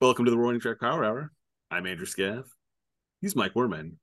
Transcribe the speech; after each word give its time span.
Welcome 0.00 0.24
to 0.24 0.30
the 0.30 0.38
Warning 0.38 0.62
Track 0.62 0.80
Power 0.80 1.04
Hour. 1.04 1.30
I'm 1.70 1.86
Andrew 1.86 2.06
Scaff. 2.06 2.46
He's 3.20 3.36
Mike 3.36 3.52
Werman. 3.52 3.96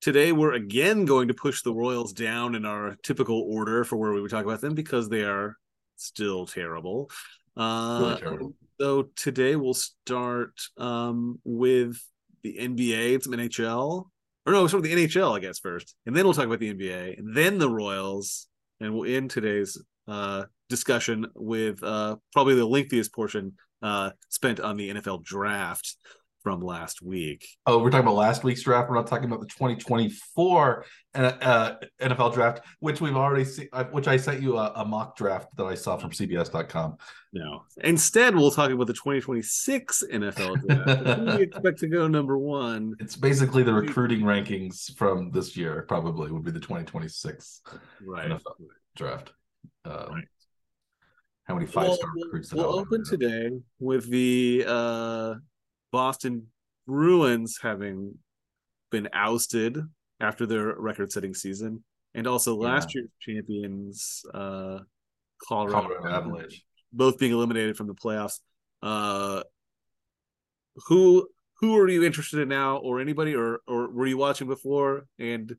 Today, 0.00 0.32
we're 0.32 0.54
again 0.54 1.04
going 1.04 1.28
to 1.28 1.34
push 1.34 1.62
the 1.62 1.72
Royals 1.72 2.12
down 2.12 2.56
in 2.56 2.66
our 2.66 2.96
typical 3.04 3.40
order 3.48 3.84
for 3.84 3.94
where 3.94 4.12
we 4.12 4.20
would 4.20 4.32
talk 4.32 4.44
about 4.44 4.60
them 4.60 4.74
because 4.74 5.08
they 5.08 5.22
are 5.22 5.54
still 5.94 6.44
terrible. 6.44 7.08
Uh, 7.56 7.98
Really 8.00 8.20
terrible. 8.20 8.54
So 8.80 9.10
today 9.14 9.54
we'll 9.54 9.74
start 9.74 10.60
um, 10.76 11.38
with 11.44 12.02
the 12.42 12.56
NBA, 12.58 13.22
some 13.22 13.32
NHL, 13.32 14.08
or 14.44 14.52
no, 14.52 14.66
sort 14.66 14.84
of 14.84 14.90
the 14.90 15.06
NHL, 15.06 15.36
I 15.36 15.38
guess 15.38 15.60
first, 15.60 15.94
and 16.06 16.16
then 16.16 16.24
we'll 16.24 16.34
talk 16.34 16.46
about 16.46 16.58
the 16.58 16.74
NBA, 16.74 17.16
and 17.16 17.32
then 17.32 17.58
the 17.58 17.70
Royals, 17.70 18.48
and 18.80 18.92
we'll 18.92 19.08
end 19.08 19.30
today's 19.30 19.80
uh, 20.08 20.46
discussion 20.68 21.26
with 21.36 21.80
uh, 21.84 22.16
probably 22.32 22.56
the 22.56 22.66
lengthiest 22.66 23.12
portion 23.12 23.52
uh, 23.82 24.10
spent 24.28 24.60
on 24.60 24.76
the 24.76 24.90
NFL 24.90 25.24
draft 25.24 25.96
from 26.42 26.60
last 26.60 27.02
week. 27.02 27.44
Oh, 27.66 27.78
we're 27.78 27.90
talking 27.90 28.06
about 28.06 28.14
last 28.14 28.44
week's 28.44 28.62
draft. 28.62 28.88
We're 28.88 28.94
not 28.94 29.08
talking 29.08 29.24
about 29.24 29.40
the 29.40 29.46
2024 29.46 30.84
uh, 31.16 31.74
NFL 32.00 32.34
draft, 32.34 32.60
which 32.78 33.00
we've 33.00 33.16
already 33.16 33.44
seen, 33.44 33.68
uh, 33.72 33.82
which 33.86 34.06
I 34.06 34.16
sent 34.16 34.40
you 34.40 34.56
a, 34.56 34.72
a 34.76 34.84
mock 34.84 35.16
draft 35.16 35.48
that 35.56 35.64
I 35.64 35.74
saw 35.74 35.96
from 35.96 36.12
CBS.com. 36.12 36.98
No, 37.32 37.64
instead 37.82 38.36
we'll 38.36 38.52
talk 38.52 38.70
about 38.70 38.86
the 38.86 38.92
2026 38.92 40.04
NFL 40.12 40.68
draft. 40.68 41.00
Who 41.00 41.26
do 41.26 41.36
we 41.36 41.42
expect 41.42 41.80
to 41.80 41.88
go 41.88 42.06
number 42.06 42.38
one? 42.38 42.94
It's 43.00 43.16
basically 43.16 43.64
the 43.64 43.74
recruiting 43.74 44.20
rankings 44.20 44.94
from 44.96 45.32
this 45.32 45.56
year, 45.56 45.84
probably 45.88 46.30
would 46.30 46.44
be 46.44 46.52
the 46.52 46.60
2026 46.60 47.62
Right. 48.06 48.30
NFL 48.30 48.54
draft. 48.94 49.32
Um, 49.84 49.92
Right. 50.12 50.24
How 51.46 51.54
many 51.54 51.66
five 51.66 51.94
star 51.94 52.10
We'll- 52.14 52.24
recruits? 52.24 52.52
We'll, 52.52 52.68
we'll 52.68 52.78
open 52.80 53.04
today 53.04 53.50
with 53.78 54.08
the 54.10 54.64
uh, 54.66 55.34
Boston 55.92 56.48
Bruins 56.86 57.58
having 57.62 58.18
been 58.90 59.08
ousted 59.12 59.78
after 60.20 60.46
their 60.46 60.74
record-setting 60.78 61.34
season, 61.34 61.84
and 62.14 62.26
also 62.26 62.56
last 62.56 62.94
year's 62.94 63.10
champions, 63.20 64.24
uh, 64.32 64.78
Colorado, 65.46 65.88
Colorado 65.88 66.08
Avalanche. 66.08 66.62
both 66.92 67.18
being 67.18 67.32
eliminated 67.32 67.76
from 67.76 67.86
the 67.86 67.94
playoffs. 67.94 68.40
Uh, 68.82 69.42
who 70.88 71.28
who 71.60 71.76
are 71.78 71.88
you 71.88 72.04
interested 72.04 72.40
in 72.40 72.48
now, 72.48 72.76
or 72.78 73.00
anybody, 73.00 73.34
or 73.34 73.60
or 73.66 73.90
were 73.90 74.06
you 74.06 74.18
watching 74.18 74.46
before, 74.46 75.06
and 75.18 75.54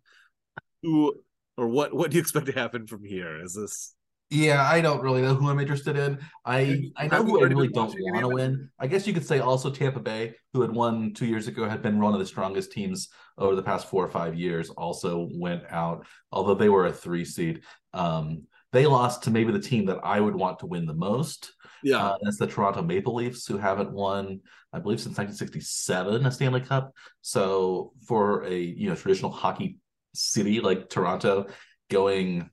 who 0.83 1.13
or 1.57 1.67
what 1.67 1.93
what 1.93 2.11
do 2.11 2.15
you 2.17 2.21
expect 2.21 2.45
to 2.47 2.51
happen 2.51 2.87
from 2.87 3.03
here? 3.03 3.41
Is 3.43 3.53
this 3.53 3.93
Yeah, 4.29 4.61
I 4.61 4.81
don't 4.81 5.01
really 5.01 5.21
know 5.21 5.35
who 5.35 5.49
I'm 5.49 5.59
interested 5.59 5.95
in. 5.95 6.19
I 6.45 6.91
I 6.97 7.07
know 7.07 7.23
who 7.23 7.39
I 7.39 7.47
really 7.47 7.69
don't 7.69 7.95
want 7.97 8.21
to 8.21 8.27
win. 8.27 8.69
I 8.77 8.87
guess 8.87 9.07
you 9.07 9.13
could 9.13 9.25
say 9.25 9.39
also 9.39 9.69
Tampa 9.69 10.01
Bay, 10.01 10.35
who 10.53 10.61
had 10.61 10.71
won 10.71 11.13
two 11.13 11.25
years 11.25 11.47
ago, 11.47 11.67
had 11.67 11.81
been 11.81 12.01
one 12.01 12.13
of 12.13 12.19
the 12.19 12.25
strongest 12.25 12.73
teams 12.73 13.07
over 13.37 13.55
the 13.55 13.63
past 13.63 13.87
four 13.89 14.03
or 14.03 14.09
five 14.09 14.35
years. 14.35 14.69
Also 14.71 15.29
went 15.33 15.63
out, 15.69 16.05
although 16.31 16.55
they 16.55 16.67
were 16.67 16.87
a 16.87 16.91
three 16.91 17.23
seed. 17.23 17.61
Um, 17.93 18.43
they 18.73 18.85
lost 18.85 19.23
to 19.23 19.31
maybe 19.31 19.53
the 19.53 19.61
team 19.61 19.85
that 19.85 19.99
I 20.03 20.19
would 20.19 20.35
want 20.35 20.59
to 20.59 20.65
win 20.65 20.85
the 20.85 20.93
most. 20.93 21.53
yeah 21.81 22.05
Uh, 22.05 22.17
that's 22.21 22.37
the 22.37 22.47
Toronto 22.47 22.81
Maple 22.81 23.15
Leafs, 23.15 23.47
who 23.47 23.57
haven't 23.57 23.91
won, 23.91 24.41
I 24.73 24.79
believe, 24.79 24.99
since 24.99 25.17
1967 25.17 26.25
a 26.25 26.31
Stanley 26.31 26.61
Cup. 26.61 26.93
So 27.21 27.93
for 28.05 28.43
a 28.43 28.53
you 28.53 28.89
know 28.89 28.95
traditional 28.95 29.31
hockey 29.31 29.77
city 30.13 30.59
like 30.59 30.89
Toronto, 30.89 31.47
going 31.89 32.49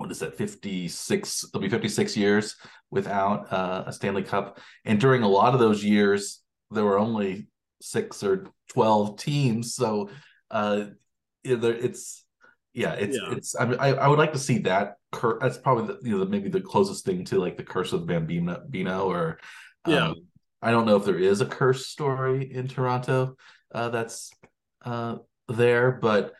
what 0.00 0.10
is 0.10 0.20
that 0.20 0.34
56 0.34 1.44
it'll 1.44 1.60
be 1.60 1.68
56 1.68 2.16
years 2.16 2.56
without 2.90 3.52
uh, 3.52 3.84
a 3.86 3.92
stanley 3.92 4.22
cup 4.22 4.58
and 4.86 4.98
during 4.98 5.22
a 5.22 5.28
lot 5.28 5.52
of 5.52 5.60
those 5.60 5.84
years 5.84 6.40
there 6.70 6.84
were 6.86 6.98
only 6.98 7.48
six 7.82 8.22
or 8.22 8.46
12 8.70 9.18
teams 9.18 9.74
so 9.74 10.08
uh 10.50 10.86
it's 11.44 12.24
yeah 12.72 12.94
it's 12.94 13.16
Yeah. 13.16 13.36
it's 13.36 13.54
I, 13.60 13.66
mean, 13.66 13.78
I 13.78 13.88
i 13.88 14.08
would 14.08 14.18
like 14.18 14.32
to 14.32 14.38
see 14.38 14.58
that 14.60 14.94
cur- 15.12 15.38
that's 15.38 15.58
probably 15.58 15.88
the, 15.88 16.08
you 16.08 16.16
know 16.18 16.24
maybe 16.24 16.48
the 16.48 16.62
closest 16.62 17.04
thing 17.04 17.26
to 17.26 17.38
like 17.38 17.58
the 17.58 17.62
curse 17.62 17.92
of 17.92 18.06
bambino 18.06 18.62
Bino 18.70 19.04
or 19.04 19.38
um, 19.84 19.92
Yeah. 19.92 20.12
i 20.62 20.70
don't 20.70 20.86
know 20.86 20.96
if 20.96 21.04
there 21.04 21.18
is 21.18 21.42
a 21.42 21.46
curse 21.46 21.86
story 21.86 22.50
in 22.50 22.68
toronto 22.68 23.36
uh 23.74 23.90
that's 23.90 24.30
uh 24.82 25.16
there 25.48 25.92
but 25.92 26.32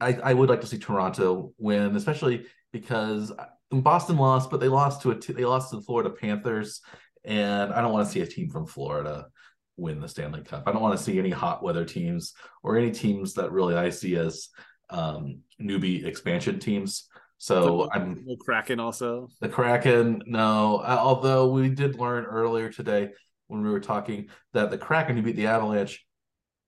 I, 0.00 0.14
I 0.22 0.34
would 0.34 0.48
like 0.48 0.60
to 0.60 0.66
see 0.66 0.78
Toronto 0.78 1.52
win, 1.56 1.96
especially 1.96 2.46
because 2.74 3.32
Boston 3.70 4.16
lost, 4.16 4.50
but 4.50 4.58
they 4.58 4.66
lost 4.66 5.00
to 5.02 5.12
a 5.12 5.14
t- 5.14 5.32
they 5.32 5.44
lost 5.44 5.70
to 5.70 5.76
the 5.76 5.82
Florida 5.82 6.10
Panthers, 6.10 6.80
and 7.24 7.72
I 7.72 7.80
don't 7.80 7.92
want 7.92 8.06
to 8.06 8.12
see 8.12 8.20
a 8.20 8.26
team 8.26 8.50
from 8.50 8.66
Florida 8.66 9.28
win 9.76 10.00
the 10.00 10.08
Stanley 10.08 10.42
Cup. 10.42 10.64
I 10.66 10.72
don't 10.72 10.82
want 10.82 10.98
to 10.98 11.02
see 11.02 11.20
any 11.20 11.30
hot 11.30 11.62
weather 11.62 11.84
teams 11.84 12.34
or 12.64 12.76
any 12.76 12.90
teams 12.90 13.34
that 13.34 13.52
really 13.52 13.76
I 13.76 13.90
see 13.90 14.16
as 14.16 14.48
um, 14.90 15.38
newbie 15.62 16.04
expansion 16.04 16.58
teams. 16.58 17.08
So 17.38 17.88
I'm 17.92 18.24
Will 18.26 18.36
Kraken 18.36 18.80
also. 18.80 19.28
the 19.40 19.48
Kraken. 19.48 20.22
No, 20.26 20.78
uh, 20.78 20.98
although 21.00 21.48
we 21.48 21.68
did 21.68 21.98
learn 21.98 22.24
earlier 22.24 22.70
today 22.70 23.10
when 23.46 23.62
we 23.62 23.70
were 23.70 23.80
talking 23.80 24.30
that 24.52 24.72
the 24.72 24.78
Kraken 24.78 25.16
who 25.16 25.22
beat 25.22 25.36
the 25.36 25.46
Avalanche, 25.46 26.04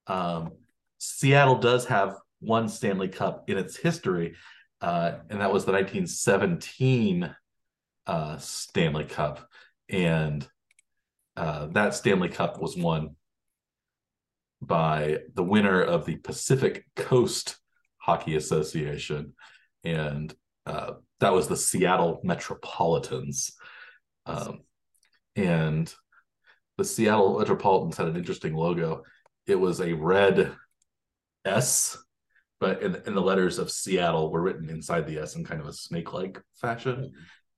um, 0.06 0.52
Seattle 0.98 1.58
does 1.58 1.86
have 1.86 2.14
one 2.38 2.68
Stanley 2.68 3.08
Cup 3.08 3.50
in 3.50 3.58
its 3.58 3.76
history, 3.76 4.36
uh, 4.80 5.12
and 5.30 5.40
that 5.40 5.52
was 5.52 5.64
the 5.64 5.72
1917 5.72 7.34
uh, 8.06 8.36
Stanley 8.38 9.04
Cup, 9.04 9.48
and 9.88 10.46
uh, 11.36 11.66
that 11.66 11.94
Stanley 11.94 12.28
Cup 12.28 12.60
was 12.60 12.76
won 12.76 13.16
by 14.60 15.18
the 15.34 15.42
winner 15.42 15.82
of 15.82 16.06
the 16.06 16.16
Pacific 16.16 16.84
Coast 16.96 17.56
Hockey 17.98 18.36
Association, 18.36 19.34
and 19.84 20.34
uh, 20.66 20.92
that 21.20 21.32
was 21.32 21.48
the 21.48 21.56
Seattle 21.56 22.20
Metropolitans. 22.24 23.52
Um, 24.26 24.60
and 25.36 25.92
the 26.76 26.84
Seattle 26.84 27.38
Metropolitans 27.38 27.96
had 27.96 28.08
an 28.08 28.16
interesting 28.16 28.54
logo. 28.54 29.02
It 29.46 29.54
was 29.54 29.80
a 29.80 29.92
red 29.92 30.52
S, 31.44 31.96
but 32.60 32.82
in, 32.82 32.96
in 33.06 33.14
the 33.14 33.20
letters 33.20 33.58
of 33.58 33.70
Seattle 33.70 34.30
were 34.30 34.40
written 34.40 34.70
inside 34.70 35.06
the 35.06 35.18
S 35.18 35.36
in 35.36 35.44
kind 35.44 35.60
of 35.60 35.66
a 35.66 35.72
snake 35.72 36.12
like 36.12 36.40
fashion. 36.54 37.12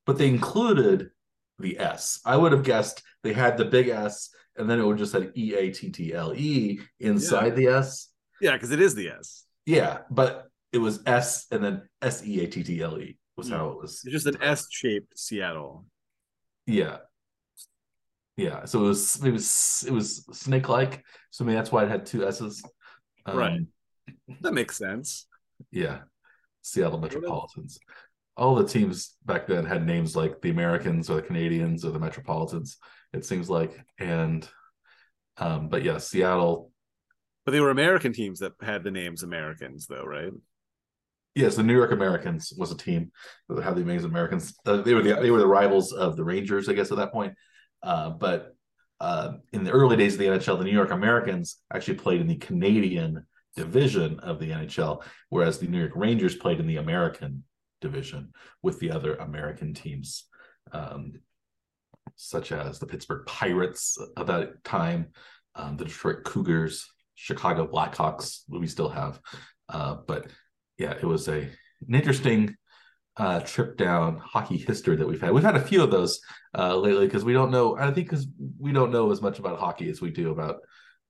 But 0.07 0.19
they 0.19 0.29
included 0.29 1.11
the 1.59 1.79
S. 1.79 2.21
I 2.25 2.37
would 2.37 2.53
have 2.53 2.63
guessed 2.65 3.03
they 3.23 3.33
had 3.33 3.57
the 3.57 3.65
big 3.65 3.89
S 3.89 4.31
and 4.57 4.69
then 4.69 4.81
it 4.81 4.85
would 4.85 4.99
just 4.99 5.13
said 5.13 5.33
E 5.37 5.55
A 5.55 5.71
T 5.71 5.91
T 5.91 6.13
L 6.13 6.35
E 6.35 6.81
inside 6.99 7.57
the 7.57 7.69
S. 7.69 8.09
Yeah, 8.41 8.53
because 8.53 8.71
it 8.71 8.81
is 8.81 8.95
the 8.95 9.11
S. 9.11 9.45
Yeah, 9.67 9.99
but 10.11 10.49
it 10.73 10.79
was 10.79 11.01
S 11.07 11.47
and 11.51 11.63
then 11.63 11.83
S 12.03 12.25
E 12.27 12.45
A 12.45 12.49
T 12.49 12.63
T 12.63 12.83
L 12.83 12.99
E 12.99 13.17
was 13.37 13.49
how 13.49 13.69
it 13.69 13.79
was. 13.79 14.03
It's 14.05 14.13
just 14.13 14.27
an 14.27 14.43
S-shaped 14.43 15.19
Seattle. 15.19 15.87
Yeah. 16.67 16.99
Yeah. 18.37 18.65
So 18.65 18.81
it 18.81 18.89
was 18.89 19.25
it 19.25 19.31
was 19.31 19.85
it 19.87 19.93
was 19.93 20.25
snake 20.33 20.69
like. 20.69 21.05
So 21.31 21.45
maybe 21.45 21.57
that's 21.57 21.73
why 21.73 21.85
it 21.85 21.89
had 21.89 22.07
two 22.07 22.27
S's. 22.27 22.63
Um, 23.25 23.37
Right. 23.37 23.61
That 24.41 24.55
makes 24.55 24.77
sense. 24.77 25.27
Yeah. 25.71 26.01
Seattle 26.63 26.99
Metropolitans. 27.01 27.79
All 28.37 28.55
the 28.55 28.67
teams 28.67 29.17
back 29.25 29.47
then 29.47 29.65
had 29.65 29.87
names 29.87 30.15
like 30.15 30.41
the 30.41 30.51
Americans 30.51 31.11
or 31.11 31.17
the 31.17 31.23
Canadians 31.23 31.85
or 31.85 31.91
the 31.91 31.99
Metropolitans, 31.99 32.77
it 33.13 33.25
seems 33.25 33.51
like. 33.51 33.79
And 33.99 34.49
um, 35.39 35.69
but 35.69 35.83
yeah, 35.83 35.99
Seattle 35.99 36.71
But 37.45 37.53
they 37.53 37.61
were 37.61 37.71
American 37.71 38.13
teams 38.13 38.41
that 38.41 38.53
had 38.61 38.85
the 38.85 38.91
names 38.91 39.23
Americans, 39.23 39.87
though, 39.87 40.05
right? 40.05 40.33
Yes, 41.35 41.57
the 41.57 41.63
New 41.63 41.75
York 41.75 41.93
Americans 41.93 42.53
was 42.57 42.73
a 42.73 42.77
team 42.77 43.13
that 43.49 43.63
had 43.63 43.77
the 43.77 43.83
Amazing 43.83 44.11
Americans. 44.11 44.55
Uh, 44.67 44.83
they 44.83 44.95
were 44.95 45.03
the 45.03 45.15
they 45.15 45.31
were 45.31 45.39
the 45.39 45.47
rivals 45.47 45.93
of 45.93 46.17
the 46.17 46.25
Rangers, 46.25 46.69
I 46.69 46.73
guess, 46.73 46.91
at 46.91 46.99
that 46.99 47.13
point. 47.13 47.35
Uh, 47.83 48.11
but 48.11 48.55
uh, 49.01 49.35
in 49.53 49.63
the 49.63 49.71
early 49.71 49.97
days 49.97 50.15
of 50.15 50.19
the 50.19 50.27
NHL, 50.27 50.59
the 50.59 50.65
New 50.65 50.73
York 50.73 50.91
Americans 50.91 51.59
actually 51.73 51.95
played 51.99 52.21
in 52.21 52.27
the 52.27 52.37
Canadian 52.37 53.25
division 53.59 54.21
of 54.21 54.39
the 54.39 54.51
NHL, 54.51 55.03
whereas 55.29 55.59
the 55.59 55.67
New 55.67 55.79
York 55.79 55.93
Rangers 55.95 56.37
played 56.37 56.61
in 56.61 56.67
the 56.67 56.77
American 56.77 57.45
division 57.81 58.33
with 58.63 58.79
the 58.79 58.91
other 58.91 59.17
American 59.17 59.75
teams, 59.75 60.25
um, 60.73 61.13
such 62.17 62.53
as 62.53 62.79
the 62.79 62.87
Pittsburgh 62.87 63.27
Pirates 63.27 63.99
of 64.17 64.27
that 64.29 64.63
time, 64.65 65.09
um, 65.55 65.77
the 65.77 65.85
Detroit 65.85 66.25
Cougars, 66.25 66.87
Chicago 67.15 67.67
Blackhawks, 67.67 68.43
we 68.49 68.67
still 68.67 68.89
have. 68.89 69.21
Uh, 69.69 69.97
but 70.07 70.31
yeah, 70.79 70.93
it 70.93 71.05
was 71.05 71.29
a 71.29 71.49
an 71.87 71.95
interesting 71.95 72.57
uh, 73.17 73.41
trip 73.41 73.77
down 73.77 74.19
hockey 74.19 74.57
history 74.57 74.97
that 74.97 75.07
we've 75.07 75.21
had. 75.21 75.33
We've 75.33 75.43
had 75.43 75.57
a 75.57 75.61
few 75.61 75.83
of 75.83 75.91
those 75.91 76.21
uh, 76.57 76.77
lately 76.77 77.07
because 77.07 77.25
we 77.25 77.33
don't 77.33 77.51
know. 77.51 77.77
I 77.77 77.91
think 77.91 78.09
because 78.09 78.27
we 78.59 78.73
don't 78.73 78.93
know 78.93 79.11
as 79.11 79.21
much 79.21 79.39
about 79.39 79.59
hockey 79.59 79.89
as 79.91 80.01
we 80.01 80.11
do 80.11 80.31
about 80.31 80.61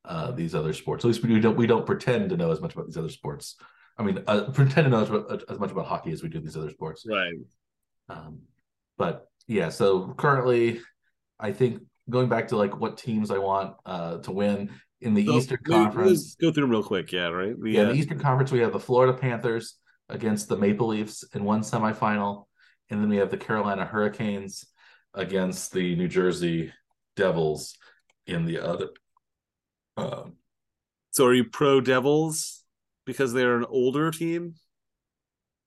uh, 0.08 0.32
these 0.32 0.54
other 0.54 0.72
sports. 0.72 1.04
At 1.04 1.08
least 1.08 1.22
we 1.22 1.38
don't 1.38 1.56
we 1.56 1.66
don't 1.66 1.86
pretend 1.86 2.30
to 2.30 2.36
know 2.36 2.50
as 2.50 2.60
much 2.60 2.72
about 2.72 2.86
these 2.86 2.96
other 2.96 3.10
sports. 3.10 3.56
I 3.96 4.02
mean, 4.02 4.22
uh, 4.26 4.50
pretend 4.52 4.86
to 4.86 4.88
know 4.90 5.02
as, 5.02 5.42
as 5.48 5.58
much 5.58 5.70
about 5.70 5.86
hockey 5.86 6.12
as 6.12 6.22
we 6.22 6.28
do 6.28 6.40
these 6.40 6.56
other 6.56 6.70
sports. 6.70 7.04
Right. 7.08 7.34
Um, 8.08 8.40
but 8.96 9.28
yeah, 9.46 9.68
so 9.68 10.14
currently, 10.16 10.80
I 11.38 11.52
think 11.52 11.82
going 12.08 12.28
back 12.28 12.48
to 12.48 12.56
like 12.56 12.80
what 12.80 12.96
teams 12.96 13.30
I 13.30 13.38
want 13.38 13.76
uh, 13.84 14.18
to 14.18 14.32
win 14.32 14.70
in 15.00 15.14
the 15.14 15.26
So, 15.26 15.36
Eastern 15.36 15.58
Conference. 15.64 16.36
go 16.36 16.50
through 16.50 16.62
them 16.62 16.70
real 16.70 16.82
quick. 16.82 17.12
Yeah, 17.12 17.28
right. 17.28 17.56
We, 17.58 17.74
Yeah, 17.74 17.82
in 17.82 17.88
the 17.88 17.94
Eastern 17.94 18.18
Conference, 18.18 18.50
we 18.50 18.60
have 18.60 18.72
the 18.72 18.80
Florida 18.80 19.12
Panthers 19.16 19.74
against 20.08 20.48
the 20.48 20.56
Maple 20.56 20.88
Leafs 20.88 21.22
in 21.34 21.44
one 21.44 21.60
semifinal, 21.60 22.46
and 22.88 23.00
then 23.00 23.08
we 23.08 23.18
have 23.18 23.30
the 23.30 23.36
Carolina 23.36 23.84
Hurricanes 23.84 24.64
against 25.14 25.72
the 25.72 25.94
New 25.96 26.08
Jersey 26.08 26.72
Devils 27.14 27.76
in 28.26 28.46
the 28.46 28.58
other. 28.58 28.88
Um, 29.98 30.34
so 31.10 31.26
are 31.26 31.34
you 31.34 31.44
pro 31.44 31.80
Devils 31.80 32.64
because 33.06 33.32
they're 33.32 33.56
an 33.56 33.66
older 33.68 34.10
team? 34.10 34.54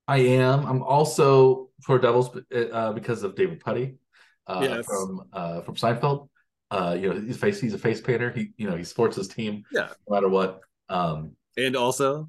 I 0.07 0.17
am. 0.17 0.65
I'm 0.65 0.83
also 0.83 1.69
for 1.83 1.99
Devils 1.99 2.29
uh, 2.53 2.93
because 2.93 3.23
of 3.23 3.35
David 3.35 3.59
Puddy 3.59 3.95
uh, 4.47 4.59
Yes. 4.63 4.85
from 4.85 5.21
uh, 5.33 5.61
from 5.61 5.75
Seinfeld. 5.75 6.29
Uh, 6.69 6.97
you 6.99 7.09
know, 7.13 7.19
he's 7.19 7.37
face. 7.37 7.59
He's 7.59 7.73
a 7.73 7.77
face 7.77 7.99
painter. 7.99 8.31
He 8.31 8.51
you 8.57 8.69
know 8.69 8.77
he 8.77 8.83
supports 8.83 9.15
his 9.17 9.27
team. 9.27 9.63
Yeah. 9.71 9.89
no 10.07 10.15
matter 10.15 10.29
what. 10.29 10.61
Um, 10.89 11.35
And 11.57 11.75
also 11.75 12.27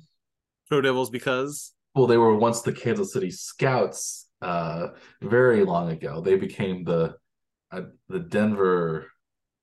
pro 0.69 0.81
Devils 0.81 1.11
because 1.11 1.73
well, 1.95 2.07
they 2.07 2.17
were 2.17 2.35
once 2.35 2.63
the 2.63 2.73
Kansas 2.73 3.13
City 3.13 3.31
Scouts 3.31 4.29
uh, 4.41 4.89
very 5.21 5.65
long 5.65 5.91
ago. 5.91 6.21
They 6.21 6.37
became 6.37 6.85
the 6.85 7.17
uh, 7.71 7.83
the 8.09 8.19
Denver 8.21 9.11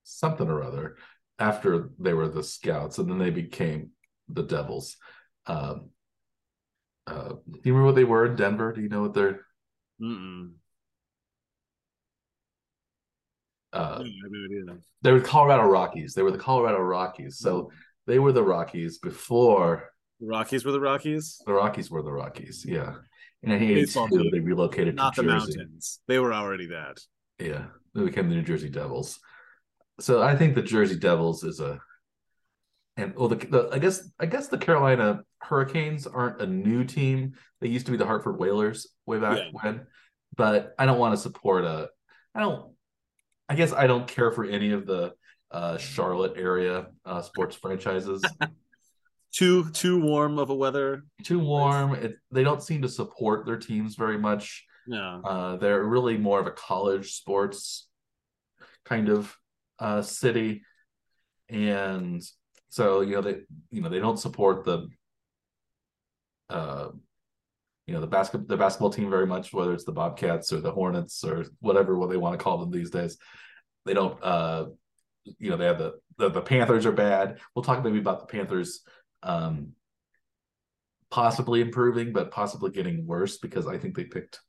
something 0.04 0.48
or 0.48 0.64
other 0.64 0.98
after 1.40 1.90
they 2.00 2.14
were 2.14 2.28
the 2.28 2.44
Scouts, 2.44 2.98
and 2.98 3.10
then 3.10 3.18
they 3.18 3.30
became 3.30 3.92
the 4.28 4.44
Devils. 4.44 4.98
Um, 5.46 5.90
uh, 7.08 7.30
do 7.30 7.60
you 7.64 7.74
remember 7.74 7.86
what 7.86 7.96
they 7.96 8.04
were 8.04 8.26
in 8.26 8.36
Denver? 8.36 8.72
Do 8.74 8.82
you 8.82 8.90
know 8.90 9.02
what 9.02 9.14
they're? 9.14 9.42
Mm-mm. 10.02 10.52
Uh, 13.72 14.04
no 14.04 14.78
they 15.02 15.12
were 15.12 15.20
Colorado 15.20 15.64
Rockies. 15.64 16.14
They 16.14 16.24
were 16.24 16.32
the 16.32 16.38
Colorado 16.38 16.80
Rockies. 16.80 17.38
So 17.38 17.72
they 18.08 18.20
were 18.20 18.32
the 18.32 18.44
Rockies 18.44 18.98
before 18.98 19.92
The 20.20 20.28
Rockies 20.28 20.66
were 20.66 20.72
the 20.72 20.80
Rockies, 20.80 21.40
the 21.46 21.54
Rockies 21.54 21.92
were 21.92 22.02
the 22.02 22.12
Rockies. 22.12 22.66
Yeah. 22.68 22.96
In 23.42 23.52
Baseball 23.52 24.04
1982, 24.04 24.24
team. 24.24 24.32
they 24.32 24.40
relocated 24.40 24.96
not 24.96 25.16
to 25.16 25.22
the 25.22 25.30
Jersey. 25.30 25.58
mountains. 25.58 26.00
They 26.08 26.20
were 26.20 26.34
already 26.34 26.68
that. 26.68 26.98
Yeah, 27.40 27.68
they 27.96 28.04
became 28.04 28.28
the 28.30 28.36
New 28.36 28.42
Jersey 28.42 28.70
Devils. 28.70 29.20
So 30.00 30.22
I 30.22 30.36
think 30.36 30.56
the 30.56 30.62
Jersey 30.62 30.98
Devils 30.98 31.44
is 31.44 31.60
a, 31.60 31.80
and 32.98 33.16
well, 33.16 33.28
the, 33.30 33.36
the 33.36 33.70
I 33.72 33.80
guess 33.80 34.10
I 34.20 34.26
guess 34.26 34.48
the 34.48 34.58
Carolina 34.58 35.24
Hurricanes 35.42 36.08
aren't 36.08 36.42
a 36.42 36.48
new 36.48 36.84
team. 36.84 37.34
They 37.62 37.68
used 37.68 37.86
to 37.86 37.92
be 37.92 37.98
the 37.98 38.06
Hartford 38.06 38.40
Whalers 38.40 38.88
way 39.06 39.20
back 39.20 39.38
Yeah. 39.38 39.50
when, 39.54 39.88
but 40.36 40.74
I 40.78 40.86
don't 40.86 41.00
want 41.00 41.14
to 41.16 41.22
support 41.22 41.64
a. 41.66 41.90
I 42.36 42.40
don't. 42.42 42.74
I 43.48 43.56
guess 43.56 43.74
I 43.74 43.88
don't 43.88 44.08
care 44.08 44.32
for 44.32 44.46
any 44.46 44.72
of 44.72 44.86
the 44.86 45.14
uh, 45.52 45.78
Charlotte 45.78 46.34
area 46.38 46.88
uh, 47.06 47.22
sports 47.22 47.56
franchises. 47.56 48.24
Too 49.32 49.70
too 49.70 50.02
warm 50.02 50.40
of 50.40 50.50
a 50.50 50.56
weather. 50.56 51.04
Too 51.24 51.38
warm. 51.40 51.94
It, 51.94 52.16
they 52.32 52.44
don't 52.44 52.64
seem 52.64 52.82
to 52.82 52.90
support 52.90 53.46
their 53.46 53.58
teams 53.58 53.96
very 53.96 54.18
much. 54.18 54.66
No. 54.88 55.22
Uh, 55.24 55.56
they're 55.58 55.84
really 55.84 56.18
more 56.18 56.40
of 56.40 56.48
a 56.48 56.52
college 56.52 57.14
sports 57.14 57.88
kind 58.86 59.08
of 59.08 59.36
uh, 59.80 60.02
city, 60.02 60.62
and 61.50 62.22
so 62.70 63.02
you 63.02 63.16
know 63.16 63.22
they 63.22 63.42
you 63.72 63.82
know 63.82 63.90
they 63.90 64.00
don't 64.00 64.20
support 64.20 64.66
the 64.66 64.88
uh, 66.50 66.90
you 67.88 67.94
know 67.94 68.02
the 68.02 68.08
basket 68.08 68.48
the 68.48 68.58
basketball 68.58 68.92
team 68.92 69.10
very 69.10 69.28
much, 69.28 69.54
whether 69.54 69.74
it's 69.74 69.86
the 69.86 69.92
Bobcats 69.92 70.54
or 70.54 70.62
the 70.62 70.72
Hornets 70.72 71.24
or 71.24 71.46
whatever 71.60 71.98
what 71.98 72.10
they 72.10 72.18
want 72.18 72.38
to 72.38 72.44
call 72.44 72.58
them 72.58 72.72
these 72.72 72.92
days. 72.92 73.18
They 73.86 73.94
don't. 73.94 74.22
Uh, 74.24 74.66
you 75.38 75.50
know 75.50 75.58
they 75.58 75.66
have 75.66 75.78
the, 75.78 75.94
the 76.18 76.30
the 76.30 76.42
Panthers 76.42 76.86
are 76.86 76.92
bad. 76.92 77.40
We'll 77.54 77.64
talk 77.64 77.84
maybe 77.84 78.00
about 78.00 78.20
the 78.20 78.38
Panthers. 78.38 78.82
Um, 79.22 79.74
possibly 81.12 81.62
improving, 81.62 82.14
but 82.14 82.32
possibly 82.32 82.72
getting 82.72 83.06
worse 83.06 83.38
because 83.38 83.68
I 83.68 83.78
think 83.78 83.96
they 83.96 84.04
picked 84.04 84.40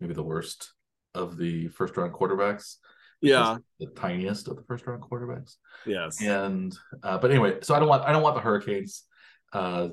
maybe 0.00 0.14
the 0.14 0.22
worst 0.22 0.72
of 1.14 1.36
the 1.36 1.68
first 1.68 1.96
round 1.96 2.12
quarterbacks. 2.12 2.76
Yeah. 3.20 3.56
the 3.80 3.86
tiniest 3.86 4.48
of 4.48 4.56
the 4.56 4.62
first 4.62 4.86
round 4.86 5.02
quarterbacks. 5.02 5.56
Yes. 5.86 6.20
And 6.22 6.76
uh, 7.02 7.18
but 7.18 7.30
anyway, 7.30 7.58
so 7.62 7.74
I 7.74 7.78
don't 7.78 7.88
want 7.88 8.04
I 8.04 8.12
don't 8.12 8.22
want 8.22 8.34
the 8.36 8.40
Hurricanes. 8.42 9.04
Uh, 9.52 9.88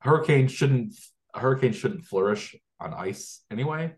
hurricanes 0.00 0.52
shouldn't 0.52 0.94
hurricanes 1.34 1.76
shouldn't 1.76 2.04
flourish 2.04 2.54
on 2.80 2.92
ice 2.94 3.42
anyway, 3.50 3.94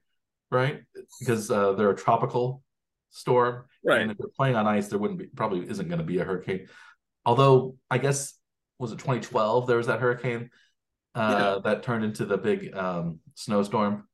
right? 0.51 0.81
Because 1.21 1.51
uh, 1.51 1.73
they're 1.73 1.91
a 1.91 1.97
tropical 1.97 2.63
storm, 3.11 3.65
Right. 3.85 4.01
and 4.03 4.11
if 4.11 4.19
they're 4.19 4.29
playing 4.37 4.55
on 4.57 4.67
ice, 4.67 4.89
there 4.89 4.99
wouldn't 4.99 5.19
be 5.19 5.27
probably 5.27 5.69
isn't 5.69 5.89
going 5.89 5.99
to 5.99 6.05
be 6.05 6.19
a 6.19 6.25
hurricane. 6.25 6.69
Although 7.27 7.77
I 7.91 7.99
guess 7.99 8.35
was 8.79 8.93
it 8.93 8.99
2012 8.99 9.67
there 9.67 9.77
was 9.77 9.89
that 9.89 10.01
hurricane 10.01 10.51
uh, 11.15 11.59
that 11.61 11.83
turned 11.83 12.05
into 12.05 12.25
the 12.25 12.39
big 12.39 12.75
um, 12.77 13.19
snowstorm 13.35 14.07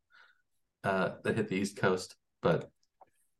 uh, 0.84 1.10
that 1.22 1.36
hit 1.36 1.48
the 1.48 1.56
East 1.56 1.76
Coast. 1.76 2.16
But 2.42 2.70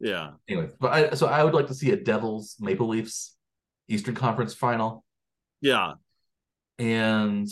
Yeah. 0.04 0.32
anyway, 0.48 0.68
but 0.78 0.92
I, 0.92 1.14
so 1.14 1.26
I 1.26 1.42
would 1.42 1.54
like 1.54 1.66
to 1.68 1.74
see 1.74 1.90
a 1.90 1.96
Devils 1.96 2.56
Maple 2.60 2.86
Leafs 2.88 3.36
Eastern 3.88 4.14
Conference 4.14 4.54
final, 4.54 5.04
Yeah. 5.60 5.94
and 6.78 7.48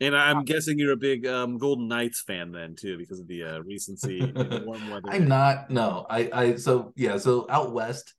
And 0.00 0.16
I'm 0.16 0.44
guessing 0.44 0.78
you're 0.78 0.92
a 0.92 0.96
big 0.96 1.26
um, 1.26 1.58
Golden 1.58 1.88
Knights 1.88 2.22
fan 2.26 2.52
then 2.52 2.76
too, 2.76 2.96
because 2.98 3.20
of 3.20 3.26
the 3.26 3.42
uh, 3.42 3.58
recency 3.60 4.20
the 4.20 4.62
warm 4.66 4.88
weather. 4.90 5.08
I'm 5.10 5.26
not. 5.26 5.70
No, 5.70 6.06
I, 6.08 6.30
I. 6.32 6.56
So 6.56 6.92
yeah, 6.94 7.16
so 7.18 7.46
out 7.50 7.72
west, 7.72 8.14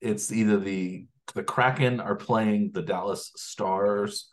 it's 0.00 0.32
either 0.32 0.58
the 0.58 1.06
the 1.34 1.42
Kraken 1.42 2.00
are 2.00 2.16
playing 2.16 2.70
the 2.72 2.82
Dallas 2.82 3.30
Stars. 3.36 4.28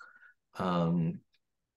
Um, 0.58 1.20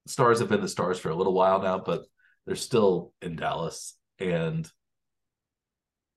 Stars 0.07 0.39
have 0.39 0.49
been 0.49 0.61
the 0.61 0.69
Stars 0.69 0.99
for 0.99 1.11
a 1.11 1.17
little 1.17 1.35
while 1.35 1.61
now, 1.61 1.79
but 1.79 2.03
they're 2.47 2.55
still 2.55 3.13
in 3.21 3.35
Dallas, 3.37 3.95
and 4.21 4.71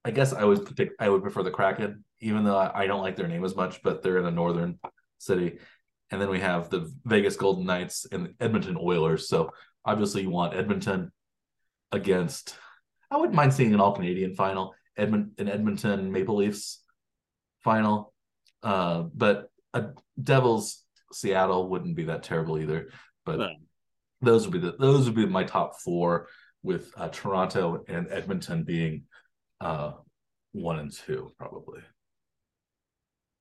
I 0.03 0.11
guess 0.11 0.33
I 0.33 0.43
would 0.43 0.75
pick, 0.75 0.91
I 0.99 1.09
would 1.09 1.21
prefer 1.21 1.43
the 1.43 1.51
Kraken, 1.51 2.03
even 2.19 2.43
though 2.43 2.57
I, 2.57 2.83
I 2.83 2.87
don't 2.87 3.01
like 3.01 3.15
their 3.15 3.27
name 3.27 3.45
as 3.45 3.55
much. 3.55 3.83
But 3.83 4.01
they're 4.01 4.17
in 4.17 4.25
a 4.25 4.31
northern 4.31 4.79
city, 5.19 5.59
and 6.09 6.19
then 6.19 6.29
we 6.29 6.39
have 6.39 6.69
the 6.69 6.91
Vegas 7.05 7.35
Golden 7.35 7.65
Knights 7.65 8.07
and 8.11 8.25
the 8.25 8.33
Edmonton 8.39 8.77
Oilers. 8.79 9.27
So 9.27 9.51
obviously, 9.85 10.23
you 10.23 10.29
want 10.29 10.55
Edmonton 10.55 11.11
against. 11.91 12.55
I 13.09 13.17
wouldn't 13.17 13.35
mind 13.35 13.53
seeing 13.53 13.73
an 13.73 13.81
All 13.81 13.93
Canadian 13.93 14.35
final, 14.35 14.73
Edmont 14.97 15.39
an 15.39 15.49
Edmonton 15.49 16.11
Maple 16.11 16.37
Leafs 16.37 16.83
final, 17.59 18.13
uh, 18.63 19.03
but 19.13 19.49
a 19.73 19.89
Devils 20.21 20.83
Seattle 21.13 21.69
wouldn't 21.69 21.95
be 21.95 22.05
that 22.05 22.23
terrible 22.23 22.57
either. 22.57 22.89
But 23.25 23.37
No. 23.37 23.49
those 24.21 24.47
would 24.47 24.53
be 24.53 24.59
the 24.59 24.75
those 24.79 25.05
would 25.05 25.15
be 25.15 25.25
my 25.25 25.43
top 25.43 25.79
four, 25.79 26.27
with 26.63 26.91
uh, 26.97 27.09
Toronto 27.09 27.83
and 27.87 28.07
Edmonton 28.09 28.63
being 28.63 29.03
uh, 29.61 29.91
one 30.51 30.79
and 30.79 30.91
two 30.91 31.31
probably. 31.37 31.81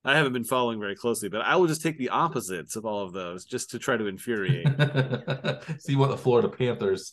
I 0.02 0.16
haven't 0.16 0.32
been 0.32 0.44
following 0.44 0.80
very 0.80 0.96
closely, 0.96 1.28
but 1.28 1.42
I 1.42 1.56
will 1.56 1.66
just 1.66 1.82
take 1.82 1.98
the 1.98 2.08
opposites 2.08 2.74
of 2.74 2.86
all 2.86 3.04
of 3.04 3.12
those 3.12 3.44
just 3.44 3.70
to 3.70 3.78
try 3.78 3.98
to 3.98 4.06
infuriate. 4.06 4.66
See 5.78 5.94
what 5.94 6.08
the 6.08 6.16
Florida 6.16 6.48
Panthers. 6.48 7.12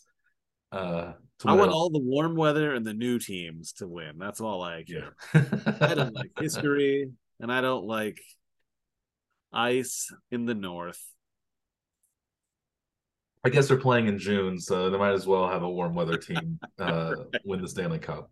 Uh, 0.72 1.14
I 1.46 1.54
want 1.54 1.72
all 1.72 1.90
the 1.90 2.00
warm 2.00 2.36
weather 2.36 2.74
and 2.74 2.86
the 2.86 2.94
new 2.94 3.20
teams 3.20 3.74
to 3.74 3.88
win. 3.88 4.18
That's 4.18 4.40
all 4.40 4.64
I 4.64 4.84
care. 4.84 5.16
Yeah. 5.34 5.78
I 5.82 5.94
don't 5.96 6.14
like 6.14 6.32
history, 6.40 7.10
and 7.40 7.52
I 7.52 7.62
don't 7.62 7.86
like 7.86 8.20
ice 9.52 10.12
in 10.32 10.46
the 10.46 10.56
north. 10.56 11.02
I 13.44 13.50
guess 13.50 13.68
they're 13.68 13.78
playing 13.78 14.08
in 14.08 14.18
June, 14.18 14.60
so 14.60 14.90
they 14.90 14.98
might 14.98 15.14
as 15.14 15.28
well 15.28 15.48
have 15.48 15.64
a 15.64 15.70
warm 15.70 15.94
weather 15.94 16.18
team 16.18 16.60
uh, 16.80 17.16
win 17.46 17.62
the 17.62 17.68
Stanley 17.68 18.00
Cup. 18.00 18.32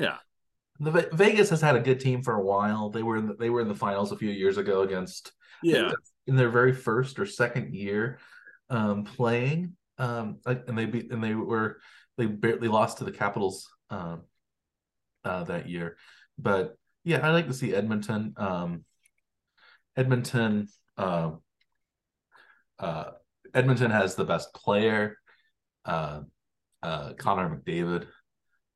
Yeah. 0.00 0.16
The 0.78 1.10
Vegas 1.12 1.50
has 1.50 1.60
had 1.60 1.76
a 1.76 1.80
good 1.80 2.00
team 2.00 2.22
for 2.22 2.34
a 2.34 2.42
while. 2.42 2.88
They 2.90 3.02
were 3.02 3.18
in 3.18 3.26
the, 3.28 3.34
they 3.34 3.50
were 3.50 3.60
in 3.60 3.68
the 3.68 3.74
finals 3.74 4.12
a 4.12 4.16
few 4.16 4.30
years 4.30 4.56
ago 4.56 4.82
against 4.82 5.32
Yeah. 5.62 5.92
in 6.26 6.36
their 6.36 6.48
very 6.48 6.72
first 6.72 7.18
or 7.18 7.26
second 7.26 7.74
year 7.74 8.18
um, 8.70 9.04
playing, 9.04 9.76
um, 9.98 10.38
and 10.46 10.78
they 10.78 10.86
beat 10.86 11.12
and 11.12 11.22
they 11.22 11.34
were 11.34 11.80
they 12.16 12.26
barely 12.26 12.68
lost 12.68 12.98
to 12.98 13.04
the 13.04 13.12
Capitals 13.12 13.68
um, 13.90 14.22
uh, 15.24 15.44
that 15.44 15.68
year. 15.68 15.96
But 16.38 16.76
yeah, 17.04 17.26
I 17.26 17.30
like 17.30 17.48
to 17.48 17.54
see 17.54 17.74
Edmonton. 17.74 18.34
Um, 18.36 18.84
Edmonton. 19.96 20.68
Uh, 20.96 21.32
uh, 22.78 23.10
Edmonton 23.52 23.90
has 23.90 24.14
the 24.14 24.24
best 24.24 24.54
player, 24.54 25.18
uh, 25.84 26.20
uh, 26.82 27.12
Connor 27.14 27.48
McDavid, 27.56 28.06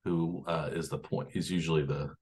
who 0.04 0.44
uh, 0.46 0.70
is 0.72 0.88
the 0.88 0.98
point. 0.98 1.30
He's 1.32 1.50
usually 1.50 1.84
the 1.84 2.14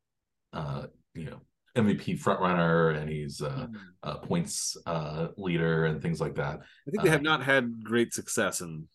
uh, 0.53 0.87
you 1.15 1.25
know 1.25 1.41
MVP 1.77 2.21
frontrunner, 2.21 2.97
and 2.97 3.09
he's 3.09 3.43
uh, 3.43 3.67
uh, 4.03 4.19
points 4.19 4.77
uh, 4.87 5.29
leader 5.37 5.87
and 5.87 6.01
things 6.03 6.21
like 6.21 6.35
that. 6.37 6.61
I 6.87 6.91
think 6.91 7.03
they 7.03 7.11
have 7.11 7.21
uh, 7.21 7.25
not 7.25 7.43
had 7.43 7.83
great 7.83 8.13
success 8.13 8.61
in 8.61 8.89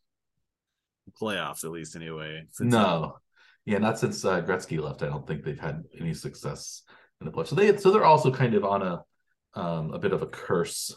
playoffs, 1.19 1.63
at 1.63 1.71
least 1.71 1.95
anyway. 1.95 2.43
since- 2.51 2.71
no, 2.71 3.17
yeah, 3.65 3.79
not 3.79 3.99
since 3.99 4.23
uh, 4.23 4.41
Gretzky 4.41 4.79
left. 4.79 5.03
I 5.03 5.07
don't 5.07 5.27
think 5.27 5.43
they've 5.43 5.59
had 5.59 5.83
any 5.99 6.13
success 6.13 6.83
in 7.19 7.25
the 7.25 7.31
playoffs. 7.31 7.47
So 7.47 7.55
they 7.55 7.75
so 7.77 7.91
they're 7.91 8.05
also 8.05 8.31
kind 8.31 8.53
of 8.53 8.63
on 8.63 8.81
a 8.81 9.03
um, 9.59 9.91
a 9.93 9.99
bit 9.99 10.13
of 10.13 10.21
a 10.21 10.27
curse. 10.27 10.95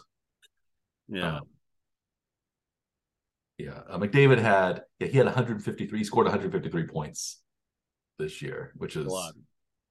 Yeah. 1.08 1.38
Um, 1.38 1.42
yeah, 3.58 3.80
uh, 3.90 3.98
McDavid 3.98 4.38
had 4.38 4.82
yeah, 4.98 5.08
he 5.08 5.18
had 5.18 5.26
153, 5.26 5.98
he 5.98 6.04
scored 6.04 6.26
153 6.26 6.86
points 6.86 7.42
this 8.20 8.40
year, 8.42 8.72
which 8.76 8.96
is 8.96 9.06
a 9.06 9.10
lot. 9.10 9.34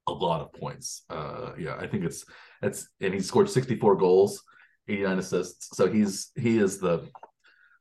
a 0.07 0.11
lot 0.13 0.41
of 0.41 0.53
points. 0.53 1.03
Uh, 1.09 1.51
yeah, 1.57 1.75
I 1.75 1.87
think 1.87 2.05
it's 2.05 2.25
it's 2.61 2.87
and 3.01 3.13
he 3.13 3.19
scored 3.19 3.49
64 3.49 3.95
goals, 3.97 4.43
89 4.87 5.19
assists. 5.19 5.75
So 5.75 5.91
he's 5.91 6.31
he 6.35 6.57
is 6.57 6.79
the 6.79 7.09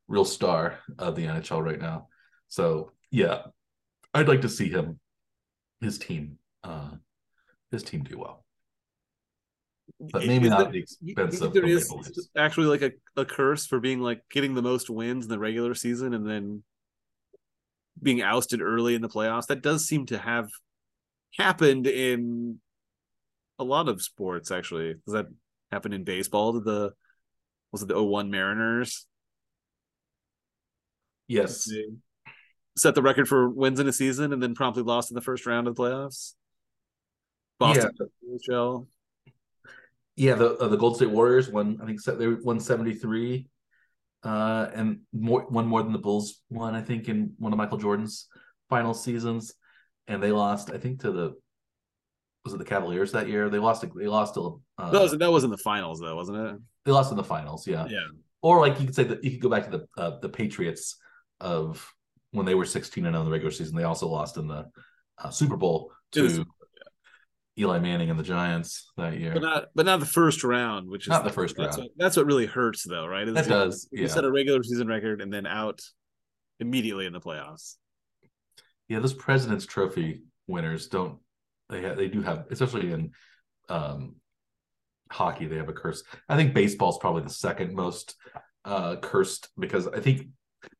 real 0.09 0.25
star 0.25 0.79
of 0.99 1.15
the 1.15 1.27
NHL 1.27 1.65
right 1.65 1.81
now. 1.81 2.09
So 2.49 2.93
yeah, 3.11 3.43
I'd 4.15 4.29
like 4.29 4.43
to 4.43 4.49
see 4.49 4.69
him, 4.69 4.99
his 5.81 5.99
team, 5.99 6.39
uh, 6.65 6.93
his 7.71 7.83
team 7.83 8.03
do 8.03 8.19
well, 8.19 8.45
but 10.01 10.27
maybe 10.27 10.47
Is 10.47 10.51
not 10.51 10.67
at 10.67 10.73
the 10.73 10.79
expense 10.81 11.41
of 11.41 11.53
there 11.53 11.63
the 11.63 11.69
is 11.69 12.29
actually 12.37 12.67
like 12.67 12.83
a, 12.83 12.93
a 13.21 13.25
curse 13.25 13.67
for 13.67 13.81
being 13.81 14.01
like 14.01 14.23
getting 14.31 14.55
the 14.55 14.63
most 14.63 14.91
wins 14.91 15.25
in 15.25 15.31
the 15.31 15.39
regular 15.39 15.75
season 15.75 16.15
and 16.15 16.29
then 16.29 16.63
being 18.03 18.23
ousted 18.23 18.61
early 18.63 18.95
in 18.95 19.03
the 19.03 19.09
playoffs. 19.09 19.47
That 19.47 19.63
does 19.63 19.87
seem 19.87 20.07
to 20.07 20.19
have 20.19 20.49
happened 21.37 21.87
in 21.87 22.61
a 23.59 23.65
lot 23.65 23.89
of 23.89 24.03
sports. 24.03 24.51
Actually, 24.51 24.95
does 25.07 25.15
that 25.15 25.27
happen 25.71 25.93
in 25.93 26.05
baseball? 26.05 26.53
Did 26.53 26.65
the 26.65 26.93
was 27.73 27.83
it 27.83 27.89
the 27.89 28.03
01 28.03 28.31
Mariners 28.31 29.07
Yes, 31.27 31.71
set 32.77 32.95
the 32.95 33.03
record 33.03 33.29
for 33.29 33.51
wins 33.51 33.81
in 33.81 33.87
a 33.87 33.93
season 33.93 34.33
and 34.33 34.43
then 34.43 34.55
promptly 34.55 34.83
lost 34.83 35.11
in 35.11 35.15
the 35.15 35.21
first 35.21 35.45
round 35.45 35.69
of 35.69 35.77
the 35.77 35.83
playoffs? 35.83 36.33
Boston 37.59 37.91
NHL. 38.27 38.87
yeah. 40.17 40.35
The 40.35 40.57
uh, 40.57 40.69
the 40.69 40.77
Gold 40.77 40.97
State 40.97 41.11
Warriors 41.11 41.51
won. 41.51 41.81
I 41.83 41.87
think 41.87 42.03
they 42.03 42.29
won 42.29 42.61
73, 42.61 43.47
uh, 44.25 44.69
and 44.75 45.01
more 45.13 45.43
one 45.49 45.67
more 45.67 45.83
than 45.83 45.93
the 45.93 45.99
Bulls 45.99 46.43
won. 46.51 46.75
I 46.75 46.83
think 46.83 47.09
in 47.09 47.35
one 47.39 47.53
of 47.53 47.59
Michael 47.59 47.79
Jordan's 47.79 48.29
final 48.69 48.95
seasons, 48.95 49.55
and 50.07 50.23
they 50.23 50.33
lost. 50.33 50.71
I 50.71 50.79
think 50.79 51.01
to 51.03 51.13
the 51.13 51.35
was 52.45 52.55
it 52.55 52.59
the 52.59 52.65
Cavaliers 52.65 53.13
that 53.13 53.29
year? 53.29 53.49
They 53.49 53.59
lost. 53.59 53.85
They 53.95 54.07
lost 54.07 54.35
to. 54.35 54.61
Uh, 54.79 54.91
that 54.91 55.01
was 55.03 55.17
that 55.19 55.31
was 55.31 55.45
in 55.45 55.51
the 55.51 55.59
finals 55.59 56.01
though, 56.01 56.17
wasn't 56.17 56.39
it? 56.39 56.57
they 56.89 56.93
lost 56.93 57.11
in 57.11 57.17
the 57.17 57.25
finals. 57.25 57.67
Yeah. 57.67 57.87
Yeah. 57.89 58.07
or 58.41 58.61
like 58.61 58.81
you 58.81 58.87
could 58.87 58.95
say 58.95 59.05
that 59.05 59.23
you 59.23 59.33
could 59.33 59.41
go 59.41 59.51
back 59.51 59.71
to 59.71 59.79
the 59.79 60.03
uh, 60.03 60.19
the 60.21 60.29
Patriots 60.29 60.97
of 61.39 61.87
when 62.31 62.47
they 62.47 62.55
were 62.55 62.65
16 62.65 63.05
and 63.05 63.15
on 63.15 63.25
the 63.25 63.31
regular 63.31 63.51
season. 63.51 63.77
They 63.77 63.85
also 63.85 64.09
lost 64.09 64.39
in 64.39 64.49
the 64.49 64.67
uh, 65.23 65.31
Super 65.31 65.57
Bowl 65.57 65.93
to 66.13 66.45
Eli 67.59 67.79
Manning 67.79 68.11
and 68.11 68.19
the 68.19 68.23
Giants 68.25 68.91
that 68.97 69.19
year. 69.19 69.33
But 69.33 69.43
not 69.43 69.65
but 69.75 69.87
not 69.87 70.01
the 70.01 70.07
first 70.07 70.45
round, 70.45 70.89
which 70.89 71.05
is 71.05 71.09
Not 71.09 71.25
the 71.25 71.31
first 71.31 71.57
that's 71.57 71.77
round. 71.77 71.89
What, 71.89 71.99
that's 71.99 72.17
what 72.17 72.27
really 72.27 72.47
hurts 72.47 72.85
though, 72.85 73.07
right? 73.07 73.27
Is 73.27 73.35
that 73.35 73.45
you- 73.47 73.51
does, 73.51 73.89
You 73.91 74.03
yeah, 74.03 74.09
set 74.09 74.25
a 74.25 74.31
regular 74.31 74.63
season 74.63 74.87
record 74.89 75.21
and 75.21 75.33
then 75.33 75.47
out 75.47 75.81
immediately 76.61 77.07
in 77.07 77.13
the 77.13 77.21
playoffs. 77.21 77.77
yeah. 78.89 79.01
Those 79.01 79.15
President's 79.15 79.67
Trophy 79.67 80.23
winners 80.47 80.89
don't 80.89 81.19
they 81.69 81.83
have, 81.83 81.97
they 81.97 82.09
do 82.09 82.23
have 82.23 82.47
especially 82.51 82.93
in 82.93 83.11
um, 83.69 84.17
hockey 85.11 85.47
they 85.47 85.57
have 85.57 85.69
a 85.69 85.73
curse. 85.73 86.03
I 86.29 86.37
think 86.37 86.55
baseball's 86.55 86.99
probably 86.99 87.23
the 87.23 87.31
second 87.31 87.75
most 87.75 88.15
uh, 88.65 88.97
cursed 88.97 89.49
because 89.59 89.87
I 89.89 90.01
think 90.01 90.29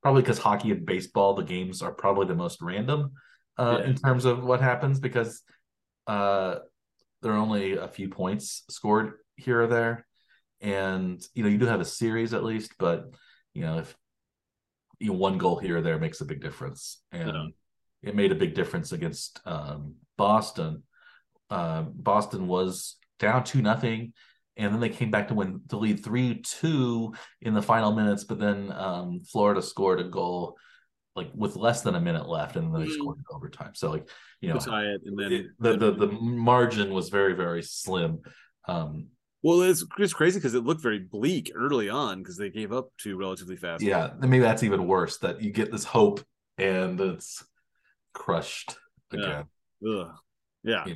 probably 0.03 0.23
because 0.23 0.39
hockey 0.39 0.71
and 0.71 0.87
baseball 0.87 1.35
the 1.35 1.43
games 1.45 1.83
are 1.83 1.93
probably 1.93 2.27
the 2.27 2.35
most 2.35 2.61
random 2.63 3.13
uh, 3.59 3.79
Yeah. 3.81 3.87
in 3.89 3.95
terms 3.97 4.25
of 4.25 4.43
what 4.45 4.61
happens 4.61 5.01
because 5.01 5.43
uh, 6.09 6.61
there 7.23 7.33
are 7.33 7.39
only 7.39 7.77
a 7.77 7.87
few 7.87 8.09
points 8.09 8.65
scored 8.71 9.13
here 9.37 9.63
or 9.63 9.67
there, 9.67 10.07
and 10.61 11.23
you 11.35 11.43
know 11.43 11.49
you 11.49 11.59
do 11.59 11.67
have 11.67 11.81
a 11.81 11.85
series 11.85 12.35
at 12.35 12.43
least, 12.43 12.73
but 12.79 13.05
you 13.55 13.63
know 13.63 13.79
if 13.79 13.95
you 14.99 15.09
know, 15.13 15.19
one 15.19 15.39
goal 15.39 15.59
here 15.59 15.79
or 15.79 15.81
there 15.83 15.99
makes 15.99 16.21
a 16.21 16.25
big 16.25 16.41
difference, 16.41 17.03
and 17.13 17.53
it 18.03 18.17
made 18.17 18.33
a 18.33 18.37
big 18.37 18.55
difference 18.55 18.93
against 18.93 19.41
um, 19.45 19.97
Boston. 20.17 20.83
Uh, 21.51 21.83
Boston 21.83 22.49
was 22.49 22.97
down 23.19 23.45
two 23.45 23.63
nothing, 23.63 24.13
and 24.57 24.73
then 24.73 24.81
they 24.81 24.89
came 24.89 25.11
back 25.11 25.29
to 25.29 25.35
win 25.35 25.61
to 25.69 25.77
lead 25.77 26.03
three 26.03 26.43
two 26.43 27.15
in 27.43 27.55
the 27.55 27.63
final 27.63 27.93
minutes. 27.93 28.25
But 28.25 28.41
then 28.41 28.73
um, 28.73 29.21
Florida 29.21 29.63
scored 29.63 30.01
a 30.01 30.05
goal 30.05 30.57
like 31.17 31.31
with 31.35 31.57
less 31.57 31.83
than 31.83 31.95
a 31.95 32.01
minute 32.01 32.29
left, 32.29 32.57
and 32.57 32.73
then 32.73 32.81
they 32.83 32.89
Mhm. 32.89 32.95
scored 32.95 33.19
in 33.19 33.25
overtime. 33.31 33.75
So 33.75 33.91
like 33.91 34.09
you 34.41 34.51
know 34.51 34.57
it, 34.57 35.03
and 35.05 35.19
then 35.19 35.55
the, 35.59 35.77
the 35.77 35.91
the 36.07 36.07
margin 36.21 36.93
was 36.93 37.09
very 37.09 37.35
very 37.35 37.63
slim. 37.63 38.21
Um, 38.67 39.09
well, 39.43 39.63
it's 39.63 39.85
just 39.99 40.15
crazy 40.15 40.39
because 40.39 40.55
it 40.55 40.65
looked 40.65 40.81
very 40.83 40.99
bleak 40.99 41.53
early 41.55 41.89
on 41.89 42.19
because 42.19 42.37
they 42.37 42.51
gave 42.51 42.73
up 42.73 42.91
two 42.99 43.17
relatively 43.17 43.57
fast. 43.57 43.83
yeah, 43.83 44.11
and 44.21 44.31
maybe 44.31 44.43
that's 44.43 44.63
even 44.63 44.87
worse 44.87 45.19
that 45.19 45.41
you 45.43 45.51
get 45.53 45.71
this 45.73 45.85
hope 45.85 46.21
and 46.59 47.01
it's 47.01 47.45
crushed 48.13 48.77
Yeah. 49.13 49.19
again. 49.21 49.45
Ugh. 49.89 50.15
yeah, 50.65 50.85
Yeah. 50.87 50.95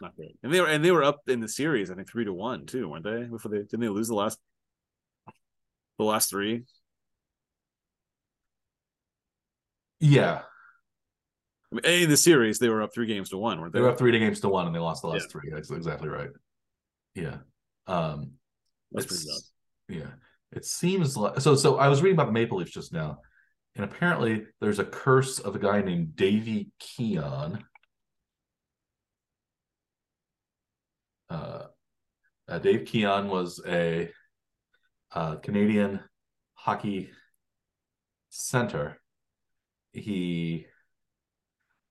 not 0.00 0.16
great. 0.16 0.36
And 0.42 0.52
they 0.52 0.60
were 0.60 0.66
and 0.66 0.84
they 0.84 0.90
were 0.92 1.04
up 1.04 1.20
in 1.28 1.40
the 1.40 1.48
series, 1.48 1.90
I 1.90 1.94
think 1.94 2.08
three 2.10 2.24
to 2.24 2.32
one 2.32 2.64
too, 2.66 2.88
weren't 2.88 3.04
they? 3.04 3.24
Before 3.24 3.50
they 3.50 3.58
didn't 3.58 3.80
they 3.80 3.88
lose 3.88 4.08
the 4.08 4.14
last 4.14 4.38
the 5.98 6.04
last 6.04 6.30
three? 6.30 6.64
Yeah, 10.00 10.42
I 11.72 11.74
mean, 11.74 12.02
in 12.02 12.10
the 12.10 12.16
series, 12.16 12.58
they 12.58 12.68
were 12.68 12.82
up 12.82 12.92
three 12.94 13.06
games 13.06 13.30
to 13.30 13.38
one, 13.38 13.60
weren't 13.60 13.72
they? 13.72 13.78
they 13.78 13.82
were 13.82 13.90
up 13.90 13.98
three 13.98 14.16
games 14.18 14.40
to 14.40 14.48
one 14.48 14.66
and 14.66 14.74
they 14.74 14.80
lost 14.80 15.02
the 15.02 15.08
last 15.08 15.22
Yeah. 15.22 15.28
three. 15.32 15.50
That's 15.50 15.70
exactly 15.70 16.08
right. 16.08 16.30
Yeah. 17.14 17.38
Um, 17.86 18.32
That's 18.92 19.06
pretty 19.06 19.24
rough. 19.28 19.42
Yeah. 19.88 20.12
It 20.52 20.64
seems 20.64 21.16
like 21.16 21.40
so. 21.40 21.56
So 21.56 21.78
I 21.78 21.88
was 21.88 22.00
reading 22.00 22.16
about 22.16 22.26
the 22.26 22.32
Maple 22.32 22.58
Leafs 22.58 22.70
just 22.70 22.92
now, 22.92 23.18
and 23.74 23.84
apparently 23.84 24.46
there's 24.60 24.78
a 24.78 24.84
curse 24.84 25.40
of 25.40 25.56
a 25.56 25.58
guy 25.58 25.82
named 25.82 26.14
Davy 26.14 26.70
Keon. 26.78 27.64
Uh, 31.28 31.64
uh, 32.48 32.58
Dave 32.58 32.84
Keon 32.86 33.28
was 33.28 33.60
a 33.66 34.10
uh, 35.12 35.36
Canadian 35.36 36.00
hockey 36.54 37.10
center. 38.30 39.00
He 39.94 40.66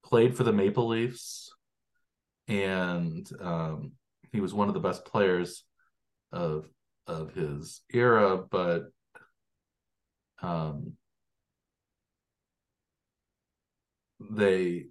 played 0.03 0.35
for 0.35 0.43
the 0.43 0.53
Maple 0.53 0.87
Leafs, 0.87 1.51
and 2.47 3.27
um, 3.41 3.93
he 4.31 4.41
was 4.41 4.53
one 4.53 4.67
of 4.67 4.73
the 4.73 4.79
best 4.79 5.05
players 5.05 5.63
of 6.31 6.67
of 7.07 7.33
his 7.33 7.81
era, 7.91 8.37
but 8.49 8.83
um, 10.41 10.93
they, 14.31 14.87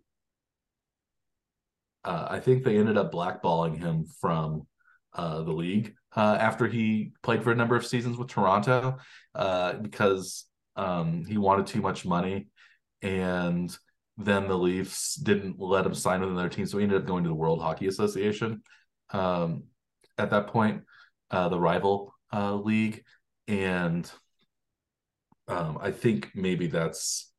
uh, 2.04 2.26
I 2.31 2.40
think 2.40 2.64
they 2.64 2.78
ended 2.78 2.97
up 2.97 3.12
blackballing 3.12 3.78
him 3.78 4.07
from 4.21 4.66
uh, 5.14 5.42
the 5.42 5.52
league 5.52 5.95
uh, 6.16 6.37
after 6.40 6.66
he 6.66 7.12
played 7.23 7.42
for 7.42 7.52
a 7.52 7.57
number 7.57 7.76
of 7.76 7.87
seasons 7.87 8.16
with 8.16 8.28
Toronto 8.28 8.99
uh, 9.35 9.75
because 9.75 10.47
um, 10.76 11.25
he 11.26 11.38
wanted 11.38 11.66
too 11.66 11.81
much 11.83 12.04
money, 12.04 12.49
and 13.02 13.76
then 14.16 14.47
the 14.49 14.56
Leafs 14.59 15.14
didn't 15.14 15.59
let 15.59 15.87
him 15.87 15.94
sign 15.94 16.21
with 16.21 16.30
another 16.30 16.49
team, 16.49 16.66
so 16.66 16.78
he 16.78 16.85
ended 16.85 17.00
up 17.00 17.06
going 17.06 17.25
to 17.25 17.28
the 17.28 17.35
World 17.35 17.61
Hockey 17.61 17.87
Association 17.87 18.62
um, 19.11 19.64
at 20.18 20.30
that 20.30 20.49
point 20.49 20.82
uh, 21.30 21.49
the 21.49 21.59
rival 21.59 22.14
uh, 22.32 22.54
league, 22.54 23.02
and 23.49 24.11
um, 25.49 25.78
I 25.80 25.90
think 25.90 26.30
maybe 26.35 26.66
that's 26.66 27.32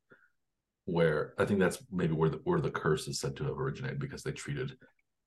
where 0.86 1.34
I 1.38 1.46
think 1.46 1.60
that's 1.60 1.78
maybe 1.92 2.14
where 2.14 2.30
the 2.30 2.42
where 2.44 2.60
the 2.60 2.72
curse 2.72 3.08
is 3.08 3.20
said 3.20 3.36
to 3.38 3.46
have 3.46 3.58
originated 3.58 4.00
because 4.00 4.24
they 4.24 4.32
treated 4.32 4.76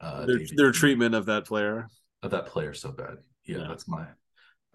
uh, 0.01 0.27
their, 0.27 0.41
their 0.57 0.73
treatment 0.73 1.15
of 1.15 1.27
that 1.27 1.47
player. 1.47 1.89
of 2.23 2.31
that 2.33 2.47
player 2.47 2.75
so 2.75 2.93
bad. 2.93 3.17
Yeah, 3.45 3.59
Yeah. 3.59 3.69
that's 3.69 3.89
my 3.89 4.07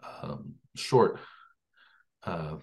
um, 0.02 0.56
short 0.76 1.20
uh, 2.24 2.56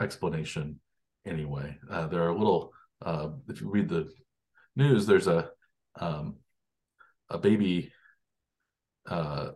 explanation. 0.00 0.80
Anyway, 1.26 1.76
uh, 1.90 2.06
there 2.06 2.22
are 2.22 2.32
little. 2.32 2.72
Uh, 3.04 3.28
if 3.48 3.60
you 3.60 3.68
read 3.68 3.88
the 3.88 4.08
news, 4.76 5.06
there's 5.06 5.26
a 5.26 5.50
um, 6.00 6.36
a 7.28 7.38
baby. 7.38 7.92
Uh, 9.08 9.50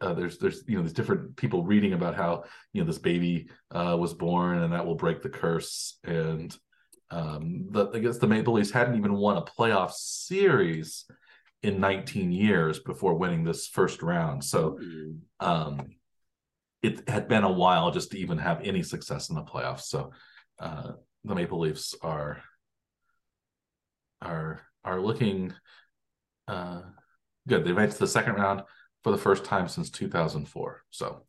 uh, 0.00 0.14
there's 0.14 0.38
there's 0.38 0.62
you 0.66 0.76
know 0.76 0.82
there's 0.82 0.92
different 0.92 1.36
people 1.36 1.64
reading 1.64 1.92
about 1.92 2.14
how 2.14 2.44
you 2.72 2.80
know 2.80 2.86
this 2.86 2.98
baby 2.98 3.48
uh, 3.70 3.96
was 3.98 4.12
born 4.12 4.62
and 4.62 4.72
that 4.72 4.84
will 4.84 4.96
break 4.96 5.22
the 5.22 5.28
curse 5.28 5.98
and 6.04 6.56
um, 7.10 7.66
the, 7.70 7.90
I 7.94 8.00
guess 8.00 8.18
the 8.18 8.26
Maple 8.26 8.54
Leafs 8.54 8.70
hadn't 8.70 8.96
even 8.96 9.14
won 9.14 9.36
a 9.36 9.42
playoff 9.42 9.92
series 9.92 11.04
in 11.62 11.80
19 11.80 12.32
years 12.32 12.80
before 12.80 13.14
winning 13.14 13.44
this 13.44 13.68
first 13.68 14.02
round. 14.02 14.44
So 14.44 14.78
um, 15.40 15.94
it 16.84 17.08
had 17.08 17.28
been 17.28 17.44
a 17.44 17.52
while 17.52 17.90
just 17.90 18.10
to 18.12 18.18
even 18.18 18.38
have 18.38 18.60
any 18.62 18.82
success 18.82 19.30
in 19.30 19.36
the 19.36 19.42
playoffs. 19.42 19.82
So 19.82 20.12
uh, 20.60 20.92
the 21.24 21.34
Maple 21.34 21.60
Leafs 21.60 21.94
are 22.02 22.42
are 24.20 24.60
are 24.84 25.00
looking 25.00 25.54
Uh, 26.48 26.82
good. 27.48 27.64
They 27.64 27.72
made 27.72 27.88
it 27.90 27.92
to 27.92 27.98
the 28.00 28.06
second 28.06 28.34
round 28.36 28.62
for 29.02 29.12
the 29.12 29.18
first 29.18 29.44
time 29.44 29.68
since 29.68 29.90
2004. 29.90 30.82
So, 30.90 31.26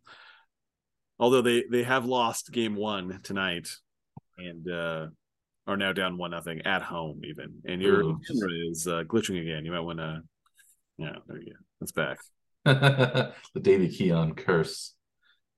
although 1.19 1.41
they 1.41 1.63
they 1.71 1.83
have 1.83 2.05
lost 2.05 2.51
game 2.51 2.75
one 2.75 3.19
tonight, 3.23 3.69
and 4.37 4.69
uh, 4.69 5.07
are 5.67 5.77
now 5.77 5.93
down 5.93 6.17
one 6.17 6.31
nothing 6.31 6.61
at 6.63 6.81
home 6.81 7.21
even. 7.25 7.61
And 7.65 7.81
your 7.81 8.01
Ooh. 8.03 8.19
camera 8.27 8.51
is 8.69 8.87
uh, 8.87 9.03
glitching 9.07 9.41
again. 9.41 9.65
You 9.65 9.71
might 9.71 9.79
want 9.81 9.99
to. 9.99 10.21
Yeah, 10.97 11.17
there 11.27 11.39
you 11.39 11.53
go. 11.53 11.59
It's 11.81 11.91
back. 11.91 12.19
the 12.65 13.33
Davy 13.61 13.89
Keon 13.89 14.35
curse 14.35 14.93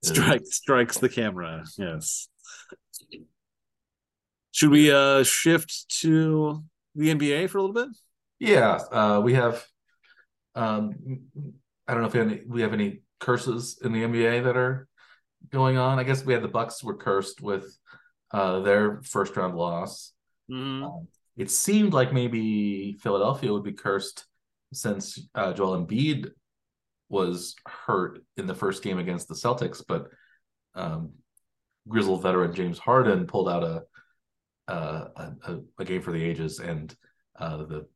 Strike 0.03 0.45
strikes 0.45 0.97
the 0.99 1.09
camera. 1.09 1.63
Yes. 1.77 2.27
Should 4.51 4.69
we 4.69 4.91
uh 4.91 5.23
shift 5.23 5.89
to 6.01 6.63
the 6.95 7.09
NBA 7.09 7.47
for 7.47 7.57
a 7.57 7.61
little 7.61 7.73
bit? 7.73 7.95
Yeah, 8.39 8.79
uh, 8.91 9.21
we 9.23 9.33
have. 9.33 9.65
Um, 10.55 10.93
I 11.87 11.93
don't 11.93 12.01
know 12.01 12.07
if 12.07 12.13
we 12.13 12.19
have, 12.19 12.29
any, 12.29 12.41
we 12.47 12.61
have 12.61 12.73
any 12.73 13.01
curses 13.19 13.79
in 13.83 13.93
the 13.93 14.03
NBA 14.03 14.43
that 14.43 14.57
are 14.57 14.87
going 15.51 15.77
on. 15.77 15.99
I 15.99 16.03
guess 16.03 16.25
we 16.25 16.33
had 16.33 16.41
the 16.43 16.47
Bucks 16.47 16.83
were 16.83 16.97
cursed 16.97 17.41
with 17.41 17.77
uh, 18.31 18.59
their 18.61 19.01
first 19.03 19.35
round 19.37 19.55
loss. 19.55 20.13
Mhm. 20.51 21.07
It 21.37 21.51
seemed 21.51 21.93
like 21.93 22.11
maybe 22.11 22.97
Philadelphia 23.01 23.53
would 23.53 23.63
be 23.63 23.73
cursed 23.73 24.25
since 24.73 25.19
uh, 25.35 25.53
Joel 25.53 25.85
Embiid 25.85 26.31
was 27.09 27.55
hurt 27.65 28.23
in 28.35 28.47
the 28.47 28.55
first 28.55 28.83
game 28.83 28.99
against 28.99 29.27
the 29.27 29.35
Celtics, 29.35 29.81
but 29.87 30.07
um, 30.75 31.11
veteran 31.87 32.53
James 32.53 32.77
Harden 32.77 33.27
pulled 33.27 33.49
out 33.49 33.63
a 33.63 33.83
a, 34.67 34.73
a, 35.47 35.59
a 35.79 35.85
game 35.85 36.01
for 36.01 36.11
the 36.11 36.23
ages, 36.23 36.59
and 36.59 36.93
uh, 37.39 37.57
the 37.57 37.87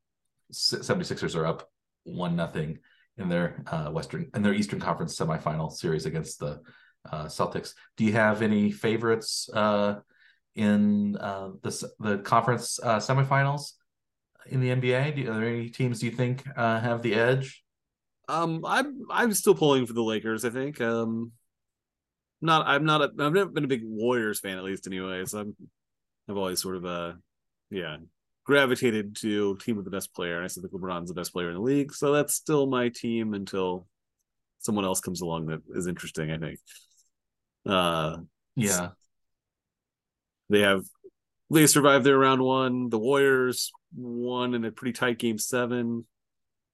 76ers 0.54 1.36
are 1.36 1.46
up 1.46 1.70
one 2.04 2.36
nothing 2.36 2.80
in 3.18 3.30
their 3.30 3.64
uh, 3.68 3.90
Western 3.90 4.30
in 4.34 4.42
their 4.42 4.54
Eastern 4.54 4.80
Conference 4.80 5.18
semifinal 5.18 5.72
series 5.72 6.06
against 6.06 6.40
the 6.40 6.62
uh, 7.10 7.26
Celtics. 7.26 7.74
Do 7.98 8.06
you 8.06 8.14
have 8.14 8.42
any 8.42 8.72
favorites 8.72 9.50
uh, 9.54 9.96
in 10.56 11.18
uh, 11.18 11.50
the 11.62 11.92
the 12.00 12.18
conference 12.20 12.80
uh, 12.82 12.98
semifinals 12.98 13.74
in 14.48 14.62
the 14.62 14.70
NBA? 14.70 15.16
Do, 15.16 15.32
are 15.32 15.36
there 15.36 15.50
any 15.50 15.70
teams 15.70 16.00
do 16.00 16.06
you 16.08 16.12
think 16.12 16.44
have 16.56 17.02
the 17.02 17.16
edge? 17.16 17.61
Um, 18.32 18.64
I'm 18.66 19.02
I'm 19.10 19.34
still 19.34 19.56
pulling 19.56 19.86
for 19.86 19.94
the 19.94 20.04
Lakers. 20.04 20.46
I 20.46 20.50
think. 20.50 20.80
Um, 20.80 21.32
not 22.42 22.66
I'm 22.68 22.86
not. 22.86 23.02
A, 23.02 23.12
I've 23.20 23.34
never 23.34 23.46
been 23.48 23.66
a 23.66 23.68
big 23.68 23.84
Warriors 23.84 24.40
fan, 24.40 24.58
at 24.58 24.64
least 24.64 24.88
anyway. 24.88 25.26
So 25.26 25.40
I'm 25.40 25.56
I've 26.30 26.38
always 26.38 26.62
sort 26.62 26.78
of 26.78 26.86
uh, 26.86 27.14
yeah, 27.70 27.98
gravitated 28.46 29.16
to 29.18 29.58
team 29.58 29.76
with 29.76 29.86
the 29.86 29.92
best 29.92 30.14
player. 30.14 30.36
And 30.38 30.46
I 30.46 30.48
still 30.48 30.64
think 30.64 30.74
LeBron's 30.74 31.10
the 31.10 31.16
best 31.16 31.34
player 31.34 31.50
in 31.50 31.56
the 31.56 31.62
league. 31.62 31.94
So 31.94 32.14
that's 32.14 32.34
still 32.34 32.68
my 32.68 32.90
team 32.90 33.34
until 33.34 33.88
someone 34.60 34.86
else 34.86 35.02
comes 35.02 35.22
along 35.22 35.48
that 35.48 35.62
is 35.76 35.88
interesting. 35.88 36.32
I 36.32 36.38
think. 36.38 36.60
Uh, 37.66 38.18
Yeah, 38.56 38.92
they 40.50 40.62
have 40.62 40.84
they 41.50 41.68
survived 41.68 42.06
their 42.06 42.18
round 42.18 42.42
one. 42.42 42.90
The 42.90 43.00
Warriors 43.00 43.72
won 43.96 44.54
in 44.54 44.66
a 44.66 44.72
pretty 44.72 44.94
tight 44.94 45.20
game 45.20 45.38
seven. 45.38 46.06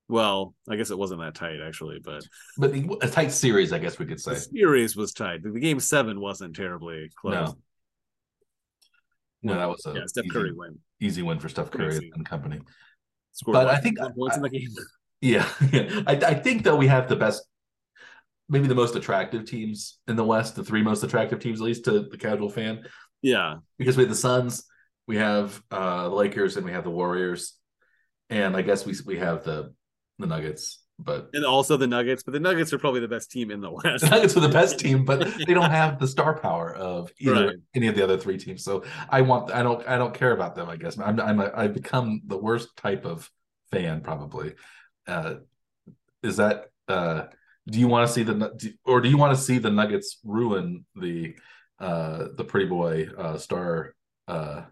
Well, 0.10 0.54
I 0.70 0.76
guess 0.78 0.90
it 0.90 0.98
wasn't 0.98 1.20
that 1.22 1.36
tight 1.36 1.60
actually, 1.62 2.00
but 2.04 2.24
but 2.58 2.74
a 3.04 3.10
tight 3.10 3.32
series, 3.32 3.74
I 3.74 3.80
guess 3.80 4.00
we 4.00 4.06
could 4.06 4.22
say. 4.22 4.36
the 4.36 4.40
series 4.40 4.96
was 4.96 5.12
tight. 5.14 5.44
The 5.44 5.60
game 5.60 5.80
seven 5.80 6.20
wasn't 6.22 6.56
terribly 6.56 7.10
close. 7.20 7.34
No. 7.50 7.56
No, 9.44 9.54
that 9.56 9.68
was 9.70 9.86
a 9.86 9.94
yeah, 9.94 10.06
Steph 10.08 10.26
easy, 10.26 10.34
Curry 10.34 10.52
win. 10.54 10.80
easy 11.00 11.22
win 11.22 11.40
for 11.40 11.48
Steph 11.50 11.72
Curry 11.72 11.96
Easy. 11.96 12.12
and 12.16 12.26
company. 12.26 12.60
Scored 13.34 13.54
But 13.54 13.66
one- 13.68 13.76
I 13.76 13.80
think- 13.80 14.00
points 14.18 14.36
in 14.36 14.42
the 14.44 14.50
game. 14.50 14.70
Yeah, 15.20 15.50
yeah. 15.72 16.04
I, 16.06 16.12
I 16.14 16.34
think 16.36 16.64
that 16.66 16.76
we 16.78 16.86
have 16.86 17.10
the 17.10 17.16
best, 17.16 17.44
maybe 18.50 18.68
the 18.68 18.76
most 18.76 18.96
attractive 18.96 19.46
teams 19.46 19.98
in 20.08 20.16
the 20.16 20.24
West, 20.24 20.56
the 20.56 20.64
three 20.64 20.84
most 20.84 21.04
attractive 21.04 21.40
teams, 21.40 21.60
at 21.60 21.66
least 21.66 21.86
to 21.86 22.02
the 22.04 22.18
casual 22.20 22.52
fan, 22.52 22.84
Yeah, 23.24 23.56
because 23.80 23.98
we 23.98 24.04
have 24.04 24.12
the 24.12 24.16
Suns, 24.16 24.66
we 25.08 25.18
have 25.18 25.60
uh, 25.72 26.04
the 26.10 26.14
Lakers, 26.16 26.56
and 26.56 26.64
we 26.64 26.72
have 26.72 26.84
the 26.84 26.92
Warriors, 26.92 27.56
and 28.30 28.56
I 28.56 28.62
guess 28.62 28.86
we 28.86 28.94
we 29.08 29.18
have 29.18 29.44
the 29.44 29.74
the 30.20 30.28
Nuggets. 30.28 30.80
But 31.00 31.30
and 31.34 31.46
also 31.46 31.78
the 31.78 31.86
Nuggets, 31.86 32.24
but 32.24 32.32
the 32.34 32.40
Nuggets 32.40 32.74
are 32.74 32.80
probably 32.80 33.02
the 33.02 33.08
best 33.08 33.30
team 33.30 33.52
in 33.52 33.62
the 33.62 33.70
West. 33.70 34.04
the 34.04 34.10
Nuggets 34.10 34.36
are 34.36 34.40
the 34.40 34.50
best 34.50 34.80
team, 34.80 35.06
but 35.06 35.20
they 35.48 35.54
don't 35.54 35.70
have 35.70 36.00
the 36.00 36.08
star 36.08 36.40
power 36.40 36.74
of 36.76 37.12
either 37.20 37.48
Right. 37.48 37.56
any 37.76 37.86
of 37.88 37.94
the 37.96 38.04
other 38.04 38.18
three 38.18 38.38
teams. 38.40 38.64
So 38.64 38.84
I 39.10 39.22
want 39.22 39.52
I 39.52 39.62
don't 39.62 39.88
I 39.88 39.98
don't 40.00 40.14
care 40.16 40.32
about 40.32 40.56
them. 40.56 40.68
I 40.70 40.76
guess 40.76 40.98
I'm 40.98 41.20
I'm 41.20 41.40
a, 41.40 41.52
I've 41.56 41.74
become 41.76 42.22
the 42.26 42.38
worst 42.38 42.76
type 42.78 43.06
of 43.06 43.30
fan 43.72 44.02
probably. 44.02 44.56
Uh, 45.08 45.36
is 46.24 46.38
that 46.38 46.66
uh, 46.88 47.26
do 47.68 47.80
you 47.80 47.88
want 47.88 48.08
to 48.08 48.14
see 48.14 48.24
the 48.24 48.74
or 48.84 49.00
do 49.00 49.08
you 49.10 49.18
want 49.18 49.38
to 49.38 49.42
see 49.44 49.60
the 49.60 49.70
Nuggets 49.70 50.18
ruin 50.24 50.84
the 50.96 51.36
uh, 51.80 52.30
the 52.36 52.44
pretty 52.44 52.66
boy 52.66 53.08
uh, 53.16 53.38
star 53.38 53.94
uh, 54.28 54.64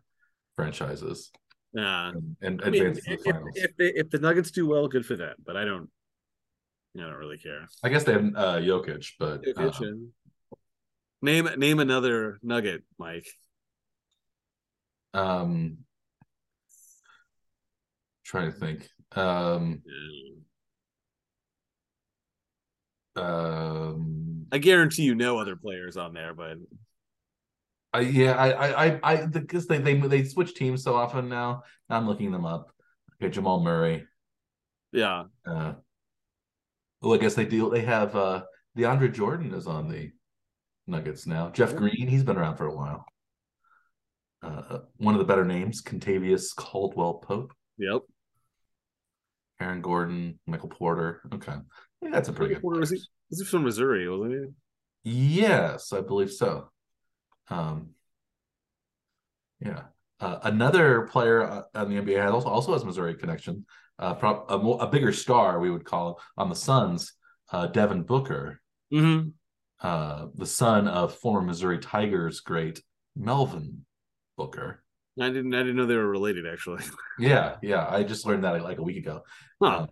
franchises 0.55 1.29
Yeah, 1.75 2.09
and, 2.09 2.35
and 2.41 2.61
I 2.63 2.69
mean, 2.69 2.85
if, 2.85 3.03
the 3.03 3.51
if, 3.55 3.77
they, 3.77 3.87
if 3.87 4.09
the 4.09 4.19
Nuggets 4.19 4.51
do 4.51 4.65
well, 4.65 4.87
good 4.87 5.05
for 5.05 5.17
them. 5.17 5.35
But 5.45 5.57
I 5.57 5.65
don't, 5.65 5.89
I 6.97 7.01
don't 7.01 7.15
really 7.15 7.37
care. 7.37 7.67
I 7.83 7.89
guess 7.89 8.05
they 8.05 8.13
have 8.13 8.31
uh, 8.35 8.57
Jokic, 8.59 9.11
but 9.19 9.43
Jokic 9.43 9.81
uh, 9.81 10.57
Name 11.21 11.49
name 11.57 11.79
another 11.79 12.39
Nugget, 12.43 12.83
Mike. 12.97 13.27
um, 15.15 15.77
trying 18.23 18.51
to 18.51 18.57
think. 18.57 18.89
Um, 19.13 19.81
um, 23.15 24.45
I 24.51 24.57
guarantee 24.57 25.03
you, 25.03 25.15
no 25.15 25.39
other 25.39 25.55
players 25.55 25.97
on 25.97 26.13
there. 26.13 26.33
But 26.33 26.57
I, 27.95 27.99
yeah, 28.01 28.33
I, 28.33 28.49
I, 28.49 28.85
I, 28.85 28.99
I, 29.03 29.25
because 29.25 29.67
they, 29.67 29.77
they, 29.77 29.95
they 29.95 30.25
switch 30.25 30.53
teams 30.53 30.83
so 30.83 30.95
often 30.95 31.29
now. 31.29 31.63
I'm 31.89 32.07
looking 32.07 32.31
them 32.31 32.45
up. 32.45 32.71
Okay, 33.21 33.31
Jamal 33.31 33.63
Murray. 33.63 34.05
yeah, 34.91 35.23
Uh, 35.45 35.73
oh, 37.01 37.13
I 37.13 37.17
guess 37.17 37.35
they 37.35 37.45
do. 37.45 37.69
They 37.69 37.81
have 37.81 38.15
uh, 38.15 38.43
DeAndre 38.77 39.13
Jordan 39.13 39.53
is 39.53 39.65
on 39.65 39.87
the 39.87 40.11
Nuggets 40.87 41.25
now. 41.25 41.51
Jeff 41.51 41.71
Yeah. 41.71 41.77
Green, 41.77 42.07
he's 42.07 42.23
been 42.23 42.37
around 42.37 42.57
for 42.57 42.67
a 42.67 42.75
while. 42.75 43.05
Uh, 44.43 44.79
one 44.97 45.15
of 45.15 45.19
the 45.19 45.25
better 45.25 45.45
names, 45.45 45.81
Kentavious 45.81 46.53
Caldwell 46.53 47.15
Pope, 47.15 47.53
yep. 47.77 48.01
Aaron 49.59 49.81
Gordon, 49.81 50.37
Michael 50.45 50.69
Porter. 50.69 51.21
Okay, 51.33 51.55
yeah, 52.01 52.09
that's 52.11 52.27
a 52.27 52.33
pretty 52.33 52.55
good. 52.55 52.63
Was 52.63 52.91
he, 52.91 53.01
was 53.29 53.39
he 53.39 53.45
from 53.45 53.63
Missouri? 53.63 54.07
Wasn't 54.09 54.53
he? 55.03 55.39
Yes, 55.39 55.93
I 55.93 56.01
believe 56.01 56.31
so. 56.31 56.69
Um, 57.49 57.89
yeah. 59.59 59.83
Uh, 60.19 60.39
another 60.43 61.03
player 61.07 61.43
uh, 61.43 61.61
on 61.75 61.89
the 61.89 62.01
NBA 62.01 62.21
has 62.21 62.31
also, 62.31 62.49
also 62.49 62.73
has 62.73 62.85
Missouri 62.85 63.15
connection. 63.15 63.65
Uh, 63.99 64.13
prob- 64.13 64.45
a, 64.49 64.57
more, 64.57 64.77
a 64.81 64.87
bigger 64.87 65.11
star, 65.11 65.59
we 65.59 65.69
would 65.69 65.85
call 65.85 66.09
him, 66.09 66.15
on 66.37 66.49
the 66.49 66.55
Suns, 66.55 67.13
uh, 67.51 67.67
Devin 67.67 68.03
Booker, 68.03 68.61
Mm-hmm. 68.93 69.29
uh, 69.85 70.27
the 70.35 70.45
son 70.45 70.87
of 70.87 71.15
former 71.15 71.41
Missouri 71.41 71.79
Tigers 71.79 72.39
great 72.41 72.81
Melvin 73.15 73.85
Booker. 74.37 74.83
I 75.19 75.27
didn't. 75.29 75.53
I 75.55 75.59
didn't 75.59 75.77
know 75.77 75.85
they 75.85 75.95
were 75.95 76.07
related. 76.07 76.45
Actually. 76.45 76.83
Yeah, 77.19 77.55
yeah. 77.63 77.87
I 77.89 78.03
just 78.03 78.25
learned 78.25 78.43
that 78.43 78.61
like 78.63 78.77
a 78.77 78.83
week 78.83 78.97
ago. 78.97 79.23
Huh. 79.61 79.79
Um, 79.79 79.87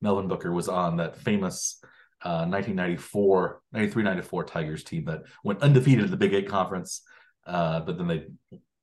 Melvin 0.00 0.28
Booker 0.28 0.52
was 0.52 0.68
on 0.68 0.96
that 0.98 1.16
famous 1.18 1.80
uh, 2.22 2.46
1994, 2.46 3.60
93, 3.72 4.02
94 4.02 4.44
Tigers 4.44 4.84
team 4.84 5.04
that 5.04 5.22
went 5.44 5.62
undefeated 5.62 6.04
in 6.04 6.10
the 6.10 6.16
Big 6.16 6.34
Eight 6.34 6.48
Conference, 6.48 7.02
uh, 7.46 7.80
but 7.80 7.98
then 7.98 8.08
they 8.08 8.26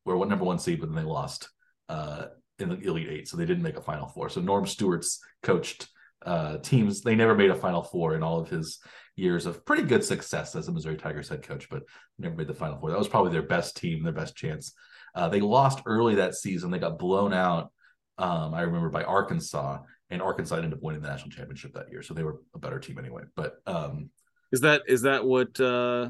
were 0.06 0.26
number 0.26 0.46
one 0.46 0.60
seed, 0.60 0.80
but 0.80 0.88
then 0.88 0.96
they 0.96 1.10
lost 1.10 1.50
uh, 1.90 2.26
in 2.60 2.70
the 2.70 2.80
Elite 2.80 3.10
Eight, 3.10 3.28
so 3.28 3.38
they 3.38 3.46
didn't 3.46 3.64
make 3.64 3.78
a 3.78 3.82
Final 3.82 4.08
Four. 4.08 4.30
So 4.30 4.42
Norm 4.42 4.66
Stewart's 4.66 5.20
coached 5.42 5.88
uh, 6.26 6.58
teams. 6.58 7.02
They 7.02 7.16
never 7.16 7.36
made 7.36 7.50
a 7.50 7.56
Final 7.56 7.84
Four 7.84 8.16
in 8.16 8.24
all 8.24 8.40
of 8.40 8.50
his 8.50 8.80
years 9.16 9.46
of 9.46 9.66
pretty 9.66 9.84
good 9.84 10.04
success 10.04 10.56
as 10.56 10.68
a 10.68 10.72
Missouri 10.72 10.98
Tigers 10.98 11.30
head 11.30 11.44
coach, 11.44 11.70
but 11.70 11.84
never 12.18 12.36
made 12.36 12.48
the 12.48 12.54
Final 12.54 12.80
Four. 12.80 12.92
That 12.92 13.00
was 13.00 13.08
probably 13.08 13.32
their 13.32 13.44
best 13.44 13.78
team, 13.78 14.04
their 14.04 14.14
best 14.14 14.36
chance. 14.36 14.74
Uh, 15.16 15.30
they 15.30 15.42
lost 15.42 15.82
early 15.86 16.16
that 16.16 16.36
season. 16.36 16.72
They 16.72 16.80
got 16.80 17.00
blown 17.00 17.34
out. 17.34 17.72
Um, 18.18 18.54
I 18.54 18.62
remember 18.62 18.90
by 18.90 19.04
Arkansas, 19.04 19.80
and 20.14 20.22
Arkansas 20.22 20.56
ended 20.56 20.74
up 20.74 20.82
winning 20.82 21.02
the 21.02 21.10
national 21.10 21.32
championship 21.32 21.74
that 21.74 21.92
year, 21.92 22.02
so 22.02 22.14
they 22.14 22.24
were 22.24 22.40
a 22.56 22.60
better 22.60 22.80
team 22.80 22.98
anyway. 22.98 23.24
But 23.36 23.58
um, 23.66 24.10
Is 24.52 24.62
that 24.62 24.84
is 24.88 25.02
that 25.02 25.26
what 25.26 25.60
uh, 25.60 26.10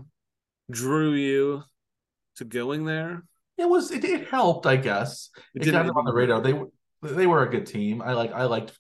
drew 0.70 1.14
you 1.14 1.64
to 2.38 2.46
going 2.46 2.86
there? 2.86 3.24
it 3.58 3.70
was 3.70 3.92
it, 3.92 4.04
it 4.04 4.28
helped, 4.28 4.66
I 4.66 4.76
guess. 4.76 5.30
It, 5.54 5.72
got 5.72 5.86
them 5.86 5.98
on 5.98 6.06
the 6.06 6.14
radar. 6.14 6.42
They 6.42 6.54
were 6.54 6.70
they 7.02 7.28
were 7.28 7.44
a 7.44 7.50
good 7.50 7.66
team. 7.66 8.02
I 8.02 8.14
like 8.14 8.32
I 8.32 8.44
liked. 8.44 8.74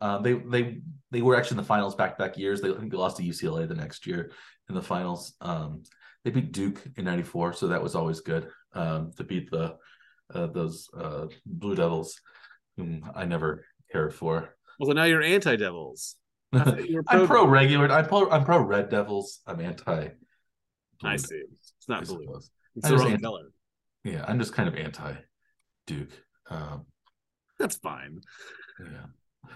Uh, 0.00 0.18
they 0.18 0.34
they 0.34 0.80
they 1.10 1.22
were 1.22 1.36
actually 1.36 1.56
in 1.56 1.62
the 1.62 1.68
finals 1.68 1.94
back 1.94 2.18
back 2.18 2.36
years. 2.36 2.60
They 2.60 2.70
I 2.70 2.76
think 2.76 2.90
they 2.90 2.98
lost 2.98 3.18
to 3.18 3.22
UCLA 3.22 3.68
the 3.68 3.74
next 3.74 4.06
year 4.06 4.32
in 4.68 4.74
the 4.74 4.82
finals. 4.82 5.34
Um, 5.40 5.82
they 6.24 6.30
beat 6.30 6.52
Duke 6.52 6.82
in 6.96 7.04
'94, 7.04 7.54
so 7.54 7.68
that 7.68 7.82
was 7.82 7.94
always 7.94 8.20
good 8.20 8.48
um, 8.74 9.12
to 9.16 9.24
beat 9.24 9.50
the 9.50 9.76
uh, 10.34 10.46
those 10.46 10.88
uh, 10.96 11.26
Blue 11.46 11.74
Devils, 11.74 12.20
whom 12.76 13.10
I 13.14 13.24
never 13.24 13.64
cared 13.90 14.14
for. 14.14 14.56
Well, 14.78 14.88
so 14.88 14.92
now 14.92 15.04
you're 15.04 15.22
anti 15.22 15.56
Devils. 15.56 16.16
I'm 16.52 17.26
pro 17.26 17.46
regular. 17.46 17.90
I'm 17.90 18.06
pro. 18.06 18.30
I'm 18.30 18.44
pro 18.44 18.60
Red 18.60 18.88
Devils. 18.88 19.40
I'm 19.46 19.60
anti. 19.60 20.08
I 21.02 21.16
see. 21.16 21.42
It's 21.78 21.88
not 21.88 22.06
blue. 22.06 22.40
It's 22.76 22.86
I 22.86 22.90
the 22.90 22.96
wrong 22.96 23.12
anti- 23.12 23.22
color. 23.22 23.52
Yeah, 24.04 24.24
I'm 24.26 24.38
just 24.38 24.54
kind 24.54 24.68
of 24.68 24.74
anti 24.74 25.14
Duke. 25.86 26.10
Um, 26.48 26.86
That's 27.58 27.76
fine. 27.76 28.20
yeah, 28.80 29.50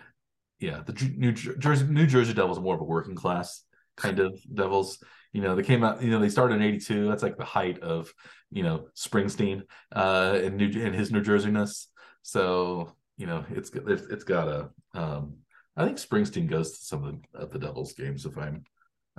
yeah. 0.60 0.82
The 0.84 0.92
New 1.16 1.32
Jersey 1.32 1.86
New 1.86 2.06
Jersey 2.06 2.34
Devils 2.34 2.58
are 2.58 2.62
more 2.62 2.74
of 2.74 2.80
a 2.80 2.84
working 2.84 3.14
class 3.14 3.62
kind 3.96 4.20
of 4.20 4.38
Devils. 4.52 4.98
You 5.32 5.40
know, 5.42 5.56
they 5.56 5.62
came 5.62 5.82
out. 5.82 6.02
You 6.02 6.10
know, 6.10 6.20
they 6.20 6.28
started 6.28 6.56
in 6.56 6.62
'82. 6.62 7.08
That's 7.08 7.22
like 7.22 7.36
the 7.36 7.44
height 7.44 7.80
of 7.80 8.12
you 8.52 8.62
know 8.62 8.86
Springsteen 8.96 9.62
uh, 9.92 10.38
in 10.42 10.56
New 10.56 10.68
in 10.68 10.92
his 10.92 11.10
New 11.10 11.22
Jerseyness. 11.22 11.86
So 12.22 12.94
you 13.16 13.26
know, 13.26 13.44
it's 13.50 13.70
it's, 13.70 14.02
it's 14.06 14.24
got 14.24 14.48
a. 14.48 14.70
Um, 14.94 15.36
I 15.76 15.84
think 15.84 15.98
Springsteen 15.98 16.48
goes 16.48 16.78
to 16.78 16.84
some 16.84 17.04
of 17.04 17.14
the, 17.14 17.38
of 17.38 17.50
the 17.50 17.58
Devils 17.58 17.94
games 17.94 18.26
if 18.26 18.36
I'm 18.38 18.64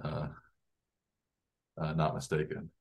uh, 0.02 0.28
uh, 1.78 1.94
not 1.94 2.16
mistaken. 2.16 2.72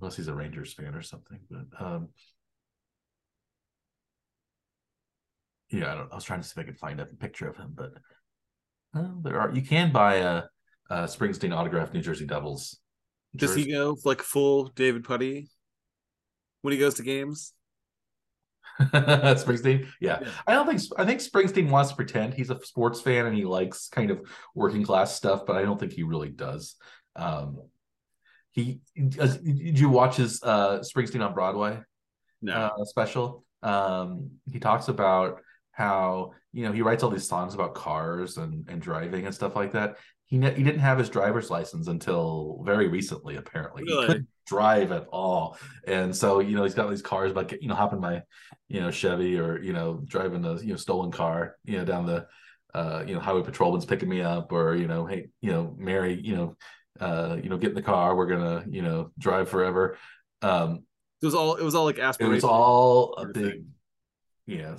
Unless 0.00 0.16
he's 0.16 0.28
a 0.28 0.34
Rangers 0.34 0.74
fan 0.74 0.94
or 0.94 1.02
something, 1.02 1.38
but 1.50 1.66
um, 1.80 2.08
yeah, 5.70 5.92
I 5.92 5.94
don't. 5.96 6.12
I 6.12 6.14
was 6.14 6.24
trying 6.24 6.40
to 6.40 6.46
see 6.46 6.52
if 6.56 6.58
I 6.58 6.66
could 6.66 6.78
find 6.78 7.00
a 7.00 7.06
picture 7.06 7.48
of 7.48 7.56
him, 7.56 7.72
but 7.74 7.94
uh, 8.94 9.08
there 9.22 9.40
are. 9.40 9.54
You 9.54 9.62
can 9.62 9.92
buy 9.92 10.16
a, 10.16 10.42
a 10.90 11.04
Springsteen 11.04 11.56
autographed 11.56 11.94
New 11.94 12.02
Jersey 12.02 12.26
Devils. 12.26 12.78
Does 13.34 13.54
he 13.54 13.62
jersey. 13.62 13.72
go 13.72 13.96
like 14.04 14.20
full 14.20 14.66
David 14.68 15.04
Puddy 15.04 15.48
when 16.66 16.72
he 16.72 16.78
goes 16.78 16.94
to 16.96 17.02
games? 17.02 17.52
Springsteen? 18.80 19.86
Yeah. 20.00 20.18
Yeah. 20.20 20.28
I 20.46 20.52
don't 20.52 20.66
think 20.66 20.82
I 20.98 21.06
think 21.06 21.20
Springsteen 21.20 21.70
wants 21.70 21.90
to 21.90 21.96
pretend 21.96 22.34
he's 22.34 22.50
a 22.50 22.60
sports 22.62 23.00
fan 23.00 23.24
and 23.24 23.34
he 23.34 23.44
likes 23.44 23.88
kind 23.88 24.10
of 24.10 24.20
working 24.54 24.82
class 24.84 25.14
stuff, 25.16 25.46
but 25.46 25.56
I 25.56 25.62
don't 25.62 25.80
think 25.80 25.92
he 25.92 26.02
really 26.02 26.28
does. 26.28 26.74
Um, 27.14 27.62
he 28.52 28.80
did 28.94 29.78
you 29.78 29.88
watch 29.88 30.16
his 30.16 30.42
uh, 30.42 30.80
Springsteen 30.80 31.24
on 31.26 31.32
Broadway? 31.32 31.78
No. 32.42 32.52
uh, 32.52 32.84
special. 32.84 33.44
Um, 33.62 34.30
he 34.52 34.58
talks 34.58 34.88
about 34.88 35.40
how 35.72 36.32
you 36.52 36.64
know 36.64 36.72
he 36.72 36.82
writes 36.82 37.02
all 37.02 37.10
these 37.10 37.26
songs 37.28 37.54
about 37.54 37.74
cars 37.74 38.36
and 38.36 38.68
and 38.68 38.82
driving 38.82 39.24
and 39.24 39.34
stuff 39.34 39.56
like 39.56 39.72
that. 39.72 39.96
He 40.26 40.36
ne- 40.38 40.54
he 40.54 40.62
didn't 40.62 40.80
have 40.80 40.98
his 40.98 41.08
driver's 41.08 41.48
license 41.50 41.86
until 41.88 42.60
very 42.66 42.88
recently. 42.88 43.36
Apparently, 43.36 43.84
Really? 43.84 44.00
he 44.02 44.06
couldn't 44.08 44.28
drive 44.46 44.92
at 44.92 45.06
all, 45.12 45.58
and 45.86 46.14
so 46.14 46.40
you 46.40 46.56
know 46.56 46.64
he's 46.64 46.74
got 46.74 46.88
these 46.88 47.02
cars 47.02 47.32
like 47.34 47.52
you 47.60 47.68
know 47.68 47.74
hopping 47.74 48.00
my 48.00 48.22
you 48.68 48.80
know 48.80 48.90
Chevy 48.90 49.38
or 49.38 49.60
you 49.60 49.72
know 49.72 50.00
driving 50.04 50.44
a 50.44 50.56
you 50.60 50.70
know 50.70 50.76
stolen 50.76 51.10
car 51.10 51.56
you 51.64 51.78
know 51.78 51.84
down 51.84 52.06
the 52.06 52.26
uh, 52.74 53.04
you 53.06 53.14
know 53.14 53.20
highway 53.20 53.42
patrolman's 53.42 53.84
picking 53.84 54.08
me 54.08 54.20
up 54.22 54.52
or 54.52 54.74
you 54.74 54.86
know 54.86 55.06
hey 55.06 55.28
you 55.40 55.50
know 55.50 55.74
Mary 55.78 56.14
you 56.20 56.36
know 56.36 56.56
uh, 57.00 57.36
you 57.42 57.48
know 57.48 57.56
get 57.58 57.70
in 57.70 57.74
the 57.74 57.82
car 57.82 58.14
we're 58.14 58.26
gonna 58.26 58.64
you 58.68 58.82
know 58.82 59.10
drive 59.18 59.48
forever. 59.48 59.96
Um, 60.42 60.84
it 61.22 61.26
was 61.26 61.34
all 61.34 61.54
it 61.56 61.64
was 61.64 61.74
all 61.74 61.84
like 61.84 61.98
aspirations. 61.98 62.44
it 62.44 62.46
was 62.46 62.52
all 62.52 63.14
a 63.14 63.26
big, 63.26 63.64
yeah. 64.46 64.76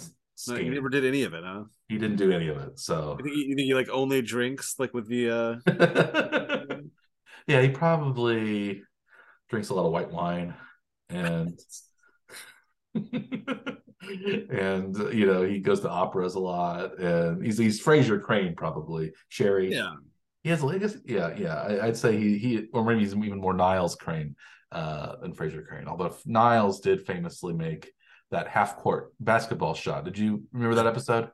No, 0.47 0.53
scam. 0.53 0.71
never 0.71 0.89
did 0.89 1.03
any 1.03 1.23
of 1.23 1.33
it, 1.33 1.43
huh? 1.43 1.63
He 1.89 1.97
didn't 1.97 2.17
do 2.17 2.31
any 2.31 2.47
of 2.49 2.57
it. 2.57 2.79
So 2.79 3.15
You 3.17 3.23
think, 3.23 3.35
you 3.35 3.55
think 3.55 3.65
he 3.65 3.73
like 3.73 3.89
only 3.89 4.21
drinks 4.21 4.75
like 4.77 4.93
with 4.93 5.07
the 5.07 5.31
uh 5.31 6.75
yeah, 7.47 7.61
he 7.61 7.69
probably 7.69 8.83
drinks 9.49 9.69
a 9.69 9.73
lot 9.73 9.85
of 9.85 9.91
white 9.91 10.11
wine 10.11 10.53
and 11.09 11.59
and 12.93 14.97
you 15.13 15.25
know 15.25 15.43
he 15.43 15.59
goes 15.59 15.81
to 15.81 15.89
operas 15.89 16.35
a 16.35 16.39
lot 16.39 16.97
and 16.99 17.43
he's 17.43 17.57
he's 17.57 17.83
Frasier 17.83 18.21
Crane 18.21 18.55
probably 18.55 19.11
Sherry. 19.29 19.71
Yeah. 19.71 19.95
He 20.43 20.49
has 20.49 20.61
guess 20.61 20.97
yeah 21.05 21.35
yeah. 21.37 21.55
I, 21.55 21.87
I'd 21.87 21.97
say 21.97 22.17
he 22.17 22.37
he 22.37 22.67
or 22.73 22.83
maybe 22.83 23.01
he's 23.01 23.15
even 23.15 23.41
more 23.41 23.53
Niles 23.53 23.95
Crane 23.95 24.35
uh 24.71 25.17
than 25.17 25.33
Frasier 25.33 25.65
Crane. 25.65 25.87
Although 25.87 26.15
Niles 26.25 26.79
did 26.79 27.05
famously 27.05 27.53
make 27.53 27.91
that 28.31 28.47
half 28.47 28.77
court 28.77 29.13
basketball 29.19 29.73
shot. 29.73 30.05
Did 30.05 30.17
you 30.17 30.43
remember 30.51 30.75
that 30.75 30.87
episode? 30.87 31.29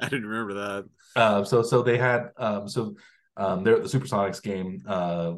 I 0.00 0.08
didn't 0.08 0.26
remember 0.26 0.54
that. 0.54 0.84
uh, 1.16 1.44
so 1.44 1.62
so 1.62 1.82
they 1.82 1.98
had 1.98 2.30
um, 2.36 2.68
so 2.68 2.94
um, 3.36 3.64
they're 3.64 3.76
at 3.76 3.82
the 3.82 3.98
Supersonics 3.98 4.42
game. 4.42 4.82
Uh, 4.86 5.34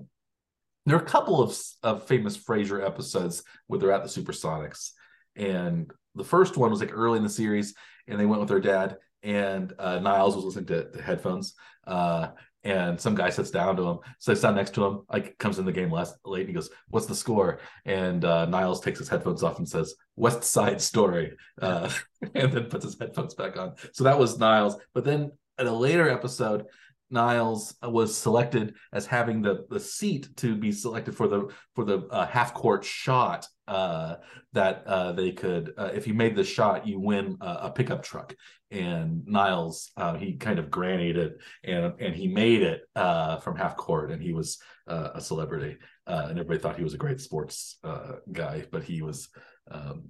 there 0.86 0.96
are 0.96 1.02
a 1.02 1.06
couple 1.06 1.42
of 1.42 1.56
of 1.82 2.06
famous 2.06 2.36
Frasier 2.36 2.84
episodes 2.84 3.42
where 3.66 3.78
they're 3.78 3.92
at 3.92 4.02
the 4.02 4.22
Supersonics, 4.22 4.90
and 5.36 5.90
the 6.14 6.24
first 6.24 6.56
one 6.56 6.70
was 6.70 6.80
like 6.80 6.92
early 6.92 7.18
in 7.18 7.24
the 7.24 7.30
series, 7.30 7.74
and 8.08 8.18
they 8.18 8.26
went 8.26 8.40
with 8.40 8.48
their 8.48 8.60
dad, 8.60 8.98
and 9.22 9.72
uh, 9.78 9.98
Niles 9.98 10.36
was 10.36 10.44
listening 10.44 10.66
to, 10.66 10.90
to 10.90 11.02
headphones. 11.02 11.54
Uh, 11.86 12.28
and 12.64 13.00
some 13.00 13.16
guy 13.16 13.28
sits 13.30 13.50
down 13.50 13.76
to 13.76 13.82
him, 13.82 13.98
sits 14.20 14.40
down 14.40 14.54
next 14.54 14.74
to 14.74 14.84
him, 14.84 15.02
like 15.12 15.36
comes 15.38 15.58
in 15.58 15.64
the 15.64 15.72
game 15.72 15.90
last 15.90 16.14
late, 16.24 16.42
and 16.42 16.48
he 16.48 16.54
goes, 16.54 16.70
"What's 16.88 17.06
the 17.06 17.14
score?" 17.14 17.58
And 17.84 18.24
uh, 18.24 18.46
Niles 18.46 18.80
takes 18.80 19.00
his 19.00 19.08
headphones 19.08 19.42
off 19.42 19.58
and 19.58 19.68
says, 19.68 19.94
"West 20.14 20.44
Side 20.44 20.80
Story," 20.80 21.36
uh, 21.60 21.90
and 22.34 22.52
then 22.52 22.66
puts 22.66 22.84
his 22.84 22.98
headphones 22.98 23.34
back 23.34 23.56
on. 23.56 23.74
So 23.92 24.04
that 24.04 24.18
was 24.18 24.38
Niles. 24.38 24.76
But 24.94 25.04
then 25.04 25.32
at 25.58 25.66
a 25.66 25.72
later 25.72 26.08
episode, 26.08 26.66
Niles 27.12 27.74
was 27.82 28.16
selected 28.16 28.74
as 28.92 29.06
having 29.06 29.42
the 29.42 29.66
the 29.70 29.80
seat 29.80 30.28
to 30.38 30.56
be 30.56 30.72
selected 30.72 31.16
for 31.16 31.28
the 31.28 31.48
for 31.74 31.84
the 31.84 32.06
uh, 32.10 32.26
half 32.26 32.54
court 32.54 32.84
shot 32.84 33.46
uh, 33.68 34.16
that 34.52 34.84
uh, 34.86 35.12
they 35.12 35.32
could 35.32 35.72
uh, 35.78 35.90
if 35.94 36.06
you 36.06 36.14
made 36.14 36.34
the 36.34 36.44
shot 36.44 36.86
you 36.86 36.98
win 36.98 37.36
a, 37.40 37.46
a 37.62 37.70
pickup 37.70 38.02
truck 38.02 38.34
and 38.70 39.26
Niles 39.26 39.92
uh, 39.96 40.14
he 40.14 40.34
kind 40.34 40.58
of 40.58 40.70
grannied 40.70 41.16
it 41.16 41.36
and 41.64 41.92
and 42.00 42.14
he 42.14 42.28
made 42.28 42.62
it 42.62 42.82
uh, 42.96 43.36
from 43.38 43.56
half 43.56 43.76
court 43.76 44.10
and 44.10 44.22
he 44.22 44.32
was 44.32 44.58
uh, 44.88 45.10
a 45.14 45.20
celebrity 45.20 45.76
uh, 46.06 46.26
and 46.28 46.38
everybody 46.38 46.58
thought 46.58 46.76
he 46.76 46.84
was 46.84 46.94
a 46.94 46.98
great 46.98 47.20
sports 47.20 47.78
uh, 47.84 48.14
guy 48.32 48.64
but 48.70 48.82
he 48.82 49.02
was 49.02 49.28
um, 49.70 50.08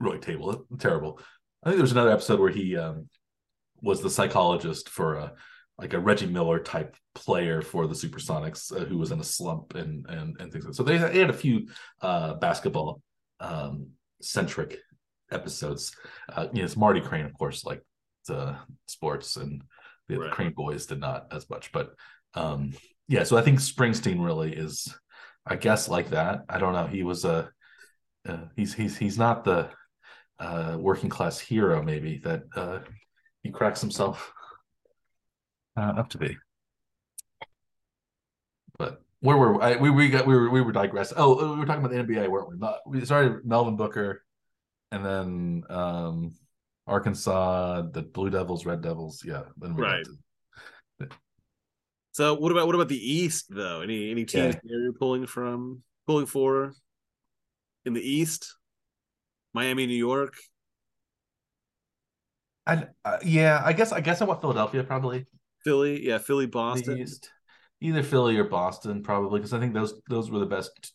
really 0.00 0.18
table 0.18 0.66
terrible. 0.78 1.20
I 1.62 1.68
think 1.68 1.76
there 1.76 1.82
was 1.82 1.92
another 1.92 2.10
episode 2.10 2.40
where 2.40 2.50
he 2.50 2.76
um, 2.76 3.08
was 3.82 4.00
the 4.00 4.10
psychologist 4.10 4.88
for 4.88 5.14
a 5.14 5.32
like 5.80 5.94
a 5.94 5.98
Reggie 5.98 6.26
Miller 6.26 6.58
type 6.58 6.94
player 7.14 7.62
for 7.62 7.86
the 7.86 7.94
Supersonics 7.94 8.70
uh, 8.70 8.84
who 8.84 8.98
was 8.98 9.10
in 9.10 9.20
a 9.20 9.24
slump 9.24 9.74
and 9.74 10.06
and 10.08 10.36
and 10.38 10.52
things. 10.52 10.64
Like 10.64 10.72
that. 10.72 10.74
so 10.74 10.82
they, 10.82 10.98
they 10.98 11.18
had 11.18 11.30
a 11.30 11.34
few 11.34 11.68
uh, 12.02 12.34
basketball 12.34 13.00
um, 13.40 13.88
centric 14.20 14.78
episodes. 15.32 15.92
Uh, 16.28 16.48
you 16.52 16.58
know, 16.58 16.64
it's 16.64 16.76
Marty 16.76 17.00
Crane, 17.00 17.24
of 17.24 17.34
course, 17.34 17.64
like 17.64 17.82
the 18.26 18.56
sports, 18.86 19.36
and 19.36 19.62
the, 20.08 20.18
the 20.18 20.28
Crane 20.28 20.52
boys 20.52 20.86
did 20.86 21.00
not 21.00 21.26
as 21.32 21.48
much. 21.48 21.72
But 21.72 21.94
um, 22.34 22.74
yeah, 23.08 23.24
so 23.24 23.36
I 23.36 23.42
think 23.42 23.58
Springsteen 23.58 24.24
really 24.24 24.54
is, 24.54 24.94
I 25.46 25.56
guess, 25.56 25.88
like 25.88 26.10
that. 26.10 26.42
I 26.48 26.58
don't 26.58 26.74
know. 26.74 26.86
He 26.86 27.02
was 27.02 27.24
a 27.24 27.50
uh, 28.28 28.44
he's 28.54 28.74
he's 28.74 28.98
he's 28.98 29.18
not 29.18 29.44
the 29.44 29.70
uh, 30.38 30.76
working 30.78 31.08
class 31.10 31.38
hero 31.38 31.82
maybe 31.82 32.18
that 32.24 32.42
uh, 32.54 32.80
he 33.42 33.50
cracks 33.50 33.80
himself 33.80 34.32
uh, 35.80 35.92
up 35.98 36.10
to 36.10 36.18
be. 36.18 36.36
But 38.78 39.02
where 39.20 39.36
were 39.36 39.62
I, 39.62 39.76
we? 39.76 39.90
We 39.90 40.08
got 40.08 40.26
we 40.26 40.34
were 40.34 40.50
we 40.50 40.60
were 40.60 40.72
digressing. 40.72 41.16
Oh, 41.18 41.52
we 41.54 41.58
were 41.60 41.66
talking 41.66 41.84
about 41.84 41.92
the 41.94 42.02
NBA, 42.02 42.28
weren't 42.28 42.48
we? 42.50 42.56
Not- 42.56 42.78
We 42.86 43.04
started 43.04 43.44
Melvin 43.44 43.76
Booker, 43.76 44.24
and 44.92 45.04
then 45.04 45.64
um, 45.70 46.32
Arkansas, 46.86 47.82
the 47.92 48.02
Blue 48.02 48.30
Devils, 48.30 48.64
Red 48.66 48.80
Devils. 48.82 49.22
Yeah, 49.24 49.42
then 49.58 49.74
we 49.74 49.82
got 49.82 49.88
Right. 49.88 50.04
to- 51.00 51.08
So 52.12 52.34
what 52.34 52.52
about 52.52 52.66
what 52.66 52.74
about 52.74 52.88
the 52.88 53.12
East 53.12 53.46
though? 53.50 53.80
Any 53.82 54.10
any 54.10 54.24
teams 54.24 54.54
Yeah. 54.54 54.60
you're 54.64 54.92
pulling 54.92 55.26
from 55.26 55.82
pulling 56.06 56.26
for 56.26 56.74
in 57.84 57.92
the 57.94 58.02
East? 58.02 58.56
Miami, 59.52 59.86
New 59.86 59.94
York. 59.94 60.34
I, 62.66 62.86
uh, 63.04 63.18
yeah, 63.24 63.60
I 63.64 63.72
guess 63.72 63.90
I 63.92 64.00
guess 64.00 64.22
I 64.22 64.24
want 64.24 64.40
Philadelphia 64.40 64.84
probably. 64.84 65.26
Philly, 65.64 66.06
yeah, 66.06 66.18
Philly, 66.18 66.46
Boston. 66.46 67.04
Either 67.80 68.02
Philly 68.02 68.36
or 68.36 68.44
Boston, 68.44 69.02
probably, 69.02 69.40
because 69.40 69.52
I 69.52 69.60
think 69.60 69.74
those 69.74 70.00
those 70.08 70.30
were 70.30 70.38
the 70.38 70.46
best 70.46 70.92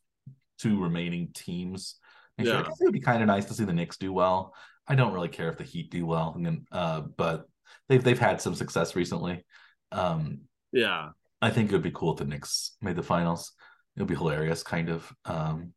two 0.60 0.82
remaining 0.82 1.30
teams. 1.34 1.96
And 2.38 2.48
Yeah. 2.48 2.60
I 2.60 2.64
guess 2.64 2.80
it 2.80 2.86
would 2.86 2.94
be 2.94 3.00
kind 3.00 3.22
of 3.22 3.28
nice 3.28 3.46
to 3.46 3.54
see 3.54 3.66
the 3.66 3.74
Knicks 3.74 3.98
do 3.98 4.14
well. 4.14 4.54
I 4.88 4.96
don't 4.96 5.14
really 5.14 5.30
care 5.30 5.50
if 5.50 5.58
the 5.58 5.64
Heat 5.64 5.90
do 5.90 6.06
well, 6.06 6.34
and 6.36 6.46
then, 6.46 6.66
uh, 6.72 7.02
but 7.02 7.48
they've 7.90 8.04
they've 8.04 8.20
had 8.20 8.42
some 8.42 8.54
success 8.56 8.96
recently. 8.96 9.44
Um, 9.92 10.42
Yeah, 10.72 11.12
I 11.42 11.50
think 11.50 11.70
it 11.70 11.74
would 11.74 11.82
be 11.82 11.92
cool 11.92 12.14
if 12.14 12.20
the 12.20 12.26
Knicks 12.26 12.76
made 12.82 12.96
the 12.96 13.04
finals. 13.04 13.52
It 13.96 14.02
would 14.02 14.10
be 14.10 14.16
hilarious, 14.16 14.62
kind 14.62 14.90
of. 14.90 15.12
Um, 15.26 15.74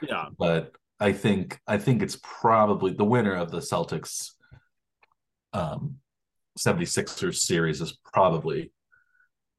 yeah, 0.00 0.26
but 0.38 0.76
I 1.00 1.12
think 1.12 1.58
I 1.66 1.78
think 1.78 2.02
it's 2.02 2.18
probably 2.22 2.92
the 2.92 3.04
winner 3.04 3.34
of 3.34 3.50
the 3.50 3.58
Celtics 3.58 4.30
um 5.52 5.96
76ers 6.64 7.36
series 7.36 7.80
is 7.80 7.98
probably 8.12 8.70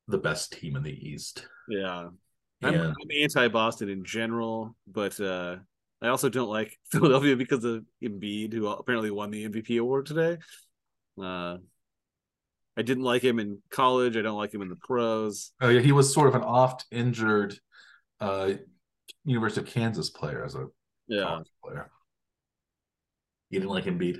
the 0.07 0.17
best 0.17 0.53
team 0.53 0.75
in 0.75 0.83
the 0.83 0.91
East. 1.09 1.47
yeah. 1.67 2.09
I'm, 2.63 2.75
I'm 2.75 2.93
anti 3.23 3.47
Boston 3.47 3.89
in 3.89 4.03
general, 4.05 4.75
but 4.85 5.19
uh 5.19 5.55
I 6.01 6.07
also 6.09 6.29
don't 6.29 6.49
like 6.49 6.77
Philadelphia 6.91 7.35
because 7.35 7.63
of 7.63 7.83
Embiid, 8.03 8.53
who 8.53 8.67
apparently 8.67 9.11
won 9.11 9.31
the 9.31 9.47
MVP 9.47 9.79
award 9.79 10.05
today. 10.07 10.37
Uh, 11.21 11.57
I 12.77 12.81
didn't 12.83 13.03
like 13.03 13.23
him 13.23 13.39
in 13.39 13.61
college. 13.69 14.15
I 14.17 14.21
don't 14.21 14.37
like 14.37 14.53
him 14.53 14.61
in 14.61 14.69
the 14.69 14.75
pros. 14.77 15.51
Oh 15.61 15.69
yeah, 15.69 15.81
he 15.81 15.91
was 15.91 16.13
sort 16.13 16.27
of 16.27 16.35
an 16.35 16.41
oft 16.41 16.85
injured 16.91 17.57
uh, 18.19 18.53
University 19.25 19.61
of 19.61 19.67
Kansas 19.73 20.09
player 20.09 20.43
as 20.43 20.55
a 20.55 20.67
Yeah. 21.07 21.39
player. 21.63 21.89
You 23.49 23.59
didn't 23.59 23.71
like 23.71 23.85
Embiid? 23.85 24.19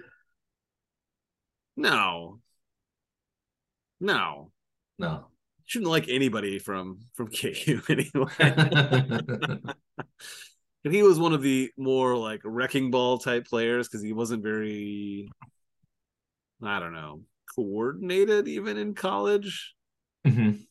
No. 1.77 2.39
No. 4.01 4.51
No. 4.97 5.27
Shouldn't 5.65 5.89
like 5.89 6.09
anybody 6.09 6.59
from 6.59 6.99
from 7.13 7.27
KU 7.31 7.81
anyway. 7.87 8.31
and 8.39 9.63
he 10.93 11.03
was 11.03 11.17
one 11.19 11.33
of 11.33 11.41
the 11.41 11.71
more 11.77 12.17
like 12.17 12.41
wrecking 12.43 12.91
ball 12.91 13.19
type 13.19 13.45
players 13.47 13.87
because 13.87 14.03
he 14.03 14.11
wasn't 14.11 14.43
very 14.43 15.29
I 16.63 16.79
don't 16.79 16.93
know, 16.93 17.21
coordinated 17.55 18.47
even 18.47 18.77
in 18.77 18.93
college. 18.93 19.73
Mhm. 20.25 20.65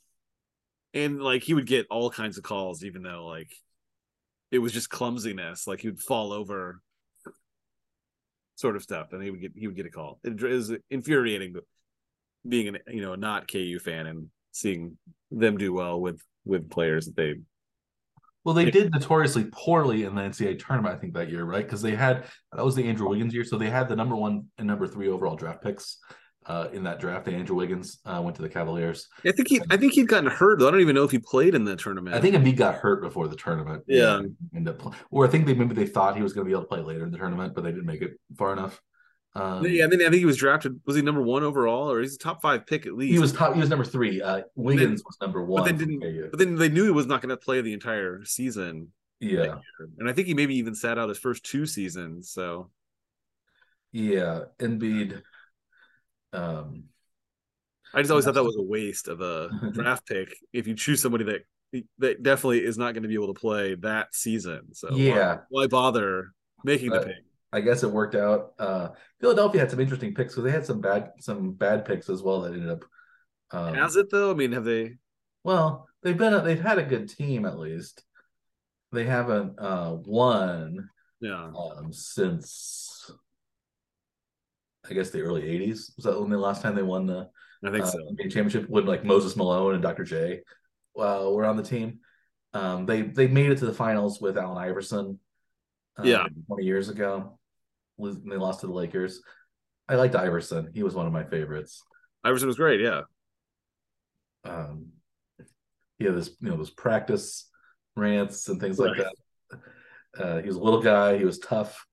And 0.93 1.23
like 1.23 1.43
he 1.45 1.55
would 1.55 1.67
get 1.67 1.87
all 1.89 2.11
kinds 2.11 2.37
of 2.37 2.45
calls, 2.45 2.85
even 2.85 3.03
though 3.03 3.27
like 3.27 3.53
it 4.51 4.59
was 4.59 4.73
just 4.73 4.91
clumsiness. 4.91 5.67
Like 5.67 5.81
he 5.81 5.89
would 5.89 6.01
fall 6.01 6.33
over 6.33 6.81
sort 8.57 8.77
of 8.77 8.83
stuff, 8.83 9.13
and 9.13 9.23
he 9.23 9.31
would 9.31 9.41
get 9.41 9.53
he 9.57 9.67
would 9.67 9.77
get 9.77 9.87
a 9.87 9.91
call. 9.91 10.21
It 10.25 10.43
is 10.43 10.73
infuriating 10.91 11.53
but 11.55 11.65
being 12.49 12.69
an 12.69 12.79
you 12.89 13.03
know 13.03 13.15
not 13.15 13.51
KU 13.51 13.79
fan 13.79 14.07
and 14.07 14.29
seeing 14.53 14.97
them 15.31 15.57
do 15.57 15.73
well 15.73 16.01
with 16.01 16.21
with 16.45 16.71
players 16.71 17.07
that 17.07 17.17
they 17.17 17.35
Well, 18.45 18.55
they 18.55 18.71
did 18.71 18.93
notoriously 18.93 19.47
poorly 19.53 20.05
in 20.05 20.15
the 20.15 20.23
NCAA 20.23 20.59
tournament, 20.59 20.95
I 20.95 20.99
think, 20.99 21.15
that 21.15 21.31
year, 21.31 21.45
right? 21.45 21.65
Because 21.65 21.83
they 21.83 21.95
had 21.95 22.25
that 22.53 22.65
was 22.65 22.75
the 22.75 22.89
Andrew 22.89 23.09
Wiggins 23.09 23.35
year, 23.35 23.45
so 23.45 23.59
they 23.59 23.71
had 23.71 23.89
the 23.89 23.97
number 23.97 24.17
one 24.17 24.47
and 24.59 24.67
number 24.67 24.87
three 24.87 25.09
overall 25.09 25.37
draft 25.37 25.63
picks 25.63 25.99
uh, 26.47 26.69
in 26.73 26.83
that 26.85 26.99
draft. 26.99 27.27
And 27.27 27.37
Andrew 27.37 27.57
Wiggins 27.57 27.99
uh, 28.05 28.21
went 28.23 28.37
to 28.37 28.43
the 28.43 28.49
Cavaliers. 28.49 29.07
I 29.25 29.33
think 29.33 29.49
he 29.49 29.61
I 29.71 29.77
think 29.77 29.93
he'd 29.93 30.09
gotten 30.09 30.31
hurt 30.31 30.59
though. 30.59 30.69
I 30.69 30.71
don't 30.71 30.81
even 30.81 30.95
know 30.95 31.05
if 31.05 31.11
he 31.11 31.19
played 31.19 31.55
in 31.55 31.65
the 31.65 31.77
tournament. 31.77 32.17
I 32.17 32.21
think 32.21 32.35
Embiid 32.35 32.57
got 32.57 32.77
hurt 32.77 33.03
before 33.03 33.29
the 33.29 33.37
tournament. 33.37 33.85
Yeah. 33.87 34.23
ended 34.55 34.75
up, 34.75 34.79
pl- 34.79 34.95
or 35.11 35.27
I 35.27 35.29
think 35.29 35.47
they 35.47 35.55
maybe 35.55 35.75
they 35.75 35.87
thought 35.87 36.17
he 36.17 36.23
was 36.23 36.33
going 36.33 36.45
to 36.45 36.49
be 36.49 36.53
able 36.53 36.63
to 36.63 36.69
play 36.69 36.81
later 36.81 37.05
in 37.05 37.11
the 37.11 37.19
tournament, 37.19 37.55
but 37.55 37.63
they 37.63 37.71
didn't 37.71 37.87
make 37.87 38.03
it 38.03 38.13
far 38.37 38.53
enough. 38.53 38.81
Um, 39.37 39.65
yeah, 39.67 39.85
I 39.85 39.87
mean 39.87 40.01
I 40.01 40.05
think 40.05 40.17
he 40.17 40.25
was 40.25 40.37
drafted. 40.37 40.81
Was 40.87 40.97
he 40.97 41.03
number 41.03 41.23
one 41.23 41.43
overall, 41.45 41.91
or 41.91 42.01
he's 42.01 42.17
a 42.17 42.19
top 42.19 42.43
five 42.43 42.67
pick 42.67 42.85
at 42.87 42.95
least? 42.95 43.13
he 43.13 43.19
was 43.21 43.33
top. 43.33 43.55
He 43.55 43.61
was 43.61 43.69
number 43.71 43.85
three. 43.85 44.21
Uh, 44.21 44.43
Wiggins 44.57 45.05
was 45.05 45.17
number 45.21 45.45
one. 45.45 45.65
then 45.65 45.77
didn't- 45.77 46.31
but 46.31 46.39
then 46.39 46.57
they 46.57 46.69
knew 46.69 46.85
he 46.85 46.91
was 46.91 47.07
not 47.07 47.21
going 47.23 47.29
to 47.31 47.37
play 47.37 47.61
the 47.61 47.73
entire 47.73 48.25
season. 48.25 48.89
yeah, 49.21 49.59
And 49.99 50.09
I 50.09 50.13
think 50.13 50.27
he 50.27 50.35
maybe 50.35 50.57
even 50.57 50.75
sat 50.75 50.99
out 50.99 51.09
his 51.09 51.19
first 51.19 51.45
two 51.45 51.65
seasons. 51.67 52.31
So 52.31 52.71
yeah. 53.93 54.43
Embiid. 54.59 55.23
Um, 56.33 56.85
I 57.95 58.01
just 58.01 58.11
always 58.11 58.25
thought 58.25 58.35
that 58.35 58.45
was 58.45 58.57
a 58.57 58.63
waste 58.63 59.09
of 59.09 59.21
a 59.21 59.49
draft 59.73 60.07
pick 60.07 60.35
if 60.53 60.67
you 60.67 60.75
choose 60.75 61.03
somebody 61.03 61.25
that 61.25 61.85
that 61.99 62.23
definitely 62.25 62.65
is 62.65 62.77
not 62.79 62.95
going 62.95 63.03
to 63.05 63.09
be 63.09 63.15
able 63.15 63.33
to 63.33 63.41
play 63.41 63.75
that 63.77 64.13
season. 64.15 64.75
So 64.75 64.89
why- 64.91 64.97
Yeah. 64.99 65.39
why, 65.51 65.67
bother 65.69 66.33
making 66.65 66.91
the 66.91 67.01
Uh, 67.01 67.05
pick? 67.05 67.17
I 67.53 67.61
guess 67.61 67.83
it 67.83 67.91
worked 67.91 68.15
out. 68.15 68.53
Uh, 68.59 68.89
Philadelphia 69.21 69.61
had 69.61 69.71
some 69.71 69.81
interesting 69.81 70.15
picks 70.15 70.35
because 70.35 70.45
they 70.45 70.53
had 70.53 70.67
some 70.67 70.81
bad 70.81 71.11
some 71.21 71.53
bad 71.53 71.85
picks 71.85 72.09
as 72.09 72.23
well 72.23 72.43
that 72.43 72.53
ended 72.53 72.71
up. 72.71 72.85
Um, 73.53 73.75
Has 73.75 73.97
it 73.97 74.11
though? 74.11 74.31
I 74.31 74.35
mean, 74.35 74.53
have 74.53 74.65
they? 74.65 74.97
well, 75.43 75.89
they've 76.03 76.17
been 76.17 76.35
a, 76.35 76.41
they've 76.43 76.61
had 76.61 76.79
a 76.79 76.85
good 76.85 77.09
team 77.09 77.45
at 77.45 77.59
least. 77.59 78.05
They 78.93 79.05
haven't 79.05 79.59
uh, 79.59 79.97
won 80.05 80.89
Yeah, 81.21 81.51
um, 81.57 81.93
since 81.93 83.11
I 84.89 84.95
guess 84.95 85.11
the 85.11 85.23
early 85.23 85.43
'80s. 85.43 85.95
Was 85.97 86.05
that 86.05 86.21
when 86.21 86.31
the 86.31 86.39
last 86.39 86.63
time 86.63 86.75
they 86.75 86.83
won 86.83 87.07
the 87.07 87.29
I 87.65 87.71
think 87.71 87.85
uh, 87.85 87.89
so. 87.89 87.99
NBA 87.99 88.23
championship? 88.33 88.69
When 88.69 88.87
like 88.87 89.05
Moses 89.05 89.37
Malone 89.37 89.75
and 89.75 89.83
Dr. 89.83 90.05
J 90.05 90.41
uh, 90.99 91.29
were 91.31 91.45
on 91.45 91.57
the 91.57 91.63
team. 91.63 92.01
Um, 92.53 92.87
they 92.87 93.03
they 93.03 93.27
made 93.29 93.51
it 93.51 93.59
to 93.59 93.67
the 93.67 93.75
finals 93.75 94.21
with 94.21 94.39
Allen 94.39 94.59
Iverson. 94.59 95.19
uh, 95.99 96.03
Yeah. 96.05 96.27
20 96.47 96.65
years 96.65 96.89
ago. 96.89 97.39
They 98.01 98.37
lost 98.37 98.61
to 98.61 98.67
the 98.67 98.73
Lakers. 98.73 99.21
I 99.89 99.95
liked 99.97 100.15
Iverson. 100.15 100.71
He 100.75 100.83
was 100.83 100.95
one 100.95 101.07
of 101.07 101.13
my 101.13 101.25
favorites. 101.25 101.83
Iverson 102.25 102.49
was 102.49 102.57
great. 102.57 102.81
Yeah, 102.81 103.03
Um, 104.45 104.87
he 105.99 106.05
had 106.07 106.17
this, 106.17 106.31
you 106.41 106.51
know, 106.51 106.57
those 106.57 106.71
practice 106.71 107.49
rants 107.97 108.49
and 108.49 108.61
things 108.61 108.79
like 108.79 108.97
Right. 108.99 109.07
that. 109.53 110.23
Uh, 110.25 110.41
he 110.41 110.47
was 110.47 110.57
a 110.57 110.61
little 110.63 110.83
guy. 110.83 111.19
He 111.19 111.25
was 111.25 111.39
tough. 111.39 111.85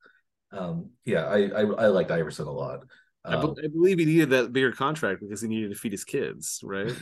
Um, 0.52 0.91
yeah, 1.06 1.26
I, 1.26 1.50
I 1.50 1.62
I 1.62 1.88
liked 1.88 2.10
Iverson 2.12 2.48
a 2.48 2.52
lot. 2.52 2.86
I, 3.26 3.34
Um, 3.36 3.54
be- 3.54 3.65
I 3.65 3.67
believe 3.67 4.00
he 4.00 4.06
needed 4.06 4.30
that 4.32 4.54
bigger 4.54 4.72
contract 4.72 5.22
because 5.22 5.41
he 5.41 5.48
needed 5.48 5.72
to 5.72 5.78
feed 5.78 5.91
his 5.91 6.04
kids. 6.06 6.62
Right? 6.63 6.88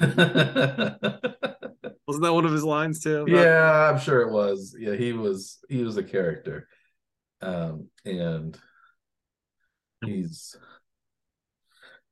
Wasn't 2.08 2.24
that 2.24 2.34
one 2.34 2.46
of 2.46 2.52
his 2.52 2.64
lines 2.64 3.02
too? 3.02 3.26
yeah, 3.28 3.90
I'm 3.92 4.00
sure 4.00 4.22
it 4.22 4.32
was. 4.32 4.76
Yeah, 4.78 4.94
he 4.96 5.14
was 5.14 5.60
he 5.70 5.84
was 5.84 5.98
a 5.98 6.04
character. 6.04 6.68
Um, 7.42 7.88
and 8.06 8.58
he's 10.06 10.56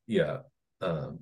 yeah. 0.08 0.40
Um 0.82 1.20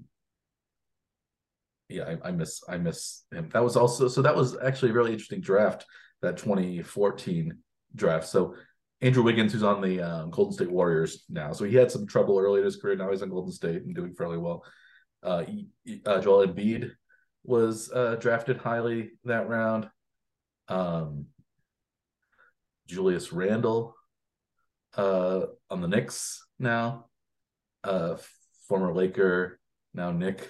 yeah, 1.91 2.15
I, 2.23 2.29
I 2.29 2.31
miss 2.31 2.63
I 2.67 2.77
miss 2.77 3.23
him. 3.31 3.49
That 3.53 3.63
was 3.63 3.75
also 3.75 4.07
so 4.07 4.21
that 4.21 4.35
was 4.35 4.57
actually 4.63 4.91
a 4.91 4.93
really 4.93 5.11
interesting 5.11 5.41
draft, 5.41 5.85
that 6.21 6.37
2014 6.37 7.57
draft. 7.95 8.27
So 8.27 8.55
Andrew 9.01 9.23
Wiggins, 9.23 9.51
who's 9.51 9.63
on 9.63 9.81
the 9.81 9.99
um, 9.99 10.29
Golden 10.29 10.53
State 10.53 10.71
Warriors 10.71 11.25
now, 11.29 11.51
so 11.53 11.65
he 11.65 11.75
had 11.75 11.91
some 11.91 12.07
trouble 12.07 12.37
early 12.39 12.59
in 12.59 12.65
his 12.65 12.75
career. 12.75 12.95
Now 12.95 13.09
he's 13.09 13.23
on 13.23 13.29
Golden 13.29 13.51
State 13.51 13.83
and 13.83 13.95
doing 13.95 14.13
fairly 14.13 14.37
well. 14.37 14.63
Uh, 15.23 15.43
uh 16.05 16.21
Joel 16.21 16.47
Embiid 16.47 16.91
was 17.43 17.91
uh, 17.93 18.15
drafted 18.15 18.57
highly 18.57 19.11
that 19.25 19.49
round. 19.49 19.89
Um, 20.67 21.25
Julius 22.87 23.31
Randle 23.31 23.95
uh, 24.95 25.41
on 25.69 25.81
the 25.81 25.87
Knicks 25.87 26.45
now, 26.61 27.05
uh, 27.83 28.17
former 28.67 28.93
Laker, 28.93 29.59
now 29.93 30.11
Knick, 30.11 30.47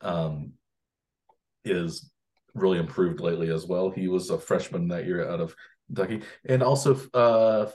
um, 0.00 0.52
is 1.64 2.10
really 2.54 2.78
improved 2.78 3.20
lately 3.20 3.50
as 3.50 3.66
well. 3.66 3.90
He 3.90 4.08
was 4.08 4.30
a 4.30 4.38
freshman 4.38 4.88
that 4.88 5.06
year 5.06 5.28
out 5.28 5.40
of 5.40 5.54
Kentucky, 5.86 6.22
and 6.48 6.62
also 6.62 6.98
uh, 7.14 7.70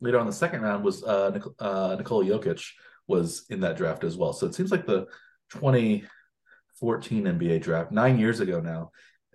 later 0.00 0.18
on 0.18 0.26
the 0.26 0.32
second 0.32 0.62
round 0.62 0.84
was 0.84 1.02
uh, 1.04 1.38
uh, 1.58 1.96
Nikola 1.96 2.24
Jokic 2.24 2.62
was 3.06 3.46
in 3.50 3.60
that 3.60 3.76
draft 3.76 4.04
as 4.04 4.16
well. 4.16 4.32
So 4.32 4.46
it 4.46 4.54
seems 4.54 4.70
like 4.70 4.86
the 4.86 5.06
2014 5.50 7.24
NBA 7.24 7.62
draft 7.62 7.92
nine 7.92 8.18
years 8.18 8.40
ago 8.40 8.60
now 8.60 8.90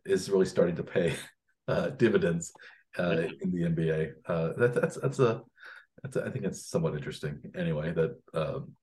is 0.06 0.30
really 0.30 0.46
starting 0.46 0.76
to 0.76 0.84
pay 0.84 1.16
uh, 1.68 1.90
dividends 1.92 2.52
uh, 3.00 3.24
in 3.42 3.52
the 3.52 3.64
NBA. 3.64 4.12
Uh, 4.26 4.54
that, 4.58 4.74
that's 4.74 4.98
that's 5.00 5.20
a 5.20 5.42
that's 6.04 6.18
I 6.18 6.30
think 6.30 6.46
it's 6.46 6.66
somewhat 6.66 6.96
interesting 6.96 7.40
anyway 7.56 7.94
that 7.94 8.20
um, 8.34 8.74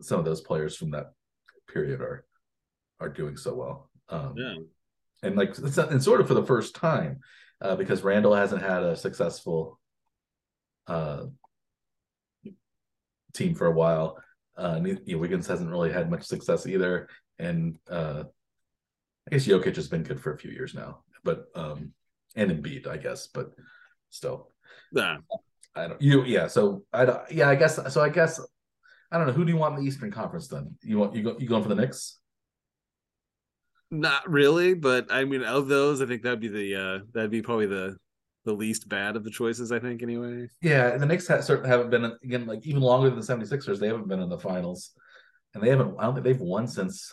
some 0.00 0.18
of 0.18 0.24
those 0.24 0.40
players 0.40 0.76
from 0.76 0.90
that 0.92 1.12
period 1.72 2.00
are 2.00 2.24
are 3.00 3.08
doing 3.08 3.36
so 3.36 3.54
well. 3.54 3.90
Um, 4.08 4.34
Yeah. 4.36 4.54
and 5.22 5.36
like 5.36 5.56
and 5.58 6.02
sort 6.02 6.20
of 6.20 6.28
for 6.28 6.34
the 6.34 6.46
first 6.46 6.74
time 6.74 7.20
uh, 7.60 7.76
because 7.76 8.02
Randle 8.02 8.34
hasn't 8.34 8.62
had 8.62 8.82
a 8.82 8.96
successful 8.96 9.78
uh, 10.86 11.26
team 13.34 13.54
for 13.54 13.66
a 13.66 13.72
while. 13.72 14.18
Uh, 14.56 14.80
you 14.84 14.98
know, 15.06 15.18
Wiggins 15.18 15.46
hasn't 15.46 15.70
really 15.70 15.92
had 15.92 16.10
much 16.10 16.24
success 16.24 16.66
either, 16.66 17.08
and 17.38 17.78
uh, 17.88 18.24
I 19.26 19.30
guess 19.30 19.46
Jokic 19.46 19.76
has 19.76 19.88
been 19.88 20.02
good 20.02 20.20
for 20.20 20.32
a 20.32 20.38
few 20.38 20.50
years 20.50 20.74
now, 20.74 21.04
but 21.22 21.46
um, 21.54 21.92
and 22.34 22.50
Embiid, 22.50 22.86
I 22.86 22.96
guess, 22.96 23.28
but 23.28 23.52
still, 24.10 24.50
Yeah. 24.92 25.18
I 25.78 25.88
don't. 25.88 26.02
You 26.02 26.24
yeah. 26.24 26.46
So 26.46 26.82
I 26.92 27.04
don't. 27.04 27.20
Yeah, 27.30 27.48
I 27.48 27.54
guess. 27.54 27.78
So 27.92 28.00
I 28.02 28.08
guess 28.08 28.40
I 29.10 29.18
don't 29.18 29.26
know. 29.26 29.32
Who 29.32 29.44
do 29.44 29.52
you 29.52 29.58
want 29.58 29.76
in 29.76 29.82
the 29.82 29.88
Eastern 29.88 30.10
Conference 30.10 30.48
then? 30.48 30.74
You 30.82 30.98
want 30.98 31.14
you 31.14 31.22
go 31.22 31.36
you 31.38 31.48
going 31.48 31.62
for 31.62 31.68
the 31.68 31.74
Knicks? 31.74 32.18
Not 33.90 34.28
really, 34.28 34.74
but 34.74 35.06
I 35.10 35.24
mean, 35.24 35.42
of 35.42 35.68
those, 35.68 36.02
I 36.02 36.06
think 36.06 36.22
that'd 36.22 36.40
be 36.40 36.48
the 36.48 36.74
uh 36.74 36.98
that'd 37.14 37.30
be 37.30 37.40
probably 37.42 37.66
the 37.66 37.96
the 38.44 38.52
least 38.52 38.88
bad 38.88 39.16
of 39.16 39.24
the 39.24 39.30
choices. 39.30 39.72
I 39.72 39.78
think 39.78 40.02
anyway. 40.02 40.48
Yeah, 40.60 40.88
and 40.88 41.00
the 41.02 41.06
Knicks 41.06 41.26
ha- 41.26 41.40
certainly 41.40 41.70
haven't 41.70 41.90
been 41.90 42.04
again 42.22 42.46
like 42.46 42.66
even 42.66 42.82
longer 42.82 43.08
than 43.08 43.18
the 43.18 43.24
76ers. 43.46 43.78
They 43.78 43.86
haven't 43.88 44.08
been 44.08 44.20
in 44.20 44.28
the 44.28 44.38
finals, 44.38 44.92
and 45.54 45.62
they 45.62 45.70
haven't. 45.70 45.94
I 45.98 46.04
don't 46.04 46.14
think 46.14 46.24
they've 46.24 46.40
won 46.40 46.66
since. 46.66 47.12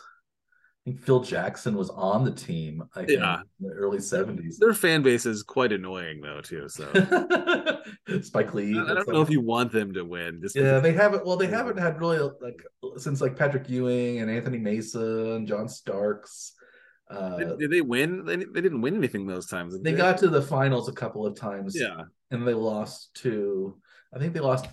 I 0.85 0.91
think 0.91 1.01
Phil 1.01 1.21
Jackson 1.21 1.75
was 1.75 1.89
on 1.89 2.23
the 2.25 2.31
team. 2.31 2.83
I 2.93 3.05
think 3.05 3.19
Yeah. 3.19 3.39
in 3.59 3.67
the 3.69 3.73
early 3.73 3.97
70s. 3.97 4.57
Their 4.59 4.73
fan 4.75 5.01
base 5.01 5.25
is 5.25 5.41
quite 5.41 5.71
annoying 5.71 6.21
though 6.21 6.41
too. 6.41 6.67
So 6.69 6.85
Spike 8.21 8.53
Lee. 8.53 8.77
I 8.77 8.83
I 8.83 8.93
don't 8.93 9.07
know 9.07 9.21
if 9.21 9.29
you 9.29 9.41
want 9.41 9.71
them 9.71 9.93
to 9.93 10.03
win. 10.03 10.39
Just 10.41 10.55
Yeah, 10.55 10.79
they 10.79 10.93
haven't. 10.93 11.25
Well, 11.25 11.37
they 11.37 11.47
haven't 11.47 11.77
had 11.77 11.99
really 11.99 12.19
like 12.41 12.61
since 12.97 13.21
like 13.21 13.35
Patrick 13.35 13.67
Ewing 13.69 14.19
and 14.19 14.29
Anthony 14.29 14.57
Mason, 14.59 15.45
John 15.47 15.67
Starks. 15.67 16.53
Uh, 17.09 17.37
did, 17.37 17.59
did 17.59 17.71
they 17.71 17.81
win? 17.81 18.25
They, 18.25 18.37
they 18.37 18.61
didn't 18.61 18.81
win 18.81 18.95
anything 18.95 19.27
those 19.27 19.45
times. 19.45 19.73
did 19.73 19.83
they 19.83 19.93
got 19.93 20.17
to 20.19 20.27
the 20.27 20.41
finals 20.41 20.89
a 20.89 20.93
couple 20.93 21.25
of 21.25 21.35
times. 21.35 21.75
yeah. 21.79 22.01
and 22.31 22.47
they 22.47 22.53
lost 22.53 23.13
to. 23.21 23.77
I 24.13 24.19
think 24.19 24.33
they 24.33 24.39
lost. 24.39 24.67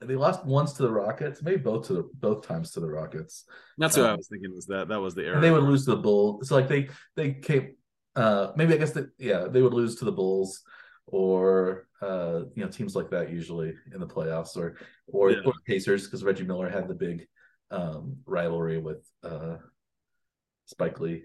They 0.00 0.14
lost 0.14 0.44
once 0.44 0.74
to 0.74 0.82
the 0.82 0.92
Rockets, 0.92 1.42
maybe 1.42 1.56
both 1.56 1.86
to 1.88 1.92
the 1.94 2.08
both 2.14 2.46
times 2.46 2.70
to 2.72 2.80
the 2.80 2.88
Rockets. 2.88 3.44
That's 3.78 3.96
what 3.96 4.06
I 4.06 4.10
Um, 4.10 4.18
was 4.18 4.28
thinking. 4.28 4.54
Was 4.54 4.66
that 4.66 4.88
that 4.88 5.00
was 5.00 5.14
the 5.14 5.24
error? 5.24 5.34
And 5.34 5.42
they 5.42 5.50
would 5.50 5.64
lose 5.64 5.84
to 5.86 5.92
the 5.92 5.96
Bulls. 5.96 6.42
It's 6.42 6.50
like 6.50 6.68
they 6.68 6.88
they 7.16 7.32
came. 7.32 7.74
Uh, 8.14 8.52
maybe 8.54 8.74
I 8.74 8.76
guess 8.76 8.92
that 8.92 9.10
yeah 9.18 9.46
they 9.48 9.60
would 9.62 9.74
lose 9.74 9.96
to 9.96 10.04
the 10.04 10.12
Bulls 10.12 10.62
or 11.06 11.87
uh 12.02 12.42
you 12.54 12.62
know 12.64 12.70
teams 12.70 12.94
like 12.94 13.10
that 13.10 13.30
usually 13.30 13.74
in 13.92 14.00
the 14.00 14.06
playoffs 14.06 14.56
or 14.56 14.76
or, 15.08 15.30
Yeah. 15.32 15.38
or 15.44 15.52
Pacers 15.66 16.04
because 16.04 16.22
Reggie 16.24 16.44
Miller 16.44 16.68
had 16.68 16.86
the 16.88 16.94
big 16.94 17.26
um 17.70 18.18
rivalry 18.26 18.78
with 18.78 19.04
uh 19.24 19.56
Spike 20.66 21.00
Lee. 21.00 21.24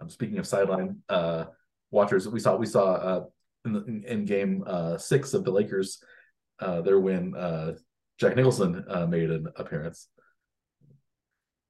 Um, 0.00 0.08
speaking 0.10 0.38
of 0.38 0.46
sideline 0.46 0.98
uh 1.08 1.44
watchers, 1.90 2.28
we 2.28 2.40
saw 2.40 2.56
we 2.56 2.66
saw 2.66 2.92
uh 2.94 3.24
in, 3.64 3.72
the, 3.72 3.84
in, 3.84 4.04
in 4.04 4.24
game 4.24 4.64
uh 4.66 4.96
six 4.98 5.34
of 5.34 5.44
the 5.44 5.50
Lakers 5.52 6.02
uh 6.58 6.80
their 6.80 6.98
win 6.98 7.34
uh 7.36 7.74
Jack 8.18 8.34
Nicholson 8.36 8.84
uh 8.88 9.06
made 9.06 9.30
an 9.30 9.46
appearance. 9.56 10.08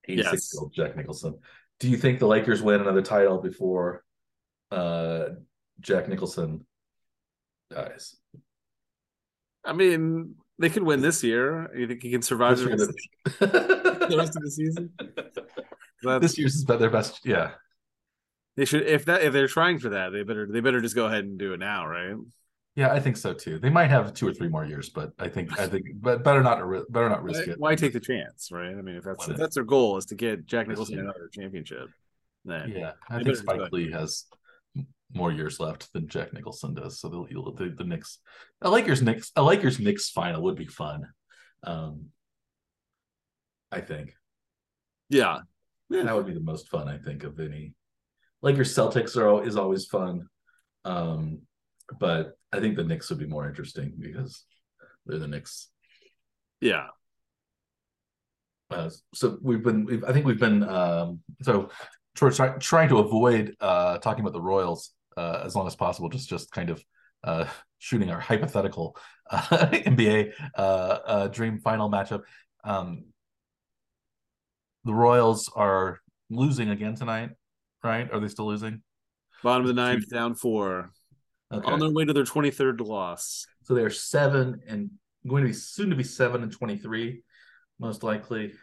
86 0.08 0.32
Yes. 0.32 0.50
year 0.54 0.60
old 0.62 0.72
Jack 0.72 0.96
Nicholson. 0.96 1.38
Do 1.78 1.88
you 1.88 1.96
think 1.96 2.18
the 2.18 2.26
Lakers 2.26 2.62
win 2.62 2.80
another 2.80 3.02
title 3.02 3.38
before 3.42 4.04
uh 4.70 5.30
Jack 5.80 6.08
Nicholson 6.08 6.64
dies? 7.70 8.16
I 9.64 9.72
mean, 9.72 10.36
they 10.58 10.70
could 10.70 10.82
win 10.82 11.00
this 11.00 11.22
year. 11.22 11.70
You 11.76 11.86
think 11.86 12.02
he 12.02 12.10
can 12.10 12.22
survive 12.22 12.58
the 12.58 12.68
rest, 12.68 12.90
the 13.40 14.14
rest 14.16 14.36
of 14.36 14.42
the 14.42 14.50
season? 14.50 14.90
That's, 16.02 16.22
this 16.22 16.38
year's 16.38 16.54
is 16.54 16.62
about 16.64 16.80
their 16.80 16.90
best. 16.90 17.20
Yeah, 17.24 17.52
they 18.56 18.64
should 18.64 18.86
if 18.86 19.04
that 19.06 19.22
if 19.22 19.32
they're 19.32 19.48
trying 19.48 19.78
for 19.78 19.90
that, 19.90 20.10
they 20.10 20.22
better 20.22 20.46
they 20.50 20.60
better 20.60 20.80
just 20.80 20.94
go 20.94 21.06
ahead 21.06 21.24
and 21.24 21.38
do 21.38 21.52
it 21.52 21.58
now, 21.58 21.86
right? 21.86 22.16
yeah, 22.76 22.92
I 22.92 23.00
think 23.00 23.16
so 23.16 23.34
too. 23.34 23.58
They 23.58 23.68
might 23.68 23.90
have 23.90 24.14
two 24.14 24.28
or 24.28 24.32
three 24.32 24.48
more 24.48 24.64
years, 24.64 24.88
but 24.88 25.12
I 25.18 25.28
think 25.28 25.58
I 25.58 25.66
think 25.66 25.86
but 25.94 26.22
better 26.22 26.42
not 26.42 26.58
better 26.90 27.08
not 27.08 27.22
risk 27.22 27.46
Why, 27.46 27.52
it. 27.52 27.60
why 27.60 27.74
take 27.74 27.92
the 27.92 28.00
chance, 28.00 28.50
right? 28.52 28.70
I 28.70 28.80
mean, 28.80 28.96
if 28.96 29.04
that's 29.04 29.28
if 29.28 29.36
that's 29.36 29.54
their 29.56 29.64
goal 29.64 29.96
is 29.96 30.06
to 30.06 30.14
get 30.14 30.46
Jack 30.46 30.68
Nicholson 30.68 30.98
another 30.98 31.28
championship, 31.32 31.88
then 32.44 32.70
Yeah, 32.70 32.92
I 33.08 33.22
think 33.22 33.36
Spike. 33.36 33.72
Lee 33.72 33.90
has 33.90 34.24
more 35.12 35.32
years 35.32 35.58
left 35.60 35.92
than 35.92 36.08
Jack 36.08 36.32
Nicholson 36.32 36.74
does. 36.74 37.00
So 37.00 37.08
the 37.08 37.52
the, 37.56 37.74
the 37.76 37.84
Knicks, 37.84 38.18
a 38.62 38.70
Lakers 38.70 39.02
Knicks, 39.02 39.32
a 39.36 39.42
Lakers 39.42 39.78
Knicks 39.78 40.10
final 40.10 40.42
would 40.42 40.56
be 40.56 40.66
fun. 40.66 41.06
Um, 41.64 42.06
I 43.72 43.80
think. 43.80 44.14
yeah, 45.08 45.38
yeah. 45.88 46.02
that 46.02 46.16
would 46.16 46.26
be 46.26 46.34
the 46.34 46.40
most 46.40 46.68
fun 46.68 46.88
I 46.88 46.98
think 46.98 47.24
of 47.24 47.38
any. 47.38 47.74
Lakers 48.42 48.74
Celtics 48.74 49.16
are 49.16 49.46
is 49.46 49.56
always 49.56 49.86
fun, 49.86 50.28
um, 50.84 51.42
but 51.98 52.38
I 52.52 52.60
think 52.60 52.76
the 52.76 52.84
Knicks 52.84 53.10
would 53.10 53.18
be 53.18 53.26
more 53.26 53.46
interesting 53.46 53.92
because 53.98 54.44
they're 55.06 55.18
the 55.18 55.28
Knicks. 55.28 55.68
yeah. 56.60 56.86
Uh, 58.70 58.88
so 59.12 59.36
we've 59.42 59.64
been, 59.64 59.84
we've, 59.84 60.04
I 60.04 60.12
think 60.12 60.26
we've 60.26 60.38
been, 60.38 60.62
um, 60.62 61.20
so 61.42 61.70
try, 62.14 62.30
try, 62.30 62.48
trying 62.58 62.88
to 62.90 62.98
avoid 62.98 63.56
uh, 63.60 63.98
talking 63.98 64.20
about 64.20 64.32
the 64.32 64.40
Royals 64.40 64.92
uh, 65.20 65.42
as 65.44 65.54
long 65.54 65.66
as 65.66 65.76
possible. 65.76 66.08
Just 66.08 66.28
just 66.28 66.50
kind 66.50 66.70
of 66.70 66.82
uh, 67.24 67.44
shooting 67.78 68.10
our 68.10 68.20
hypothetical 68.20 68.96
uh, 69.30 69.38
NBA 69.94 70.32
uh, 70.56 70.60
uh, 70.60 71.28
dream 71.28 71.58
final 71.58 71.90
matchup. 71.90 72.22
Um, 72.64 73.04
the 74.84 74.94
Royals 74.94 75.50
are 75.54 76.00
losing 76.30 76.70
again 76.70 76.94
tonight, 76.94 77.30
right? 77.84 78.10
Are 78.10 78.20
they 78.20 78.28
still 78.28 78.46
losing? 78.46 78.82
Bottom 79.42 79.62
of 79.62 79.68
the 79.68 79.74
ninth, 79.74 80.08
down 80.10 80.34
four, 80.34 80.90
Okay. 81.52 81.70
on 81.70 81.78
their 81.80 81.90
way 81.90 82.04
to 82.04 82.12
their 82.12 82.24
twenty 82.24 82.50
third 82.50 82.80
loss. 82.80 83.46
So 83.62 83.74
they're 83.74 83.90
seven 83.90 84.60
and 84.68 84.90
going 85.26 85.42
to 85.42 85.48
be 85.48 85.54
soon 85.54 85.90
to 85.90 85.96
be 85.96 86.04
seven 86.04 86.42
and 86.42 86.52
twenty 86.52 86.76
three, 86.76 87.22
most 87.78 88.02
likely. 88.02 88.54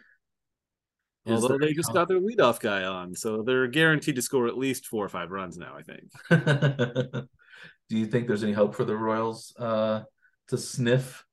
Although 1.28 1.58
they 1.58 1.72
just 1.72 1.92
got 1.92 2.08
their 2.08 2.20
leadoff 2.20 2.60
guy 2.60 2.84
on, 2.84 3.14
so 3.14 3.42
they're 3.42 3.66
guaranteed 3.66 4.16
to 4.16 4.22
score 4.22 4.46
at 4.46 4.58
least 4.58 4.86
four 4.86 5.04
or 5.04 5.08
five 5.08 5.30
runs 5.30 5.58
now. 5.58 5.76
I 5.76 5.82
think. 5.82 7.28
Do 7.88 7.96
you 7.96 8.06
think 8.06 8.26
there's 8.26 8.44
any 8.44 8.52
hope 8.52 8.74
for 8.74 8.84
the 8.84 8.96
Royals 8.96 9.54
uh, 9.58 10.02
to 10.48 10.58
sniff? 10.58 11.24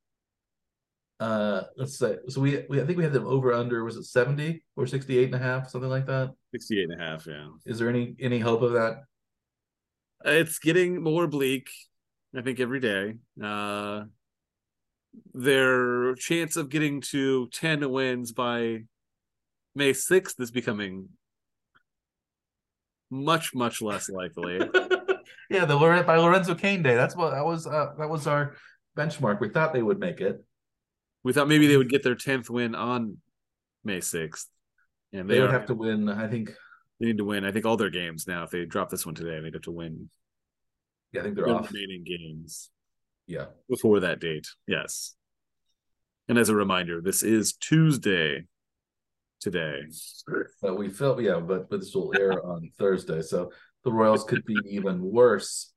Uh, 1.20 1.64
let's 1.78 1.98
say 1.98 2.18
so. 2.28 2.42
We, 2.42 2.64
we 2.70 2.82
I 2.82 2.86
think 2.86 2.98
we 2.98 3.04
had 3.04 3.14
them 3.14 3.28
over 3.28 3.54
under 3.54 3.84
was 3.84 3.96
it 3.96 4.04
70 4.04 4.64
or 4.76 4.86
68 4.86 5.26
and 5.26 5.36
a 5.36 5.40
half, 5.40 5.70
something 5.70 5.90
like 5.90 6.06
that. 6.08 6.32
68 6.54 6.90
and 6.90 7.02
a 7.02 7.04
half, 7.04 7.28
yeah. 7.28 7.48
Is 7.66 7.80
there 7.80 7.90
any 7.90 8.16
any 8.20 8.40
hope 8.40 8.62
of 8.62 8.74
that? 8.74 9.04
It's 10.24 10.60
getting 10.60 11.02
more 11.02 11.28
bleak, 11.28 11.70
I 12.36 12.42
think, 12.42 12.60
every 12.60 12.80
day. 12.80 13.16
Uh, 13.42 14.06
their 15.34 16.16
chance 16.16 16.58
of 16.58 16.70
getting 16.70 17.00
to 17.00 17.48
10 17.50 17.90
wins 17.92 18.32
by 18.32 18.84
May 19.76 19.92
6th 19.92 20.40
is 20.40 20.52
becoming 20.52 21.10
much, 23.12 23.54
much 23.54 23.82
less 23.82 24.10
likely. 24.10 24.58
yeah, 25.50 25.66
the 25.66 26.04
by 26.06 26.18
Lorenzo 26.18 26.56
Cain 26.56 26.82
day. 26.82 26.96
That's 26.96 27.16
what 27.16 27.32
that 27.32 27.46
was. 27.46 27.68
Uh, 27.68 27.94
that 27.98 28.10
was 28.10 28.26
our 28.28 28.56
benchmark. 28.98 29.40
We 29.42 29.50
thought 29.50 29.74
they 29.74 29.84
would 29.84 30.00
make 30.00 30.22
it. 30.22 30.44
we 31.24 31.34
thought 31.34 31.48
maybe 31.48 31.68
they 31.68 31.78
would 31.78 31.90
get 31.90 32.04
their 32.04 32.16
10th 32.16 32.50
win 32.50 32.74
on 32.76 33.18
May 33.84 34.00
6th. 34.00 34.46
And 35.14 35.30
They 35.30 35.36
they, 35.36 35.42
would 35.42 35.50
are, 35.50 35.54
have 35.54 35.68
to 35.68 35.76
win. 35.76 36.10
I 36.10 36.28
think. 36.28 36.52
they 37.00 37.08
need 37.08 37.18
to 37.18 37.26
win, 37.26 37.46
I 37.46 37.52
think, 37.52 37.66
all 37.66 37.78
their 37.78 37.90
games 37.90 38.28
now. 38.28 38.44
If 38.44 38.52
they 38.52 38.66
drop 38.66 38.90
this 38.90 39.06
one 39.06 39.16
today, 39.16 39.40
they'd 39.42 39.54
have 39.54 39.64
to 39.64 39.72
win 39.72 40.10
Yeah, 41.12 41.22
I 41.22 41.24
think 41.24 41.36
they're 41.36 41.50
off. 41.50 41.72
remaining 41.72 42.04
games. 42.06 42.70
Yeah. 43.28 43.46
before 43.68 44.02
that 44.02 44.20
date. 44.20 44.48
Yes. 44.68 45.16
And 46.30 46.38
as 46.38 46.50
a 46.50 46.56
reminder, 46.56 47.02
this 47.02 47.24
is 47.24 47.54
Tuesday 47.54 48.46
today. 49.40 49.82
But 50.62 50.78
we 50.78 50.90
felt 50.90 51.22
yeah, 51.22 51.40
but 51.40 51.70
but 51.70 51.80
this 51.80 51.94
will 51.94 52.14
air 52.18 52.44
on 52.46 52.70
Thursday, 52.78 53.22
so 53.22 53.52
the 53.84 53.92
Royals 53.92 54.24
could 54.24 54.44
be 54.46 54.58
even 54.70 55.02
worse 55.02 55.74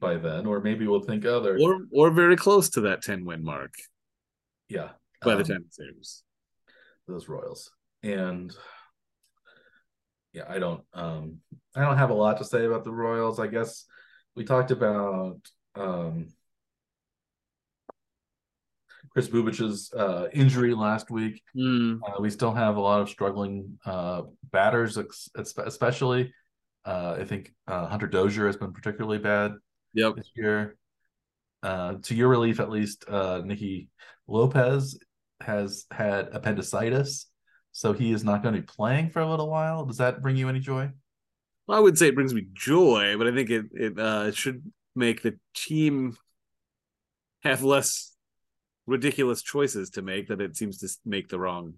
by 0.00 0.16
then, 0.16 0.46
or 0.46 0.60
maybe 0.60 0.86
we'll 0.86 1.00
think 1.00 1.24
other. 1.24 1.58
Or 1.60 1.86
or 1.92 2.10
very 2.10 2.36
close 2.36 2.68
to 2.70 2.82
that 2.82 3.02
10 3.02 3.24
win 3.24 3.44
mark 3.44 3.72
yeah, 4.68 4.90
by 5.22 5.34
the 5.34 5.40
um, 5.40 5.46
time 5.46 5.64
it 5.78 5.84
airs. 5.84 6.22
those 7.06 7.28
Royals. 7.28 7.70
And 8.02 8.54
yeah, 10.32 10.44
I 10.48 10.58
don't 10.58 10.82
um 10.92 11.38
I 11.74 11.80
don't 11.80 11.98
have 11.98 12.10
a 12.10 12.14
lot 12.14 12.38
to 12.38 12.44
say 12.44 12.64
about 12.64 12.84
the 12.84 12.92
Royals. 12.92 13.40
I 13.40 13.46
guess 13.46 13.84
we 14.34 14.44
talked 14.44 14.70
about 14.70 15.38
um 15.74 16.28
Kris 19.16 19.28
Bubic's 19.28 19.94
uh 19.94 20.28
injury 20.34 20.74
last 20.74 21.10
week. 21.10 21.40
Hmm. 21.54 22.02
Uh, 22.06 22.20
we 22.20 22.28
still 22.28 22.52
have 22.52 22.76
a 22.76 22.80
lot 22.80 23.00
of 23.00 23.08
struggling 23.08 23.78
uh 23.86 24.22
batters, 24.52 24.98
especially. 25.34 26.34
Uh, 26.84 27.16
I 27.18 27.24
think 27.24 27.54
uh, 27.66 27.86
Hunter 27.86 28.08
Dozier 28.08 28.46
has 28.46 28.58
been 28.58 28.74
particularly 28.74 29.18
bad 29.18 29.54
Yep. 29.94 30.16
this 30.16 30.30
year. 30.36 30.76
Uh, 31.62 31.94
to 32.02 32.14
your 32.14 32.28
relief, 32.28 32.60
at 32.60 32.68
least, 32.68 33.06
uh, 33.08 33.40
Nicky 33.42 33.88
Lopez 34.28 34.98
has 35.40 35.86
had 35.90 36.28
appendicitis, 36.32 37.26
so 37.72 37.94
he 37.94 38.12
is 38.12 38.22
not 38.22 38.42
going 38.42 38.54
to 38.54 38.60
be 38.60 38.66
playing 38.66 39.08
for 39.08 39.20
a 39.20 39.28
little 39.28 39.48
while. 39.48 39.86
Does 39.86 39.96
that 39.96 40.20
bring 40.20 40.36
you 40.36 40.50
any 40.50 40.60
joy? 40.60 40.90
Well, 41.66 41.78
I 41.78 41.80
would 41.80 41.96
say 41.96 42.08
it 42.08 42.14
brings 42.14 42.34
me 42.34 42.48
joy, 42.52 43.16
but 43.16 43.26
I 43.26 43.34
think 43.34 43.48
it 43.48 43.64
it 43.72 43.98
uh, 43.98 44.30
should 44.32 44.62
make 44.94 45.22
the 45.22 45.38
team 45.54 46.16
have 47.42 47.62
less 47.64 48.15
ridiculous 48.86 49.42
choices 49.42 49.90
to 49.90 50.02
make. 50.02 50.28
That 50.28 50.40
it 50.40 50.56
seems 50.56 50.78
to 50.78 50.88
make 51.04 51.28
the 51.28 51.38
wrong 51.38 51.74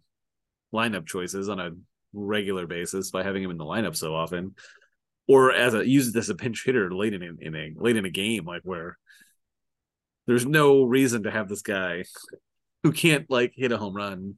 lineup 0.72 1.06
choices 1.06 1.48
on 1.48 1.60
a 1.60 1.70
regular 2.12 2.66
basis 2.66 3.10
by 3.10 3.22
having 3.22 3.42
him 3.42 3.50
in 3.50 3.58
the 3.58 3.64
lineup 3.64 3.96
so 3.96 4.14
often, 4.14 4.54
or 5.26 5.52
as 5.52 5.74
a 5.74 5.86
use 5.86 6.14
as 6.16 6.30
a 6.30 6.34
pinch 6.34 6.64
hitter 6.64 6.92
late 6.92 7.14
in 7.14 7.38
in 7.40 7.54
a 7.54 7.72
late 7.76 7.96
in 7.96 8.04
a 8.04 8.10
game, 8.10 8.44
like 8.44 8.62
where 8.62 8.96
there's 10.26 10.46
no 10.46 10.84
reason 10.84 11.24
to 11.24 11.30
have 11.30 11.48
this 11.48 11.62
guy 11.62 12.04
who 12.82 12.92
can't 12.92 13.28
like 13.30 13.52
hit 13.56 13.72
a 13.72 13.78
home 13.78 13.94
run. 13.94 14.34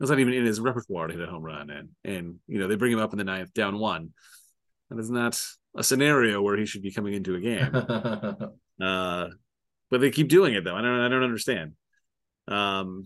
That's 0.00 0.10
not 0.10 0.18
even 0.18 0.34
in 0.34 0.44
his 0.44 0.60
repertoire 0.60 1.06
to 1.06 1.14
hit 1.14 1.28
a 1.28 1.30
home 1.30 1.42
run 1.42 1.70
and 1.70 1.88
and 2.04 2.36
you 2.46 2.58
know 2.58 2.68
they 2.68 2.76
bring 2.76 2.92
him 2.92 2.98
up 2.98 3.12
in 3.12 3.18
the 3.18 3.24
ninth 3.24 3.54
down 3.54 3.78
one. 3.78 4.10
That 4.90 4.98
is 4.98 5.10
not 5.10 5.40
a 5.76 5.82
scenario 5.82 6.42
where 6.42 6.56
he 6.56 6.66
should 6.66 6.82
be 6.82 6.92
coming 6.92 7.14
into 7.14 7.34
a 7.34 7.40
game. 7.40 8.50
Uh 8.82 9.28
but 9.94 10.00
they 10.00 10.10
keep 10.10 10.28
doing 10.28 10.54
it 10.54 10.64
though 10.64 10.76
i 10.76 10.82
don't 10.82 11.00
i 11.00 11.08
don't 11.08 11.22
understand 11.22 11.72
um 12.48 13.04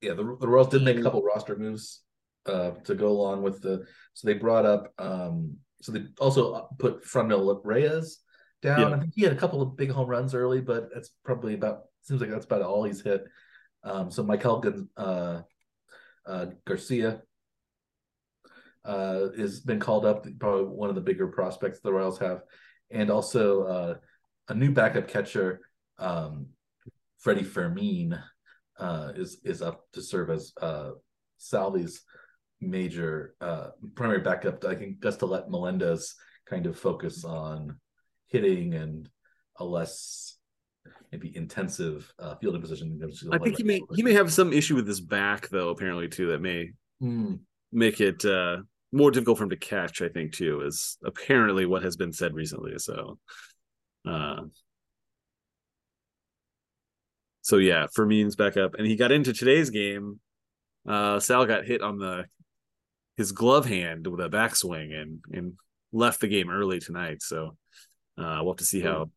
yeah, 0.00 0.14
the, 0.14 0.36
the 0.40 0.48
Royals 0.48 0.68
did 0.68 0.82
make 0.82 0.98
a 0.98 1.02
couple 1.02 1.22
roster 1.22 1.56
moves 1.56 2.02
uh, 2.46 2.70
to 2.84 2.94
go 2.94 3.08
along 3.08 3.42
with 3.42 3.60
the. 3.62 3.84
So 4.14 4.26
they 4.26 4.34
brought 4.34 4.64
up. 4.64 4.92
Um, 4.98 5.56
so 5.82 5.92
they 5.92 6.04
also 6.20 6.68
put 6.78 7.04
Franmil 7.04 7.60
Reyes 7.64 8.18
down. 8.62 8.80
Yeah. 8.80 8.96
I 8.96 9.00
think 9.00 9.12
he 9.14 9.22
had 9.22 9.32
a 9.32 9.36
couple 9.36 9.62
of 9.62 9.76
big 9.76 9.90
home 9.90 10.08
runs 10.08 10.34
early, 10.34 10.60
but 10.60 10.88
that's 10.92 11.10
probably 11.24 11.54
about. 11.54 11.82
Seems 12.02 12.20
like 12.20 12.30
that's 12.30 12.46
about 12.46 12.62
all 12.62 12.84
he's 12.84 13.02
hit. 13.02 13.24
Um, 13.84 14.10
so 14.10 14.24
Maikel 14.24 14.86
uh, 14.96 15.42
uh, 16.26 16.46
Garcia 16.64 17.22
uh, 18.84 19.28
has 19.36 19.60
been 19.60 19.80
called 19.80 20.06
up. 20.06 20.26
Probably 20.38 20.64
one 20.64 20.88
of 20.88 20.94
the 20.94 21.00
bigger 21.00 21.26
prospects 21.26 21.80
the 21.80 21.92
Royals 21.92 22.18
have, 22.20 22.42
and 22.90 23.10
also 23.10 23.62
uh, 23.64 23.94
a 24.48 24.54
new 24.54 24.70
backup 24.70 25.08
catcher, 25.08 25.60
um, 25.98 26.46
Freddy 27.18 27.42
Fermin, 27.42 28.18
uh, 28.78 29.12
is 29.16 29.38
is 29.44 29.62
up 29.62 29.84
to 29.92 30.02
serve 30.02 30.30
as 30.30 30.52
uh, 30.60 30.90
Salvy's 31.36 32.02
major 32.60 33.34
uh, 33.40 33.68
primary 33.94 34.20
backup. 34.20 34.64
I 34.64 34.74
think 34.74 35.02
just 35.02 35.20
to 35.20 35.26
let 35.26 35.50
Melendez 35.50 36.14
kind 36.48 36.66
of 36.66 36.78
focus 36.78 37.24
on 37.24 37.78
hitting 38.26 38.74
and 38.74 39.08
a 39.56 39.64
less 39.64 40.36
maybe 41.12 41.36
intensive 41.36 42.12
uh, 42.18 42.36
fielding 42.36 42.60
position. 42.60 43.00
I 43.32 43.38
think 43.38 43.56
he 43.56 43.64
may 43.64 43.80
he 43.94 44.02
may 44.02 44.12
have 44.12 44.32
some 44.32 44.52
issue 44.52 44.74
with 44.76 44.86
his 44.86 45.00
back 45.00 45.48
though. 45.48 45.70
Apparently, 45.70 46.08
too, 46.08 46.28
that 46.28 46.40
may 46.40 46.70
Mm. 47.00 47.38
make 47.70 48.00
it 48.00 48.24
uh, 48.24 48.56
more 48.90 49.12
difficult 49.12 49.38
for 49.38 49.44
him 49.44 49.50
to 49.50 49.56
catch. 49.56 50.02
I 50.02 50.08
think 50.08 50.32
too 50.32 50.62
is 50.62 50.98
apparently 51.04 51.64
what 51.64 51.84
has 51.84 51.96
been 51.96 52.12
said 52.12 52.34
recently. 52.34 52.76
So, 52.78 53.20
uh, 54.08 54.42
so 57.42 57.56
yeah, 57.58 57.86
Fermin's 57.94 58.36
back 58.36 58.56
up, 58.56 58.74
and 58.74 58.86
he 58.86 58.96
got 58.96 59.12
into 59.12 59.32
today's 59.32 59.70
game. 59.70 60.20
Uh, 60.86 61.20
Sal 61.20 61.46
got 61.46 61.64
hit 61.64 61.82
on 61.82 61.98
the 61.98 62.24
his 63.16 63.32
glove 63.32 63.66
hand 63.66 64.06
with 64.06 64.20
a 64.20 64.28
backswing 64.28 64.94
and 64.94 65.20
and 65.32 65.54
left 65.92 66.20
the 66.20 66.28
game 66.28 66.50
early 66.50 66.78
tonight. 66.80 67.22
So 67.22 67.56
uh, 68.16 68.40
we'll 68.40 68.52
have 68.52 68.58
to 68.58 68.64
see 68.64 68.80
how 68.80 69.10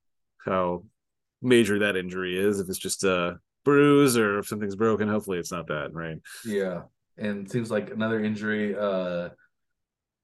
how 0.46 0.84
major 1.42 1.80
that 1.80 1.96
injury 1.96 2.38
is. 2.38 2.60
If 2.60 2.70
it's 2.70 2.78
just 2.78 3.04
a 3.04 3.40
bruise 3.64 4.18
or 4.18 4.40
if 4.40 4.48
something's 4.48 4.76
broken, 4.76 5.08
hopefully 5.08 5.38
it's 5.38 5.52
not 5.52 5.68
that, 5.68 5.94
right? 5.94 6.18
Yeah, 6.46 6.84
and 7.18 7.50
seems 7.50 7.72
like 7.72 7.92
another 7.92 8.24
injury. 8.24 8.76
Uh, 8.78 9.30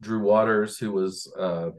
Drew 0.02 0.20
Waters, 0.20 0.78
who 0.78 0.92
was 0.92 1.32
uh, 1.40 1.72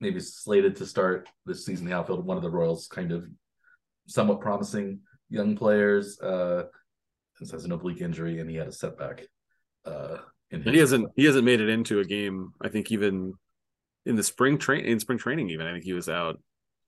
maybe 0.00 0.20
slated 0.20 0.76
to 0.76 0.86
start 0.86 1.28
this 1.46 1.64
season 1.64 1.86
in 1.86 1.90
the 1.90 1.96
outfield, 1.96 2.24
one 2.24 2.36
of 2.36 2.42
the 2.42 2.50
Royals' 2.50 2.88
kind 2.88 3.12
of 3.12 3.26
somewhat 4.06 4.40
promising 4.40 5.00
young 5.28 5.56
players, 5.56 6.20
uh, 6.20 6.64
since 7.36 7.50
has 7.50 7.64
an 7.64 7.72
oblique 7.72 8.00
injury 8.00 8.40
and 8.40 8.50
he 8.50 8.56
had 8.56 8.68
a 8.68 8.72
setback. 8.72 9.26
Uh, 9.84 10.18
in 10.50 10.62
And 10.64 10.74
he 10.74 10.80
hasn't 10.80 11.10
he 11.14 11.24
hasn't 11.24 11.44
made 11.44 11.60
it 11.60 11.68
into 11.68 12.00
a 12.00 12.04
game. 12.04 12.52
I 12.60 12.68
think 12.68 12.90
even 12.90 13.34
in 14.06 14.16
the 14.16 14.22
spring 14.22 14.58
train 14.58 14.84
in 14.84 14.98
spring 15.00 15.18
training, 15.18 15.50
even 15.50 15.66
I 15.66 15.72
think 15.72 15.84
he 15.84 15.92
was 15.92 16.08
out. 16.08 16.40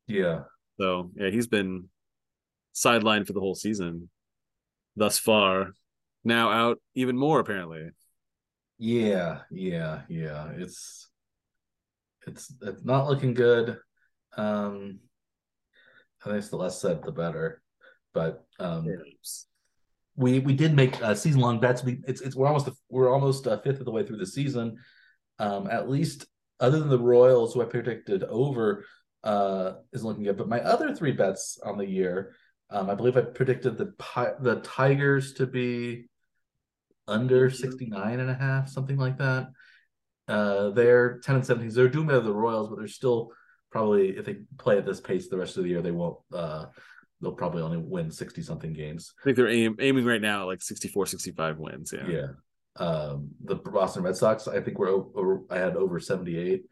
Yeah, 0.06 0.42
So 0.80 1.11
yeah, 1.16 1.30
he's 1.30 1.46
been 1.46 1.88
sidelined 2.74 3.26
for 3.26 3.32
the 3.32 3.40
whole 3.40 3.54
season 3.54 4.11
thus 4.96 5.18
far. 5.18 5.72
Now 6.24 6.50
out 6.50 6.80
even 6.94 7.16
more 7.16 7.40
apparently. 7.40 7.90
yeah, 8.78 9.42
yeah, 9.50 10.02
yeah. 10.08 10.50
It's 10.56 11.09
it's 12.26 12.52
it's 12.62 12.84
not 12.84 13.08
looking 13.08 13.34
good. 13.34 13.78
Um, 14.36 15.00
I 16.22 16.26
think 16.26 16.38
it's 16.38 16.48
the 16.48 16.56
less 16.56 16.80
said, 16.80 17.02
the 17.02 17.12
better. 17.12 17.62
But 18.12 18.44
um, 18.58 18.86
we 20.16 20.40
we 20.40 20.54
did 20.54 20.74
make 20.74 21.00
uh, 21.02 21.14
season 21.14 21.40
long 21.40 21.60
bets. 21.60 21.82
We 21.82 22.00
it's 22.06 22.20
it's 22.20 22.36
we're 22.36 22.46
almost 22.46 22.68
we're 22.88 23.12
almost 23.12 23.46
a 23.46 23.58
fifth 23.58 23.80
of 23.80 23.86
the 23.86 23.92
way 23.92 24.04
through 24.04 24.18
the 24.18 24.26
season. 24.26 24.76
Um, 25.38 25.68
at 25.70 25.88
least 25.88 26.26
other 26.58 26.78
than 26.78 26.90
the 26.90 26.98
Royals, 26.98 27.54
who 27.54 27.62
I 27.62 27.64
predicted 27.64 28.24
over, 28.24 28.84
uh, 29.24 29.74
is 29.92 30.04
looking 30.04 30.24
good. 30.24 30.36
But 30.36 30.48
my 30.48 30.60
other 30.60 30.94
three 30.94 31.12
bets 31.12 31.58
on 31.64 31.78
the 31.78 31.86
year, 31.86 32.34
um, 32.68 32.90
I 32.90 32.94
believe 32.94 33.16
I 33.16 33.22
predicted 33.22 33.78
the 33.78 33.94
Pi- 33.98 34.34
the 34.40 34.56
Tigers 34.56 35.34
to 35.34 35.46
be 35.46 36.08
under 37.08 37.50
69 37.50 38.20
and 38.20 38.30
a 38.30 38.34
half, 38.34 38.68
something 38.68 38.96
like 38.96 39.18
that. 39.18 39.48
Uh, 40.31 40.70
they're 40.70 41.18
10 41.18 41.37
and 41.37 41.47
17. 41.47 41.74
They're 41.74 41.89
doing 41.89 42.07
better 42.07 42.20
than 42.20 42.28
the 42.28 42.35
Royals, 42.35 42.68
but 42.68 42.78
they're 42.78 42.89
still 42.89 43.33
probably 43.70 44.16
if 44.16 44.24
they 44.24 44.39
play 44.59 44.78
at 44.78 44.87
this 44.87 45.01
pace 45.01 45.28
the 45.28 45.37
rest 45.37 45.57
of 45.57 45.64
the 45.64 45.70
year, 45.70 45.83
they 45.83 45.91
won't. 45.91 46.18
Uh, 46.33 46.66
they'll 47.20 47.33
probably 47.33 47.62
only 47.62 47.76
win 47.78 48.11
60 48.11 48.41
something 48.43 48.72
games. 48.72 49.12
I 49.20 49.24
think 49.24 49.37
they're 49.37 49.49
aim, 49.49 49.76
aiming 49.78 50.07
right 50.07 50.22
now 50.22 50.43
at 50.43 50.47
like 50.47 50.62
64, 50.62 51.07
65 51.07 51.59
wins. 51.59 51.93
Yeah. 51.95 52.09
Yeah. 52.09 52.26
Um, 52.76 53.28
the 53.45 53.57
Boston 53.57 54.03
Red 54.05 54.16
Sox, 54.16 54.49
I 54.49 54.61
think 54.61 54.78
we're 54.78 54.89
over, 54.89 55.43
I 55.51 55.59
had 55.59 55.76
over 55.76 56.01
78 56.01 56.62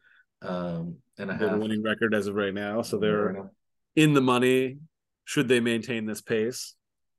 um, 0.40 0.96
and 1.18 1.30
a 1.30 1.36
They 1.36 1.44
have 1.46 1.56
a 1.56 1.58
winning 1.58 1.82
record 1.82 2.14
as 2.14 2.28
of 2.28 2.34
right 2.34 2.54
now. 2.54 2.80
So 2.82 2.98
they're 2.98 3.26
Right 3.26 3.34
now. 3.36 3.50
in 3.96 4.14
the 4.14 4.20
money. 4.22 4.78
Should 5.24 5.48
they 5.48 5.60
maintain 5.60 6.06
this 6.06 6.22
pace? 6.22 6.74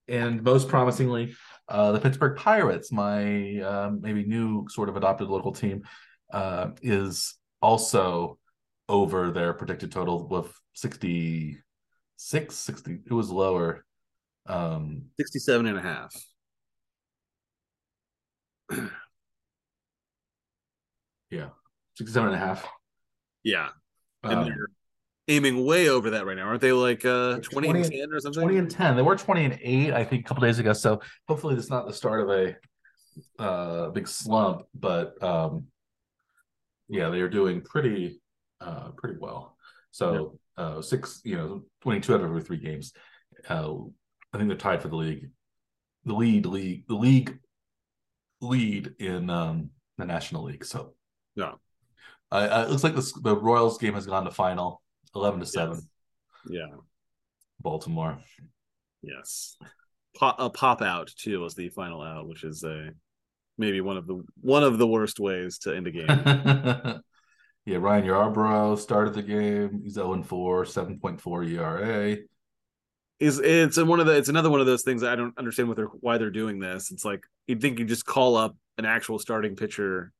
And 0.07 0.41
most 0.41 0.67
promisingly, 0.67 1.35
uh, 1.67 1.91
the 1.91 1.99
Pittsburgh 1.99 2.35
Pirates, 2.35 2.91
my 2.91 3.59
um, 3.59 4.01
maybe 4.01 4.25
new 4.25 4.67
sort 4.69 4.89
of 4.89 4.97
adopted 4.97 5.27
local 5.27 5.51
team, 5.51 5.83
uh, 6.31 6.71
is 6.81 7.35
also 7.61 8.37
over 8.87 9.31
their 9.31 9.53
predicted 9.53 9.91
total 9.91 10.27
with 10.27 10.51
66, 10.73 12.55
60. 12.55 12.99
It 13.05 13.13
was 13.13 13.29
lower. 13.29 13.85
Um, 14.47 15.03
67 15.19 15.65
and 15.67 15.77
a 15.77 15.81
half. 15.81 16.15
yeah. 21.29 21.49
67 21.95 22.27
and 22.27 22.35
a 22.35 22.39
half. 22.39 22.67
Yeah. 23.43 23.69
And 24.23 24.33
Um, 24.33 24.45
they're 24.45 24.67
aiming 25.27 25.65
way 25.65 25.89
over 25.89 26.09
that 26.11 26.25
right 26.25 26.35
now. 26.35 26.47
Aren't 26.47 26.61
they 26.61 26.71
like 26.71 27.05
uh 27.05 27.39
20, 27.39 27.67
20 27.67 27.81
and 27.81 27.91
10 27.91 28.11
or 28.11 28.19
something? 28.19 28.41
20 28.41 28.57
and 28.57 28.71
10. 28.71 28.95
They 28.95 29.01
were 29.01 29.15
20 29.15 29.45
and 29.45 29.59
8, 29.61 29.93
I 29.93 30.03
think, 30.03 30.25
a 30.25 30.27
couple 30.27 30.41
days 30.41 30.59
ago. 30.59 30.73
So 30.73 31.01
hopefully 31.27 31.55
it's 31.55 31.69
not 31.69 31.85
the 31.87 31.93
start 31.93 32.21
of 32.21 32.29
a 32.29 32.55
uh 33.37 33.89
big 33.89 34.07
slump, 34.07 34.63
but 34.73 35.21
um 35.23 35.67
yeah, 36.89 37.09
they 37.09 37.21
are 37.21 37.29
doing 37.29 37.61
pretty 37.61 38.21
uh 38.61 38.89
pretty 38.97 39.17
well. 39.19 39.55
So 39.91 40.39
uh 40.57 40.81
six, 40.81 41.21
you 41.23 41.37
know, 41.37 41.63
22 41.81 42.13
out 42.13 42.21
of 42.21 42.25
every 42.27 42.41
three 42.43 42.57
games. 42.57 42.93
Uh 43.47 43.73
I 44.33 44.37
think 44.37 44.49
they're 44.49 44.57
tied 44.57 44.81
for 44.81 44.89
the 44.89 44.95
league. 44.95 45.29
The 46.05 46.13
lead 46.13 46.45
league 46.45 46.87
the 46.87 46.95
league 46.95 47.39
lead 48.41 48.93
in 48.99 49.29
um 49.29 49.69
the 49.97 50.05
National 50.05 50.43
League. 50.43 50.65
So 50.65 50.93
Yeah. 51.35 51.53
uh, 52.31 52.65
it 52.67 52.71
looks 52.71 52.83
like 52.83 52.95
the 52.95 53.11
the 53.21 53.35
Royals 53.35 53.77
game 53.77 53.93
has 53.95 54.05
gone 54.05 54.25
to 54.25 54.31
final 54.31 54.81
11 55.15 55.39
to 55.41 55.45
7 55.45 55.79
Yeah. 56.49 56.67
Baltimore. 57.59 58.19
Yes. 59.01 59.57
Pop, 60.15 60.35
a 60.39 60.49
pop 60.49 60.81
out 60.81 61.11
too 61.17 61.39
was 61.41 61.55
the 61.55 61.69
final 61.69 62.01
out, 62.01 62.27
which 62.27 62.43
is 62.43 62.63
a 62.63 62.91
maybe 63.59 63.81
one 63.81 63.97
of 63.97 64.07
the 64.07 64.23
one 64.41 64.63
of 64.63 64.77
the 64.77 64.87
worst 64.87 65.19
ways 65.19 65.59
to 65.59 65.75
end 65.75 65.85
a 65.87 65.91
game. 65.91 66.07
yeah, 67.65 67.77
Ryan 67.77 68.05
Yarbrough 68.05 68.79
started 68.79 69.13
the 69.13 69.21
game. 69.21 69.81
He's 69.83 69.93
0 69.93 70.23
4, 70.23 70.63
7.4 70.63 71.51
ERA. 71.51 72.17
is 73.19 73.39
it's 73.39 73.77
one 73.77 73.99
of 73.99 74.07
the 74.07 74.15
it's 74.15 74.29
another 74.29 74.49
one 74.49 74.61
of 74.61 74.65
those 74.65 74.83
things 74.83 75.03
I 75.03 75.15
don't 75.15 75.37
understand 75.37 75.67
what 75.67 75.77
they're 75.77 75.85
why 75.87 76.17
they're 76.17 76.31
doing 76.31 76.59
this. 76.59 76.89
It's 76.91 77.05
like 77.05 77.23
you'd 77.47 77.61
think 77.61 77.77
you 77.77 77.85
just 77.85 78.05
call 78.05 78.35
up 78.35 78.55
an 78.77 78.85
actual 78.85 79.19
starting 79.19 79.55
pitcher, 79.55 80.13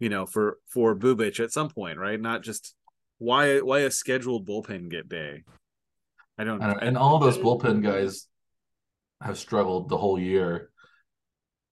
you 0.00 0.08
know, 0.08 0.26
for 0.26 0.58
for 0.68 0.96
Bubic 0.96 1.38
at 1.38 1.52
some 1.52 1.68
point, 1.68 1.98
right? 1.98 2.20
Not 2.20 2.42
just 2.42 2.74
why 3.18 3.60
why 3.60 3.80
a 3.80 3.90
scheduled 3.90 4.48
bullpen 4.48 4.88
get 4.88 5.08
day. 5.08 5.44
I 6.36 6.42
don't, 6.42 6.60
And, 6.60 6.82
and 6.82 6.98
all 6.98 7.20
those 7.20 7.38
bullpen 7.38 7.82
guys 7.82 8.26
have 9.20 9.38
struggled 9.38 9.88
the 9.88 9.96
whole 9.96 10.18
year. 10.18 10.70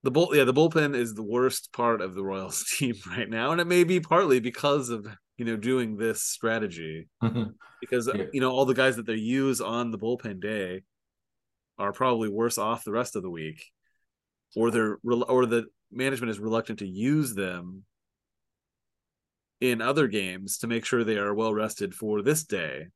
The 0.02 0.10
bull 0.10 0.34
yeah 0.34 0.44
the 0.44 0.54
bullpen 0.54 0.94
is 0.96 1.14
the 1.14 1.22
worst 1.22 1.72
part 1.72 2.00
of 2.00 2.14
the 2.14 2.22
Royals 2.24 2.64
team 2.78 2.94
right 3.08 3.28
now, 3.28 3.52
and 3.52 3.60
it 3.60 3.66
may 3.66 3.84
be 3.84 4.00
partly 4.00 4.40
because 4.40 4.88
of 4.90 5.06
you 5.36 5.44
know 5.44 5.56
doing 5.56 5.96
this 5.96 6.22
strategy. 6.22 7.08
Mm-hmm. 7.22 7.50
Because 7.80 8.08
Yeah. 8.14 8.24
you 8.32 8.40
know 8.40 8.50
all 8.50 8.64
the 8.64 8.74
guys 8.74 8.96
that 8.96 9.06
they 9.06 9.14
use 9.14 9.60
on 9.60 9.90
the 9.90 9.98
bullpen 9.98 10.40
day 10.40 10.82
are 11.78 11.92
probably 11.92 12.28
worse 12.28 12.58
off 12.58 12.84
the 12.84 12.92
rest 12.92 13.16
of 13.16 13.22
the 13.22 13.30
week, 13.30 13.64
or 14.54 14.70
they're 14.70 14.98
or 15.04 15.46
the 15.46 15.66
management 15.90 16.30
is 16.30 16.38
reluctant 16.38 16.78
to 16.80 16.86
use 16.86 17.34
them 17.34 17.84
in 19.60 19.80
other 19.80 20.08
games 20.08 20.58
to 20.58 20.66
make 20.66 20.84
sure 20.84 21.04
they 21.04 21.18
are 21.18 21.34
well 21.34 21.54
rested 21.54 21.94
for 21.94 22.22
this 22.22 22.44
day, 22.44 22.86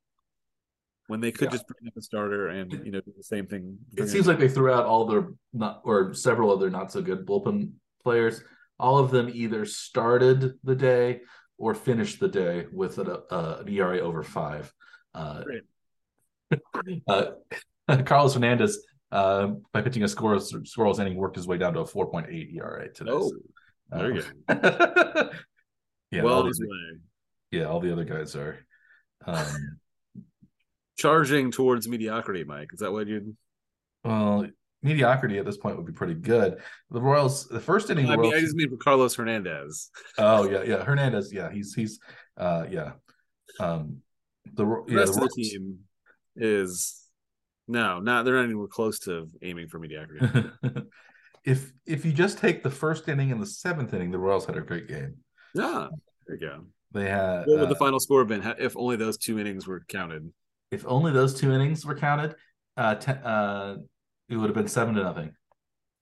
when 1.08 1.20
they 1.20 1.30
could 1.32 1.46
Yeah. 1.46 1.52
just 1.52 1.66
bring 1.68 1.88
up 1.88 1.96
a 1.96 2.02
starter 2.02 2.48
and 2.48 2.72
you 2.84 2.90
know 2.92 3.00
do 3.00 3.12
the 3.16 3.22
same 3.22 3.46
thing. 3.46 3.78
it 3.96 4.08
seems 4.08 4.26
like 4.26 4.38
they 4.38 4.48
threw 4.48 4.72
out 4.72 4.86
all 4.86 5.06
their 5.06 5.28
not 5.52 5.82
or 5.84 6.14
several 6.14 6.50
other 6.50 6.70
not 6.70 6.90
so 6.92 7.00
good 7.02 7.26
bullpen 7.26 7.72
players. 8.02 8.42
All 8.78 8.98
of 8.98 9.10
them 9.10 9.30
either 9.32 9.64
started 9.64 10.54
the 10.64 10.74
day 10.74 11.20
or 11.58 11.74
finished 11.74 12.20
the 12.20 12.28
day 12.28 12.66
with 12.72 12.98
an, 12.98 13.08
uh, 13.30 13.56
an 13.60 13.68
ERA 13.68 14.00
over 14.00 14.22
five. 14.22 14.72
Uh, 15.14 15.42
uh, 17.08 17.26
Carlos 18.04 18.34
Fernandez, 18.34 18.84
uh, 19.12 19.48
by 19.72 19.80
pitching 19.80 20.02
a 20.02 20.06
scoreless, 20.06 20.52
scoreless 20.64 20.98
inning, 20.98 21.16
worked 21.16 21.36
his 21.36 21.46
way 21.46 21.56
down 21.56 21.72
to 21.74 21.80
a 21.80 21.84
4.8 21.86 22.54
ERA 22.54 22.92
today. 22.92 23.10
oh, 23.12 23.30
So, 23.30 23.36
there 23.98 24.14
you 24.14 24.22
um, 24.48 25.30
yeah, 26.10 26.22
well 26.22 26.34
all 26.34 26.42
the, 26.42 26.98
yeah, 27.50 27.64
all 27.64 27.80
the 27.80 27.92
other 27.92 28.04
guys 28.04 28.34
are. 28.36 28.58
Um, 29.24 29.78
charging 30.96 31.50
towards 31.50 31.88
mediocrity. 31.88 32.44
Mike, 32.44 32.70
is 32.72 32.80
that 32.80 32.92
what 32.92 33.06
you? 33.06 33.36
well, 34.04 34.46
mediocrity 34.82 35.38
at 35.38 35.44
this 35.44 35.56
point 35.56 35.76
would 35.76 35.86
be 35.86 35.92
pretty 35.92 36.14
good. 36.14 36.58
The 36.90 37.00
Royals, 37.00 37.48
the 37.48 37.60
first 37.60 37.90
inning, 37.90 38.06
I 38.08 38.16
the 38.16 38.22
mean, 38.22 38.34
I 38.34 38.40
just 38.40 38.54
mean 38.54 38.70
for 38.70 38.76
Carlos 38.76 39.14
Hernandez. 39.14 39.90
oh 40.18 40.48
yeah, 40.48 40.62
yeah, 40.62 40.84
Hernandez, 40.84 41.32
yeah, 41.32 41.50
he's 41.50 41.74
he's, 41.74 41.98
uh, 42.36 42.66
yeah, 42.70 42.92
um, 43.60 44.02
the 44.54 44.64
The 44.86 44.94
yeah, 44.94 44.98
rest 45.00 45.14
the 45.14 45.22
of 45.22 45.30
the 45.34 45.42
team 45.42 45.78
is 46.36 47.02
no, 47.68 47.98
not 48.00 48.24
they're 48.24 48.36
not 48.36 48.44
anywhere 48.44 48.68
close 48.68 48.98
to 49.00 49.28
aiming 49.42 49.68
for 49.68 49.78
mediocrity. 49.78 50.26
if 51.44 51.72
if 51.86 52.04
you 52.04 52.12
just 52.12 52.38
take 52.38 52.62
the 52.62 52.70
first 52.70 53.08
inning 53.08 53.32
and 53.32 53.40
the 53.42 53.46
seventh 53.46 53.92
inning, 53.94 54.10
the 54.10 54.18
Royals 54.18 54.46
had 54.46 54.56
a 54.56 54.60
great 54.60 54.88
game. 54.88 55.16
yeah, 55.54 55.88
there 56.26 56.36
you 56.36 56.40
go. 56.40 56.64
They 56.92 57.08
had 57.08 57.46
What 57.46 57.60
would 57.60 57.68
the 57.68 57.74
uh, 57.74 57.78
final 57.78 58.00
score 58.00 58.20
have 58.20 58.28
been 58.28 58.54
if 58.58 58.76
only 58.76 58.96
those 58.96 59.18
two 59.18 59.38
innings 59.38 59.66
were 59.66 59.82
counted? 59.88 60.32
If 60.70 60.84
only 60.86 61.12
those 61.12 61.34
two 61.34 61.52
innings 61.52 61.84
were 61.84 61.96
counted, 61.96 62.34
uh, 62.76 62.94
ten, 62.96 63.16
uh, 63.18 63.76
it 64.28 64.36
would 64.36 64.46
have 64.46 64.54
been 64.56 64.68
seven 64.68 64.94
to 64.94 65.02
nothing, 65.02 65.32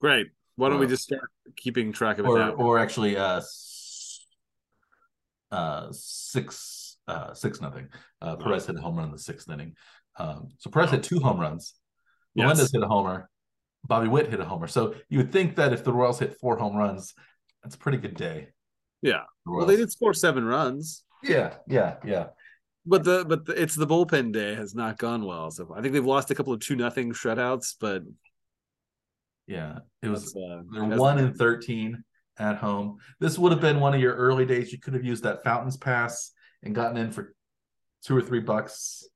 Great. 0.01 0.29
Why 0.57 0.69
don't 0.69 0.79
we 0.79 0.87
just 0.87 1.03
start 1.05 1.31
keeping 1.57 1.93
track 1.93 2.19
of 2.19 2.27
it 2.27 2.29
or 2.29 2.39
now? 2.39 2.51
or 2.53 2.79
actually 2.79 3.17
uh, 3.17 3.41
uh, 5.51 5.89
six 5.91 6.97
uh, 7.09 7.35
six 7.35 7.61
nothing. 7.61 7.89
Uh, 8.23 8.37
Perez 8.37 8.67
hit 8.67 8.77
a 8.77 8.81
home 8.81 8.97
run 8.97 9.07
in 9.07 9.13
the 9.13 9.19
sixth 9.19 9.49
inning. 9.51 9.75
Um, 10.17 10.49
so 10.59 10.71
Perez 10.71 10.91
hit 10.91 11.03
two 11.03 11.21
home 11.21 11.41
runs. 11.41 11.75
Yes. 12.35 12.45
Melendez 12.45 12.73
hit 12.73 12.83
a 12.83 12.87
homer. 12.87 13.29
Bobby 13.87 14.09
Witt 14.09 14.31
hit 14.31 14.41
a 14.41 14.45
homer. 14.45 14.67
So 14.67 14.95
you 15.09 15.19
would 15.19 15.33
think 15.33 15.57
that 15.57 15.73
if 15.73 15.85
the 15.85 15.93
Royals 15.93 16.19
hit 16.19 16.39
four 16.41 16.57
home 16.57 16.77
runs, 16.77 17.15
that's 17.63 17.75
a 17.75 17.79
pretty 17.79 17.99
good 17.99 18.15
day. 18.15 18.49
Yeah. 19.03 19.23
The 19.45 19.53
Well, 19.53 19.67
they 19.67 19.77
did 19.77 19.93
score 19.93 20.15
seven 20.15 20.45
runs, 20.45 21.05
Yeah, 21.23 21.55
yeah, 21.69 21.97
yeah. 22.05 22.29
But 22.87 23.05
the 23.05 23.25
but 23.27 23.47
the, 23.47 23.61
it's 23.61 23.75
the 23.75 23.87
bullpen 23.87 24.33
day 24.33 24.55
has 24.55 24.75
not 24.75 24.99
gone 24.99 25.25
well. 25.25 25.51
So 25.51 25.75
I 25.77 25.81
think 25.81 25.95
they've 25.95 26.05
lost 26.05 26.31
a 26.31 26.35
couple 26.35 26.53
of 26.53 26.61
two 26.61 26.77
nothing 26.77 27.13
shutouts, 27.13 27.75
but 27.81 28.03
Yeah, 29.47 29.79
it 30.03 30.09
was 30.09 30.35
uh, 30.37 30.63
they're 30.73 30.85
one 30.85 31.19
in 31.19 31.35
thirteen 31.35 32.05
at 32.39 32.57
home. 32.57 32.99
This 33.21 33.39
would 33.39 33.53
have 33.53 33.61
been 33.61 33.81
one 33.81 33.95
of 33.95 34.01
your 34.01 34.15
early 34.15 34.47
days. 34.47 34.73
You 34.73 34.81
could 34.81 34.95
have 34.95 35.05
used 35.05 35.25
that 35.25 35.45
fountains 35.45 35.77
pass 35.77 36.33
and 36.63 36.75
gotten 36.75 36.97
in 36.97 37.11
for 37.11 37.35
two 38.05 38.17
or 38.17 38.23
three 38.23 38.41
bucks, 38.41 39.07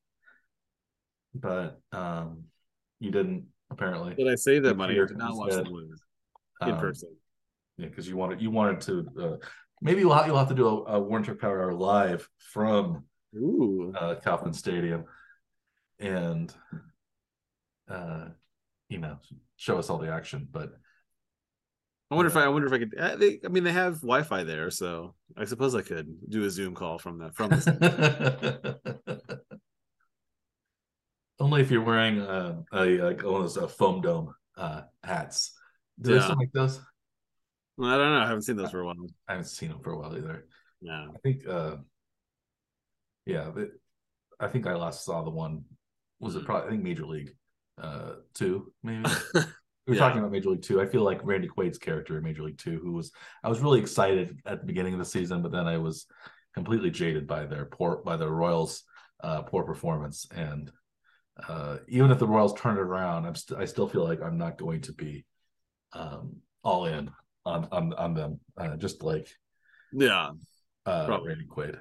but 1.35 1.79
um, 1.91 2.43
you 2.99 3.11
didn't 3.11 3.45
apparently. 3.71 4.15
Did 4.15 4.27
I 4.27 4.35
save 4.35 4.63
that 4.63 4.77
money? 4.77 4.93
I 4.93 5.05
did 5.05 5.17
not 5.17 5.35
watch 5.35 5.49
instead. 5.49 5.65
them 5.65 5.73
lose 5.73 6.01
in 6.61 6.71
Um, 6.71 6.79
person. 6.79 7.15
Yeah, 7.77 7.87
because 7.87 8.07
you 8.07 8.17
wanted 8.17 8.41
you 8.41 8.51
wanted 8.51 8.81
to. 8.81 9.07
Uh, 9.19 9.45
maybe 9.81 10.01
you'll 10.01 10.13
have, 10.13 10.27
you'll 10.27 10.37
have 10.37 10.49
to 10.49 10.55
do 10.55 10.67
a, 10.67 10.95
a 10.95 10.99
Warner 10.99 11.35
Power 11.35 11.63
Hour 11.63 11.73
live 11.73 12.27
from 12.37 13.05
Ooh, 13.35 13.93
uh, 13.99 14.15
Kauffman 14.15 14.53
Stadium, 14.53 15.05
and 15.99 16.53
uh, 17.89 18.25
you 18.89 18.97
know 18.97 19.17
show 19.57 19.77
us 19.77 19.89
all 19.89 19.97
the 19.99 20.11
action. 20.11 20.47
But 20.51 20.71
I 22.11 22.15
wonder 22.15 22.29
if 22.29 22.35
I, 22.37 22.45
I 22.45 22.47
wonder 22.47 22.67
if 22.67 22.73
I 22.73 22.79
could. 22.79 23.19
They, 23.19 23.39
I 23.45 23.49
mean, 23.49 23.63
they 23.63 23.71
have 23.71 24.01
Wi-Fi 24.01 24.43
there, 24.43 24.71
so 24.71 25.13
I 25.37 25.45
suppose 25.45 25.75
I 25.75 25.81
could 25.83 26.07
do 26.27 26.43
a 26.43 26.49
Zoom 26.49 26.73
call 26.73 26.97
from 26.97 27.19
that 27.19 27.35
from. 27.35 27.49
The, 27.49 28.79
Only 31.41 31.61
if 31.61 31.71
you're 31.71 31.83
wearing 31.83 32.19
uh, 32.19 32.63
a, 32.73 32.97
a 32.97 33.13
one 33.13 33.15
of 33.15 33.23
those 33.43 33.57
uh, 33.57 33.67
foam 33.67 34.01
dome 34.01 34.33
uh, 34.57 34.81
hats. 35.03 35.53
Do 36.01 36.09
they 36.11 36.17
Yeah. 36.17 36.23
still 36.23 36.35
make 36.35 36.51
those? 36.51 36.79
I 37.81 37.95
don't 37.97 38.11
know. 38.11 38.19
I 38.19 38.27
haven't 38.27 38.41
seen 38.41 38.57
those 38.57 38.71
for 38.71 38.81
a 38.81 38.85
while. 38.85 38.95
I 39.27 39.33
haven't 39.33 39.47
seen 39.47 39.69
them 39.69 39.79
for 39.81 39.91
a 39.93 39.97
while 39.97 40.17
either. 40.17 40.47
Yeah. 40.81 41.07
I 41.15 41.17
think, 41.23 41.47
uh, 41.47 41.77
yeah, 43.29 43.51
the, 43.55 43.71
I 44.39 44.47
think 44.47 44.65
I 44.67 44.75
last 44.75 45.05
saw 45.05 45.23
the 45.23 45.29
one. 45.29 45.63
Was 46.19 46.35
it 46.35 46.45
probably? 46.45 46.67
I 46.67 46.71
think 46.71 46.83
Major 46.83 47.05
League 47.05 47.31
uh, 47.81 48.13
Two, 48.33 48.73
maybe. 48.83 49.09
We're 49.87 49.95
Yeah. 49.95 49.99
talking 49.99 50.19
about 50.19 50.31
Major 50.31 50.49
League 50.49 50.61
Two. 50.63 50.81
I 50.81 50.85
feel 50.85 51.03
like 51.03 51.19
Randy 51.23 51.47
Quaid's 51.47 51.77
character 51.77 52.17
in 52.17 52.23
Major 52.23 52.43
League 52.43 52.57
Two, 52.57 52.79
who 52.83 52.91
was 52.93 53.11
I 53.43 53.49
was 53.49 53.59
really 53.59 53.79
excited 53.79 54.39
at 54.45 54.59
the 54.61 54.65
beginning 54.67 54.93
of 54.93 54.99
the 54.99 55.05
season, 55.05 55.41
but 55.41 55.51
then 55.51 55.67
I 55.67 55.77
was 55.77 56.05
completely 56.53 56.89
jaded 56.91 57.25
by 57.27 57.45
their 57.45 57.65
poor 57.65 58.01
by 58.03 58.17
the 58.17 58.29
Royals' 58.29 58.83
uh, 59.23 59.41
poor 59.43 59.63
performance. 59.63 60.27
And 60.35 60.71
uh, 61.47 61.77
even 61.87 62.11
if 62.11 62.19
the 62.19 62.27
Royals 62.27 62.53
turn 62.59 62.77
it 62.77 62.81
around, 62.81 63.25
I'm 63.25 63.35
st- 63.35 63.59
I 63.59 63.65
still 63.65 63.87
feel 63.87 64.03
like 64.07 64.21
I'm 64.21 64.37
not 64.37 64.57
going 64.57 64.81
to 64.81 64.93
be 64.93 65.25
um, 65.93 66.37
all 66.63 66.85
in 66.85 67.11
on 67.45 67.67
on 67.71 67.93
on 67.93 68.13
them. 68.13 68.39
Uh, 68.57 68.75
just 68.75 69.03
like 69.03 69.27
yeah. 69.93 70.31
uh, 70.85 71.05
Probably. 71.05 71.29
Randy 71.29 71.45
Quaid. 71.45 71.77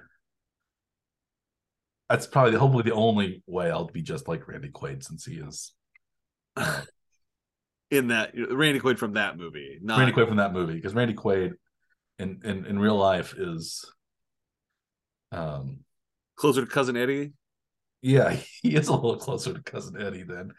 That's 2.09 2.27
probably 2.27 2.59
hopefully 2.59 2.85
the 2.85 2.95
only 2.95 3.43
way 3.47 3.71
I'll 3.71 3.87
be 3.87 4.03
just 4.03 4.29
like 4.29 4.49
Randy 4.49 4.71
Quaid 4.71 5.03
since 5.05 5.25
he 5.27 5.35
is 5.37 5.73
uh, 6.57 6.83
In 7.91 8.09
that 8.09 8.33
Randy 8.51 8.81
Quaid 8.81 8.99
from 8.99 9.15
that 9.15 9.37
movie, 9.37 9.79
not 9.83 9.99
Randy 9.99 10.13
Quaid 10.13 10.29
from 10.29 10.37
that 10.39 10.53
movie 10.53 10.75
because 10.75 10.95
Randy 10.95 11.15
Quaid 11.15 11.53
in, 12.19 12.41
in 12.45 12.65
in 12.67 12.79
real 12.79 12.97
life 12.97 13.35
is 13.37 13.85
um 15.33 15.81
closer 16.37 16.63
to 16.63 16.67
cousin 16.67 16.97
Eddie. 16.97 17.33
yeah 18.03 18.31
he 18.63 18.75
is 18.75 18.89
a 18.89 18.95
little 18.95 19.17
closer 19.17 19.53
to 19.53 19.63
cousin 19.63 20.01
Eddie 20.01 20.23
than 20.25 20.53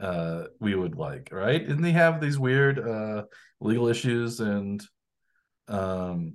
uh 0.00 0.44
we 0.60 0.74
would 0.74 0.94
like 0.96 1.30
right 1.32 1.66
didn't 1.66 1.84
he 1.84 1.92
have 1.92 2.20
these 2.20 2.38
weird 2.38 2.78
uh 2.78 3.22
legal 3.60 3.88
issues 3.88 4.40
and 4.40 4.84
um 5.68 6.34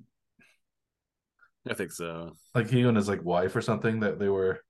I 1.69 1.73
think 1.73 1.91
so. 1.91 2.35
like 2.55 2.69
he 2.69 2.81
and 2.81 2.97
his 2.97 3.07
like 3.07 3.23
wife 3.23 3.55
or 3.55 3.61
something 3.61 3.99
that 4.01 4.19
they 4.19 4.29
were 4.29 4.63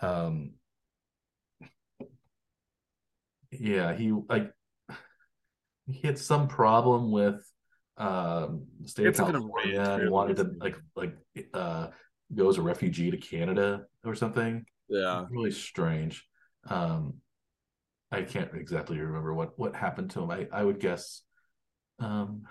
um 0.00 0.52
yeah 3.52 3.94
he 3.94 4.12
like 4.28 4.52
he 5.86 6.06
had 6.06 6.18
some 6.18 6.48
problem 6.48 7.12
with 7.12 7.48
um 7.96 8.66
state 8.84 9.06
of 9.06 9.16
had 9.16 9.24
kind 9.26 9.36
of 9.36 9.42
California 9.42 9.98
and 10.02 10.10
wanted 10.10 10.36
to 10.36 10.50
like 10.60 10.76
like 10.94 11.16
uh 11.54 11.88
go 12.34 12.48
as 12.48 12.58
a 12.58 12.62
refugee 12.62 13.10
to 13.10 13.16
Canada 13.16 13.86
or 14.04 14.14
something 14.14 14.66
Yeah. 14.88 15.24
really 15.30 15.52
strange 15.52 16.26
um 16.68 17.14
I 18.12 18.22
can't 18.22 18.52
exactly 18.54 18.98
remember 18.98 19.32
what 19.32 19.58
what 19.58 19.74
happened 19.74 20.10
to 20.10 20.22
him 20.22 20.30
I 20.30 20.48
I 20.52 20.62
would 20.64 20.80
guess 20.80 21.22
um 22.00 22.42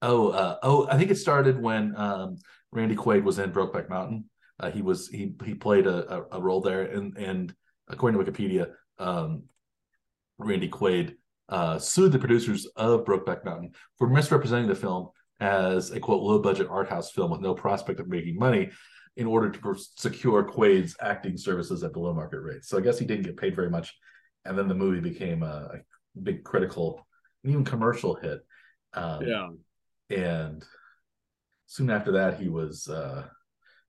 Oh, 0.00 0.28
uh, 0.28 0.58
oh! 0.62 0.86
I 0.88 0.96
think 0.96 1.10
it 1.10 1.16
started 1.16 1.60
when 1.60 1.94
um, 1.96 2.36
Randy 2.70 2.94
Quaid 2.94 3.24
was 3.24 3.38
in 3.38 3.52
Brokeback 3.52 3.88
Mountain. 3.88 4.30
Uh, 4.60 4.70
he 4.70 4.82
was 4.82 5.08
he 5.08 5.34
he 5.44 5.54
played 5.54 5.86
a, 5.86 6.14
a, 6.14 6.38
a 6.38 6.40
role 6.40 6.60
there, 6.60 6.82
and 6.82 7.16
and 7.16 7.54
according 7.88 8.22
to 8.22 8.30
Wikipedia, 8.30 8.70
um, 8.98 9.44
Randy 10.38 10.68
Quaid 10.68 11.16
uh, 11.48 11.78
sued 11.78 12.12
the 12.12 12.18
producers 12.18 12.66
of 12.76 13.04
Brokeback 13.04 13.44
Mountain 13.44 13.72
for 13.96 14.08
misrepresenting 14.08 14.68
the 14.68 14.74
film 14.74 15.08
as 15.40 15.90
a 15.90 16.00
quote 16.00 16.22
low 16.22 16.40
budget 16.40 16.68
art 16.70 16.88
house 16.88 17.10
film 17.10 17.30
with 17.30 17.40
no 17.40 17.54
prospect 17.54 18.00
of 18.00 18.08
making 18.08 18.36
money, 18.36 18.70
in 19.16 19.26
order 19.26 19.50
to 19.50 19.76
secure 19.96 20.44
Quaid's 20.44 20.96
acting 21.00 21.36
services 21.36 21.82
at 21.82 21.92
below 21.92 22.14
market 22.14 22.40
rates. 22.40 22.68
So 22.68 22.78
I 22.78 22.80
guess 22.80 22.98
he 22.98 23.06
didn't 23.06 23.24
get 23.24 23.36
paid 23.36 23.56
very 23.56 23.70
much, 23.70 23.94
and 24.44 24.56
then 24.56 24.68
the 24.68 24.74
movie 24.74 25.00
became 25.00 25.42
a, 25.42 25.70
a 25.74 26.20
big 26.20 26.44
critical, 26.44 27.06
and 27.42 27.52
even 27.52 27.64
commercial 27.64 28.14
hit. 28.14 28.40
Um, 28.94 29.22
Yeah. 29.22 29.48
And 30.10 30.64
soon 31.66 31.90
after 31.90 32.12
that 32.12 32.40
he 32.40 32.48
was 32.48 32.88
uh 32.88 33.26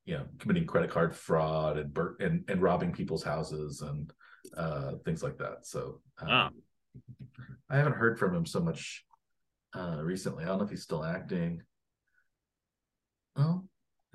you 0.06 0.16
know 0.18 0.26
committing 0.40 0.66
credit 0.66 0.90
card 0.90 1.16
fraud 1.16 1.78
and 1.78 1.94
bur- 1.94 2.18
and, 2.20 2.44
and 2.50 2.62
robbing 2.62 2.92
people's 2.92 3.24
houses 3.24 3.82
and 3.82 4.12
uh 4.58 4.94
things 5.06 5.22
like 5.24 5.38
that. 5.38 5.66
So 5.66 6.02
um, 6.20 6.28
Wow. 6.28 6.50
i 7.70 7.78
haven't 7.78 7.96
heard 7.96 8.18
from 8.20 8.36
him 8.36 8.46
so 8.46 8.60
much 8.60 9.06
uh 9.76 10.00
recently. 10.02 10.44
I 10.44 10.48
don't 10.48 10.58
know 10.60 10.64
if 10.66 10.70
he's 10.72 10.84
still 10.84 11.04
acting. 11.06 11.62
Oh 13.36 13.64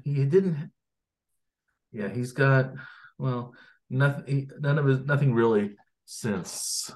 he 0.03 0.25
didn't 0.25 0.71
yeah 1.93 2.09
he's 2.09 2.33
got 2.33 2.73
well 3.19 3.55
nothing 3.89 4.51
none 4.59 4.79
of 4.79 4.85
his 4.87 4.99
nothing 5.01 5.33
really 5.33 5.77
since 6.05 6.91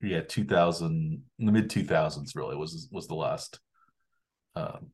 yeah 0.00 0.20
2000 0.20 1.22
in 1.38 1.46
the 1.46 1.52
mid 1.52 1.68
2000s 1.70 2.34
really 2.34 2.56
was 2.56 2.88
was 2.92 3.06
the 3.08 3.14
last 3.14 3.58
um 4.54 4.90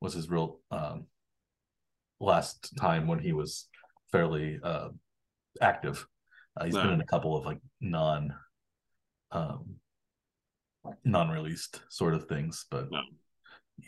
was 0.00 0.14
his 0.14 0.28
real 0.28 0.60
um 0.70 1.06
last 2.20 2.76
time 2.78 3.06
when 3.06 3.18
he 3.18 3.32
was 3.32 3.68
fairly 4.12 4.58
uh 4.62 4.88
active 5.60 6.06
uh, 6.56 6.64
he's 6.64 6.74
been 6.74 6.90
in 6.92 7.00
a 7.00 7.06
couple 7.06 7.36
of 7.36 7.44
like 7.44 7.58
non 7.80 8.34
um 9.32 9.76
non-released 11.04 11.80
sort 11.88 12.14
of 12.14 12.26
things 12.26 12.66
but 12.70 12.90
Wow. 12.90 13.02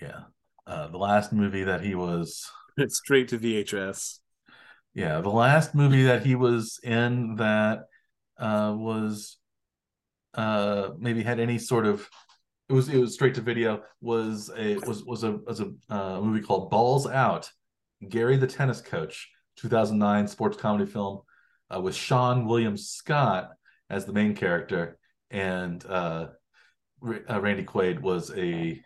yeah 0.01 0.20
uh 0.66 0.87
the 0.89 0.99
last 0.99 1.32
movie 1.32 1.64
that 1.64 1.80
he 1.82 1.95
was 1.95 2.51
straight 2.89 3.28
to 3.28 3.39
VHS. 3.39 4.18
yeah, 4.95 5.20
the 5.20 5.28
last 5.30 5.74
movie 5.74 6.03
that 6.05 6.24
he 6.26 6.34
was 6.34 6.78
in 6.82 7.37
that 7.37 7.84
uh, 8.39 8.74
was 8.76 9.39
uh, 10.34 10.91
maybe 10.99 11.22
had 11.22 11.41
any 11.41 11.59
sort 11.59 11.87
of 11.87 12.09
it 12.68 12.72
was 12.72 12.89
it 12.89 12.99
was 12.99 13.14
straight 13.14 13.34
to 13.34 13.41
video 13.41 13.82
was 14.01 14.51
a 14.57 14.76
was 14.78 15.05
was 15.05 15.22
a 15.22 15.32
was 15.32 15.61
a 15.61 15.72
uh, 15.89 16.20
movie 16.20 16.45
called 16.45 16.70
Balls 16.70 17.07
Out. 17.07 17.51
Gary 18.09 18.37
the 18.37 18.47
tennis 18.47 18.80
coach, 18.82 19.30
2009 19.57 20.28
sports 20.28 20.57
comedy 20.57 20.91
film. 20.91 21.22
uh, 21.74 21.80
with 21.80 21.95
Seann 21.95 22.47
William 22.47 22.76
Scott 22.76 23.51
as 23.89 24.05
the 24.05 24.12
main 24.12 24.34
character, 24.34 24.99
and 25.30 25.84
uh, 25.87 26.28
uh, 27.30 27.41
Randy 27.41 27.64
Quaid 27.64 28.01
was 28.01 28.32
a 28.37 28.80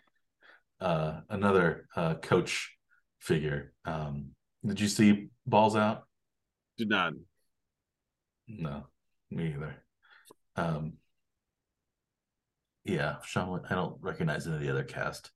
uh, 0.79 1.21
another 1.29 1.87
uh, 1.95 2.15
coach 2.15 2.75
figure. 3.19 3.73
Um, 3.85 4.31
did 4.65 4.79
you 4.79 4.87
see 4.87 5.29
Balls 5.45 5.75
Out? 5.75 6.03
Did 6.77 6.89
not. 6.89 7.13
No, 8.47 8.87
me 9.31 9.53
either. 9.53 9.75
Um, 10.55 10.93
yeah, 12.83 13.17
Sean. 13.23 13.61
I 13.69 13.75
don't 13.75 13.97
recognize 14.01 14.47
any 14.47 14.55
of 14.55 14.61
the 14.61 14.69
other 14.69 14.83
cast, 14.83 15.31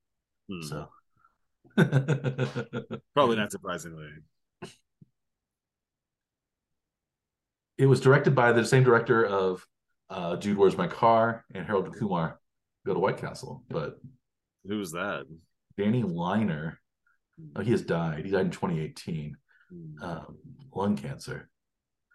Hmm. 0.50 0.62
so 0.62 0.90
Probably 3.14 3.36
not 3.36 3.52
surprisingly. 3.52 4.08
It 7.78 7.86
was 7.88 8.00
directed 8.00 8.36
by 8.36 8.52
the 8.52 8.66
same 8.66 8.84
director 8.84 9.26
of 9.26 9.66
uh, 10.10 10.36
Dude, 10.38 10.58
Where's 10.58 10.78
My 10.78 10.88
Car 10.88 11.44
and 11.54 11.66
Harold 11.66 11.94
Kumar 11.98 12.40
Go 12.86 12.94
to 12.94 13.00
White 13.00 13.18
Castle, 13.18 13.64
but 13.70 14.00
Who 14.68 14.78
was 14.78 14.92
that? 14.94 15.26
Danny 15.78 16.04
Leiner, 16.04 16.78
oh, 17.56 17.62
he 17.62 17.72
has 17.72 17.82
died. 17.82 18.24
He 18.26 18.32
died 18.32 18.46
in 18.46 18.52
2018, 18.52 19.36
Hmm. 19.70 20.04
um, 20.04 20.38
lung 20.74 20.96
cancer. 20.96 21.50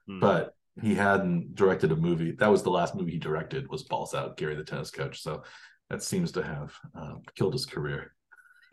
Hmm. 0.07 0.21
But 0.21 0.55
he 0.81 0.95
hadn't 0.95 1.55
directed 1.55 1.93
a 1.93 1.97
movie. 1.97 2.33
That 2.33 2.51
was 2.51 2.63
the 2.63 2.71
last 2.71 2.95
movie 2.95 3.13
he 3.13 3.19
directed 3.19 3.69
was 3.69 3.83
Balls 3.85 4.15
Out, 4.15 4.37
Gary 4.37 4.55
the 4.57 4.65
tennis 4.65 4.91
coach. 4.91 5.21
So 5.23 5.43
that 5.91 6.03
seems 6.03 6.33
to 6.33 6.43
have 6.43 6.75
uh, 6.95 7.15
killed 7.37 7.53
his 7.55 7.67
career 7.67 8.15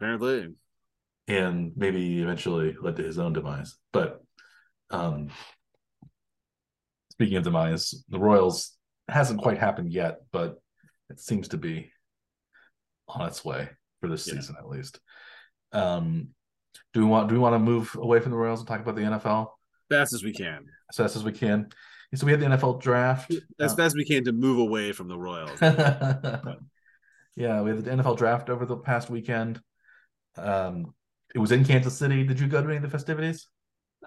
apparently. 0.00 0.54
and 1.28 1.72
maybe 1.76 2.20
eventually 2.22 2.76
led 2.80 2.96
to 2.96 3.02
his 3.02 3.18
own 3.18 3.32
demise. 3.32 3.76
But 3.92 4.22
um, 4.90 5.30
speaking 7.12 7.36
of 7.36 7.44
demise, 7.44 8.04
the 8.08 8.18
Royals 8.18 8.76
hasn't 9.08 9.40
quite 9.40 9.58
happened 9.58 9.92
yet, 9.92 10.20
but 10.32 10.60
it 11.10 11.20
seems 11.20 11.48
to 11.48 11.56
be 11.56 11.90
on 13.08 13.26
its 13.28 13.44
way 13.44 13.68
for 14.00 14.08
this 14.08 14.26
Yeah. 14.26 14.34
season 14.34 14.56
at 14.58 14.68
least. 14.68 15.00
Um, 15.72 16.28
do 16.92 17.00
we 17.00 17.06
want 17.06 17.28
do 17.28 17.34
we 17.34 17.40
want 17.40 17.54
to 17.54 17.58
move 17.58 17.96
away 18.00 18.20
from 18.20 18.30
the 18.32 18.36
Royals 18.38 18.60
and 18.60 18.68
talk 18.68 18.80
about 18.80 18.94
the 18.96 19.02
NFL 19.02 19.48
Fast 19.90 20.12
as 20.14 20.22
we 20.24 20.32
can. 20.32 20.64
as 20.90 20.96
fast 20.96 21.16
as 21.16 21.24
we 21.24 21.32
can? 21.32 21.68
So 22.14 22.26
we 22.26 22.32
had 22.32 22.40
the 22.40 22.46
NFL 22.46 22.80
draft. 22.80 23.32
As 23.58 23.72
Uh, 23.72 23.76
fast 23.76 23.78
as 23.80 23.94
we 23.96 24.04
can 24.04 24.24
to 24.24 24.32
move 24.32 24.58
away 24.60 24.92
from 24.92 25.08
the 25.08 25.18
Royals. 25.18 25.60
yeah, 27.36 27.60
we 27.62 27.70
had 27.70 27.84
the 27.84 27.90
NFL 27.90 28.16
draft 28.16 28.50
over 28.50 28.64
the 28.66 28.76
past 28.76 29.10
weekend. 29.10 29.60
Um, 30.36 30.94
it 31.34 31.38
was 31.38 31.50
in 31.52 31.64
Kansas 31.64 31.96
City. 31.98 32.24
Did 32.24 32.38
you 32.38 32.46
go 32.46 32.60
to 32.62 32.68
any 32.68 32.76
of 32.76 32.82
the 32.82 32.88
festivities? 32.88 33.48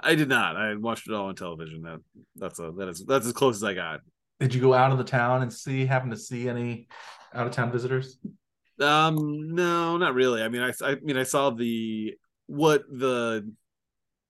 I 0.02 0.16
did 0.16 0.30
not. 0.30 0.56
I 0.56 0.76
watched 0.76 1.08
it 1.10 1.14
all 1.14 1.26
on 1.28 1.36
television. 1.36 1.82
That 1.82 2.00
that's 2.36 2.60
a 2.60 2.72
that 2.78 2.88
is 2.88 3.04
that's 3.06 3.26
as 3.26 3.34
close 3.34 3.58
as 3.58 3.64
I 3.64 3.74
got. 3.74 4.00
Did 4.40 4.54
you 4.54 4.62
go 4.62 4.74
out 4.74 4.92
of 4.92 4.98
the 5.00 5.04
town 5.04 5.42
and 5.42 5.52
see 5.52 5.86
happen 5.86 6.12
to 6.12 6.18
see 6.18 6.48
any 6.48 6.88
out 7.34 7.48
of 7.48 7.54
town 7.54 7.72
visitors? 7.72 8.20
Um, 8.80 9.56
no, 9.56 9.98
not 9.98 10.14
really. 10.14 10.44
I 10.44 10.50
mean, 10.50 10.62
I 10.62 10.72
I 10.84 10.96
mean, 11.02 11.18
I 11.18 11.24
saw 11.24 11.50
the 11.50 12.16
what 12.46 12.84
the 12.90 13.52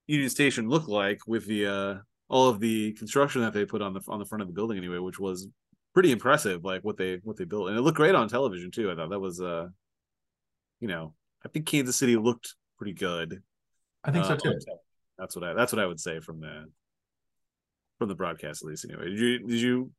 Union 0.07 0.29
Station 0.29 0.69
looked 0.69 0.87
like 0.87 1.19
with 1.27 1.45
the 1.45 1.65
uh 1.65 1.95
all 2.29 2.49
of 2.49 2.59
the 2.59 2.93
construction 2.93 3.41
that 3.41 3.53
they 3.53 3.65
put 3.65 3.81
on 3.81 3.93
the 3.93 4.01
on 4.07 4.19
the 4.19 4.25
front 4.25 4.41
of 4.41 4.47
the 4.47 4.53
building 4.53 4.77
anyway, 4.77 4.97
which 4.97 5.19
was 5.19 5.47
pretty 5.93 6.11
impressive. 6.11 6.63
Like 6.63 6.83
what 6.83 6.97
they 6.97 7.19
what 7.23 7.37
they 7.37 7.45
built, 7.45 7.69
and 7.69 7.77
it 7.77 7.81
looked 7.81 7.97
great 7.97 8.15
on 8.15 8.27
television 8.27 8.71
too. 8.71 8.91
I 8.91 8.95
thought 8.95 9.09
that 9.09 9.19
was 9.19 9.41
uh, 9.41 9.67
you 10.79 10.87
know, 10.87 11.13
I 11.45 11.49
think 11.49 11.65
Kansas 11.65 11.95
City 11.95 12.15
looked 12.15 12.55
pretty 12.77 12.93
good. 12.93 13.41
I 14.03 14.11
think 14.11 14.25
so 14.25 14.33
Uh, 14.33 14.37
too. 14.37 14.59
That's 15.17 15.35
what 15.35 15.43
I 15.43 15.53
that's 15.53 15.73
what 15.73 15.81
I 15.81 15.85
would 15.85 15.99
say 15.99 16.19
from 16.19 16.39
the 16.39 16.65
from 17.97 18.09
the 18.09 18.15
broadcast 18.15 18.61
at 18.63 18.67
least. 18.67 18.85
Anyway, 18.85 19.09
did 19.09 19.19
you 19.19 19.39
did 19.39 19.61
you 19.61 19.91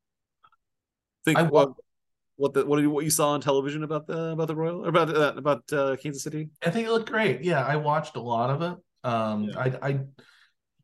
think 1.25 1.37
I 1.37 1.43
what 1.43 1.73
what 2.37 2.53
the 2.53 2.65
what 2.65 2.79
you, 2.79 2.89
what 2.89 3.03
you 3.03 3.09
saw 3.11 3.31
on 3.31 3.41
television 3.41 3.83
about 3.83 4.07
the 4.07 4.31
about 4.31 4.47
the 4.47 4.55
Royal 4.55 4.85
or 4.85 4.89
about 4.89 5.15
uh, 5.15 5.33
about 5.35 5.73
uh, 5.73 5.97
Kansas 5.97 6.23
City? 6.23 6.49
I 6.65 6.69
think 6.69 6.87
it 6.87 6.91
looked 6.91 7.11
great. 7.11 7.43
Yeah, 7.43 7.65
I 7.65 7.75
watched 7.75 8.15
a 8.15 8.21
lot 8.21 8.49
of 8.49 8.61
it. 8.61 8.77
Um, 9.03 9.49
Yeah. 9.49 9.59
I, 9.59 9.89
I 9.89 9.99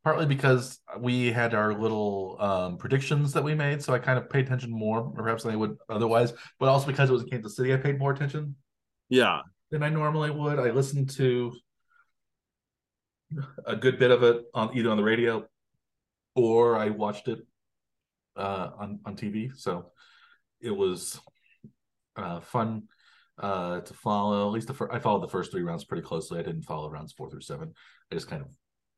partly 0.03 0.25
because 0.25 0.79
we 0.99 1.31
had 1.31 1.53
our 1.53 1.73
little 1.73 2.37
um, 2.39 2.77
predictions 2.77 3.33
that 3.33 3.43
we 3.43 3.55
made, 3.55 3.81
so 3.81 3.93
I 3.93 3.99
kind 3.99 4.17
of 4.19 4.29
paid 4.29 4.45
attention 4.45 4.71
more, 4.71 4.99
or 5.01 5.11
perhaps 5.11 5.43
than 5.43 5.51
I 5.53 5.55
would 5.55 5.77
otherwise. 5.89 6.33
But 6.59 6.69
also 6.69 6.87
because 6.87 7.09
it 7.09 7.13
was 7.13 7.23
in 7.23 7.29
Kansas 7.29 7.55
City, 7.55 7.73
I 7.73 7.77
paid 7.77 7.97
more 7.99 8.11
attention 8.11 8.55
Yeah, 9.09 9.41
than 9.71 9.83
I 9.83 9.89
normally 9.89 10.31
would. 10.31 10.59
I 10.59 10.71
listened 10.71 11.09
to 11.11 11.53
a 13.65 13.75
good 13.75 13.99
bit 13.99 14.11
of 14.11 14.23
it 14.23 14.43
on 14.53 14.75
either 14.77 14.89
on 14.89 14.97
the 14.97 15.03
radio 15.03 15.45
or 16.35 16.77
I 16.77 16.89
watched 16.89 17.27
it 17.27 17.39
uh, 18.35 18.69
on 18.77 18.99
on 19.05 19.15
TV. 19.15 19.51
So 19.55 19.91
it 20.61 20.71
was 20.71 21.19
uh, 22.15 22.39
fun 22.41 22.83
uh, 23.39 23.81
to 23.81 23.93
follow. 23.93 24.47
At 24.47 24.53
least 24.53 24.67
the 24.67 24.73
fir- 24.73 24.91
I 24.91 24.99
followed 24.99 25.23
the 25.23 25.29
first 25.29 25.51
three 25.51 25.63
rounds 25.63 25.85
pretty 25.85 26.03
closely. 26.03 26.39
I 26.39 26.43
didn't 26.43 26.63
follow 26.63 26.89
rounds 26.89 27.13
four 27.13 27.29
through 27.29 27.41
seven. 27.41 27.73
I 28.11 28.15
just 28.15 28.29
kind 28.29 28.41
of 28.41 28.49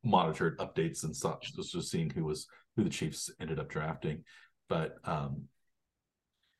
monitored 0.03 0.57
updates 0.59 1.03
and 1.03 1.15
such, 1.15 1.53
just 1.55 1.71
just 1.71 1.91
seeing 1.91 2.09
who 2.09 2.23
was 2.23 2.47
who 2.75 2.83
the 2.83 2.89
Chiefs 2.89 3.29
ended 3.39 3.59
up 3.59 3.69
drafting. 3.69 4.23
But 4.69 4.95
um, 5.03 5.43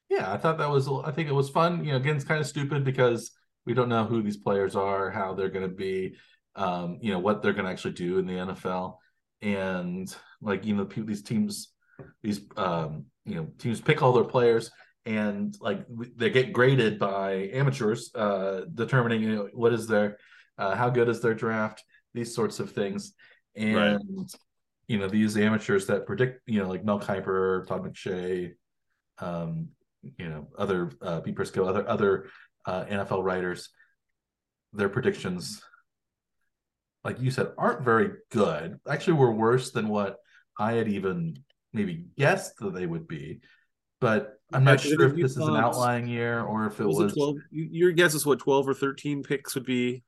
yeah, 0.10 0.32
I 0.32 0.38
thought 0.38 0.58
that 0.58 0.70
was. 0.70 0.88
I 0.88 1.12
think 1.12 1.30
it 1.30 1.34
was 1.34 1.50
fun. 1.50 1.84
You 1.84 1.92
know, 1.92 1.98
again, 1.98 2.16
it's 2.16 2.26
kind 2.26 2.40
of 2.40 2.48
stupid 2.48 2.84
because 2.84 3.32
we 3.66 3.74
don't 3.74 3.90
know 3.90 4.06
who 4.06 4.22
these 4.22 4.38
players 4.38 4.76
are, 4.76 5.12
how 5.12 5.34
they're 5.34 5.50
going 5.50 5.70
to 5.70 5.76
be, 5.76 6.16
um, 6.56 7.00
you 7.02 7.12
know, 7.12 7.20
what 7.20 7.42
they're 7.42 7.54
going 7.54 7.66
to 7.66 7.72
actually 7.72 7.94
do 7.94 8.18
in 8.18 8.26
the 8.26 8.34
NFL, 8.34 8.96
and 9.42 10.14
like 10.42 10.66
you 10.66 10.76
know, 10.76 10.86
people, 10.86 11.08
these 11.08 11.24
teams, 11.24 11.74
these 12.24 12.42
um, 12.56 13.06
you 13.26 13.36
know, 13.36 13.48
teams 13.60 13.82
pick 13.82 14.02
all 14.02 14.14
their 14.14 14.24
players, 14.24 14.72
and 15.08 15.55
like 15.62 15.86
they 16.18 16.30
get 16.30 16.51
graded 16.51 16.99
by 16.99 17.49
amateurs, 17.53 18.12
uh, 18.14 18.62
determining 18.76 19.22
you 19.22 19.36
know 19.36 19.49
what 19.53 19.72
is 19.72 19.88
their, 19.88 20.18
uh, 20.58 20.76
how 20.76 20.89
good 20.89 21.08
is 21.08 21.22
their 21.22 21.34
draft, 21.34 21.82
these 22.14 22.36
sorts 22.36 22.60
of 22.60 22.72
things, 22.72 23.14
and 23.55 23.76
Right. 23.76 24.32
you 24.89 24.99
know 24.99 25.08
these 25.08 25.38
amateurs 25.38 25.88
that 25.88 26.05
predict, 26.05 26.41
you 26.45 26.62
know, 26.62 26.68
like 26.68 26.84
Mel 26.84 26.99
Kiper, 26.99 27.66
Todd 27.66 27.84
McShay, 27.86 28.53
um, 29.20 29.70
you 30.18 30.28
know, 30.28 30.49
other 30.58 30.91
uh, 31.01 31.22
Pete 31.22 31.36
Prisco, 31.38 31.66
other 31.66 31.88
other 31.88 32.30
uh, 32.66 32.84
NFL 32.86 33.24
writers, 33.24 33.70
their 34.74 34.89
predictions, 34.89 35.62
like 37.05 37.22
you 37.22 37.32
said, 37.32 37.53
aren't 37.58 37.82
very 37.86 38.12
good. 38.30 38.78
Actually, 38.89 39.14
were 39.14 39.32
worse 39.32 39.72
than 39.72 39.88
what 39.88 40.18
I 40.60 40.74
had 40.74 40.89
even 40.89 41.38
maybe 41.72 42.08
guessed 42.18 42.58
that 42.60 42.74
they 42.74 42.86
would 42.86 43.08
be. 43.08 43.39
But 44.00 44.39
I'm 44.54 44.64
not 44.64 44.80
sure 44.80 45.04
if 45.08 45.16
this 45.16 45.32
is 45.32 45.38
an 45.38 45.56
outlying 45.56 46.08
year 46.08 46.41
or 46.41 46.68
if 46.68 46.80
it 46.80 46.86
was, 46.86 46.98
was. 46.98 47.12
it 47.12 47.16
twelve? 47.16 47.38
Your 47.52 47.91
guess 47.91 48.14
is 48.14 48.26
what 48.26 48.39
twelve 48.39 48.68
or 48.68 48.74
thirteen 48.74 49.24
picks 49.24 49.56
would 49.56 49.66
be 49.66 50.04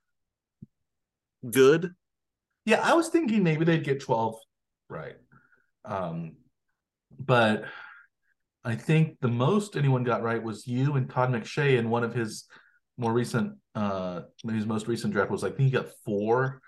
good. 1.50 1.94
Yeah, 2.66 2.82
I 2.84 2.94
was 2.94 3.10
thinking 3.10 3.42
maybe 3.44 3.66
they'd 3.66 3.84
get 3.84 4.02
12 4.02 4.36
right. 4.90 5.16
Um, 5.86 6.34
but 7.18 7.66
I 8.64 8.76
think 8.76 9.18
the 9.22 9.28
most 9.28 9.76
anyone 9.76 10.04
got 10.04 10.22
right 10.22 10.42
was 10.44 10.68
you 10.68 10.96
and 10.96 11.10
Todd 11.10 11.32
McShay 11.32 11.78
in 11.80 11.90
one 11.90 12.04
of 12.04 12.14
his 12.14 12.46
more 12.98 13.14
recent 13.14 13.54
uh 13.76 14.22
his 14.48 14.66
most 14.66 14.88
recent 14.88 15.14
draft 15.14 15.32
was 15.32 15.42
like 15.42 15.54
I 15.54 15.56
think 15.56 15.68
he 15.68 15.72
got 15.72 15.88
four 16.06 16.62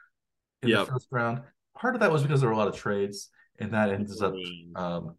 in 0.64 0.70
Yep. 0.70 0.86
the 0.88 0.92
first 0.94 1.08
round. 1.12 1.42
Part 1.78 1.94
of 1.96 2.02
that 2.02 2.12
was 2.12 2.22
because 2.24 2.40
there 2.42 2.50
were 2.50 2.56
a 2.56 2.58
lot 2.58 2.68
of 2.70 2.76
trades, 2.76 3.30
and 3.60 3.74
that 3.74 3.90
ends 3.90 4.22
up 4.22 4.34
um 4.76 5.16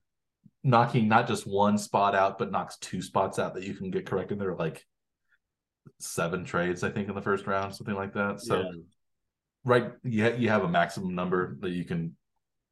knocking 0.64 1.08
not 1.08 1.26
just 1.26 1.46
one 1.46 1.76
spot 1.78 2.14
out, 2.14 2.38
but 2.38 2.50
knocks 2.52 2.76
two 2.78 3.02
spots 3.02 3.38
out 3.38 3.54
that 3.54 3.64
you 3.64 3.74
can 3.74 3.90
get 3.90 4.06
corrected. 4.06 4.38
There 4.38 4.50
are 4.50 4.56
like 4.56 4.84
seven 5.98 6.44
trades, 6.44 6.82
I 6.84 6.90
think, 6.90 7.08
in 7.08 7.14
the 7.14 7.22
first 7.22 7.46
round, 7.46 7.74
something 7.74 7.94
like 7.94 8.14
that. 8.14 8.40
So 8.40 8.60
Yeah. 8.60 8.70
right 9.64 9.92
you, 10.02 10.24
ha- 10.24 10.36
you 10.36 10.48
have 10.48 10.64
a 10.64 10.68
maximum 10.68 11.14
number 11.14 11.56
that 11.60 11.70
you 11.70 11.84
can 11.84 12.16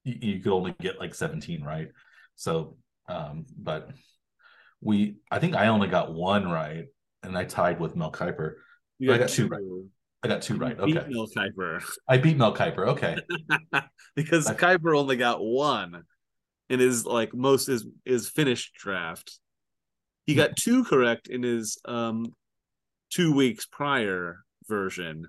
you, 0.05 0.17
you 0.21 0.39
could 0.41 0.53
only 0.53 0.75
get 0.81 0.99
like 0.99 1.15
17 1.15 1.63
right? 1.63 1.89
So 2.37 2.77
um 3.09 3.45
but 3.59 3.91
we 4.81 5.17
i 5.31 5.39
think 5.39 5.55
i 5.55 5.67
only 5.67 5.89
got 5.89 6.15
one 6.15 6.49
right 6.49 6.87
and 7.23 7.37
i 7.37 7.45
tied 7.45 7.79
with 7.81 7.97
mel 7.97 8.11
kiper. 8.13 8.55
You 8.99 9.13
I 9.13 9.19
got 9.19 9.29
two 9.29 9.47
right. 9.49 9.61
i 10.23 10.29
got 10.29 10.43
two 10.43 10.57
right. 10.57 10.77
Beat 10.85 10.97
okay. 10.97 11.09
Mel 11.11 11.27
Kiper. 11.27 11.83
I 12.09 12.19
beat 12.19 12.37
mel 12.37 12.55
kiper. 12.55 12.87
Okay. 12.89 13.17
Because 14.17 14.47
I- 14.47 14.55
Kiper 14.55 14.97
only 14.99 15.17
got 15.17 15.43
one 15.43 16.03
in 16.71 16.81
his 16.81 17.05
like 17.05 17.35
most 17.35 17.69
is 17.69 17.87
is 18.07 18.31
finished 18.31 18.75
draft. 18.75 19.39
He 20.25 20.35
got 20.35 20.57
two 20.57 20.85
correct 20.85 21.29
in 21.29 21.43
his 21.43 21.79
um 21.85 22.33
two 23.11 23.35
weeks 23.35 23.67
prior 23.67 24.45
version, 24.69 25.27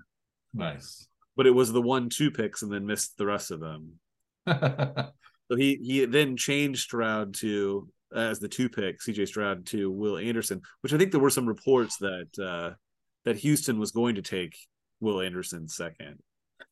nice 0.54 1.06
but 1.36 1.46
it 1.46 1.50
was 1.50 1.72
the 1.72 1.82
one 1.82 2.08
two 2.08 2.30
picks 2.30 2.62
and 2.62 2.72
then 2.72 2.86
missed 2.86 3.18
the 3.18 3.26
rest 3.26 3.50
of 3.50 3.60
them. 3.60 3.98
So 5.50 5.56
he 5.56 5.78
he 5.82 6.06
then 6.06 6.38
changed 6.38 6.80
Stroud 6.80 7.34
to 7.40 7.86
as 8.16 8.38
the 8.38 8.48
two 8.48 8.70
pick, 8.70 9.00
CJ 9.00 9.28
Stroud 9.28 9.66
to 9.66 9.90
Will 9.90 10.16
Anderson, 10.16 10.62
which 10.80 10.94
I 10.94 10.96
think 10.96 11.10
there 11.10 11.20
were 11.20 11.28
some 11.28 11.46
reports 11.46 11.98
that 11.98 12.28
uh 12.42 12.74
that 13.26 13.36
Houston 13.36 13.78
was 13.78 13.90
going 13.90 14.14
to 14.14 14.22
take 14.22 14.56
Will 15.00 15.20
Anderson 15.20 15.68
second. 15.68 16.20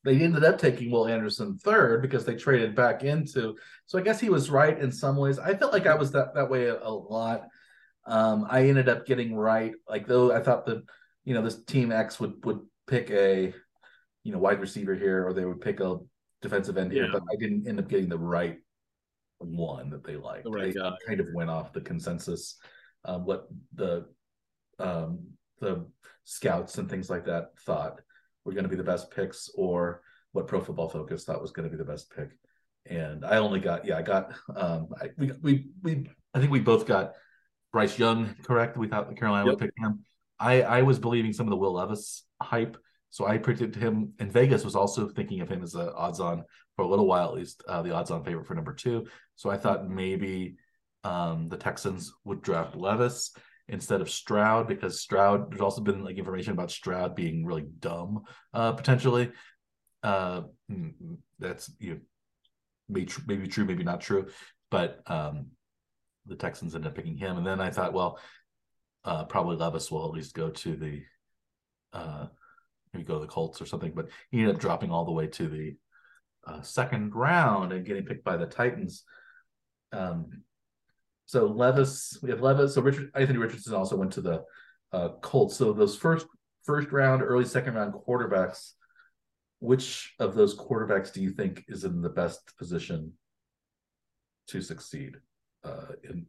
They 0.04 0.20
ended 0.20 0.44
up 0.44 0.58
taking 0.58 0.90
Will 0.90 1.06
Anderson 1.06 1.58
third 1.58 2.02
because 2.02 2.24
they 2.24 2.34
traded 2.34 2.74
back 2.74 3.02
into. 3.02 3.56
So 3.86 3.98
I 3.98 4.02
guess 4.02 4.20
he 4.20 4.30
was 4.30 4.50
right 4.50 4.78
in 4.78 4.90
some 4.92 5.16
ways. 5.16 5.38
I 5.38 5.54
felt 5.54 5.72
like 5.72 5.86
I 5.86 5.94
was 5.94 6.12
that 6.12 6.34
that 6.34 6.50
way 6.50 6.66
a, 6.66 6.78
a 6.80 6.90
lot. 6.90 7.48
Um, 8.06 8.46
I 8.48 8.68
ended 8.68 8.88
up 8.88 9.06
getting 9.06 9.34
right, 9.34 9.72
like 9.88 10.06
though 10.06 10.32
I 10.32 10.40
thought 10.40 10.66
that 10.66 10.82
you 11.24 11.34
know 11.34 11.42
this 11.42 11.62
team 11.64 11.92
X 11.92 12.18
would 12.18 12.44
would 12.44 12.60
pick 12.86 13.10
a 13.10 13.52
you 14.24 14.32
know 14.32 14.38
wide 14.38 14.60
receiver 14.60 14.94
here, 14.94 15.26
or 15.26 15.32
they 15.32 15.44
would 15.44 15.60
pick 15.60 15.80
a 15.80 15.98
defensive 16.42 16.78
end 16.78 16.92
here, 16.92 17.08
but 17.12 17.22
I 17.30 17.36
didn't 17.36 17.68
end 17.68 17.78
up 17.78 17.88
getting 17.88 18.08
the 18.08 18.18
right 18.18 18.58
one 19.38 19.90
that 19.90 20.04
they 20.04 20.16
liked. 20.16 20.44
The 20.44 20.50
right 20.50 20.76
I 20.76 20.90
guy. 20.90 20.96
kind 21.06 21.20
of 21.20 21.28
went 21.34 21.50
off 21.50 21.72
the 21.72 21.80
consensus, 21.80 22.56
uh, 23.04 23.18
what 23.18 23.48
the 23.74 24.06
um, 24.78 25.20
the 25.60 25.86
scouts 26.24 26.78
and 26.78 26.88
things 26.88 27.10
like 27.10 27.26
that 27.26 27.58
thought 27.60 28.00
were 28.50 28.54
going 28.54 28.64
to 28.64 28.76
be 28.76 28.76
the 28.76 28.82
best 28.82 29.10
picks, 29.10 29.48
or 29.54 30.02
what 30.32 30.46
Pro 30.46 30.60
Football 30.60 30.88
Focus 30.88 31.24
thought 31.24 31.40
was 31.40 31.52
going 31.52 31.68
to 31.68 31.76
be 31.76 31.82
the 31.82 31.90
best 31.90 32.10
pick. 32.14 32.30
And 32.86 33.24
I 33.24 33.36
only 33.38 33.60
got, 33.60 33.84
yeah, 33.84 33.98
I 33.98 34.02
got, 34.02 34.32
um, 34.56 34.88
I, 35.00 35.10
we, 35.16 35.32
we, 35.42 35.66
we, 35.82 36.10
I 36.34 36.38
think 36.40 36.50
we 36.50 36.60
both 36.60 36.86
got 36.86 37.12
Bryce 37.72 37.98
Young 37.98 38.34
correct. 38.42 38.76
We 38.76 38.88
thought 38.88 39.16
Carolina 39.16 39.46
would 39.46 39.58
pick 39.58 39.72
him. 39.76 40.00
I, 40.38 40.62
I 40.62 40.82
was 40.82 40.98
believing 40.98 41.32
some 41.32 41.46
of 41.46 41.50
the 41.50 41.56
Will 41.56 41.74
Levis 41.74 42.24
hype, 42.40 42.76
so 43.10 43.26
I 43.26 43.38
predicted 43.38 43.82
him. 43.82 44.14
And 44.18 44.32
Vegas 44.32 44.64
was 44.64 44.74
also 44.74 45.08
thinking 45.08 45.40
of 45.40 45.48
him 45.48 45.62
as 45.62 45.74
a 45.74 45.92
odds-on 45.94 46.44
for 46.74 46.82
a 46.82 46.88
little 46.88 47.06
while, 47.06 47.28
at 47.28 47.34
least 47.34 47.62
uh, 47.68 47.82
the 47.82 47.94
odds-on 47.94 48.24
favorite 48.24 48.46
for 48.46 48.54
number 48.54 48.72
two. 48.72 49.06
So 49.36 49.50
I 49.50 49.56
thought 49.56 49.88
maybe 49.88 50.56
um, 51.04 51.48
the 51.48 51.56
Texans 51.56 52.12
would 52.24 52.42
draft 52.42 52.76
Levis 52.76 53.32
instead 53.70 54.00
of 54.00 54.10
Stroud 54.10 54.68
because 54.68 55.00
Stroud. 55.00 55.50
There's 55.50 55.60
also 55.60 55.80
been 55.80 56.04
like 56.04 56.18
information 56.18 56.52
about 56.52 56.70
Stroud 56.70 57.14
being 57.14 57.44
really 57.44 57.66
dumb, 57.78 58.24
uh, 58.52 58.72
potentially. 58.72 59.30
Uh, 60.02 60.42
mm, 60.70 60.92
that's 61.38 61.70
you 61.78 61.94
know, 61.94 62.00
maybe 62.88 63.06
tr- 63.06 63.20
maybe 63.26 63.48
true, 63.48 63.64
maybe 63.64 63.84
not 63.84 64.00
true, 64.00 64.28
but 64.70 65.02
um, 65.06 65.46
the 66.26 66.36
Texans 66.36 66.74
ended 66.74 66.90
up 66.90 66.96
picking 66.96 67.16
him, 67.16 67.36
and 67.38 67.46
then 67.46 67.60
I 67.60 67.70
thought, 67.70 67.92
well, 67.92 68.18
uh, 69.04 69.24
probably 69.24 69.56
Levis 69.56 69.90
will 69.90 70.04
at 70.04 70.12
least 70.12 70.34
go 70.34 70.50
to 70.50 70.76
the 70.76 71.02
uh, 71.92 72.26
maybe 72.92 73.04
go 73.04 73.14
to 73.14 73.20
the 73.20 73.26
Colts 73.26 73.60
or 73.60 73.66
something, 73.66 73.92
but 73.94 74.08
he 74.30 74.40
ended 74.40 74.54
up 74.54 74.60
dropping 74.60 74.90
all 74.90 75.04
the 75.04 75.12
way 75.12 75.26
to 75.26 75.48
the 75.48 75.76
uh, 76.46 76.62
second 76.62 77.14
round 77.14 77.72
and 77.72 77.84
getting 77.84 78.04
picked 78.04 78.24
by 78.24 78.36
the 78.36 78.46
Titans. 78.46 79.04
Um, 79.92 80.42
so 81.30 81.46
Levis, 81.46 82.18
we 82.24 82.30
have 82.30 82.40
Levis. 82.40 82.74
So 82.74 82.82
Richard 82.82 83.12
Anthony 83.14 83.38
Richardson 83.38 83.72
also 83.72 83.94
went 83.94 84.10
to 84.14 84.20
the 84.20 84.42
uh, 84.92 85.10
Colts. 85.20 85.56
So 85.56 85.72
those 85.72 85.94
first 85.94 86.26
first 86.64 86.90
round, 86.90 87.22
early 87.22 87.44
second 87.44 87.74
round 87.74 87.94
quarterbacks. 87.94 88.72
Which 89.60 90.12
of 90.18 90.34
those 90.34 90.56
quarterbacks 90.56 91.12
do 91.12 91.22
you 91.22 91.30
think 91.30 91.66
is 91.68 91.84
in 91.84 92.02
the 92.02 92.08
best 92.08 92.40
position 92.58 93.12
to 94.48 94.60
succeed 94.60 95.18
uh, 95.62 95.92
in 96.02 96.26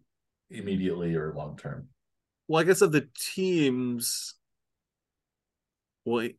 immediately 0.52 1.16
or 1.16 1.34
long 1.34 1.58
term? 1.58 1.88
Well, 2.48 2.62
I 2.62 2.64
guess 2.64 2.82
of 2.82 2.92
the 2.92 3.08
teams, 3.18 4.36
well, 6.06 6.30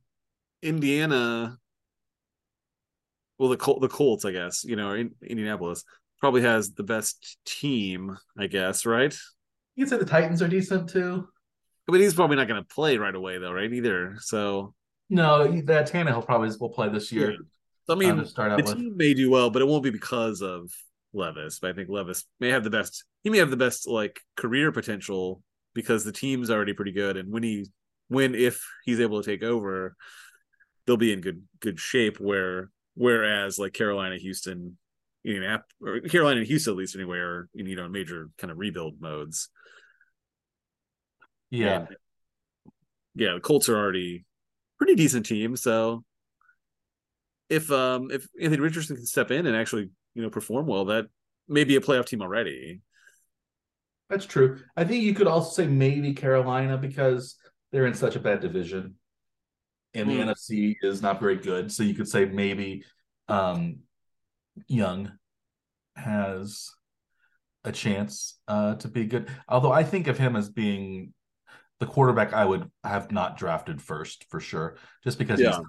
Indiana, 0.62 1.58
well, 3.38 3.48
the 3.48 3.56
Col- 3.56 3.80
the 3.80 3.88
Colts, 3.88 4.24
I 4.24 4.30
guess, 4.30 4.62
you 4.62 4.76
know, 4.76 4.92
in, 4.92 5.16
Indianapolis 5.20 5.82
probably 6.22 6.42
has 6.42 6.70
the 6.72 6.84
best 6.84 7.36
team, 7.44 8.16
I 8.38 8.46
guess, 8.46 8.86
right? 8.86 9.12
You 9.74 9.84
can 9.84 9.90
say 9.90 9.98
the 9.98 10.08
Titans 10.08 10.40
are 10.40 10.46
decent 10.48 10.88
too. 10.88 11.26
I 11.88 11.92
mean, 11.92 12.00
he's 12.00 12.14
probably 12.14 12.36
not 12.36 12.46
going 12.46 12.62
to 12.62 12.74
play 12.74 12.96
right 12.96 13.14
away, 13.14 13.38
though, 13.38 13.52
right? 13.52 13.70
Either. 13.70 14.14
So, 14.20 14.72
No, 15.10 15.50
that 15.62 15.90
Tannehill 15.90 16.24
probably 16.24 16.50
will 16.60 16.70
play 16.70 16.88
this 16.88 17.10
year. 17.10 17.32
Yeah. 17.32 17.36
so 17.88 17.94
I 17.94 17.96
mean, 17.96 18.16
to 18.18 18.24
start 18.24 18.52
out 18.52 18.58
the 18.58 18.64
with. 18.64 18.76
team 18.76 18.96
may 18.96 19.14
do 19.14 19.30
well, 19.30 19.50
but 19.50 19.62
it 19.62 19.64
won't 19.66 19.82
be 19.82 19.90
because 19.90 20.42
of 20.42 20.70
Levis. 21.12 21.58
But 21.58 21.70
I 21.70 21.74
think 21.74 21.88
Levis 21.88 22.24
may 22.38 22.50
have 22.50 22.62
the 22.62 22.70
best. 22.70 23.04
He 23.24 23.30
may 23.30 23.38
have 23.38 23.50
the 23.50 23.56
best 23.56 23.88
like 23.88 24.20
career 24.36 24.70
potential 24.70 25.42
because 25.74 26.04
the 26.04 26.12
team's 26.12 26.50
already 26.50 26.72
pretty 26.72 26.92
good, 26.92 27.16
and 27.16 27.32
when 27.32 27.42
he, 27.42 27.66
when 28.06 28.36
if 28.36 28.64
he's 28.84 29.00
able 29.00 29.20
to 29.20 29.28
take 29.28 29.42
over, 29.42 29.96
they'll 30.86 30.96
be 30.96 31.12
in 31.12 31.20
good 31.20 31.42
good 31.58 31.80
shape. 31.80 32.20
Where 32.20 32.70
whereas 32.94 33.58
like 33.58 33.72
Carolina, 33.72 34.18
Houston, 34.18 34.78
Indianapolis, 35.24 35.66
or 35.84 36.00
Carolina 36.08 36.38
and 36.38 36.46
Houston 36.46 36.72
at 36.72 36.76
least 36.76 36.96
anyway, 36.96 37.18
are 37.18 37.48
you 37.54 37.76
know 37.76 37.88
major 37.88 38.30
kind 38.38 38.50
of 38.50 38.58
rebuild 38.58 39.00
modes. 39.00 39.48
Yeah, 41.50 41.86
And, 41.86 41.88
yeah, 43.14 43.34
the 43.34 43.40
Colts 43.40 43.68
are 43.68 43.76
already 43.76 44.24
pretty 44.78 44.94
decent 44.94 45.26
team. 45.26 45.56
So 45.56 46.04
if 47.48 47.70
um 47.70 48.10
if 48.10 48.26
Anthony 48.40 48.60
Richardson 48.62 48.96
can 48.96 49.06
step 49.06 49.30
in 49.30 49.46
and 49.46 49.56
actually 49.56 49.90
you 50.14 50.22
know 50.22 50.30
perform 50.30 50.66
well, 50.66 50.86
that 50.86 51.06
may 51.48 51.64
be 51.64 51.76
a 51.76 51.80
playoff 51.80 52.06
team 52.06 52.22
already. 52.22 52.80
that's 54.08 54.26
true. 54.26 54.58
I 54.76 54.84
think 54.84 55.02
you 55.04 55.14
could 55.14 55.26
also 55.26 55.62
say 55.62 55.68
maybe 55.68 56.12
Carolina 56.12 56.76
because 56.76 57.36
they're 57.70 57.86
in 57.86 57.94
such 57.94 58.16
a 58.16 58.20
bad 58.20 58.40
division, 58.40 58.96
and 59.94 60.08
the 60.10 60.14
Hmm. 60.14 60.20
NFC 60.20 60.76
is 60.82 61.02
not 61.02 61.20
very 61.20 61.36
good. 61.36 61.72
So 61.72 61.82
you 61.82 61.94
could 61.94 62.08
say 62.08 62.26
maybe 62.26 62.84
um, 63.28 63.78
Young 64.66 65.12
has 65.96 66.70
a 67.64 67.72
chance 67.72 68.38
uh, 68.48 68.74
to 68.76 68.88
be 68.88 69.04
good. 69.06 69.28
Although 69.48 69.72
I 69.72 69.84
think 69.84 70.08
of 70.08 70.18
him 70.18 70.36
as 70.36 70.48
being 70.48 71.14
the 71.80 71.86
quarterback 71.86 72.32
I 72.32 72.44
would 72.44 72.70
have 72.84 73.10
not 73.12 73.36
drafted 73.36 73.80
first 73.82 74.26
for 74.30 74.40
sure, 74.40 74.76
just 75.04 75.18
because 75.18 75.40
Yeah. 75.40 75.56
he's 75.56 75.66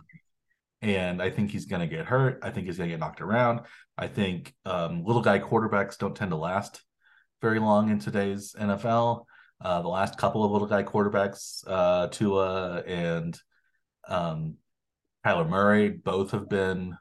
and 0.82 1.22
I 1.22 1.30
think 1.30 1.50
he's 1.50 1.66
going 1.66 1.80
to 1.80 1.88
get 1.88 2.06
hurt. 2.06 2.40
I 2.44 2.50
think 2.50 2.68
he's 2.68 2.78
going 2.78 2.90
to 2.90 2.94
get 2.94 3.00
knocked 3.00 3.22
around. 3.22 3.62
I 3.98 4.08
think 4.08 4.54
um, 4.66 5.06
little 5.06 5.22
guy 5.22 5.40
quarterbacks 5.40 5.98
don't 5.98 6.14
tend 6.16 6.32
to 6.32 6.38
last 6.38 6.84
very 7.42 7.60
long 7.60 7.90
in 7.90 8.00
today's 8.00 8.54
NFL. 8.60 9.24
Uh, 9.62 9.82
the 9.82 9.88
last 9.88 10.18
couple 10.18 10.44
of 10.44 10.52
little 10.52 10.68
guy 10.68 10.84
quarterbacks, 10.84 11.64
uh, 11.68 12.08
Tua 12.08 12.82
and 12.82 13.40
um, 14.10 14.56
Kyler 15.26 15.48
Murray, 15.48 15.90
both 15.90 16.32
have 16.32 16.50
been 16.50 16.98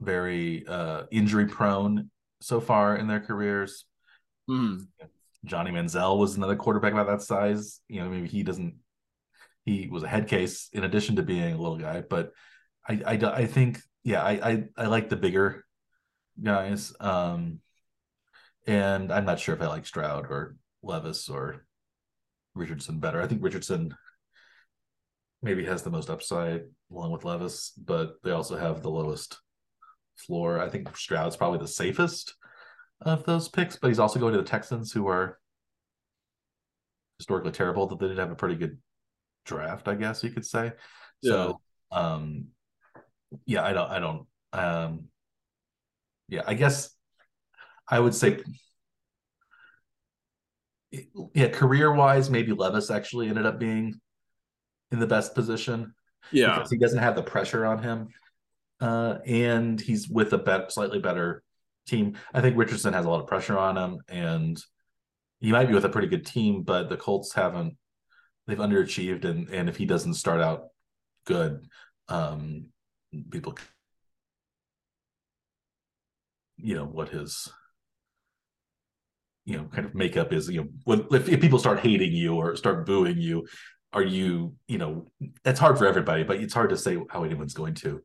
very 0.00 0.66
uh, 0.66 1.04
injury 1.10 1.46
prone 1.46 2.10
so 2.40 2.60
far 2.60 2.96
in 2.96 3.06
their 3.06 3.20
careers. 3.20 3.84
Hmm. 4.46 4.76
Johnny 5.44 5.70
Manziel 5.70 6.18
was 6.18 6.36
another 6.36 6.56
quarterback 6.56 6.92
about 6.92 7.06
that 7.06 7.22
size. 7.22 7.80
You 7.88 8.00
know, 8.00 8.08
maybe 8.08 8.28
he 8.28 8.42
doesn't. 8.42 8.74
He 9.64 9.88
was 9.90 10.02
a 10.02 10.08
head 10.08 10.28
case 10.28 10.68
in 10.72 10.84
addition 10.84 11.16
to 11.16 11.22
being 11.22 11.54
a 11.54 11.60
little 11.60 11.76
guy, 11.76 12.00
but 12.00 12.32
I, 12.88 13.02
I, 13.06 13.12
I 13.12 13.46
think, 13.46 13.80
yeah, 14.02 14.22
I, 14.22 14.30
I, 14.50 14.64
I 14.78 14.86
like 14.86 15.10
the 15.10 15.16
bigger 15.16 15.66
guys. 16.42 16.94
Um, 17.00 17.60
and 18.66 19.12
I'm 19.12 19.26
not 19.26 19.40
sure 19.40 19.54
if 19.54 19.60
I 19.60 19.66
like 19.66 19.84
Stroud 19.84 20.26
or 20.30 20.56
Levis 20.82 21.28
or 21.28 21.66
Richardson 22.54 22.98
better. 22.98 23.20
I 23.20 23.26
think 23.26 23.42
Richardson 23.42 23.94
maybe 25.42 25.66
has 25.66 25.82
the 25.82 25.90
most 25.90 26.08
upside 26.08 26.62
along 26.90 27.12
with 27.12 27.24
Levis, 27.24 27.72
but 27.72 28.14
they 28.24 28.30
also 28.30 28.56
have 28.56 28.82
the 28.82 28.90
lowest 28.90 29.38
floor. 30.18 30.60
I 30.60 30.68
think 30.68 30.96
Stroud's 30.96 31.36
probably 31.36 31.58
the 31.58 31.68
safest 31.68 32.34
of 33.00 33.24
those 33.24 33.48
picks, 33.48 33.76
but 33.76 33.88
he's 33.88 33.98
also 33.98 34.18
going 34.18 34.32
to 34.34 34.38
the 34.40 34.48
Texans, 34.48 34.92
who 34.92 35.08
are 35.08 35.38
historically 37.18 37.52
terrible. 37.52 37.86
That 37.86 37.98
they 37.98 38.08
did 38.08 38.18
have 38.18 38.30
a 38.30 38.36
pretty 38.36 38.56
good 38.56 38.78
draft, 39.44 39.88
I 39.88 39.94
guess 39.94 40.22
you 40.22 40.30
could 40.30 40.46
say. 40.46 40.72
So, 41.24 41.60
um, 41.90 42.48
yeah, 43.46 43.64
I 43.64 43.72
don't, 43.72 43.90
I 43.90 43.98
don't, 43.98 44.26
um, 44.52 45.04
yeah, 46.28 46.42
I 46.46 46.54
guess 46.54 46.90
I 47.88 47.98
would 47.98 48.14
say, 48.14 48.42
yeah, 51.34 51.48
career 51.48 51.92
wise, 51.92 52.30
maybe 52.30 52.52
Levis 52.52 52.90
actually 52.90 53.28
ended 53.28 53.46
up 53.46 53.58
being 53.58 54.00
in 54.92 55.00
the 55.00 55.06
best 55.06 55.34
position 55.34 55.94
Yeah. 56.30 56.54
because 56.54 56.70
he 56.70 56.78
doesn't 56.78 56.98
have 56.98 57.14
the 57.16 57.22
pressure 57.22 57.66
on 57.66 57.82
him, 57.82 58.08
uh, 58.80 59.18
and 59.26 59.80
he's 59.80 60.08
with 60.08 60.32
a 60.32 60.38
bet, 60.38 60.72
slightly 60.72 60.98
better 60.98 61.42
team. 61.86 62.16
I 62.32 62.40
think 62.40 62.56
Richardson 62.56 62.92
has 62.92 63.04
a 63.04 63.10
lot 63.10 63.20
of 63.20 63.26
pressure 63.26 63.58
on 63.58 63.76
him, 63.76 64.00
and 64.08 64.62
he 65.40 65.52
might 65.52 65.68
be 65.68 65.74
with 65.74 65.84
a 65.84 65.88
pretty 65.88 66.08
good 66.08 66.26
team, 66.26 66.62
but 66.62 66.88
the 66.88 66.96
Colts 66.96 67.32
haven't. 67.34 67.76
They've 68.46 68.58
underachieved, 68.58 69.24
and 69.24 69.48
and 69.50 69.68
if 69.68 69.76
he 69.76 69.84
doesn't 69.84 70.14
start 70.14 70.40
out 70.40 70.68
good, 71.26 71.66
um, 72.08 72.66
people, 73.30 73.56
you 76.56 76.74
know, 76.74 76.84
what 76.84 77.08
his. 77.10 77.48
You 79.44 79.56
know, 79.56 79.64
kind 79.64 79.86
of 79.86 79.94
makeup 79.94 80.34
is 80.34 80.50
you 80.50 80.60
know 80.60 80.68
when 80.84 81.06
if, 81.10 81.26
if 81.26 81.40
people 81.40 81.58
start 81.58 81.80
hating 81.80 82.12
you 82.12 82.34
or 82.34 82.54
start 82.54 82.84
booing 82.84 83.16
you, 83.16 83.46
are 83.94 84.02
you 84.02 84.54
you 84.66 84.76
know 84.76 85.10
it's 85.42 85.58
hard 85.58 85.78
for 85.78 85.86
everybody, 85.86 86.22
but 86.22 86.36
it's 86.36 86.52
hard 86.52 86.68
to 86.68 86.76
say 86.76 86.98
how 87.08 87.24
anyone's 87.24 87.54
going 87.54 87.72
to 87.76 88.02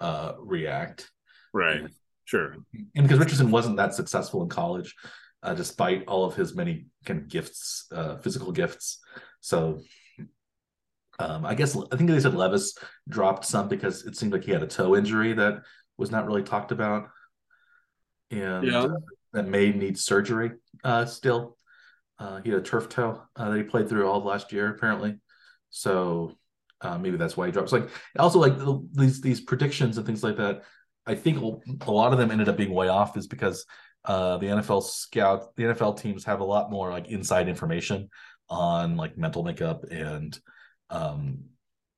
uh, 0.00 0.32
react. 0.38 1.10
Right. 1.52 1.82
Sure. 2.24 2.56
And 2.94 3.04
because 3.04 3.18
Richardson 3.18 3.50
wasn't 3.50 3.76
that 3.76 3.94
successful 3.94 4.42
in 4.42 4.48
college, 4.48 4.94
uh, 5.42 5.54
despite 5.54 6.06
all 6.06 6.24
of 6.24 6.34
his 6.34 6.54
many 6.54 6.86
kind 7.04 7.20
of 7.20 7.28
gifts, 7.28 7.86
uh, 7.92 8.16
physical 8.18 8.52
gifts. 8.52 8.98
So 9.40 9.80
Um, 11.18 11.46
I 11.46 11.54
guess 11.54 11.74
I 11.74 11.96
think 11.96 12.10
they 12.10 12.20
said 12.20 12.34
Levis 12.34 12.76
dropped 13.08 13.46
some 13.46 13.68
because 13.68 14.04
it 14.04 14.16
seemed 14.18 14.32
like 14.34 14.44
he 14.44 14.52
had 14.52 14.62
a 14.62 14.66
toe 14.66 14.94
injury 14.96 15.32
that 15.32 15.62
was 15.96 16.10
not 16.10 16.26
really 16.26 16.42
talked 16.42 16.72
about, 16.72 17.08
and 18.30 18.66
Yeah. 18.66 18.88
that 19.32 19.48
may 19.48 19.72
need 19.72 19.98
surgery 19.98 20.52
uh, 20.84 21.06
still. 21.06 21.56
Uh, 22.18 22.42
he 22.42 22.50
had 22.50 22.58
a 22.60 22.62
turf 22.62 22.90
toe 22.90 23.22
uh, 23.34 23.48
that 23.48 23.56
he 23.56 23.62
played 23.62 23.88
through 23.88 24.06
all 24.06 24.18
of 24.18 24.24
last 24.24 24.52
year, 24.52 24.68
apparently. 24.68 25.18
So 25.70 26.36
uh, 26.80 26.98
maybe 26.98 27.16
that's 27.16 27.36
why 27.36 27.46
he 27.46 27.52
drops. 27.52 27.72
Like 27.72 27.88
also 28.18 28.38
like 28.38 28.58
the, 28.58 28.86
these 28.92 29.20
these 29.20 29.40
predictions 29.40 29.96
and 29.96 30.06
things 30.06 30.22
like 30.22 30.36
that. 30.36 30.62
I 31.06 31.14
think 31.14 31.38
a 31.82 31.90
lot 31.90 32.12
of 32.12 32.18
them 32.18 32.30
ended 32.30 32.48
up 32.48 32.56
being 32.56 32.74
way 32.74 32.88
off, 32.88 33.16
is 33.16 33.28
because 33.28 33.64
uh, 34.04 34.38
the 34.38 34.46
NFL 34.46 34.82
scout, 34.82 35.54
the 35.56 35.64
NFL 35.64 36.00
teams 36.00 36.24
have 36.24 36.40
a 36.40 36.44
lot 36.44 36.70
more 36.70 36.90
like 36.90 37.08
inside 37.08 37.48
information 37.48 38.08
on 38.48 38.96
like 38.96 39.16
mental 39.16 39.42
makeup 39.44 39.84
and 39.90 40.38
um, 40.90 41.38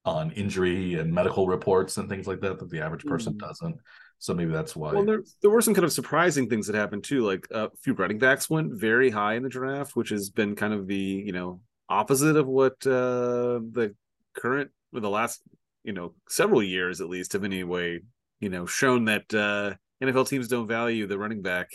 on 0.04 0.30
injury 0.32 0.94
and 0.94 1.12
medical 1.12 1.46
reports 1.46 1.96
and 1.96 2.08
things 2.08 2.26
like 2.26 2.40
that 2.40 2.58
that 2.58 2.70
the 2.70 2.80
average 2.80 3.04
person 3.04 3.34
Mhm. 3.34 3.38
doesn't. 3.38 3.76
So 4.18 4.34
maybe 4.34 4.52
that's 4.52 4.74
why. 4.74 4.92
Well, 4.94 5.04
there 5.04 5.22
there 5.42 5.50
were 5.50 5.62
some 5.62 5.74
kind 5.74 5.84
of 5.84 5.92
surprising 5.92 6.48
things 6.48 6.66
that 6.66 6.74
happened 6.76 7.04
too. 7.04 7.24
Like 7.24 7.46
uh, 7.54 7.68
a 7.68 7.76
few 7.82 7.94
running 7.94 8.18
backs 8.18 8.50
went 8.50 8.72
very 8.72 9.10
high 9.10 9.34
in 9.34 9.42
the 9.42 9.48
draft, 9.48 9.94
which 9.96 10.08
has 10.10 10.28
been 10.28 10.56
kind 10.56 10.72
of 10.74 10.86
the 10.86 10.94
you 10.96 11.32
know 11.32 11.60
opposite 11.88 12.36
of 12.36 12.46
what 12.46 12.74
uh, 12.86 13.60
the 13.72 13.94
current 14.38 14.70
or 14.94 15.00
the 15.00 15.10
last 15.10 15.42
you 15.84 15.92
know 15.92 16.14
several 16.28 16.62
years 16.62 17.00
at 17.00 17.08
least 17.08 17.32
have 17.32 17.44
anyway 17.44 18.00
you 18.40 18.48
know 18.48 18.66
shown 18.66 19.04
that 19.06 19.32
uh, 19.34 19.74
NFL 20.04 20.28
teams 20.28 20.48
don't 20.48 20.68
value 20.68 21.06
the 21.06 21.18
running 21.18 21.42
back 21.42 21.68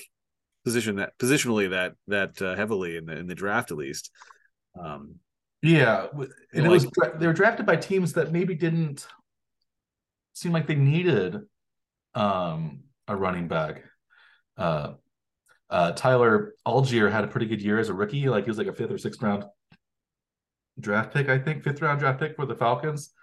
position 0.63 0.95
that 0.95 1.17
positionally 1.17 1.69
that 1.71 1.93
that 2.07 2.41
uh, 2.41 2.55
heavily 2.55 2.95
in 2.97 3.05
the 3.05 3.17
in 3.17 3.27
the 3.27 3.35
draft 3.35 3.71
at 3.71 3.77
least. 3.77 4.11
Um, 4.79 5.15
Yeah, 5.61 6.07
and 6.13 6.27
it 6.53 6.61
Like- 6.63 6.69
was 6.71 6.87
they 7.19 7.27
were 7.27 7.33
drafted 7.33 7.65
by 7.65 7.75
teams 7.77 8.13
that 8.13 8.31
maybe 8.31 8.55
didn't 8.55 9.07
seem 10.33 10.51
like 10.51 10.67
they 10.67 10.75
needed 10.75 11.37
um 12.15 12.83
a 13.07 13.15
running 13.15 13.47
back. 13.47 13.83
Uh 14.57 14.93
uh 15.69 15.91
Tyler 15.93 16.53
Allgeier 16.67 17.11
had 17.11 17.23
a 17.23 17.27
pretty 17.27 17.47
good 17.47 17.61
year 17.61 17.79
as 17.79 17.89
a 17.89 17.93
rookie, 17.93 18.29
like 18.29 18.43
he 18.45 18.49
was 18.49 18.57
like 18.57 18.67
a 18.67 18.73
fifth 18.73 18.91
or 18.91 18.97
sixth 18.97 19.21
round 19.21 19.45
draft 20.79 21.13
pick, 21.13 21.29
I 21.29 21.39
think, 21.39 21.63
fifth 21.63 21.81
round 21.81 21.99
draft 21.99 22.19
pick 22.19 22.35
for 22.35 22.45
the 22.45 22.55
Falcons. 22.55 23.13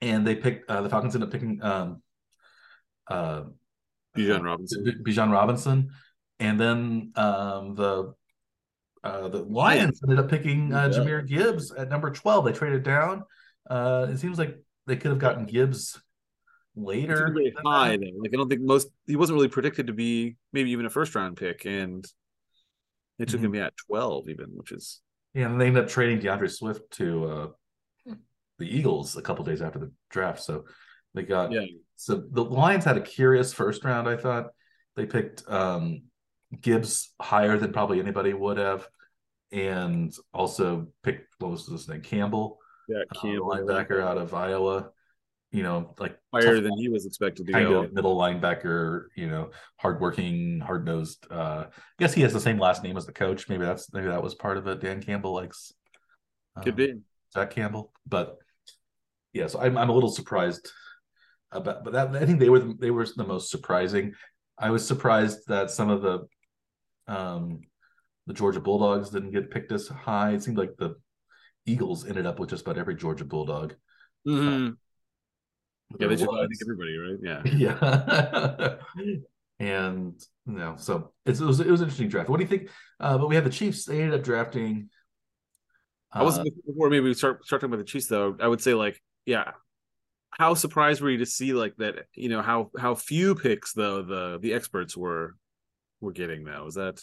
And 0.00 0.26
they 0.26 0.34
picked 0.34 0.68
uh 0.70 0.82
the 0.82 0.88
Falcons 0.90 1.14
ended 1.14 1.28
up 1.28 1.32
picking 1.32 1.62
um 1.62 2.02
uh 3.08 3.44
Bijan 4.16 4.42
Robinson. 4.42 4.84
B- 4.84 5.12
Bijan 5.12 5.32
Robinson, 5.32 5.90
and 6.38 6.60
then 6.60 7.12
um, 7.16 7.74
the 7.74 8.14
uh, 9.02 9.28
the 9.28 9.42
Lions 9.42 10.00
ended 10.02 10.18
up 10.18 10.28
picking 10.28 10.72
uh, 10.72 10.88
Yeah. 10.92 10.98
Jahmyr 10.98 11.26
Gibbs 11.26 11.72
at 11.72 11.88
number 11.88 12.10
twelve. 12.10 12.44
They 12.44 12.52
traded 12.52 12.82
down. 12.82 13.24
Uh, 13.68 14.08
it 14.10 14.18
seems 14.18 14.38
like 14.38 14.58
they 14.86 14.96
could 14.96 15.10
have 15.12 15.18
gotten 15.18 15.46
Gibbs 15.46 15.98
later. 16.76 17.32
Really 17.34 17.54
high 17.64 17.96
though. 17.96 18.10
Like 18.18 18.32
I 18.34 18.36
don't 18.36 18.48
think 18.50 18.60
most 18.60 18.88
he 19.06 19.16
wasn't 19.16 19.36
really 19.36 19.48
predicted 19.48 19.86
to 19.86 19.92
be 19.94 20.36
maybe 20.52 20.72
even 20.72 20.84
a 20.84 20.90
first 20.90 21.14
round 21.14 21.36
pick, 21.38 21.64
and 21.64 22.04
it 23.18 23.28
took 23.28 23.40
Mhm. 23.40 23.44
him 23.44 23.54
at 23.56 23.72
twelve 23.88 24.28
even, 24.28 24.50
which 24.50 24.72
is 24.72 25.00
Yeah, 25.34 25.46
and 25.46 25.60
they 25.60 25.66
ended 25.66 25.84
up 25.84 25.90
trading 25.90 26.18
D'Andre 26.18 26.48
Swift 26.48 26.90
to 26.92 27.24
uh, 27.24 28.14
the 28.58 28.76
Eagles 28.76 29.16
a 29.16 29.22
couple 29.22 29.44
days 29.44 29.62
after 29.62 29.78
the 29.78 29.92
draft. 30.10 30.42
So 30.42 30.64
they 31.14 31.22
got 31.22 31.52
yeah. 31.52 31.64
so 31.96 32.22
the 32.30 32.44
Lions 32.44 32.84
had 32.84 32.96
a 32.96 33.00
curious 33.00 33.52
first 33.52 33.84
round. 33.84 34.08
I 34.08 34.16
thought 34.16 34.50
they 34.94 35.06
picked 35.06 35.48
um, 35.48 36.02
Gibbs 36.60 37.14
higher 37.20 37.58
than 37.58 37.72
probably 37.72 38.00
anybody 38.00 38.34
would 38.34 38.58
have, 38.58 38.86
and 39.50 40.14
also 40.32 40.88
picked 41.02 41.34
what 41.38 41.50
was 41.50 41.66
his 41.66 41.88
name 41.88 42.02
Campbell, 42.02 42.58
Yeah, 42.88 43.02
uh, 43.16 43.20
linebacker 43.22 44.02
out 44.02 44.18
of 44.18 44.34
Iowa. 44.34 44.90
You 45.52 45.62
know, 45.62 45.94
like 45.98 46.18
higher 46.32 46.60
than 46.60 46.78
he 46.78 46.88
was 46.88 47.04
expected 47.04 47.46
to 47.46 47.52
kind 47.52 47.68
go. 47.68 47.82
of 47.82 47.92
middle 47.92 48.16
linebacker. 48.16 49.04
You 49.14 49.28
know, 49.28 49.50
hardworking, 49.76 50.60
hard 50.60 50.86
nosed. 50.86 51.26
Uh, 51.30 51.66
I 51.68 51.70
guess 51.98 52.14
he 52.14 52.22
has 52.22 52.32
the 52.32 52.40
same 52.40 52.58
last 52.58 52.82
name 52.82 52.96
as 52.96 53.04
the 53.04 53.12
coach. 53.12 53.48
Maybe 53.48 53.64
that's 53.64 53.92
maybe 53.92 54.06
that 54.06 54.22
was 54.22 54.34
part 54.34 54.56
of 54.56 54.66
it. 54.66 54.80
Dan 54.80 55.02
Campbell 55.02 55.34
likes 55.34 55.72
Could 56.62 56.70
um, 56.70 56.76
be. 56.76 56.94
Zach 57.34 57.50
Campbell, 57.50 57.92
but 58.06 58.38
yeah, 59.32 59.46
so 59.46 59.60
I'm 59.60 59.76
I'm 59.76 59.90
a 59.90 59.92
little 59.92 60.10
surprised 60.10 60.70
about, 61.50 61.84
but 61.84 61.92
that 61.92 62.14
I 62.16 62.26
think 62.26 62.40
they 62.40 62.48
were 62.48 62.60
the, 62.60 62.74
they 62.78 62.90
were 62.90 63.06
the 63.16 63.24
most 63.24 63.50
surprising. 63.50 64.14
I 64.58 64.70
was 64.70 64.86
surprised 64.86 65.40
that 65.48 65.70
some 65.70 65.90
of 65.90 66.02
the 66.02 66.26
um 67.08 67.60
the 68.26 68.34
Georgia 68.34 68.60
Bulldogs 68.60 69.10
didn't 69.10 69.32
get 69.32 69.50
picked 69.50 69.72
as 69.72 69.88
high. 69.88 70.32
It 70.32 70.42
seemed 70.42 70.58
like 70.58 70.76
the 70.78 70.94
Eagles 71.66 72.06
ended 72.06 72.26
up 72.26 72.38
with 72.38 72.50
just 72.50 72.62
about 72.62 72.78
every 72.78 72.94
Georgia 72.94 73.24
Bulldog. 73.24 73.74
Mhm. 74.26 74.76
Yeah, 75.98 76.08
they 76.08 76.16
should. 76.16 76.28
I 76.28 76.46
think 76.46 76.60
everybody, 76.62 76.96
right? 76.96 77.18
Yeah. 77.22 78.76
yeah. 78.96 79.16
and 79.58 80.14
you 80.46 80.52
know, 80.52 80.74
so 80.76 81.12
it's, 81.24 81.40
it 81.40 81.44
was 81.44 81.60
it 81.60 81.68
was 81.70 81.80
an 81.80 81.86
interesting 81.86 82.08
draft. 82.08 82.28
What 82.28 82.38
do 82.38 82.44
you 82.44 82.48
think? 82.48 82.68
Uh, 82.98 83.18
but 83.18 83.28
we 83.28 83.34
had 83.34 83.44
the 83.44 83.50
Chiefs. 83.50 83.84
They 83.84 84.00
ended 84.02 84.18
up 84.18 84.24
drafting. 84.24 84.90
I 86.12 86.22
was 86.22 86.38
uh, 86.38 86.44
before 86.66 86.90
maybe 86.90 87.06
we 87.08 87.14
start 87.14 87.44
start 87.46 87.60
talking 87.60 87.72
about 87.72 87.84
the 87.84 87.90
Chiefs 87.90 88.06
though. 88.06 88.36
I 88.40 88.48
would 88.48 88.60
say 88.60 88.74
like, 88.74 89.00
yeah, 89.24 89.52
how 90.30 90.54
surprised 90.54 91.00
were 91.00 91.10
you 91.10 91.18
to 91.18 91.26
see 91.26 91.52
like 91.52 91.76
that? 91.76 92.06
You 92.14 92.28
know 92.28 92.42
how 92.42 92.70
how 92.78 92.94
few 92.94 93.34
picks 93.34 93.72
though 93.72 94.02
the 94.02 94.38
the 94.40 94.52
experts 94.52 94.96
were 94.96 95.36
were 96.00 96.12
getting 96.12 96.44
though. 96.44 96.64
Was 96.64 96.74
that 96.74 97.00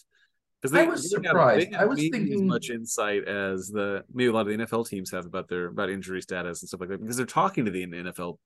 because 0.61 0.77
I 0.77 0.83
was 0.83 1.09
they 1.09 1.15
have- 1.15 1.25
surprised. 1.25 1.71
they 1.71 1.75
I 1.77 1.85
was 1.85 1.97
maybe 1.97 2.07
as 2.07 2.11
thinking- 2.23 2.47
much 2.47 2.69
insight 2.69 3.27
as 3.27 3.69
the 3.69 4.03
maybe 4.13 4.27
a 4.29 4.33
lot 4.33 4.41
of 4.41 4.47
the 4.47 4.57
NFL 4.65 4.87
teams 4.89 5.11
have 5.11 5.25
about 5.25 5.47
their 5.47 5.67
about 5.67 5.89
injury 5.89 6.21
status 6.21 6.61
and 6.61 6.67
stuff 6.67 6.81
like 6.81 6.89
that 6.89 6.99
because 7.01 7.15
they're 7.17 7.25
talking 7.25 7.65
to 7.65 7.71
the 7.71 7.85
NFL 7.87 8.37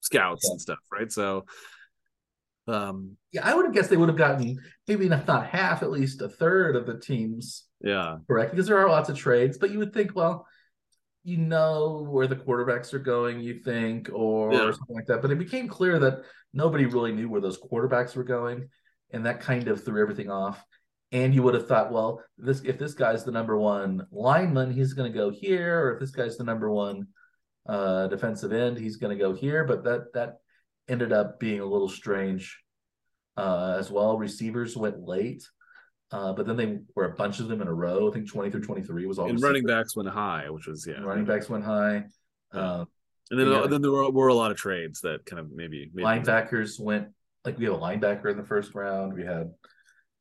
scouts 0.00 0.44
Yeah. 0.44 0.52
and 0.52 0.60
stuff, 0.60 0.78
right? 0.92 1.10
So, 1.10 1.44
um, 2.66 3.16
Yeah, 3.32 3.46
I 3.48 3.54
would 3.54 3.64
have 3.64 3.74
guessed 3.74 3.90
they 3.90 3.96
would 3.96 4.08
have 4.08 4.18
gotten 4.18 4.58
maybe 4.86 5.08
not, 5.08 5.26
not 5.26 5.46
half, 5.46 5.82
at 5.82 5.90
least 5.90 6.22
a 6.22 6.28
third 6.28 6.76
of 6.76 6.86
the 6.86 6.98
teams 6.98 7.64
yeah, 7.82 8.18
correct 8.28 8.50
because 8.50 8.66
there 8.66 8.78
are 8.78 8.88
lots 8.88 9.08
of 9.08 9.16
trades. 9.16 9.56
But 9.58 9.70
you 9.70 9.78
would 9.78 9.92
think, 9.94 10.14
well, 10.14 10.46
you 11.22 11.36
know 11.36 12.06
where 12.08 12.26
the 12.26 12.36
quarterbacks 12.36 12.92
are 12.94 12.98
going, 12.98 13.40
you 13.40 13.54
think, 13.54 14.10
or 14.12 14.52
Yeah. 14.52 14.70
something 14.72 14.96
like 14.96 15.06
that. 15.06 15.22
But 15.22 15.30
it 15.30 15.38
became 15.38 15.68
clear 15.68 15.98
that 15.98 16.24
nobody 16.52 16.86
really 16.86 17.12
knew 17.12 17.28
where 17.28 17.40
those 17.40 17.58
quarterbacks 17.60 18.16
were 18.16 18.24
going, 18.24 18.68
and 19.12 19.26
that 19.26 19.40
kind 19.40 19.68
of 19.68 19.82
threw 19.84 20.00
everything 20.00 20.30
off. 20.30 20.64
And 21.12 21.34
you 21.34 21.42
would 21.42 21.54
have 21.54 21.66
thought, 21.66 21.90
well, 21.92 22.22
this 22.38 22.60
if 22.62 22.78
this 22.78 22.94
guy's 22.94 23.24
the 23.24 23.32
number 23.32 23.58
one 23.58 24.06
lineman, 24.12 24.72
he's 24.72 24.92
going 24.92 25.10
to 25.10 25.18
go 25.18 25.30
here, 25.30 25.80
or 25.86 25.94
if 25.94 26.00
this 26.00 26.12
guy's 26.12 26.36
the 26.36 26.44
number 26.44 26.70
one 26.70 27.08
uh, 27.68 28.06
defensive 28.08 28.52
end, 28.52 28.78
he's 28.78 28.96
going 28.96 29.16
to 29.16 29.22
go 29.22 29.32
here. 29.32 29.64
But 29.64 29.84
that 29.84 30.12
that 30.14 30.38
ended 30.88 31.12
up 31.12 31.38
being 31.38 31.60
a 31.60 31.64
little 31.64 31.88
strange 31.88 32.58
uh, 33.36 33.76
as 33.78 33.90
well. 33.90 34.18
Receivers 34.18 34.76
went 34.76 35.00
late, 35.06 35.48
uh, 36.10 36.32
but 36.32 36.46
then 36.46 36.56
they 36.56 36.78
were 36.94 37.12
a 37.12 37.14
bunch 37.14 37.40
of 37.40 37.48
them 37.48 37.62
in 37.62 37.68
a 37.68 37.74
row. 37.74 38.08
I 38.08 38.12
think 38.12 38.28
twenty 38.28 38.50
through 38.50 38.62
twenty 38.62 38.82
three 38.82 39.06
was 39.06 39.18
all. 39.18 39.28
and 39.28 39.40
running 39.40 39.64
backs 39.66 39.96
went 39.96 40.08
high, 40.08 40.48
which 40.50 40.66
was 40.66 40.86
yeah, 40.86 41.00
running 41.00 41.24
backs 41.24 41.48
went 41.48 41.64
high. 41.64 42.04
Yeah. 42.54 42.60
Uh, 42.60 42.84
and 43.30 43.38
then 43.38 43.46
Yeah. 43.48 43.66
then 43.68 43.80
there 43.82 43.92
were, 43.92 44.10
were 44.10 44.28
a 44.28 44.34
lot 44.34 44.50
of 44.50 44.56
trades 44.56 45.02
that 45.02 45.24
kind 45.24 45.38
of 45.38 45.52
maybe, 45.52 45.90
maybe 45.94 46.04
linebackers 46.04 46.80
went 46.80 47.08
like 47.44 47.56
we 47.58 47.64
have 47.66 47.74
a 47.74 47.78
linebacker 47.78 48.30
in 48.30 48.36
the 48.36 48.44
first 48.44 48.74
round. 48.74 49.14
We 49.14 49.24
had 49.24 49.52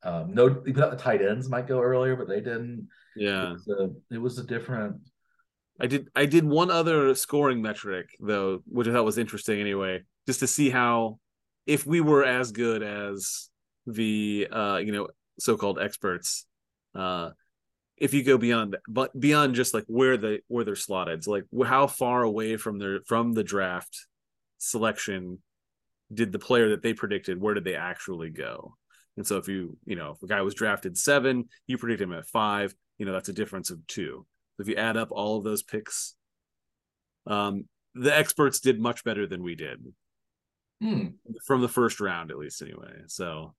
um, 0.04 0.34
no. 0.34 0.62
We 0.64 0.72
thought 0.74 0.92
the 0.92 0.98
tight 0.98 1.22
ends 1.22 1.50
might 1.50 1.68
go 1.68 1.82
earlier, 1.82 2.16
but 2.16 2.28
they 2.28 2.40
didn't. 2.40 2.88
yeah. 3.16 3.50
It 3.50 3.54
was 3.54 3.68
a, 3.68 4.16
it 4.16 4.18
was 4.18 4.38
a 4.40 4.44
different. 4.44 4.98
I 5.80 5.88
did 5.88 6.08
I 6.16 6.26
did 6.26 6.44
one 6.44 6.72
other 6.72 7.16
scoring 7.16 7.62
metric 7.62 8.10
though, 8.20 8.62
which 8.66 8.88
I 8.88 8.92
thought 8.92 9.06
was 9.06 9.18
interesting 9.18 9.60
anyway, 9.62 10.04
just 10.28 10.42
to 10.42 10.48
see 10.48 10.70
how 10.70 11.20
if 11.66 11.86
we 11.86 12.02
were 12.02 12.24
as 12.24 12.52
good 12.52 12.84
as 12.84 13.50
the 13.88 14.48
uh 14.52 14.78
you 14.78 14.92
know 14.92 15.08
so-called 15.40 15.80
experts 15.80 16.46
uh 16.96 17.30
if 17.98 18.14
you 18.14 18.24
go 18.24 18.38
beyond 18.38 18.78
but 18.88 19.18
beyond 19.20 19.56
just 19.56 19.74
like 19.74 19.86
where 19.88 20.18
the 20.18 20.40
where 20.48 20.64
they're 20.64 20.76
slotted 20.76 21.24
so 21.24 21.32
like 21.32 21.46
how 21.66 21.88
far 21.88 22.24
away 22.24 22.58
from 22.58 22.78
their 22.78 23.00
from 23.08 23.34
the 23.34 23.44
draft 23.44 24.08
selection 24.58 25.40
did 26.14 26.32
the 26.32 26.40
player 26.40 26.70
that 26.70 26.82
they 26.82 26.94
predicted 26.94 27.40
where 27.40 27.54
did 27.54 27.64
they 27.64 27.76
actually 27.76 28.30
go? 28.30 28.76
And 29.18 29.26
so 29.26 29.38
if 29.38 29.48
you 29.48 29.78
you 29.86 29.96
know 29.96 30.12
if 30.12 30.24
a 30.24 30.28
guy 30.28 30.42
was 30.42 30.56
drafted 30.56 30.98
seven 30.98 31.46
you 31.68 31.78
predict 31.78 32.02
him 32.02 32.14
at 32.14 32.28
five 32.28 32.74
you 32.98 33.06
know 33.06 33.14
that's 33.14 33.30
a 33.30 33.34
difference 33.34 33.70
of 33.70 33.86
two 33.88 34.26
if 34.60 34.68
you 34.68 34.76
add 34.76 34.98
up 34.98 35.10
all 35.12 35.38
of 35.38 35.44
those 35.44 35.64
picks 35.64 36.16
um 37.28 37.66
the 37.96 38.16
experts 38.16 38.60
did 38.60 38.80
much 38.80 39.04
better 39.04 39.26
than 39.28 39.42
we 39.44 39.56
did. 39.56 39.84
Hmm. 40.82 41.08
from 41.46 41.62
the 41.62 41.68
first 41.68 42.00
round 42.00 42.32
at 42.32 42.38
least 42.38 42.62
anyway. 42.62 43.02
So 43.08 43.54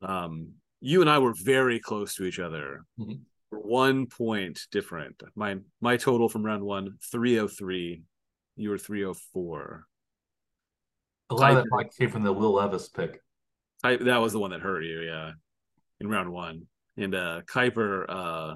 um 0.00 0.52
you 0.80 1.02
and 1.02 1.10
i 1.10 1.18
were 1.18 1.34
very 1.34 1.78
close 1.78 2.14
to 2.14 2.24
each 2.24 2.38
other. 2.38 2.84
Mhm. 2.98 3.20
one 3.50 4.06
point 4.06 4.60
different. 4.70 5.22
My 5.34 5.58
my 5.80 5.96
total 5.98 6.28
from 6.28 6.44
round 6.46 6.62
one 6.62 6.96
303 7.10 8.02
you 8.56 8.70
were 8.70 8.78
304 8.78 9.86
A 11.30 11.34
lot 11.34 11.56
of 11.58 11.64
that 11.64 11.90
came 11.98 12.10
from 12.10 12.22
the 12.22 12.32
Will 12.32 12.52
Levis 12.54 12.88
pick. 12.88 13.20
I, 13.82 13.96
that 13.96 14.18
was 14.18 14.32
the 14.32 14.38
one 14.40 14.50
that 14.52 14.60
hurt 14.60 14.82
you 14.84 15.00
yeah 15.02 15.32
in 16.00 16.08
round 16.08 16.30
one. 16.32 16.66
And 16.96 17.14
uh 17.14 17.42
kiper 17.46 18.06
uh 18.08 18.54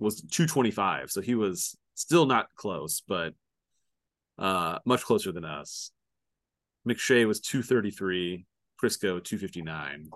was 0.00 0.22
225 0.22 1.10
so 1.10 1.20
he 1.20 1.34
was 1.34 1.76
Still 2.00 2.24
not 2.24 2.46
close, 2.56 3.02
but 3.06 3.34
uh, 4.38 4.78
much 4.86 5.02
closer 5.02 5.32
than 5.32 5.44
us. 5.44 5.90
McShay 6.88 7.26
was 7.26 7.40
233, 7.40 8.46
Prisco 8.82 9.22
259. 9.22 10.08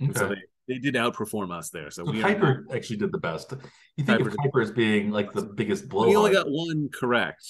Okay. 0.00 0.12
So 0.16 0.28
they, 0.28 0.36
they 0.68 0.78
did 0.78 0.94
outperform 0.94 1.50
us 1.52 1.70
there. 1.70 1.90
So, 1.90 2.04
So 2.04 2.12
we 2.12 2.22
Kiper 2.22 2.62
actually 2.72 2.98
did 2.98 3.10
the 3.10 3.18
best. 3.18 3.52
You 3.96 4.04
think 4.04 4.20
Kiper 4.20 4.26
of 4.28 4.36
Kiper 4.36 4.62
as 4.62 4.70
being 4.70 5.10
like 5.10 5.32
the 5.32 5.42
biggest 5.42 5.88
blow? 5.88 6.06
we 6.06 6.14
only 6.14 6.30
got 6.30 6.46
one 6.48 6.88
correct. 6.94 7.44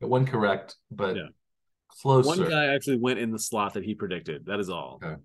one 0.00 0.26
correct, 0.26 0.76
but 0.90 1.16
Yeah. 1.16 1.28
closer. 1.88 2.28
One 2.28 2.46
guy 2.50 2.66
actually 2.74 2.98
went 2.98 3.18
in 3.18 3.30
the 3.30 3.38
slot 3.38 3.72
that 3.74 3.82
he 3.82 3.94
predicted. 3.94 4.44
That 4.44 4.60
is 4.60 4.68
all. 4.68 5.00
Okay. 5.02 5.16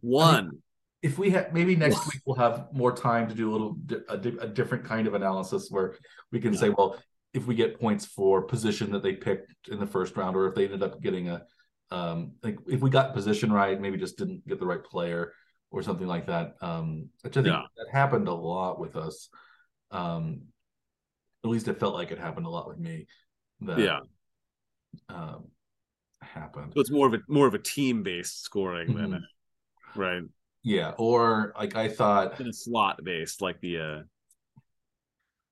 One. 0.00 0.62
If 1.06 1.18
we 1.18 1.30
have 1.30 1.52
maybe 1.52 1.76
next 1.76 2.04
week 2.08 2.20
we'll 2.26 2.36
have 2.36 2.66
more 2.72 2.90
time 2.92 3.28
to 3.28 3.34
do 3.34 3.48
a 3.50 3.52
little 3.52 3.76
a, 4.08 4.18
di- 4.18 4.38
a 4.40 4.48
different 4.48 4.84
kind 4.84 5.06
of 5.06 5.14
analysis 5.14 5.68
where 5.70 5.94
we 6.32 6.40
can 6.40 6.52
Yeah. 6.52 6.60
say 6.60 6.68
well 6.70 6.98
if 7.32 7.46
we 7.46 7.54
get 7.54 7.78
points 7.78 8.04
for 8.04 8.42
position 8.42 8.90
that 8.92 9.02
they 9.04 9.12
picked 9.14 9.68
in 9.68 9.78
the 9.78 9.86
first 9.86 10.16
round 10.16 10.36
or 10.36 10.48
if 10.48 10.54
they 10.56 10.64
ended 10.64 10.82
up 10.82 11.00
getting 11.00 11.28
a 11.28 11.42
um 11.92 12.32
like 12.42 12.58
if 12.66 12.80
we 12.80 12.90
got 12.90 13.14
position 13.14 13.52
right 13.52 13.80
maybe 13.80 13.96
just 13.96 14.18
didn't 14.18 14.46
get 14.48 14.58
the 14.58 14.66
right 14.66 14.82
player 14.82 15.32
or 15.70 15.80
something 15.82 16.08
like 16.08 16.26
that 16.26 16.54
um 16.60 17.08
which 17.22 17.36
i 17.36 17.42
think 17.42 17.54
Yeah. 17.54 17.62
that 17.76 17.88
happened 17.92 18.26
a 18.26 18.34
lot 18.34 18.80
with 18.80 18.96
us 18.96 19.28
um 19.92 20.42
at 21.44 21.50
least 21.50 21.68
it 21.68 21.78
felt 21.78 21.94
like 21.94 22.10
it 22.10 22.18
happened 22.18 22.46
a 22.46 22.50
lot 22.50 22.66
with 22.66 22.78
me 22.78 23.06
that 23.60 23.78
Yeah. 23.78 24.00
um 25.08 25.40
happened 26.20 26.72
So 26.74 26.80
it's 26.80 26.90
more 26.90 27.06
of 27.06 27.14
a 27.14 27.20
more 27.28 27.46
of 27.46 27.54
a 27.54 27.58
team 27.60 28.02
based 28.02 28.42
scoring 28.42 28.88
Mhm. 28.88 29.10
than 29.12 29.24
right 29.94 30.22
yeah 30.66 30.92
or 30.98 31.54
like 31.56 31.76
i 31.76 31.88
thought 31.88 32.36
than 32.36 32.48
a 32.48 32.52
slot 32.52 33.02
based 33.04 33.40
like 33.40 33.60
the 33.60 33.78
uh 33.78 34.02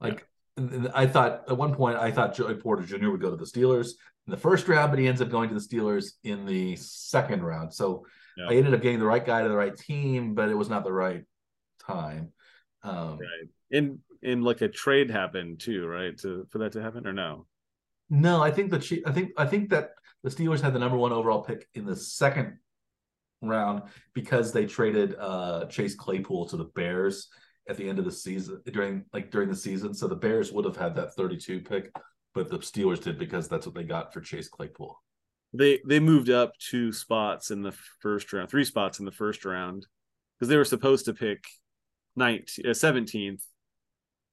Like 0.00 0.26
and 0.56 0.88
I 0.94 1.06
thought 1.06 1.44
at 1.48 1.56
one 1.56 1.74
point 1.74 1.96
I 1.98 2.10
thought 2.12 2.34
Joey 2.34 2.54
Porter 2.54 2.82
Jr. 2.84 3.10
would 3.10 3.20
go 3.20 3.30
to 3.30 3.36
the 3.36 3.44
Steelers 3.44 3.88
in 4.26 4.30
the 4.30 4.36
first 4.36 4.68
round, 4.68 4.92
but 4.92 5.00
he 5.00 5.08
ends 5.08 5.20
up 5.20 5.28
going 5.28 5.48
to 5.48 5.54
the 5.54 5.60
Steelers 5.60 6.12
in 6.22 6.46
the 6.46 6.76
second 6.76 7.42
round. 7.42 7.72
So 7.74 8.06
Yeah. 8.36 8.48
I 8.50 8.54
ended 8.54 8.74
up 8.74 8.82
getting 8.82 8.98
the 9.00 9.06
right 9.06 9.24
guy 9.24 9.42
to 9.42 9.48
the 9.48 9.56
right 9.56 9.76
team, 9.76 10.34
but 10.34 10.48
it 10.48 10.54
was 10.54 10.68
not 10.68 10.84
the 10.84 10.92
right 10.92 11.24
time. 11.86 12.32
Um, 12.82 13.18
right 13.18 13.48
and 13.72 13.98
and 14.22 14.44
like 14.44 14.60
a 14.62 14.68
trade 14.68 15.10
happened 15.10 15.60
too 15.60 15.86
right 15.86 16.16
to 16.18 16.46
for 16.50 16.58
that 16.58 16.72
to 16.72 16.82
happen 16.82 17.06
or 17.06 17.12
no 17.12 17.46
No, 18.10 18.42
I 18.42 18.50
think 18.50 18.70
the 18.70 19.02
I 19.06 19.12
think 19.12 19.32
I 19.36 19.46
think 19.46 19.70
that 19.70 19.90
the 20.22 20.30
Steelers 20.30 20.60
had 20.60 20.72
the 20.72 20.78
number 20.78 20.96
one 20.96 21.12
overall 21.12 21.42
pick 21.42 21.66
in 21.74 21.84
the 21.84 21.96
second 21.96 22.58
round 23.48 23.82
because 24.14 24.52
they 24.52 24.66
traded 24.66 25.16
uh 25.18 25.66
Chase 25.66 25.94
Claypool 25.94 26.46
to 26.48 26.56
the 26.56 26.64
Bears 26.64 27.28
at 27.68 27.76
the 27.76 27.88
end 27.88 27.98
of 27.98 28.04
the 28.04 28.12
season 28.12 28.60
during 28.72 29.04
like 29.12 29.30
during 29.30 29.48
the 29.48 29.56
season. 29.56 29.94
So 29.94 30.06
the 30.06 30.16
Bears 30.16 30.52
would 30.52 30.64
have 30.64 30.76
had 30.76 30.94
that 30.96 31.14
32 31.14 31.60
pick, 31.60 31.90
but 32.34 32.48
the 32.48 32.58
Steelers 32.58 33.02
did 33.02 33.18
because 33.18 33.48
that's 33.48 33.66
what 33.66 33.74
they 33.74 33.84
got 33.84 34.12
for 34.12 34.20
Chase 34.20 34.48
Claypool. 34.48 35.00
they 35.52 35.80
they 35.86 36.00
moved 36.00 36.30
up 36.30 36.52
two 36.58 36.92
spots 36.92 37.50
in 37.50 37.62
the 37.62 37.72
first 38.00 38.32
round 38.32 38.50
three 38.50 38.64
spots 38.64 38.98
in 38.98 39.04
the 39.04 39.12
first 39.12 39.44
round 39.44 39.86
because 40.38 40.48
they 40.48 40.56
were 40.56 40.64
supposed 40.64 41.04
to 41.04 41.14
pick 41.14 41.44
19 42.16 42.66
uh, 42.66 42.70
17th 42.70 43.42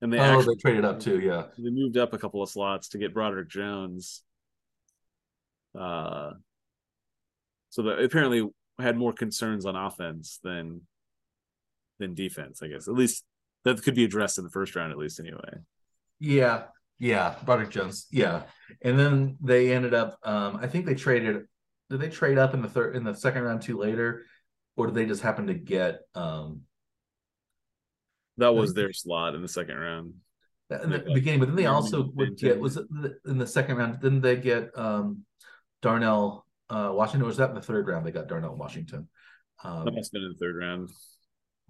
and 0.01 0.11
they 0.11 0.17
oh, 0.17 0.23
actually 0.23 0.55
they 0.55 0.61
traded 0.61 0.85
up 0.85 0.99
too, 0.99 1.19
yeah. 1.19 1.43
they 1.57 1.69
moved 1.69 1.97
up 1.97 2.13
a 2.13 2.17
couple 2.17 2.41
of 2.41 2.49
slots 2.49 2.89
to 2.89 2.97
get 2.97 3.13
Broderick 3.13 3.49
Jones. 3.49 4.23
Uh, 5.79 6.31
so 7.69 7.83
that 7.83 7.99
apparently 7.99 8.47
had 8.81 8.97
more 8.97 9.13
concerns 9.13 9.65
on 9.65 9.75
offense 9.75 10.39
than 10.43 10.81
than 11.99 12.13
defense. 12.15 12.61
I 12.63 12.67
guess 12.67 12.87
at 12.87 12.93
least 12.95 13.23
that 13.63 13.81
could 13.83 13.95
be 13.95 14.03
addressed 14.03 14.37
in 14.37 14.43
the 14.43 14.49
first 14.49 14.75
round, 14.75 14.91
at 14.91 14.97
least 14.97 15.19
anyway. 15.19 15.59
Yeah, 16.19 16.63
yeah, 16.99 17.35
Broderick 17.45 17.69
Jones, 17.69 18.07
yeah. 18.11 18.43
And 18.81 18.97
then 18.99 19.37
they 19.41 19.73
ended 19.73 19.93
up 19.93 20.17
um 20.23 20.57
I 20.61 20.67
think 20.67 20.85
they 20.85 20.95
traded 20.95 21.43
did 21.89 21.99
they 21.99 22.09
trade 22.09 22.37
up 22.37 22.53
in 22.53 22.61
the 22.61 22.69
third 22.69 22.95
in 22.95 23.03
the 23.03 23.13
second 23.13 23.43
round 23.43 23.61
too 23.61 23.77
later? 23.77 24.23
Or 24.77 24.87
did 24.87 24.95
they 24.95 25.05
just 25.05 25.21
happen 25.21 25.47
to 25.47 25.53
get 25.53 26.01
um 26.15 26.61
That 28.37 28.55
was 28.55 28.73
their 28.73 28.93
slot 28.93 29.35
in 29.35 29.41
the 29.41 29.47
second 29.47 29.77
round. 29.77 30.13
in 30.69 30.89
the 30.89 31.03
Yeah. 31.05 31.13
beginning, 31.13 31.39
but 31.41 31.47
then 31.47 31.55
they 31.55 31.65
also 31.65 32.09
would 32.15 32.37
get 32.37 32.59
was 32.59 32.77
it 32.77 32.85
in 33.25 33.37
the 33.37 33.47
second 33.47 33.77
round? 33.77 33.99
Didn't 33.99 34.21
they 34.21 34.37
get 34.37 34.69
um 34.77 35.25
Darnell 35.81 36.45
uh 36.71 36.91
Washington? 36.93 37.27
Was 37.27 37.37
that 37.37 37.49
in 37.49 37.55
the 37.55 37.61
third 37.61 37.87
round? 37.87 38.05
They 38.05 38.11
got 38.11 38.27
Darnell 38.27 38.55
Washington 38.55 39.07
um, 39.63 39.85
That 39.85 39.93
must 39.95 40.09
have 40.09 40.13
been 40.13 40.23
in 40.23 40.33
the 40.33 40.37
third 40.45 40.55
round. 40.57 40.89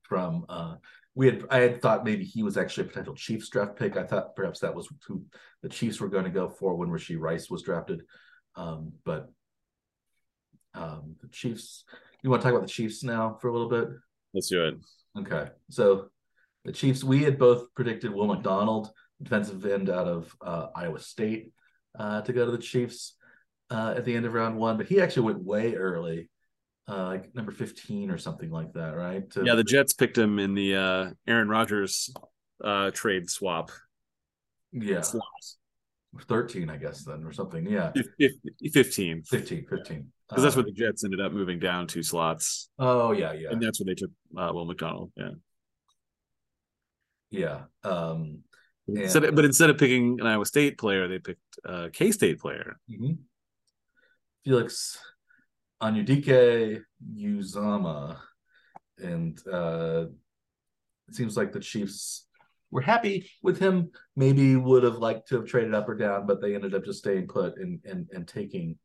from 0.03 0.45
uh 0.49 0.75
we 1.13 1.25
had 1.27 1.43
I 1.49 1.59
had 1.59 1.81
thought 1.81 2.05
maybe 2.05 2.23
he 2.23 2.41
was 2.43 2.57
actually 2.57 2.85
a 2.85 2.89
potential 2.89 3.15
Chiefs 3.15 3.49
draft 3.49 3.75
pick. 3.77 3.97
I 3.97 4.03
thought 4.03 4.35
perhaps 4.35 4.59
that 4.61 4.75
was 4.75 4.87
who 5.07 5.25
the 5.61 5.69
Chiefs 5.69 5.99
were 5.99 6.07
going 6.15 6.23
to 6.23 6.29
go 6.41 6.47
for 6.47 6.75
when 6.75 6.89
Rashee 6.89 7.19
Rice 7.19 7.49
was 7.49 7.63
drafted. 7.63 8.03
Um, 8.55 8.93
but 9.03 9.29
um 10.73 11.15
the 11.21 11.27
Chiefs 11.27 11.83
you 12.23 12.29
want 12.29 12.41
to 12.41 12.45
talk 12.47 12.55
about 12.55 12.67
the 12.67 12.71
Chiefs 12.73 13.03
now 13.03 13.37
for 13.41 13.47
a 13.49 13.51
little 13.51 13.69
bit? 13.69 13.89
Let's 14.33 14.49
do 14.49 14.63
it. 14.65 14.75
Okay. 15.19 15.49
So 15.69 16.09
the 16.63 16.71
Chiefs, 16.71 17.03
we 17.03 17.23
had 17.23 17.39
both 17.39 17.73
predicted 17.73 18.13
Will 18.13 18.27
McDonald, 18.27 18.91
defensive 19.21 19.65
end 19.65 19.89
out 19.89 20.07
of 20.07 20.35
uh, 20.39 20.67
Iowa 20.75 20.99
State, 20.99 21.51
uh, 21.97 22.21
to 22.21 22.31
go 22.31 22.45
to 22.45 22.51
the 22.51 22.59
Chiefs 22.59 23.15
uh, 23.71 23.93
at 23.97 24.05
the 24.05 24.13
end 24.15 24.25
of 24.25 24.33
round 24.33 24.57
one, 24.57 24.77
but 24.77 24.85
he 24.85 25.01
actually 25.01 25.23
went 25.33 25.43
way 25.43 25.73
early, 25.75 26.29
uh, 26.89 27.05
like 27.05 27.33
number 27.33 27.51
15 27.51 28.11
or 28.11 28.17
something 28.17 28.51
like 28.51 28.73
that, 28.73 28.95
right? 28.95 29.29
To- 29.31 29.43
Yeah, 29.45 29.55
the 29.55 29.63
Jets 29.63 29.93
picked 29.93 30.17
him 30.17 30.37
in 30.39 30.53
the 30.53 30.75
uh, 30.75 31.09
Aaron 31.25 31.47
Rodgers 31.49 32.13
uh, 32.63 32.91
trade 32.91 33.29
swap 33.29 33.71
yeah, 34.73 35.01
slot. 35.01 35.23
13, 36.27 36.69
I 36.69 36.75
guess, 36.77 37.03
then, 37.05 37.23
or 37.23 37.31
something. 37.31 37.65
Yeah, 37.65 37.91
Fif- 37.93 38.33
fif- 38.61 38.73
15. 38.73 39.23
15, 39.23 39.65
15. 39.69 40.11
Because 40.29 40.43
that's 40.43 40.55
Uh, 40.55 40.59
where 40.59 40.65
the 40.65 40.71
Jets 40.73 41.03
ended 41.05 41.21
up 41.21 41.31
moving 41.31 41.57
down 41.59 41.87
two 41.87 42.03
slots. 42.03 42.69
oh, 42.79 43.11
yeah, 43.13 43.31
yeah, 43.33 43.49
And 43.51 43.61
that's 43.61 43.79
where 43.79 43.85
they 43.85 43.95
took 43.95 44.11
uh, 44.37 44.51
Will 44.53 44.65
McDonald. 44.65 45.11
Yeah. 45.15 45.31
yeah. 47.29 47.61
Um, 47.83 48.39
Yeah. 48.87 49.03
Instead 49.03 49.23
of- 49.25 49.35
but 49.35 49.45
instead 49.45 49.69
of 49.69 49.77
picking 49.77 50.19
an 50.19 50.27
Iowa 50.27 50.45
State 50.45 50.77
player, 50.77 51.07
they 51.07 51.19
picked 51.19 51.41
a 51.63 51.89
K 51.89 52.11
State 52.11 52.39
player. 52.39 52.77
mhm. 52.89 53.19
Felix 54.43 54.97
Anudike 55.81 56.81
Uzomah. 57.15 58.17
And 58.97 59.39
uh 59.51 60.05
it 61.07 61.15
seems 61.15 61.35
like 61.35 61.51
the 61.51 61.59
Chiefs 61.59 62.27
were 62.71 62.81
happy 62.81 63.29
with 63.43 63.59
him. 63.59 63.91
Maybe 64.15 64.55
would 64.55 64.83
have 64.83 64.97
liked 64.97 65.27
to 65.29 65.35
have 65.35 65.45
traded 65.45 65.73
up 65.73 65.89
or 65.89 65.95
down, 65.95 66.25
but 66.25 66.41
they 66.41 66.55
ended 66.55 66.73
up 66.73 66.85
just 66.85 66.99
staying 66.99 67.27
put 67.27 67.57
and 67.57 67.79
and, 67.85 68.07
and 68.11 68.27
taking 68.27 68.77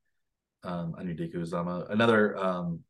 um 0.65 0.95
Uzomah. 0.99 1.91
Another 1.91 2.37
um 2.37 2.81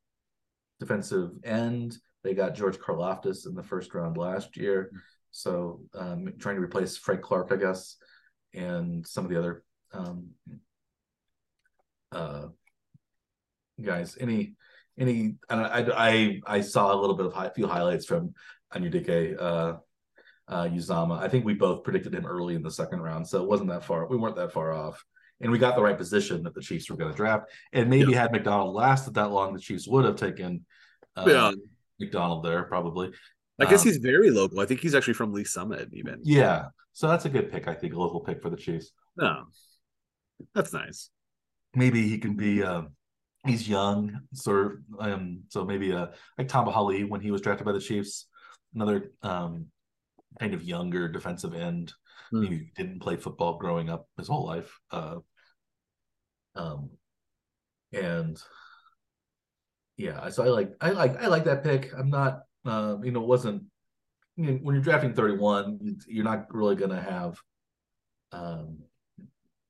defensive 0.80 1.30
end. 1.44 1.96
They 2.22 2.34
got 2.34 2.54
George 2.54 2.78
Karlaftis 2.78 3.46
in 3.46 3.54
the 3.54 3.62
first 3.62 3.94
round 3.94 4.16
last 4.16 4.56
year. 4.56 4.90
So 5.30 5.80
um 5.94 6.32
trying 6.38 6.56
to 6.56 6.62
replace 6.62 6.96
Frank 6.96 7.22
Clark, 7.22 7.52
I 7.52 7.56
guess, 7.56 7.96
and 8.54 9.06
some 9.06 9.24
of 9.24 9.30
the 9.30 9.38
other 9.38 9.64
um 9.92 10.30
uh 12.12 12.46
guys 13.82 14.16
any 14.20 14.54
any 14.98 15.36
I, 15.50 15.56
I 15.56 16.08
i 16.08 16.40
i 16.46 16.60
saw 16.60 16.94
a 16.94 16.98
little 16.98 17.16
bit 17.16 17.26
of 17.26 17.32
high, 17.34 17.50
few 17.50 17.66
highlights 17.66 18.06
from 18.06 18.34
Anudike 18.74 19.36
uh 19.40 19.74
uh 20.48 20.64
Uzomah. 20.68 21.18
I 21.18 21.28
think 21.28 21.44
we 21.44 21.54
both 21.54 21.82
predicted 21.84 22.14
him 22.14 22.24
early 22.26 22.54
in 22.54 22.62
the 22.62 22.70
second 22.70 23.00
round, 23.00 23.26
so 23.28 23.42
it 23.42 23.48
wasn't 23.48 23.70
that 23.70 23.84
far. 23.84 24.06
We 24.06 24.16
weren't 24.16 24.36
that 24.36 24.52
far 24.52 24.72
off. 24.72 25.04
And 25.40 25.52
we 25.52 25.58
got 25.58 25.76
the 25.76 25.82
right 25.82 25.98
position 25.98 26.44
that 26.44 26.54
the 26.54 26.62
Chiefs 26.62 26.88
were 26.88 26.96
going 26.96 27.10
to 27.10 27.16
draft. 27.16 27.50
And 27.72 27.90
maybe 27.90 28.14
had 28.14 28.32
McDonald 28.32 28.74
lasted 28.74 29.14
that 29.14 29.30
long, 29.30 29.52
the 29.52 29.60
Chiefs 29.60 29.86
would 29.86 30.04
have 30.06 30.16
taken 30.16 30.64
uh, 31.14 31.24
yeah. 31.28 31.50
McDonald 32.00 32.42
there 32.44 32.62
probably. 32.62 33.12
I 33.60 33.66
guess 33.66 33.82
Um, 33.82 33.88
he's 33.88 33.98
very 33.98 34.30
local. 34.30 34.60
I 34.60 34.66
think 34.66 34.80
he's 34.80 34.94
actually 34.94 35.14
from 35.14 35.32
Lee 35.34 35.44
Summit, 35.44 35.90
even. 35.92 36.20
yeah. 36.22 36.66
So 36.92 37.08
that's 37.08 37.26
a 37.26 37.28
good 37.28 37.52
pick, 37.52 37.68
I 37.68 37.74
think, 37.74 37.92
a 37.92 37.98
local 37.98 38.20
pick 38.20 38.40
for 38.40 38.48
the 38.48 38.56
Chiefs. 38.56 38.92
No. 39.16 39.44
That's 40.54 40.72
nice. 40.72 41.10
Maybe 41.76 42.08
he 42.08 42.18
can 42.18 42.34
be 42.36 42.62
um 42.62 42.90
he's 43.46 43.68
young 43.68 44.20
sort 44.32 44.66
of 44.66 44.78
um 44.98 45.42
so 45.50 45.64
maybe 45.64 45.92
uh 45.92 46.08
like 46.38 46.48
Tamba 46.48 46.72
Hali 46.72 47.04
when 47.04 47.20
he 47.20 47.30
was 47.30 47.40
drafted 47.40 47.64
by 47.66 47.72
the 47.72 47.80
Chiefs 47.80 48.26
another 48.74 49.12
um 49.22 49.66
kind 50.40 50.54
of 50.54 50.62
younger 50.64 51.08
defensive 51.08 51.54
end 51.54 51.92
maybe 52.32 52.72
didn't 52.76 53.00
play 53.00 53.16
football 53.16 53.58
growing 53.58 53.88
up 53.90 54.08
his 54.18 54.28
whole 54.28 54.46
life 54.46 54.78
uh 54.90 55.16
um 56.56 56.90
and 57.92 58.42
yeah 59.96 60.28
so 60.28 60.44
I 60.44 60.48
like 60.48 60.72
I 60.80 60.90
like 60.90 61.22
I 61.22 61.26
like 61.28 61.44
that 61.44 61.64
pick. 61.64 61.92
I'm 61.96 62.10
not 62.10 62.42
uh 62.64 62.96
you 63.02 63.12
know 63.12 63.22
it 63.22 63.28
wasn't 63.28 63.64
when 64.36 64.60
you're 64.74 64.80
drafting 64.82 65.14
31 65.14 65.78
you- 65.82 65.96
you're 66.08 66.24
not 66.24 66.52
really 66.54 66.76
gonna 66.76 67.00
have 67.00 67.38
um 68.32 68.78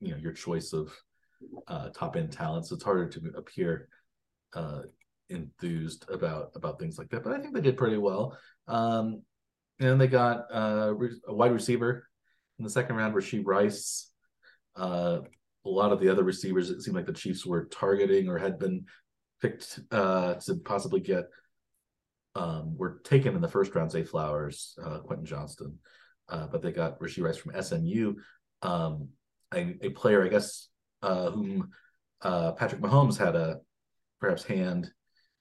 you 0.00 0.12
know 0.12 0.18
your 0.18 0.32
choice 0.32 0.72
of 0.72 0.92
uh, 1.68 1.90
top 1.90 2.16
end 2.16 2.32
talent, 2.32 2.66
it's 2.70 2.82
harder 2.82 3.08
to 3.08 3.32
appear 3.36 3.88
uh, 4.54 4.82
enthused 5.28 6.08
about 6.10 6.52
about 6.54 6.78
things 6.78 6.98
like 6.98 7.08
that. 7.10 7.24
But 7.24 7.32
I 7.32 7.38
think 7.38 7.54
they 7.54 7.60
did 7.60 7.76
pretty 7.76 7.98
well. 7.98 8.36
Um, 8.68 9.22
and 9.78 10.00
they 10.00 10.06
got 10.06 10.46
uh, 10.52 10.94
re- 10.94 11.20
a 11.26 11.34
wide 11.34 11.52
receiver 11.52 12.08
in 12.58 12.64
the 12.64 12.70
second 12.70 12.96
round, 12.96 13.14
Rashee 13.14 13.42
Rice. 13.44 14.10
Uh, 14.74 15.20
a 15.64 15.68
lot 15.68 15.92
of 15.92 16.00
the 16.00 16.08
other 16.08 16.22
receivers, 16.22 16.70
it 16.70 16.80
seemed 16.82 16.96
like 16.96 17.06
the 17.06 17.12
Chiefs 17.12 17.44
were 17.44 17.66
targeting 17.66 18.28
or 18.28 18.38
had 18.38 18.58
been 18.58 18.86
picked 19.42 19.80
uh, 19.90 20.34
to 20.34 20.54
possibly 20.64 21.00
get 21.00 21.24
um, 22.34 22.76
were 22.76 23.00
taken 23.04 23.34
in 23.34 23.40
the 23.40 23.48
first 23.48 23.74
round. 23.74 23.90
Zay 23.90 24.04
Flowers, 24.04 24.78
uh, 24.82 24.98
Quentin 24.98 25.26
Johnston, 25.26 25.78
uh, 26.28 26.46
but 26.46 26.62
they 26.62 26.72
got 26.72 27.00
Rashee 27.00 27.22
Rice 27.22 27.36
from 27.36 27.60
SMU, 27.60 28.14
um, 28.62 29.08
a, 29.54 29.76
a, 29.82 29.90
player, 29.90 30.24
I 30.24 30.28
guess, 30.28 30.68
uh, 31.02 31.30
whom 31.30 31.70
uh, 32.22 32.52
Patrick 32.52 32.80
Mahomes 32.80 33.18
had 33.18 33.36
a 33.36 33.60
perhaps 34.20 34.44
hand 34.44 34.90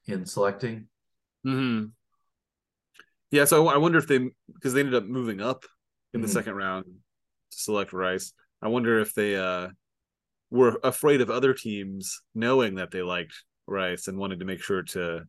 in 0.08 0.26
selecting. 0.26 0.88
Mm-hmm. 1.45 1.86
Yeah, 3.32 3.45
so 3.45 3.68
I 3.68 3.78
wonder 3.78 3.97
if 3.97 4.08
they 4.08 4.30
because 4.53 4.74
they 4.74 4.82
ended 4.82 4.95
up 4.95 5.06
moving 5.06 5.41
up 5.41 5.66
in 6.14 6.22
the 6.22 6.28
mm-hmm. 6.28 6.34
second 6.34 6.56
round 6.56 6.86
to 6.86 7.58
select 7.58 7.93
Rice. 7.93 8.34
I 8.62 8.68
wonder 8.68 8.99
if 8.99 9.14
they 9.14 9.36
uh, 9.36 9.70
were 10.49 10.80
afraid 10.84 11.22
of 11.22 11.30
other 11.30 11.53
teams 11.53 12.22
knowing 12.34 12.76
that 12.76 12.91
they 12.91 13.01
liked 13.01 13.34
Rice 13.68 14.08
and 14.08 14.18
wanted 14.18 14.39
to 14.39 14.45
make 14.45 14.62
sure 14.62 14.84
to 14.84 15.24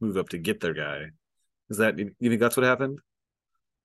move 0.00 0.16
up 0.16 0.30
to 0.30 0.38
get 0.38 0.60
their 0.60 0.74
guy. 0.74 1.06
Is 1.70 1.78
that 1.78 1.98
you 1.98 2.14
think 2.20 2.40
that's 2.40 2.56
what 2.56 2.66
happened? 2.66 2.98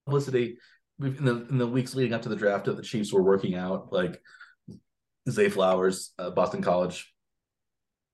Publicity 0.06 0.58
in 1.00 1.26
the 1.26 1.48
in 1.50 1.58
the 1.58 1.68
weeks 1.68 1.96
leading 1.96 2.14
up 2.14 2.24
to 2.24 2.30
the 2.30 2.36
draft, 2.36 2.66
the 2.66 2.82
Chiefs 2.82 3.14
were 3.14 3.22
working 3.22 3.56
out 3.56 3.92
like 3.92 4.20
Zay 5.30 5.50
Flowers, 5.50 6.14
uh, 6.18 6.30
Boston 6.30 6.62
College, 6.62 7.14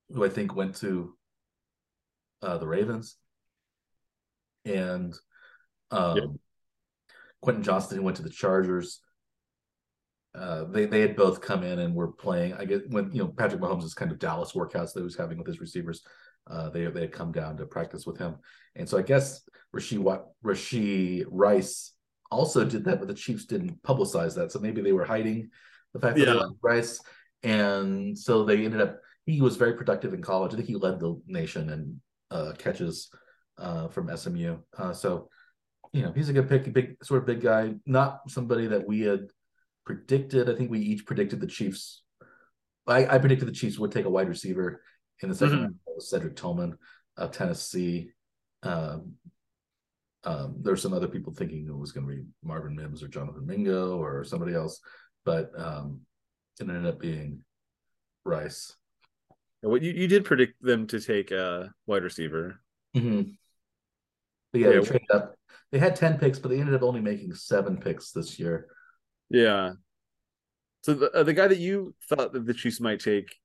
who 0.09 0.23
I 0.23 0.29
think 0.29 0.55
went 0.55 0.75
to 0.77 1.15
uh, 2.41 2.57
the 2.57 2.67
Ravens, 2.67 3.15
and 4.65 5.13
um, 5.91 6.17
yep. 6.17 6.25
Quentin 7.41 7.63
Johnston, 7.63 7.97
who 7.97 8.03
went 8.03 8.17
to 8.17 8.23
the 8.23 8.29
Chargers. 8.29 8.99
Uh, 10.35 10.63
they 10.65 10.85
they 10.85 11.01
had 11.01 11.15
both 11.15 11.41
come 11.41 11.63
in 11.63 11.79
and 11.79 11.93
were 11.93 12.11
playing. 12.11 12.53
I 12.53 12.65
guess 12.65 12.81
when 12.89 13.11
you 13.11 13.23
know 13.23 13.27
Patrick 13.27 13.61
Mahomes' 13.61 13.83
is 13.83 13.93
kind 13.93 14.11
of 14.11 14.19
Dallas 14.19 14.53
workouts 14.53 14.93
that 14.93 15.01
he 15.01 15.03
was 15.03 15.15
having 15.15 15.37
with 15.37 15.47
his 15.47 15.61
receivers, 15.61 16.01
uh, 16.49 16.69
they 16.69 16.85
they 16.85 17.01
had 17.01 17.11
come 17.11 17.31
down 17.31 17.57
to 17.57 17.65
practice 17.65 18.05
with 18.07 18.17
him, 18.17 18.37
and 18.75 18.89
so 18.89 18.97
I 18.97 19.03
guess 19.03 19.47
Rashee 19.75 19.99
what 19.99 20.29
Rashee 20.43 21.23
Rice 21.29 21.91
also 22.31 22.65
did 22.65 22.85
that, 22.85 22.97
but 22.97 23.07
the 23.07 23.13
Chiefs 23.13 23.45
didn't 23.45 23.81
publicize 23.83 24.33
that, 24.35 24.51
so 24.51 24.59
maybe 24.59 24.81
they 24.81 24.91
were 24.91 25.05
hiding 25.05 25.51
the 25.93 25.99
fact 25.99 26.15
that 26.15 26.25
yeah. 26.25 26.33
they 26.33 26.39
liked 26.39 26.55
Rice, 26.61 26.99
and 27.43 28.17
so 28.17 28.43
they 28.43 28.65
ended 28.65 28.81
up. 28.81 28.99
He 29.25 29.41
was 29.41 29.55
very 29.55 29.73
productive 29.73 30.13
in 30.13 30.21
college. 30.21 30.53
I 30.53 30.57
think 30.57 30.67
he 30.67 30.75
led 30.75 30.99
the 30.99 31.19
nation 31.27 31.69
in 31.69 32.01
uh, 32.29 32.53
catches 32.57 33.09
uh, 33.57 33.87
from 33.87 34.15
SMU. 34.15 34.57
Uh, 34.77 34.93
so 34.93 35.29
you 35.93 36.01
know, 36.01 36.11
he's 36.11 36.29
a 36.29 36.33
good 36.33 36.49
pick, 36.49 36.71
big 36.73 36.97
sort 37.03 37.21
of 37.21 37.27
big 37.27 37.41
guy, 37.41 37.75
not 37.85 38.29
somebody 38.29 38.67
that 38.67 38.85
we 38.85 39.01
had 39.01 39.27
predicted. 39.85 40.49
I 40.49 40.55
think 40.55 40.71
we 40.71 40.79
each 40.79 41.05
predicted 41.05 41.39
the 41.39 41.47
Chiefs. 41.47 42.01
I, 42.87 43.05
I 43.05 43.17
predicted 43.19 43.47
the 43.47 43.53
Chiefs 43.53 43.77
would 43.77 43.91
take 43.91 44.05
a 44.05 44.09
wide 44.09 44.27
receiver 44.27 44.81
in 45.21 45.29
the 45.29 45.35
2nd 45.35 45.49
mm-hmm. 45.49 45.61
round. 45.61 45.75
Cedric 45.99 46.35
Tillman 46.35 46.77
of 47.17 47.31
Tennessee. 47.31 48.09
Um, 48.63 49.13
um, 50.23 50.55
there's 50.61 50.81
some 50.81 50.93
other 50.93 51.07
people 51.07 51.33
thinking 51.33 51.67
it 51.67 51.77
was 51.77 51.91
going 51.91 52.07
to 52.07 52.13
be 52.13 52.23
Marvin 52.43 52.75
Mims 52.75 53.03
or 53.03 53.07
Jonathan 53.07 53.45
Mingo 53.45 53.97
or 53.97 54.23
somebody 54.23 54.55
else, 54.55 54.79
but 55.25 55.51
um, 55.57 56.01
it 56.59 56.69
ended 56.69 56.85
up 56.85 56.99
being 56.99 57.43
Rice. 58.25 58.75
Well, 59.61 59.81
you, 59.81 59.91
you 59.91 60.07
did 60.07 60.25
predict 60.25 60.61
them 60.61 60.87
to 60.87 60.99
take 60.99 61.31
a 61.31 61.73
wide 61.85 62.03
receiver. 62.03 62.59
Mm-hmm. 62.95 63.31
But 64.51 64.61
yeah, 64.61 64.69
yeah, 64.71 64.81
they 64.81 64.99
up 65.13 65.35
they 65.71 65.79
had 65.79 65.95
10 65.95 66.19
picks, 66.19 66.37
but 66.37 66.49
they 66.49 66.59
ended 66.59 66.75
up 66.75 66.83
only 66.83 67.01
making 67.01 67.33
seven 67.33 67.77
picks 67.77 68.11
this 68.11 68.39
year. 68.39 68.67
Yeah. 69.29 69.71
So 70.83 70.93
the, 70.93 71.11
uh, 71.11 71.23
the 71.23 71.33
guy 71.33 71.47
that 71.47 71.57
you 71.57 71.95
thought 72.07 72.33
that 72.33 72.45
the 72.45 72.53
Chiefs 72.53 72.79
might 72.79 72.99
take 72.99 73.35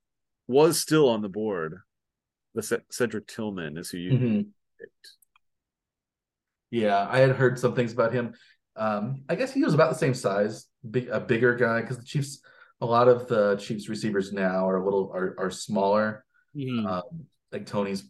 was 0.46 0.78
still 0.78 1.08
on 1.08 1.22
the 1.22 1.28
board. 1.30 1.78
The 2.54 2.62
C- 2.62 2.76
Cedric 2.90 3.28
Tillman 3.28 3.78
is 3.78 3.88
who 3.88 3.98
you 3.98 4.12
mm-hmm. 4.12 4.40
picked. 4.78 5.12
Yeah, 6.70 7.08
I 7.08 7.20
had 7.20 7.30
heard 7.30 7.58
some 7.58 7.74
things 7.74 7.94
about 7.94 8.12
him. 8.12 8.34
Um, 8.78 9.22
I 9.28 9.34
guess 9.34 9.52
he 9.52 9.62
was 9.62 9.74
about 9.74 9.90
the 9.90 9.98
same 9.98 10.14
size, 10.14 10.66
big, 10.88 11.08
a 11.08 11.20
bigger 11.20 11.54
guy, 11.56 11.80
because 11.80 11.98
the 11.98 12.04
Chiefs, 12.04 12.40
a 12.80 12.86
lot 12.86 13.08
of 13.08 13.26
the 13.28 13.56
Chiefs 13.56 13.88
receivers 13.88 14.32
now 14.32 14.68
are 14.68 14.76
a 14.76 14.84
little 14.84 15.10
are 15.12 15.34
are 15.38 15.50
smaller. 15.50 16.24
Mm-hmm. 16.56 16.86
Um, 16.86 17.26
like 17.52 17.66
Toney's 17.66 18.04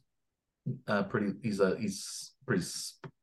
uh, 0.87 1.05
pretty. 1.05 1.33
He's 1.43 1.61
a 1.61 1.77
he's 1.79 2.33
pretty 2.47 2.65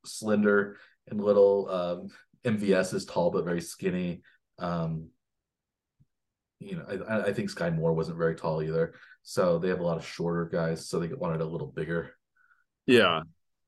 slender 0.05 0.77
and 1.07 1.23
little. 1.23 1.69
Um, 1.69 2.09
MVS 2.45 2.93
is 2.93 3.05
tall 3.05 3.31
but 3.31 3.45
very 3.45 3.61
skinny. 3.61 4.21
Um, 4.59 5.09
you 6.59 6.77
know, 6.77 7.05
I, 7.07 7.29
I 7.29 7.33
think 7.33 7.51
Skyy 7.51 7.75
Moore 7.75 7.93
wasn't 7.93 8.17
very 8.17 8.35
tall 8.35 8.63
either. 8.63 8.93
So 9.23 9.59
they 9.59 9.69
have 9.69 9.79
a 9.79 9.83
lot 9.83 9.97
of 9.97 10.05
shorter 10.05 10.45
guys. 10.45 10.87
So 10.87 10.99
they 10.99 11.07
wanted 11.07 11.41
a 11.41 11.45
little 11.45 11.67
bigger. 11.67 12.11
Yeah. 12.85 13.21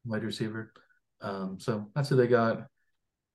Wide 0.06 0.24
receiver. 0.24 0.72
Um, 1.22 1.58
so 1.60 1.90
that's 1.96 2.10
who 2.10 2.16
they 2.16 2.28
got. 2.28 2.68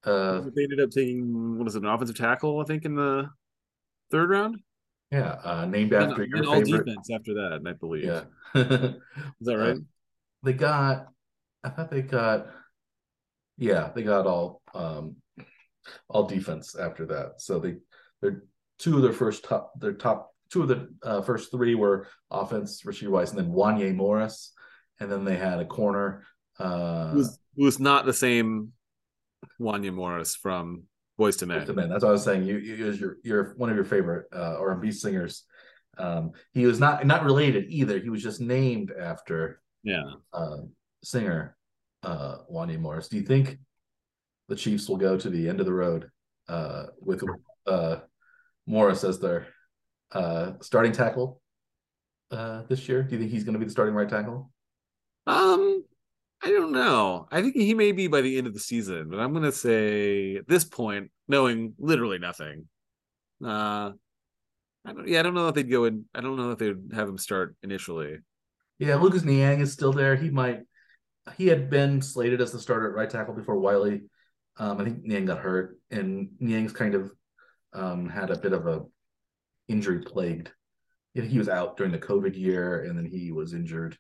Uh, 0.05 0.43
they 0.55 0.65
ended 0.65 0.81
up 0.81 0.91
taking 0.91 1.59
what 1.59 1.69
is 1.69 1.77
it, 1.77 1.83
an 1.83 1.89
offensive 1.89 2.17
tackle, 2.17 2.61
I 2.61 2.65
think, 2.65 2.85
in 2.85 2.95
the 2.95 3.29
third 4.11 4.31
round. 4.31 4.59
Yeah, 5.11 5.37
uh, 5.45 5.67
named 5.67 5.93
after 5.93 6.23
and, 6.23 6.31
your 6.31 6.47
all 6.47 6.61
favorite. 6.63 6.87
defense 6.87 7.11
after 7.11 7.35
that, 7.35 7.61
I 7.67 7.73
believe. 7.75 8.05
Yeah, 8.05 8.25
is 8.55 8.97
that 9.43 9.59
right? 9.59 9.77
Uh, 9.77 9.81
they 10.43 10.55
got 10.55 11.07
I 11.65 11.69
thought 11.69 11.91
they 11.91 12.03
got, 12.03 12.47
yeah, 13.57 13.91
they 13.95 14.03
got 14.03 14.27
all 14.27 14.63
um 14.75 15.17
all 16.09 16.27
defense 16.27 16.75
after 16.75 17.07
that. 17.07 17.41
So 17.41 17.59
they 17.59 17.77
they're 18.21 18.45
two 18.79 18.97
of 18.97 19.03
their 19.03 19.13
first 19.13 19.45
top 19.45 19.73
their 19.79 19.93
top 19.93 20.35
two 20.51 20.63
of 20.63 20.69
the 20.69 20.89
uh, 21.03 21.23
first 21.23 21.51
three 21.51 21.75
were 21.75 22.09
offense, 22.31 22.83
Rashee 22.83 23.11
Rice, 23.11 23.31
and 23.31 23.39
then 23.39 23.53
Wanya 23.53 23.95
Morris, 23.95 24.53
and 25.01 25.11
then 25.11 25.25
they 25.25 25.37
had 25.37 25.61
a 25.61 25.65
corner. 25.65 26.25
Uh, 26.59 27.11
who 27.11 27.19
was, 27.19 27.39
who 27.57 27.65
was 27.65 27.81
not 27.81 28.05
the 28.05 28.13
same 28.13 28.73
Wanya 29.61 29.93
Morris 29.93 30.35
from 30.35 30.85
Boyz 31.19 31.41
II 31.43 31.49
Men. 31.49 31.69
II 31.69 31.75
Men. 31.75 31.89
That's 31.89 32.03
what 32.03 32.11
I 32.11 32.13
was 32.13 32.25
saying. 32.25 32.45
You, 32.45 32.59
you 32.59 32.85
was 32.85 33.01
your 33.01 33.17
your 33.23 33.55
one 33.57 33.71
of 33.71 33.77
your 33.77 33.85
favorite 33.85 34.27
uh, 34.35 34.57
R&B 34.59 34.93
singers. 34.93 35.45
Um, 35.99 36.33
he 36.53 36.67
was 36.67 36.81
not 36.81 37.07
not 37.07 37.25
related 37.25 37.67
either. 37.69 37.99
He 37.99 38.09
was 38.09 38.23
just 38.23 38.41
named 38.41 38.93
after 38.99 39.61
yeah 39.83 40.05
uh, 40.33 40.59
singer, 41.03 41.57
uh, 42.03 42.39
Wanya 42.51 42.79
Morris. 42.79 43.09
Do 43.09 43.17
you 43.17 43.23
think 43.23 43.59
the 44.49 44.57
Chiefs 44.57 44.89
will 44.89 44.97
go 44.97 45.17
to 45.17 45.31
the 45.31 45.49
end 45.49 45.61
of 45.61 45.67
the 45.67 45.73
road 45.73 46.11
uh, 46.49 46.87
with 47.01 47.23
uh, 47.67 47.97
Morris 48.67 49.05
as 49.05 49.19
their 49.19 49.47
uh, 50.13 50.53
starting 50.61 50.93
tackle 50.93 51.41
uh, 52.31 52.63
this 52.69 52.89
year? 52.89 53.03
Do 53.03 53.15
you 53.15 53.21
think 53.21 53.31
he's 53.31 53.45
going 53.45 53.55
to 53.55 53.59
be 53.59 53.67
the 53.67 53.71
starting 53.71 53.95
right 53.95 54.09
tackle? 54.09 54.51
Um, 55.27 55.85
I 56.43 56.51
don't 56.51 56.73
know. 56.73 57.29
I 57.31 57.41
think 57.41 57.55
he 57.55 57.75
may 57.75 57.93
be 57.93 58.09
by 58.09 58.21
the 58.21 58.37
end 58.37 58.47
of 58.47 58.55
the 58.55 58.61
season, 58.61 59.09
but 59.09 59.21
I'm 59.21 59.33
going 59.33 59.45
to 59.45 59.53
say 59.53 60.37
at 60.37 60.49
this 60.49 60.65
point, 60.65 61.11
knowing 61.29 61.75
literally 61.79 62.19
nothing, 62.19 62.67
uh, 63.45 63.93
I 64.85 64.93
don't. 64.93 65.07
Yeah, 65.07 65.21
I 65.21 65.23
don't 65.23 65.35
know 65.35 65.49
if 65.49 65.55
they'd 65.55 65.71
go 65.71 65.85
in. 65.85 66.07
I 66.15 66.21
don't 66.21 66.37
know 66.37 66.51
if 66.51 66.59
they'd 66.59 66.95
have 66.95 67.09
him 67.09 67.19
start 67.19 67.57
initially. 67.63 68.19
Yeah, 68.81 68.97
Lucas 68.97 69.23
Niang 69.23 69.61
is 69.61 69.73
still 69.73 69.93
there. 69.93 70.17
He 70.17 70.31
might 70.31 70.63
he 71.37 71.47
had 71.47 71.71
been 71.71 72.03
slated 72.03 72.41
as 72.41 72.53
the 72.53 72.59
starter 72.59 72.89
at 72.89 72.95
right 72.95 73.09
tackle 73.09 73.35
before 73.35 73.59
Wylie. 73.59 74.03
Um, 74.57 74.81
I 74.81 74.85
think 74.85 75.03
Niang 75.03 75.27
got 75.27 75.39
hurt, 75.39 75.79
and 75.91 76.31
Niang's 76.41 76.73
kind 76.73 76.95
of 76.95 77.13
um, 77.73 78.09
had 78.09 78.31
a 78.31 78.39
bit 78.39 78.53
of 78.53 78.67
a 78.67 78.83
injury 79.69 80.01
plagued. 80.01 80.51
He 81.15 81.39
was 81.39 81.49
out 81.49 81.77
during 81.77 81.93
the 81.93 81.99
COVID 81.99 82.37
year, 82.37 82.83
and 82.83 82.97
then 82.97 83.05
he 83.05 83.33
was 83.33 83.55
injured 83.55 83.97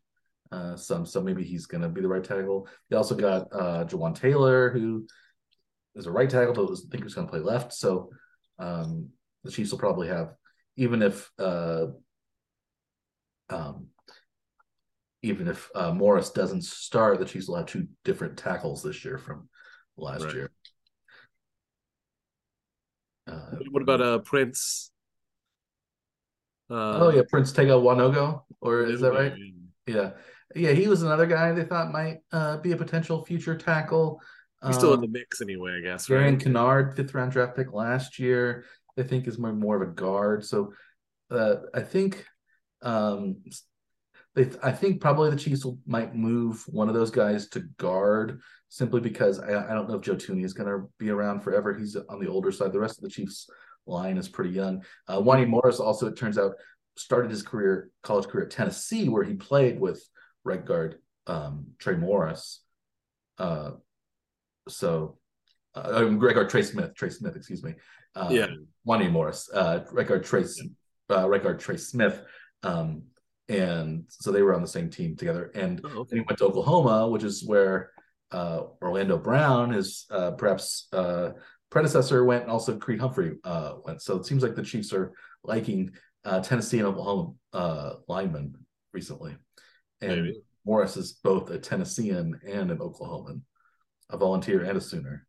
uh, 0.52 0.76
some. 0.76 1.06
So 1.06 1.20
maybe 1.20 1.42
he's 1.42 1.66
going 1.66 1.82
to 1.82 1.88
be 1.88 2.02
the 2.02 2.08
right 2.08 2.22
tackle. 2.22 2.68
They 2.90 2.96
also 2.96 3.14
got 3.14 3.48
uh, 3.52 3.84
Jawaan 3.84 4.14
Taylor, 4.14 4.70
who 4.70 5.06
is 5.94 6.06
a 6.06 6.12
right 6.12 6.28
tackle, 6.28 6.54
but 6.54 6.68
was, 6.68 6.86
I 6.86 6.90
think 6.90 7.02
he 7.02 7.04
was 7.04 7.14
going 7.14 7.26
to 7.26 7.30
play 7.30 7.40
left. 7.40 7.72
So 7.72 8.10
um, 8.58 9.08
the 9.44 9.50
Chiefs 9.50 9.72
will 9.72 9.78
probably 9.78 10.08
have, 10.08 10.34
even 10.76 11.02
if 11.02 11.30
uh, 11.38 11.86
um, 13.50 13.86
even 15.22 15.48
if 15.48 15.70
uh, 15.74 15.92
Morris 15.92 16.30
doesn't 16.30 16.64
start, 16.64 17.18
the 17.18 17.24
Chiefs 17.24 17.48
will 17.48 17.56
have 17.56 17.66
two 17.66 17.86
different 18.04 18.36
tackles 18.36 18.82
this 18.82 19.04
year 19.04 19.18
from 19.18 19.48
last 19.96 20.24
right. 20.24 20.34
year. 20.34 20.50
Uh, 23.26 23.56
what 23.70 23.82
about 23.82 24.00
uh 24.00 24.18
Prince? 24.18 24.90
Uh, 26.68 26.98
oh 26.98 27.10
yeah, 27.10 27.22
Prince 27.28 27.52
Tega 27.52 27.72
Wanogho, 27.72 28.42
or 28.60 28.82
is 28.82 29.00
that 29.00 29.12
right? 29.12 29.32
Yeah, 29.86 30.12
yeah, 30.54 30.72
he 30.72 30.88
was 30.88 31.02
another 31.02 31.26
guy 31.26 31.52
they 31.52 31.64
thought 31.64 31.92
might 31.92 32.18
uh, 32.32 32.58
be 32.58 32.72
a 32.72 32.76
potential 32.76 33.24
future 33.24 33.56
tackle. 33.56 34.20
He's 34.64 34.76
still 34.76 34.94
in 34.94 35.00
the 35.00 35.08
mix 35.08 35.40
anyway, 35.40 35.78
I 35.78 35.80
guess. 35.80 36.08
Right? 36.08 36.38
Kinnard, 36.38 36.94
fifth 36.94 37.14
round 37.14 37.32
draft 37.32 37.56
pick 37.56 37.72
last 37.72 38.20
year, 38.20 38.64
I 38.96 39.02
think 39.02 39.26
is 39.26 39.38
more 39.38 39.52
more 39.52 39.82
of 39.82 39.88
a 39.88 39.92
guard. 39.92 40.44
So 40.44 40.72
uh, 41.30 41.56
I 41.74 41.80
think 41.80 42.24
um, 42.80 43.42
they, 44.34 44.50
I 44.62 44.70
think 44.72 45.00
probably 45.00 45.30
the 45.30 45.36
Chiefs 45.36 45.64
will, 45.64 45.78
might 45.84 46.14
move 46.14 46.64
one 46.68 46.88
of 46.88 46.94
those 46.94 47.10
guys 47.10 47.48
to 47.50 47.60
guard 47.76 48.40
simply 48.68 49.00
because 49.00 49.40
I, 49.40 49.70
I 49.70 49.74
don't 49.74 49.88
know 49.88 49.96
if 49.96 50.02
Joe 50.02 50.14
Thuney 50.14 50.44
is 50.44 50.54
going 50.54 50.68
to 50.68 50.88
be 50.98 51.10
around 51.10 51.40
forever. 51.40 51.74
He's 51.74 51.96
on 51.96 52.20
the 52.20 52.28
older 52.28 52.52
side. 52.52 52.72
The 52.72 52.80
rest 52.80 52.98
of 52.98 53.04
the 53.04 53.10
Chiefs 53.10 53.48
line 53.86 54.16
is 54.16 54.28
pretty 54.28 54.50
young. 54.50 54.84
Uh, 55.08 55.18
Wanya 55.18 55.48
Morris 55.48 55.80
also, 55.80 56.06
it 56.06 56.16
turns 56.16 56.38
out, 56.38 56.52
started 56.96 57.30
his 57.30 57.42
career, 57.42 57.90
college 58.02 58.28
career 58.28 58.44
at 58.44 58.50
Tennessee, 58.50 59.08
where 59.08 59.24
he 59.24 59.34
played 59.34 59.80
with 59.80 60.02
right 60.44 60.64
guard 60.64 60.98
um, 61.26 61.66
Trey 61.78 61.96
Morris. 61.96 62.62
Uh, 63.38 63.72
so, 64.68 65.18
uh, 65.74 66.04
right 66.06 66.34
guard 66.34 66.50
Trey 66.50 66.62
Smith, 66.62 66.94
Trey 66.94 67.10
Smith, 67.10 67.36
excuse 67.36 67.62
me. 67.62 67.74
Uh, 68.14 68.28
Yeah. 68.30 68.46
Wanya 68.86 69.10
Morris, 69.10 69.48
uh, 69.52 69.84
right 69.92 70.06
guard 70.06 70.24
Trey, 70.24 70.44
uh, 71.10 71.28
right 71.28 71.42
guard 71.42 71.60
Trey 71.60 71.76
Smith. 71.76 72.20
Um, 72.62 73.04
and 73.48 74.04
so 74.08 74.32
they 74.32 74.42
were 74.42 74.54
on 74.54 74.62
the 74.62 74.68
same 74.68 74.90
team 74.90 75.16
together. 75.16 75.50
And 75.54 75.80
Oh, 75.84 76.00
and 76.10 76.20
he 76.20 76.20
went 76.20 76.38
to 76.38 76.46
Oklahoma, 76.46 77.08
which 77.08 77.22
is 77.24 77.44
where 77.44 77.90
uh, 78.30 78.62
Orlando 78.80 79.18
Brown, 79.18 79.70
his 79.72 80.06
uh, 80.10 80.32
perhaps 80.32 80.88
uh, 80.92 81.30
predecessor, 81.70 82.24
went, 82.24 82.42
and 82.42 82.50
also 82.50 82.76
Creed 82.78 83.00
Humphrey 83.00 83.36
uh, 83.44 83.74
went. 83.84 84.02
So 84.02 84.16
it 84.16 84.26
seems 84.26 84.42
like 84.42 84.54
the 84.54 84.62
Chiefs 84.62 84.92
are 84.92 85.12
liking 85.44 85.92
uh, 86.24 86.40
Tennessee 86.40 86.78
and 86.78 86.88
Oklahoma 86.88 87.32
uh, 87.52 87.94
linemen 88.08 88.54
recently. 88.92 89.36
And 90.02 90.22
Maybe. 90.22 90.42
Morris 90.64 90.96
is 90.96 91.12
both 91.12 91.50
a 91.50 91.58
Tennessean 91.58 92.38
and 92.46 92.70
an 92.70 92.78
Oklahoman, 92.78 93.40
a 94.10 94.18
volunteer 94.18 94.62
and 94.62 94.76
a 94.76 94.80
Sooner. 94.80 95.26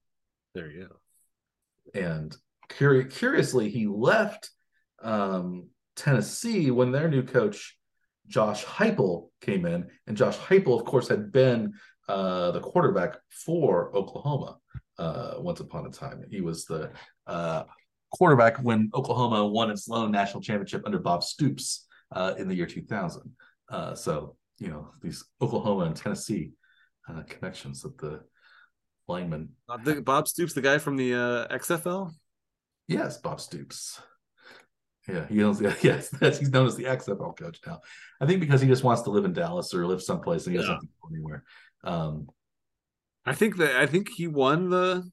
There 0.54 0.70
you 0.70 0.90
go. 0.90 2.00
And 2.00 2.36
curi- 2.70 3.12
curiously, 3.12 3.70
he 3.70 3.88
left 3.88 4.50
um, 5.02 5.70
Tennessee 5.96 6.72
when 6.72 6.92
their 6.92 7.08
new 7.08 7.24
coach, 7.24 7.78
Josh 8.28 8.66
Heupel, 8.66 9.30
came 9.42 9.66
in. 9.66 9.90
And 10.08 10.18
Josh 10.18 10.38
Heupel, 10.38 10.80
of 10.80 10.86
course, 10.86 11.08
had 11.08 11.32
been 11.32 11.74
uh, 12.10 12.52
the 12.52 12.60
quarterback 12.60 13.18
for 13.30 13.96
Oklahoma 13.96 14.58
uh, 14.98 15.36
once 15.38 15.60
upon 15.60 15.86
a 15.86 15.90
time. 15.90 16.24
He 16.30 16.42
was 16.42 16.66
the 16.66 16.92
uh, 17.28 17.64
quarterback 18.12 18.58
when 18.58 18.90
Oklahoma 18.94 19.46
won 19.46 19.72
its 19.72 19.88
lone 19.88 20.12
national 20.12 20.42
championship 20.42 20.84
under 20.86 21.00
Bob 21.00 21.24
Stoops 21.24 21.88
uh, 22.12 22.34
in 22.38 22.48
the 22.48 22.56
year 22.56 22.66
2000. 22.66 23.36
Uh, 23.70 23.96
so, 23.96 24.36
you 24.64 24.70
know, 24.70 24.88
these 25.02 25.26
Oklahoma 25.42 25.86
and 25.86 25.96
Tennessee 25.96 26.52
uh, 27.10 27.24
connections 27.28 27.82
that 27.82 27.98
the 27.98 28.22
lineman. 29.10 29.50
Bob 30.06 30.28
Stoops, 30.30 30.54
the 30.54 30.62
guy 30.62 30.78
from 30.78 30.96
the 30.96 31.14
uh, 31.14 31.48
XFL. 31.58 32.12
Yes, 32.88 33.18
Bob 33.18 33.42
Stoops. 33.42 34.02
Yeah, 35.08 35.28
he 35.28 35.44
owns. 35.44 35.60
Yeah, 35.62 35.76
yes, 35.82 36.10
he's 36.40 36.50
known 36.50 36.68
as 36.68 36.78
the 36.78 36.86
XFL 36.86 37.36
coach 37.38 37.60
now. 37.68 37.82
I 38.22 38.26
think 38.26 38.40
because 38.40 38.62
he 38.62 38.70
just 38.70 38.86
wants 38.86 39.02
to 39.02 39.10
live 39.10 39.26
in 39.26 39.34
Dallas 39.34 39.74
or 39.74 39.86
live 39.86 40.02
someplace 40.02 40.46
and 40.48 40.54
he 40.56 40.58
doesn't 40.58 40.72
Yeah. 40.72 40.76
have 40.76 40.82
to 40.82 40.88
go 41.02 41.10
anywhere. 41.14 41.44
Um, 41.84 42.28
I 43.26 43.34
think 43.34 43.58
that 43.58 43.76
I 43.76 43.86
think 43.86 44.10
he 44.10 44.28
won 44.28 44.70
the 44.70 45.04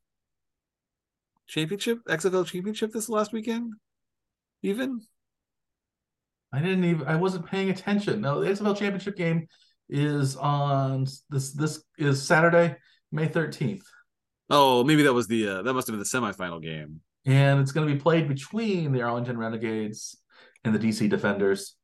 championship, 1.48 1.98
XFL 2.08 2.46
championship 2.46 2.92
this 2.92 3.08
last 3.08 3.32
weekend. 3.32 3.74
Even 4.62 5.00
I 6.52 6.60
didn't 6.60 6.84
even. 6.84 7.06
I 7.06 7.16
wasn't 7.16 7.46
paying 7.46 7.70
attention. 7.70 8.20
No, 8.20 8.40
the 8.40 8.50
XFL 8.50 8.76
championship 8.76 9.16
game 9.16 9.46
is 9.88 10.36
on 10.36 11.06
this. 11.28 11.52
This 11.52 11.82
is 11.98 12.22
Saturday, 12.22 12.76
May 13.12 13.28
thirteenth, 13.28 13.84
oh, 14.50 14.84
maybe 14.84 15.04
that 15.04 15.12
was 15.12 15.28
the 15.28 15.48
uh, 15.48 15.62
that 15.62 15.72
must 15.72 15.86
have 15.86 15.92
been 15.92 16.00
the 16.00 16.04
semifinal 16.04 16.62
game. 16.62 17.00
and 17.24 17.60
it's 17.60 17.72
going 17.72 17.86
to 17.86 17.94
be 17.94 18.00
played 18.00 18.28
between 18.28 18.92
the 18.92 19.02
Arlington 19.02 19.38
Renegades 19.38 20.16
and 20.64 20.74
the 20.74 20.78
DC 20.78 21.08
Defenders. 21.08 21.76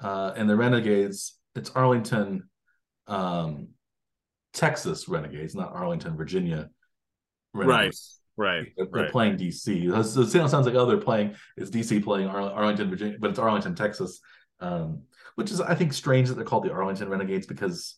Uh, 0.00 0.32
and 0.36 0.50
the 0.50 0.56
Renegades, 0.56 1.38
it's 1.54 1.70
Arlington, 1.70 2.48
um, 3.06 3.68
Texas 4.52 5.08
Renegades, 5.08 5.54
not 5.54 5.72
Arlington, 5.72 6.16
Virginia. 6.16 6.68
Renegades. 7.54 8.18
Right, 8.36 8.66
They're, 8.76 8.86
right. 8.86 9.10
playing 9.12 9.36
DC. 9.36 9.88
That's- 9.88 10.16
It 10.16 10.30
sounds 10.48 10.66
like 10.66 10.74
oh 10.74 10.86
they're 10.86 10.96
playing 10.98 11.36
it's 11.56 11.70
DC 11.70 12.02
playing 12.02 12.28
Arl- 12.28 12.48
Arlington, 12.48 12.90
Virginia, 12.90 13.16
but 13.20 13.30
it's 13.30 13.38
Arlington, 13.38 13.74
Texas, 13.74 14.20
um, 14.60 15.02
which 15.36 15.50
is 15.52 15.60
I 15.60 15.74
think 15.74 15.92
strange 15.92 16.28
that 16.28 16.34
they're 16.34 16.44
called 16.44 16.64
the 16.64 16.72
Arlington 16.72 17.08
Renegades 17.08 17.46
because 17.46 17.96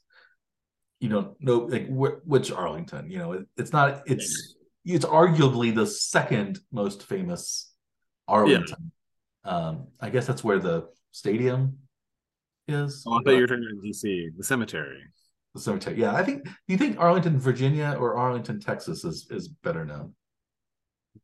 you 1.01 1.09
don't 1.09 1.41
know 1.41 1.61
like 1.61 1.89
wh- 1.89 2.27
which 2.27 2.51
Arlington. 2.53 3.11
You 3.11 3.19
know, 3.19 3.33
it, 3.33 3.47
it's 3.57 3.73
not. 3.73 4.03
It's 4.07 4.55
it's 4.85 5.05
arguably 5.07 5.75
the 5.75 5.87
second 5.87 6.59
most 6.71 7.03
famous 7.05 7.73
Arlington. 8.29 8.93
Um, 9.45 9.89
I 10.01 10.11
guess 10.11 10.27
that's 10.27 10.45
where 10.45 10.59
the 10.59 10.89
stadium 11.13 11.79
is. 12.69 13.05
Oh, 13.07 13.15
I 13.15 13.23
thought 13.23 13.31
you 13.31 13.41
were 13.41 13.47
talking 13.47 13.69
about 13.73 13.85
DC, 13.85 14.37
the 14.37 14.45
cemetery. 14.45 15.03
the 15.55 15.61
cemetery. 15.61 15.99
Yeah, 16.01 16.15
I 16.15 16.23
think. 16.25 16.45
Do 16.45 16.51
you 16.69 16.77
think 16.79 16.99
Arlington, 16.99 17.39
Virginia, 17.39 17.97
or 17.99 18.17
Arlington, 18.17 18.61
Texas, 18.61 19.05
is 19.05 19.27
is 19.31 19.49
better 19.49 19.85
known? 19.85 20.15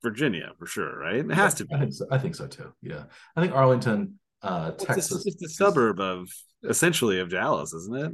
Virginia 0.02 0.52
for 0.58 0.66
sure, 0.66 0.98
right? 0.98 1.16
It 1.16 1.30
has 1.32 1.54
to 1.54 1.66
be. 1.66 1.74
I 1.74 1.78
think 1.80 1.92
so. 1.92 2.06
I 2.10 2.18
think 2.18 2.34
so 2.34 2.46
too. 2.46 2.72
Yeah, 2.82 3.04
I 3.36 3.40
think 3.42 3.54
Arlington, 3.54 4.18
uh, 4.42 4.72
It's 4.74 4.84
a- 5.12 5.20
It's 5.24 5.42
a 5.42 5.48
suburb 5.48 6.00
of 6.00 6.28
essentially 6.64 7.20
of 7.20 7.30
Dallas, 7.30 7.72
isn't 7.72 7.96
it? 7.96 8.12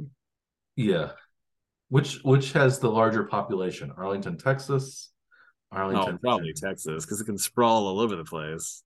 Yeah, 0.75 1.11
which 1.89 2.19
which 2.23 2.53
has 2.53 2.79
the 2.79 2.89
larger 2.89 3.23
population? 3.23 3.91
Arlington, 3.97 4.37
Texas. 4.37 5.11
Arlington, 5.71 6.15
Oh, 6.15 6.17
probably 6.17 6.49
Virginia. 6.51 6.71
Texas 6.73 7.05
because 7.05 7.21
it 7.21 7.25
can 7.25 7.37
sprawl 7.37 7.85
all 7.87 7.99
over 7.99 8.15
the 8.15 8.23
place. 8.23 8.83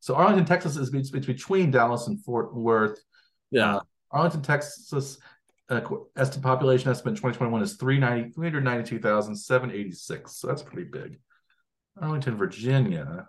So 0.00 0.14
Arlington, 0.14 0.46
Texas 0.46 0.76
is 0.76 0.92
it's, 0.94 1.12
it's 1.12 1.26
between 1.26 1.70
Dallas 1.70 2.06
and 2.06 2.22
Fort 2.24 2.54
Worth. 2.54 2.98
Yeah, 3.50 3.76
Uh, 3.76 3.80
Arlington, 4.10 4.42
Texas, 4.42 5.18
uh, 5.68 5.80
qu- 5.80 6.08
estimate 6.16 6.42
population 6.42 6.90
estimate 6.90 7.12
in 7.12 7.16
2021 7.16 7.62
is 7.62 7.74
390 7.76 8.32
392,786. 8.32 10.36
So 10.36 10.46
that's 10.46 10.62
pretty 10.62 10.88
big. 10.88 11.18
Arlington, 12.00 12.36
Virginia. 12.36 13.28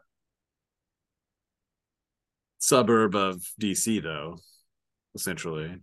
suburb 2.59 3.15
of 3.15 3.43
DC 3.61 4.01
though, 4.01 4.37
essentially. 5.15 5.77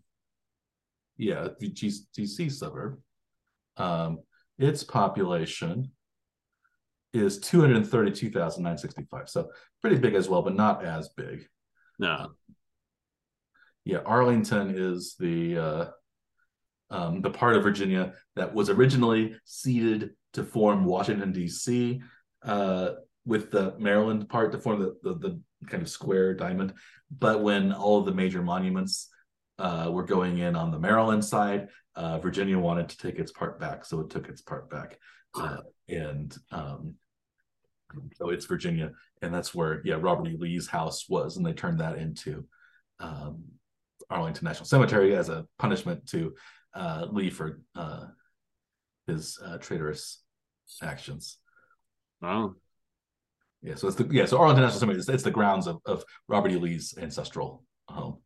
yeah, 1.19 1.49
DC 1.61 2.51
suburb. 2.51 2.99
Um, 3.77 4.21
its 4.59 4.83
population 4.83 5.93
is 7.13 7.39
232,965. 7.41 9.29
So 9.29 9.51
pretty 9.81 9.99
big 9.99 10.15
as 10.15 10.29
well, 10.29 10.43
but 10.43 10.55
not 10.55 10.85
as 10.85 11.11
big. 11.17 11.47
No, 11.99 12.31
Yeah, 13.85 13.99
Arlington 13.99 14.75
is 14.75 15.17
the 15.19 15.59
uh, 15.59 15.87
um, 16.91 17.21
the 17.21 17.31
part 17.31 17.57
of 17.57 17.63
Virginia 17.63 18.15
that 18.37 18.55
was 18.55 18.71
originally 18.71 19.37
ceded 19.45 20.11
to 20.33 20.45
form 20.45 20.85
Washington 20.85 21.33
D.C. 21.33 22.01
Uh, 22.43 22.93
with 23.27 23.51
the 23.51 23.75
Maryland 23.79 24.29
part 24.29 24.51
to 24.53 24.59
form 24.59 24.81
the, 24.81 24.97
the 25.03 25.15
the 25.15 25.41
kind 25.67 25.83
of 25.83 25.89
square 25.89 26.35
diamond. 26.35 26.73
But 27.11 27.43
when 27.43 27.73
all 27.73 27.99
of 27.99 28.07
the 28.07 28.15
major 28.15 28.43
monuments 28.43 29.09
uh, 29.59 29.91
were 29.93 30.05
going 30.05 30.39
in 30.39 30.57
on 30.57 30.71
the 30.71 30.79
Maryland 30.79 31.25
side, 31.25 31.69
uh, 31.97 32.19
Virginia 32.19 32.59
wanted 32.59 32.89
to 32.89 32.97
take 32.97 33.19
its 33.19 33.31
part 33.31 33.61
back, 33.61 33.85
so 33.85 34.01
it 34.01 34.11
took 34.11 34.29
its 34.29 34.41
part 34.41 34.71
back, 34.71 34.99
uh, 35.39 35.59
and 35.89 36.37
um, 36.51 36.95
so 38.15 38.31
it's 38.31 38.47
Virginia, 38.47 38.93
and 39.23 39.35
that's 39.35 39.55
where 39.55 39.83
yeah 39.85 39.99
Robert 40.01 40.29
E. 40.29 40.37
Lee's 40.39 40.67
house 40.67 41.09
was, 41.09 41.37
and 41.37 41.45
they 41.45 41.53
turned 41.53 41.81
that 41.81 41.99
into 41.99 42.47
um, 43.01 43.45
Arlington 44.09 44.47
National 44.47 44.67
Cemetery 44.67 45.15
as 45.15 45.29
a 45.29 45.47
punishment 45.59 46.07
to 46.09 46.35
uh, 46.75 47.07
Lee 47.11 47.29
for 47.29 47.61
uh, 47.75 48.07
his 49.07 49.39
traitorous 49.61 50.23
actions. 50.83 51.37
Oh, 52.23 52.55
Yeah, 53.63 53.75
so 53.75 53.89
it's 53.89 53.97
the 53.97 54.09
yeah, 54.11 54.27
so 54.27 54.39
Arlington 54.39 54.65
National 54.65 54.81
Cemetery. 54.81 55.01
It's, 55.01 55.09
it's 55.09 55.23
the 55.23 55.31
grounds 55.31 55.67
of, 55.67 55.79
of 55.87 56.05
Robert 56.29 56.53
E. 56.53 56.57
Lee's 56.57 56.95
ancestral 56.99 57.65
home. 57.89 58.19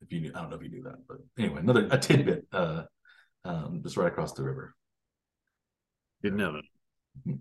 If 0.00 0.12
you 0.12 0.20
knew, 0.20 0.32
I 0.34 0.40
don't 0.40 0.50
know 0.50 0.56
if 0.56 0.62
you 0.62 0.70
knew 0.70 0.82
that, 0.82 1.06
but 1.08 1.18
anyway, 1.38 1.60
another 1.60 1.88
a 1.90 1.98
tidbit, 1.98 2.46
uh, 2.52 2.82
um, 3.44 3.80
just 3.82 3.96
right 3.96 4.08
across 4.08 4.32
the 4.32 4.42
river. 4.42 4.74
didn't 6.22 6.38
know 6.38 6.52
that. 6.52 7.38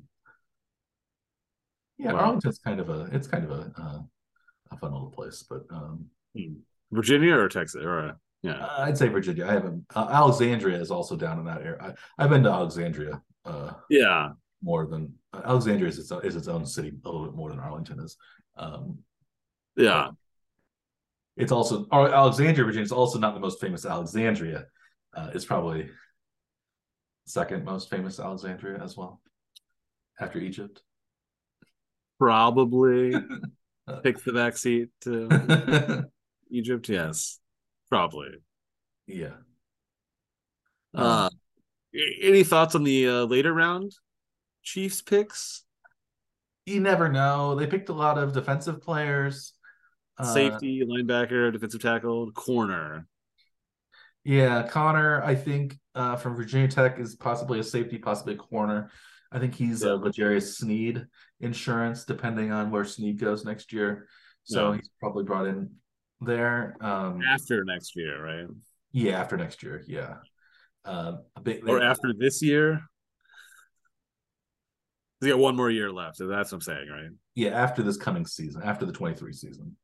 Yeah, 1.98 2.14
Wow. 2.14 2.20
Arlington's 2.20 2.60
kind 2.60 2.80
of 2.80 2.90
a 2.90 3.10
it's 3.12 3.28
kind 3.28 3.46
of 3.46 3.52
a 3.52 3.72
uh, 3.78 4.00
a 4.72 4.78
fun 4.78 4.94
little 4.94 5.12
place, 5.12 5.44
but 5.50 5.64
um, 5.70 6.06
Virginia 6.92 7.36
or 7.36 7.50
Texas 7.50 7.84
or 7.84 8.00
uh, 8.00 8.14
yeah. 8.42 8.68
I'd 8.78 8.98
say 8.98 9.08
Virginia. 9.08 9.48
I 9.48 9.54
haven't. 9.54 9.86
Uh, 9.96 10.08
Alexandria 10.12 10.80
is 10.80 10.92
also 10.92 11.16
down 11.16 11.40
in 11.40 11.46
that 11.46 11.62
area. 11.62 11.78
I, 11.82 12.24
I've 12.24 12.30
been 12.30 12.44
to 12.44 12.52
Alexandria 12.52 13.22
uh, 13.46 13.74
Yeah, 13.90 14.30
more 14.66 14.88
than 14.88 15.14
Alexandria 15.34 15.88
is 15.90 16.00
its, 16.00 16.12
own, 16.12 16.26
is 16.26 16.36
its 16.36 16.48
own 16.48 16.66
city 16.66 16.92
a 17.06 17.08
little 17.08 17.26
bit 17.28 17.36
more 17.36 17.50
than 17.50 17.60
Arlington 17.60 18.00
is. 18.00 18.18
Um, 18.58 18.98
yeah. 19.78 20.10
it's 21.38 21.52
also 21.52 21.86
Alexandria, 21.92 22.66
Virginia 22.66 22.84
is 22.84 22.92
also 22.92 23.20
not 23.20 23.36
the 23.36 23.40
most 23.40 23.62
famous 23.62 23.86
Alexandria. 23.86 24.66
Uh, 25.16 25.30
it's 25.36 25.46
probably 25.46 25.90
second 27.28 27.64
most 27.64 27.90
famous 27.92 28.20
Alexandria 28.20 28.82
as 28.84 28.98
well, 28.98 29.22
after 30.20 30.40
Egypt. 30.40 30.82
Probably 32.18 33.14
takes 34.04 34.24
the 34.24 34.34
back 34.34 34.58
seat 34.58 34.90
to 35.02 36.06
Egypt. 36.50 36.90
Yes, 36.90 37.40
probably. 37.90 38.30
yeah. 39.06 39.36
Uh, 40.96 41.30
a- 41.94 42.20
any 42.24 42.44
thoughts 42.44 42.74
on 42.74 42.84
the 42.84 43.08
uh, 43.08 43.24
later 43.26 43.54
round 43.54 43.92
Chiefs 44.66 45.02
picks? 45.02 45.66
you 46.66 46.80
never 46.80 47.10
know. 47.10 47.56
They 47.56 47.68
picked 47.68 47.90
a 47.90 47.94
lot 47.94 48.18
of 48.18 48.34
defensive 48.34 48.82
players. 48.82 49.54
Uh, 50.18 50.34
Safety, 50.34 50.84
linebacker, 50.86 51.52
defensive 51.52 51.82
tackle, 51.82 52.32
corner. 52.32 53.08
Yeah, 54.24 54.64
Conner, 54.64 55.22
I 55.24 55.36
think 55.36 55.78
uh, 55.94 56.16
from 56.16 56.36
Virginia 56.36 56.68
Tech 56.68 57.00
is 57.00 57.16
possibly 57.16 57.60
a 57.60 57.64
safety, 57.64 57.98
possibly 57.98 58.34
a 58.34 58.38
corner. 58.38 58.90
I 59.32 59.40
think 59.40 59.54
he's 59.54 59.84
yeah. 59.84 59.92
a 59.92 59.96
L'Jarius 59.96 60.56
Sneed 60.56 61.06
insurance, 61.42 62.06
depending 62.06 62.52
on 62.52 62.72
where 62.72 62.86
Sneed 62.86 63.20
goes 63.20 63.46
next 63.46 63.72
year. 63.72 64.08
So 64.44 64.72
yeah. 64.72 64.78
he's 64.78 64.90
probably 65.00 65.26
brought 65.26 65.48
in 65.48 65.76
there 66.22 66.76
um, 66.82 67.22
after 67.22 67.64
next 67.66 67.96
year, 67.96 68.24
right? 68.24 68.48
Yeah, 68.92 69.20
after 69.20 69.38
next 69.38 69.62
year. 69.62 69.84
Yeah, 69.86 70.16
uh, 70.86 71.18
bit, 71.44 71.62
or 71.68 71.84
after 71.84 72.14
this 72.18 72.42
year. 72.42 72.82
He's 75.26 75.34
got 75.34 75.40
one 75.40 75.56
more 75.56 75.70
year 75.70 75.92
left. 75.92 76.18
So 76.18 76.28
that's 76.28 76.52
what 76.52 76.58
I'm 76.58 76.62
saying, 76.62 76.90
right? 76.90 77.10
Yeah, 77.36 77.50
after 77.50 77.82
this 77.84 77.98
coming 77.98 78.26
season, 78.26 78.62
after 78.64 78.86
the 78.86 78.92
23 78.92 79.34
season. 79.34 79.76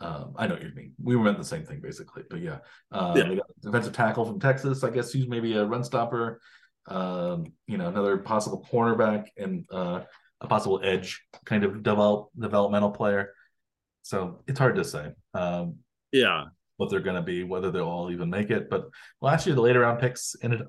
Um, 0.00 0.34
I 0.36 0.46
know 0.46 0.54
what 0.54 0.62
you 0.62 0.72
mean. 0.74 0.92
We 1.02 1.16
were 1.16 1.24
meant 1.24 1.38
the 1.38 1.44
same 1.44 1.64
thing 1.64 1.80
basically, 1.80 2.22
but 2.30 2.40
yeah. 2.40 2.58
Um, 2.92 3.16
yeah. 3.16 3.40
defensive 3.60 3.92
tackle 3.92 4.24
from 4.24 4.38
Texas. 4.38 4.84
I 4.84 4.90
guess 4.90 5.12
he's 5.12 5.26
maybe 5.26 5.56
a 5.56 5.64
run 5.64 5.82
stopper. 5.82 6.40
Um, 6.86 7.52
you 7.66 7.78
know, 7.78 7.88
another 7.88 8.18
possible 8.18 8.64
cornerback 8.70 9.26
and 9.36 9.66
uh, 9.72 10.02
a 10.40 10.46
possible 10.46 10.80
edge 10.84 11.22
kind 11.44 11.64
of 11.64 11.82
develop 11.82 12.28
developmental 12.38 12.90
player. 12.90 13.32
So 14.02 14.42
it's 14.46 14.58
hard 14.58 14.76
to 14.76 14.84
say. 14.84 15.10
Um, 15.34 15.78
yeah, 16.12 16.44
what 16.76 16.90
they're 16.90 17.00
going 17.00 17.16
to 17.16 17.22
be, 17.22 17.42
whether 17.42 17.70
they'll 17.70 17.88
all 17.88 18.10
even 18.10 18.30
make 18.30 18.50
it. 18.50 18.70
But 18.70 18.88
last 19.20 19.46
year, 19.46 19.54
the 19.54 19.60
later 19.60 19.80
round 19.80 19.98
picks 19.98 20.36
ended 20.42 20.62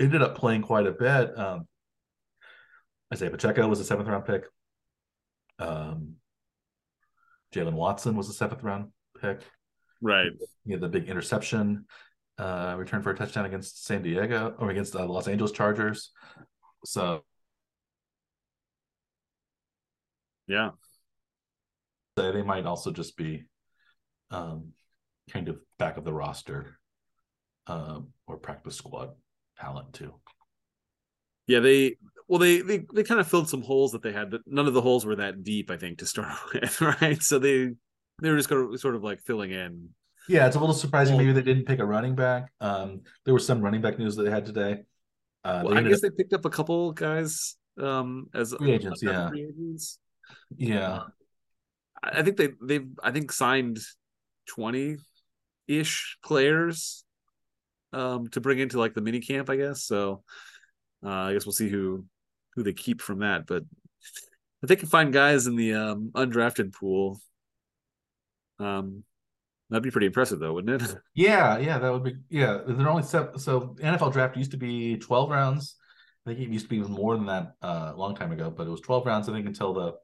ended 0.00 0.22
up 0.22 0.36
playing 0.36 0.62
quite 0.62 0.86
a 0.86 0.92
bit. 0.92 1.36
Um, 1.36 1.66
Isaiah 3.12 3.30
Pacheco 3.30 3.68
was 3.68 3.80
a 3.80 3.84
seventh 3.84 4.08
round 4.08 4.24
pick. 4.24 4.44
Um, 5.58 6.14
Jaylen 7.54 7.74
Watson 7.74 8.16
was 8.16 8.28
a 8.28 8.32
seventh 8.32 8.62
round 8.62 8.88
pick. 9.20 9.42
Right. 10.00 10.30
He 10.64 10.72
had 10.72 10.80
the 10.80 10.88
big 10.88 11.08
interception 11.08 11.84
uh, 12.38 12.74
return 12.78 13.02
for 13.02 13.10
a 13.10 13.16
touchdown 13.16 13.44
against 13.44 13.84
San 13.84 14.02
Diego 14.02 14.54
or 14.58 14.70
against 14.70 14.94
the 14.94 15.04
Los 15.04 15.28
Angeles 15.28 15.52
Chargers. 15.52 16.10
So, 16.84 17.22
yeah, 20.46 20.70
they 22.16 22.42
might 22.42 22.66
also 22.66 22.90
just 22.90 23.16
be 23.16 23.44
um, 24.30 24.72
kind 25.30 25.48
of 25.48 25.58
back 25.78 25.98
of 25.98 26.04
the 26.04 26.12
roster 26.12 26.78
um, 27.66 28.08
or 28.26 28.38
practice 28.38 28.76
squad 28.76 29.10
talent 29.58 29.92
too. 29.92 30.14
Yeah, 31.46 31.60
they 31.60 31.96
well 32.32 32.38
they 32.38 32.62
they 32.62 32.86
they 32.94 33.02
kind 33.02 33.20
of 33.20 33.28
filled 33.28 33.50
some 33.50 33.60
holes 33.60 33.92
that 33.92 34.00
they 34.00 34.10
had, 34.10 34.30
but 34.30 34.40
none 34.46 34.66
of 34.66 34.72
the 34.72 34.80
holes 34.80 35.04
were 35.04 35.16
that 35.16 35.44
deep. 35.44 35.70
I 35.70 35.76
think 35.76 35.98
to 35.98 36.06
start 36.06 36.34
with, 36.54 36.80
right? 36.80 37.22
So 37.22 37.38
they 37.38 37.72
they 38.22 38.30
were 38.30 38.38
just 38.38 38.48
going 38.48 38.72
to 38.72 38.78
sort 38.78 38.94
of 38.94 39.04
like 39.04 39.20
filling 39.20 39.50
in. 39.50 39.90
Yeah, 40.30 40.46
it's 40.46 40.56
a 40.56 40.58
little 40.58 40.74
surprising. 40.74 41.18
Maybe 41.18 41.32
they 41.32 41.42
didn't 41.42 41.66
pick 41.66 41.78
a 41.78 41.84
running 41.84 42.14
back. 42.14 42.50
Um, 42.58 43.02
there 43.26 43.34
was 43.34 43.44
some 43.44 43.60
running 43.60 43.82
back 43.82 43.98
news 43.98 44.16
that 44.16 44.22
they 44.22 44.30
had 44.30 44.46
today. 44.46 44.78
Uh, 45.44 45.62
well, 45.66 45.76
I 45.76 45.82
guess 45.82 45.96
up... 45.96 46.00
they 46.02 46.10
picked 46.10 46.32
up 46.32 46.46
a 46.46 46.50
couple 46.50 46.92
guys 46.92 47.56
um, 47.78 48.28
as 48.32 48.54
free 48.54 48.72
agents. 48.72 49.02
Yeah, 49.02 49.28
free 49.28 49.44
agents. 49.50 49.98
Yeah, 50.56 50.90
uh, 50.90 51.04
I 52.02 52.22
think 52.22 52.38
they 52.38 52.48
they've 52.62 52.88
I 53.02 53.10
think 53.10 53.30
signed 53.30 53.78
twenty 54.48 54.96
ish 55.68 56.16
players 56.24 57.04
um, 57.92 58.28
to 58.28 58.40
bring 58.40 58.58
into 58.58 58.78
like 58.78 58.94
the 58.94 59.02
mini 59.02 59.20
camp. 59.20 59.50
I 59.50 59.56
guess 59.56 59.82
so. 59.82 60.22
Uh, 61.04 61.10
I 61.10 61.32
guess 61.34 61.44
we'll 61.44 61.52
see 61.52 61.68
who 61.68 62.06
who 62.54 62.62
they 62.62 62.72
keep 62.72 63.00
from 63.00 63.20
that. 63.20 63.46
But 63.46 63.64
if 64.62 64.68
they 64.68 64.76
can 64.76 64.88
find 64.88 65.12
guys 65.12 65.46
in 65.46 65.56
the 65.56 65.74
um, 65.74 66.10
undrafted 66.14 66.72
pool, 66.72 67.20
um, 68.58 69.04
that'd 69.70 69.82
be 69.82 69.90
pretty 69.90 70.06
impressive, 70.06 70.38
though, 70.38 70.52
wouldn't 70.52 70.82
it? 70.82 70.96
Yeah, 71.14 71.58
yeah, 71.58 71.78
that 71.78 71.92
would 71.92 72.04
be. 72.04 72.14
Yeah, 72.28 72.60
they're 72.66 72.88
only 72.88 73.02
seven. 73.02 73.38
So 73.38 73.76
NFL 73.80 74.12
draft 74.12 74.36
used 74.36 74.52
to 74.52 74.56
be 74.56 74.96
twelve 74.98 75.30
rounds. 75.30 75.76
I 76.24 76.30
think 76.30 76.40
it 76.40 76.52
used 76.52 76.66
to 76.66 76.70
be 76.70 76.76
even 76.76 76.92
more 76.92 77.16
than 77.16 77.26
that 77.26 77.54
uh, 77.62 77.92
a 77.94 77.96
long 77.96 78.14
time 78.14 78.32
ago, 78.32 78.50
but 78.50 78.66
it 78.66 78.70
was 78.70 78.80
twelve 78.80 79.06
rounds. 79.06 79.28
I 79.28 79.32
think 79.32 79.46
until 79.46 79.74
the 79.74 79.94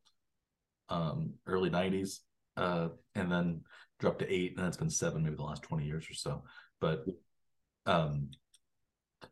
um, 0.94 1.34
early 1.46 1.70
'90s, 1.70 2.18
uh, 2.56 2.88
and 3.14 3.30
then 3.30 3.62
dropped 4.00 4.20
to 4.20 4.32
eight, 4.32 4.56
and 4.56 4.66
it's 4.66 4.76
been 4.76 4.90
seven 4.90 5.22
maybe 5.22 5.36
the 5.36 5.42
last 5.42 5.62
twenty 5.62 5.86
years 5.86 6.06
or 6.10 6.14
so. 6.14 6.44
But 6.80 7.04
um, 7.86 8.30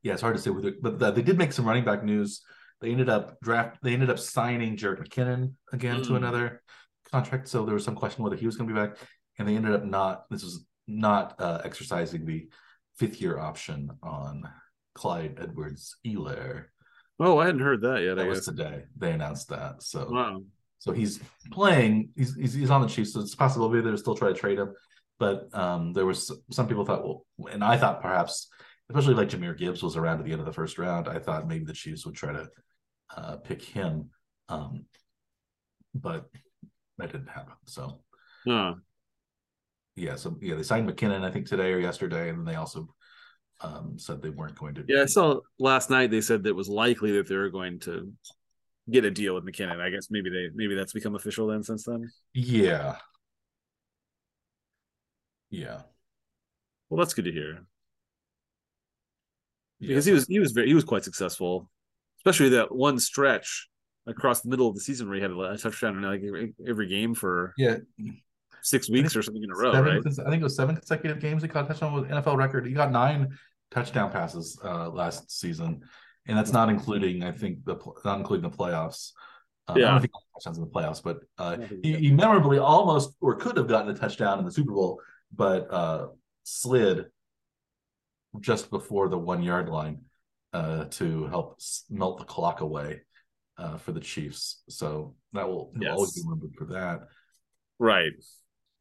yeah, 0.02 0.12
it's 0.12 0.22
hard 0.22 0.36
to 0.36 0.42
say 0.42 0.50
with 0.50 0.64
it, 0.64 0.82
but 0.82 0.98
they 1.14 1.22
did 1.22 1.38
make 1.38 1.52
some 1.52 1.66
running 1.66 1.84
back 1.84 2.04
news. 2.04 2.42
They 2.80 2.90
ended 2.90 3.08
up 3.08 3.40
draft. 3.40 3.78
They 3.82 3.92
ended 3.92 4.10
up 4.10 4.18
signing 4.18 4.76
Jerick 4.76 5.06
McKinnon 5.06 5.54
again 5.72 6.00
mm. 6.00 6.06
to 6.06 6.16
another 6.16 6.62
contract. 7.10 7.48
So 7.48 7.64
there 7.64 7.74
was 7.74 7.84
some 7.84 7.96
question 7.96 8.22
whether 8.22 8.36
he 8.36 8.46
was 8.46 8.56
going 8.56 8.68
to 8.68 8.74
be 8.74 8.80
back, 8.80 8.96
and 9.38 9.48
they 9.48 9.56
ended 9.56 9.72
up 9.72 9.84
not. 9.84 10.28
This 10.30 10.44
was 10.44 10.66
not 10.86 11.34
uh, 11.40 11.60
exercising 11.64 12.24
the 12.24 12.48
fifth 12.98 13.20
year 13.20 13.38
option 13.38 13.90
on 14.02 14.48
Clyde 14.94 15.38
Edwards 15.40 15.96
Helaire. 16.06 16.66
Oh, 17.18 17.38
I 17.38 17.46
hadn't 17.46 17.62
heard 17.62 17.80
that 17.82 18.02
yet. 18.02 18.16
That 18.16 18.26
I 18.26 18.28
was 18.28 18.44
today. 18.44 18.84
They 18.96 19.12
announced 19.12 19.48
that. 19.48 19.82
So 19.82 20.08
wow. 20.10 20.42
So 20.78 20.92
he's 20.92 21.20
playing. 21.50 22.10
He's, 22.16 22.34
he's 22.34 22.52
he's 22.52 22.70
on 22.70 22.82
the 22.82 22.88
Chiefs. 22.88 23.14
So 23.14 23.20
it's 23.20 23.34
possible 23.34 23.68
maybe 23.68 23.86
they'll 23.86 23.96
still 23.96 24.14
try 24.16 24.28
to 24.28 24.34
trade 24.34 24.58
him. 24.58 24.74
But 25.18 25.48
um, 25.54 25.94
there 25.94 26.04
was 26.04 26.30
some 26.50 26.68
people 26.68 26.84
thought 26.84 27.02
well, 27.02 27.24
and 27.50 27.64
I 27.64 27.78
thought 27.78 28.02
perhaps 28.02 28.48
especially 28.90 29.14
like 29.14 29.28
Jahmyr 29.28 29.56
Gibbs 29.56 29.82
was 29.82 29.96
around 29.96 30.20
at 30.20 30.24
the 30.24 30.32
end 30.32 30.40
of 30.40 30.46
the 30.46 30.52
first 30.52 30.78
round. 30.78 31.08
I 31.08 31.18
thought 31.18 31.48
maybe 31.48 31.64
the 31.64 31.72
Chiefs 31.72 32.06
would 32.06 32.14
try 32.14 32.32
to 32.32 32.48
uh, 33.16 33.36
pick 33.36 33.62
him, 33.62 34.10
um, 34.48 34.86
but 35.94 36.26
that 36.98 37.12
didn't 37.12 37.28
happen. 37.28 37.54
So, 37.66 38.00
huh. 38.46 38.74
yeah, 39.96 40.16
so 40.16 40.36
yeah, 40.40 40.54
they 40.54 40.62
signed 40.62 40.88
McKinnon 40.88 41.24
I 41.24 41.30
think 41.30 41.46
today 41.46 41.72
or 41.72 41.80
yesterday, 41.80 42.28
and 42.28 42.38
then 42.38 42.44
they 42.44 42.54
also 42.54 42.88
um, 43.60 43.98
said 43.98 44.22
they 44.22 44.30
weren't 44.30 44.58
going 44.58 44.74
to. 44.74 44.84
Yeah, 44.86 45.02
I 45.02 45.06
saw 45.06 45.40
last 45.58 45.90
night 45.90 46.10
they 46.10 46.20
said 46.20 46.42
that 46.44 46.50
it 46.50 46.56
was 46.56 46.68
likely 46.68 47.12
that 47.12 47.28
they 47.28 47.36
were 47.36 47.50
going 47.50 47.80
to 47.80 48.12
get 48.90 49.04
a 49.04 49.10
deal 49.10 49.34
with 49.34 49.44
McKinnon. 49.44 49.80
I 49.80 49.90
guess 49.90 50.08
maybe 50.10 50.30
they 50.30 50.48
maybe 50.54 50.74
that's 50.76 50.92
become 50.92 51.16
official 51.16 51.48
then 51.48 51.62
since 51.62 51.84
then. 51.84 52.10
Yeah. 52.34 52.96
Yeah. 55.50 55.82
Well, 56.88 56.98
that's 56.98 57.14
good 57.14 57.24
to 57.24 57.32
hear 57.32 57.66
because 59.80 60.06
yeah. 60.06 60.10
he 60.10 60.14
was 60.14 60.26
he 60.26 60.38
was 60.38 60.52
very 60.52 60.68
he 60.68 60.74
was 60.74 60.84
quite 60.84 61.04
successful, 61.04 61.68
especially 62.20 62.50
that 62.50 62.74
one 62.74 62.98
stretch 62.98 63.68
across 64.06 64.40
the 64.40 64.48
middle 64.48 64.68
of 64.68 64.74
the 64.74 64.80
season 64.80 65.08
where 65.08 65.16
he 65.16 65.22
had 65.22 65.30
a 65.30 65.58
touchdown 65.58 65.96
in 65.96 66.02
like 66.02 66.22
every, 66.66 66.86
game 66.86 67.14
for 67.14 67.52
yeah 67.56 67.76
six 68.62 68.88
weeks 68.90 69.14
or 69.14 69.22
something 69.22 69.42
in 69.42 69.50
a 69.50 69.54
row. 69.54 69.72
Seven, 69.72 69.96
right? 69.96 70.06
I 70.06 70.30
think 70.30 70.40
it 70.40 70.44
was 70.44 70.56
seven 70.56 70.76
consecutive 70.76 71.20
games 71.20 71.42
he 71.42 71.48
caught 71.48 71.64
a 71.64 71.68
touchdown 71.68 71.92
with 71.92 72.10
NFL 72.10 72.36
record. 72.36 72.66
He 72.66 72.72
got 72.72 72.90
nine 72.90 73.36
touchdown 73.70 74.10
passes 74.10 74.58
uh, 74.64 74.90
last 74.90 75.30
season, 75.30 75.82
and 76.26 76.38
that's 76.38 76.52
not 76.52 76.68
including 76.68 77.22
I 77.22 77.32
think 77.32 77.64
the 77.64 77.76
not 78.04 78.18
including 78.18 78.48
the 78.48 78.56
playoffs. 78.56 79.12
Uh, 79.68 79.74
yeah. 79.76 79.86
I 79.86 79.86
don't 79.86 79.90
know 79.90 79.96
if 79.96 80.02
he 80.02 80.08
got 80.08 80.22
touchdowns 80.34 80.58
in 80.58 80.64
the 80.64 80.70
playoffs, 80.70 81.02
but 81.02 81.18
uh, 81.38 81.56
he, 81.82 81.96
he 81.96 82.10
memorably 82.12 82.58
almost 82.58 83.16
or 83.20 83.34
could 83.34 83.56
have 83.56 83.66
gotten 83.66 83.90
a 83.90 83.98
touchdown 83.98 84.38
in 84.38 84.44
the 84.44 84.52
Super 84.52 84.72
Bowl, 84.72 85.00
but 85.34 85.72
uh, 85.72 86.06
slid 86.44 87.06
just 88.40 88.70
before 88.70 89.08
the 89.08 89.18
one 89.18 89.42
yard 89.42 89.68
line 89.68 90.02
uh, 90.52 90.84
to 90.86 91.26
help 91.26 91.60
melt 91.90 92.18
the 92.18 92.24
clock 92.24 92.60
away 92.60 93.02
uh, 93.58 93.76
for 93.78 93.92
the 93.92 94.00
Chiefs. 94.00 94.62
So 94.68 95.14
that 95.32 95.48
will 95.48 95.72
yes. 95.78 95.92
always 95.92 96.14
be 96.14 96.22
remembered 96.24 96.54
for 96.56 96.64
that. 96.66 97.00
Right. 97.78 98.12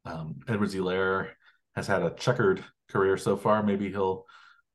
Um, 0.05 0.35
Edwards 0.47 0.75
Helaire 0.75 1.29
has 1.75 1.87
had 1.87 2.03
a 2.03 2.11
checkered 2.11 2.63
career 2.89 3.17
so 3.17 3.35
far. 3.35 3.63
Maybe 3.63 3.89
he'll 3.89 4.25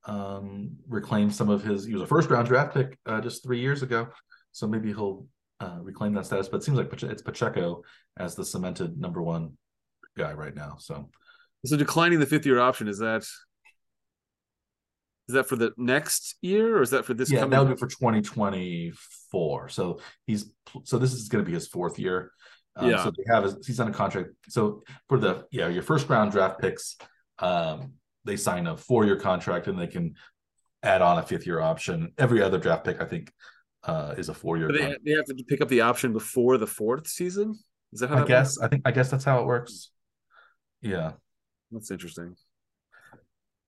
um, 0.04 0.76
reclaim 0.88 1.30
some 1.30 1.48
of 1.48 1.62
his. 1.62 1.84
He 1.84 1.92
was 1.92 2.02
a 2.02 2.06
first 2.06 2.30
round 2.30 2.48
draft 2.48 2.74
pick 2.74 2.98
uh, 3.06 3.20
just 3.20 3.42
three 3.42 3.60
years 3.60 3.82
ago, 3.82 4.08
so 4.52 4.66
maybe 4.66 4.88
he'll 4.88 5.26
uh, 5.60 5.78
reclaim 5.80 6.14
that 6.14 6.26
status. 6.26 6.48
But 6.48 6.58
it 6.58 6.64
seems 6.64 6.78
like 6.78 6.92
it's 7.02 7.22
Pacheco 7.22 7.82
as 8.18 8.34
the 8.34 8.44
cemented 8.44 8.98
number 8.98 9.22
one 9.22 9.56
guy 10.16 10.32
right 10.32 10.54
now. 10.54 10.76
So, 10.78 11.10
so 11.64 11.76
declining 11.76 12.18
the 12.18 12.26
fifth 12.26 12.46
year 12.46 12.60
option 12.60 12.88
is 12.88 12.98
that 12.98 13.24
is 15.30 15.34
that 15.34 15.46
for 15.46 15.54
the 15.54 15.72
next 15.76 16.34
year 16.42 16.78
or 16.78 16.82
is 16.82 16.90
that 16.90 17.04
for 17.04 17.14
this? 17.14 17.30
Yeah, 17.30 17.46
that 17.46 17.58
would 17.60 17.68
be 17.68 17.76
for 17.76 17.86
2024. 17.86 19.68
So 19.68 20.00
he's 20.26 20.52
so 20.82 20.98
this 20.98 21.12
is 21.12 21.28
going 21.28 21.44
to 21.44 21.48
be 21.48 21.54
his 21.54 21.68
fourth 21.68 22.00
year. 22.00 22.32
Um, 22.74 22.90
yeah. 22.90 23.04
So 23.04 23.12
they 23.12 23.22
have 23.32 23.54
he's 23.64 23.78
on 23.78 23.86
a 23.86 23.92
contract. 23.92 24.30
So 24.48 24.82
for 25.08 25.18
the 25.18 25.46
yeah 25.52 25.68
your 25.68 25.84
first 25.84 26.08
round 26.08 26.32
draft 26.32 26.60
picks, 26.60 26.96
um, 27.38 27.92
they 28.24 28.36
sign 28.36 28.66
a 28.66 28.76
four 28.76 29.04
year 29.04 29.14
contract 29.14 29.68
and 29.68 29.78
they 29.78 29.86
can 29.86 30.16
add 30.82 31.00
on 31.00 31.18
a 31.18 31.22
fifth 31.22 31.46
year 31.46 31.60
option. 31.60 32.12
Every 32.18 32.42
other 32.42 32.58
draft 32.58 32.84
pick, 32.84 33.00
I 33.00 33.04
think, 33.04 33.32
uh, 33.84 34.16
is 34.18 34.28
a 34.28 34.34
four 34.34 34.56
year. 34.56 34.72
They, 34.72 34.96
they, 35.04 35.12
have 35.12 35.26
to 35.26 35.44
pick 35.48 35.60
up 35.60 35.68
the 35.68 35.82
option 35.82 36.12
before 36.12 36.58
the 36.58 36.66
fourth 36.66 37.06
season. 37.06 37.56
Is 37.92 38.00
that 38.00 38.10
how? 38.10 38.24
I 38.24 38.26
guess 38.26 38.58
works? 38.58 38.64
I 38.64 38.68
think 38.68 38.82
I 38.84 38.90
guess 38.90 39.10
that's 39.12 39.24
how 39.24 39.40
it 39.42 39.46
works. 39.46 39.92
Yeah, 40.82 41.12
that's 41.70 41.92
interesting. 41.92 42.34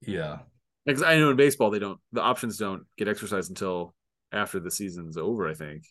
Yeah, 0.01 0.39
because 0.86 1.02
I 1.02 1.16
know 1.18 1.30
in 1.30 1.36
baseball 1.36 1.70
they 1.70 1.78
don't 1.78 1.98
the 2.12 2.22
options 2.22 2.59
don't 2.59 2.84
get 2.98 3.09
exercised 3.09 3.50
until 3.50 3.94
after 4.32 4.60
the 4.60 4.70
season's 4.70 5.16
over. 5.16 5.48
I 5.48 5.54
think. 5.54 5.84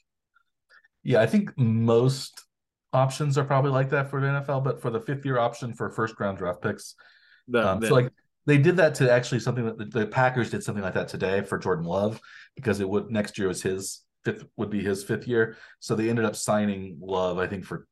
Yeah, 1.03 1.22
I 1.22 1.26
think 1.26 1.51
most 1.57 2.43
options 2.93 3.38
are 3.38 3.43
probably 3.43 3.72
like 3.72 3.89
that 3.89 4.09
for 4.09 4.19
the 4.22 4.27
NFL, 4.27 4.63
but 4.63 4.81
for 4.81 4.89
the 4.91 4.99
fifth 4.99 5.26
year 5.26 5.39
option 5.39 5.73
for 5.73 5.89
first 5.89 6.19
round 6.19 6.38
draft 6.38 6.61
picks, 6.61 6.95
The, 7.47 7.68
um, 7.68 7.80
the- 7.80 7.88
so 7.88 7.93
like 7.95 8.11
they 8.45 8.57
did 8.57 8.77
that 8.77 8.95
to 8.95 9.11
actually 9.11 9.39
something 9.39 9.65
that 9.65 9.77
the, 9.77 9.85
the 9.85 10.07
Packers 10.07 10.49
did 10.49 10.63
something 10.63 10.84
like 10.84 10.95
that 10.95 11.07
today 11.07 11.41
for 11.41 11.57
Jordan 11.59 11.85
Love 11.85 12.19
because 12.55 12.80
it 12.80 12.89
would 12.89 13.09
next 13.11 13.38
year 13.38 13.47
was 13.47 13.61
his 13.61 14.01
fifth 14.26 14.45
would 14.57 14.69
be 14.69 14.81
his 14.84 15.03
fifth 15.03 15.27
year. 15.27 15.57
So 15.80 15.95
they 15.95 16.09
ended 16.09 16.26
up 16.26 16.35
signing 16.35 16.97
Love, 17.01 17.38
I 17.38 17.47
think, 17.47 17.65
for 17.65 17.88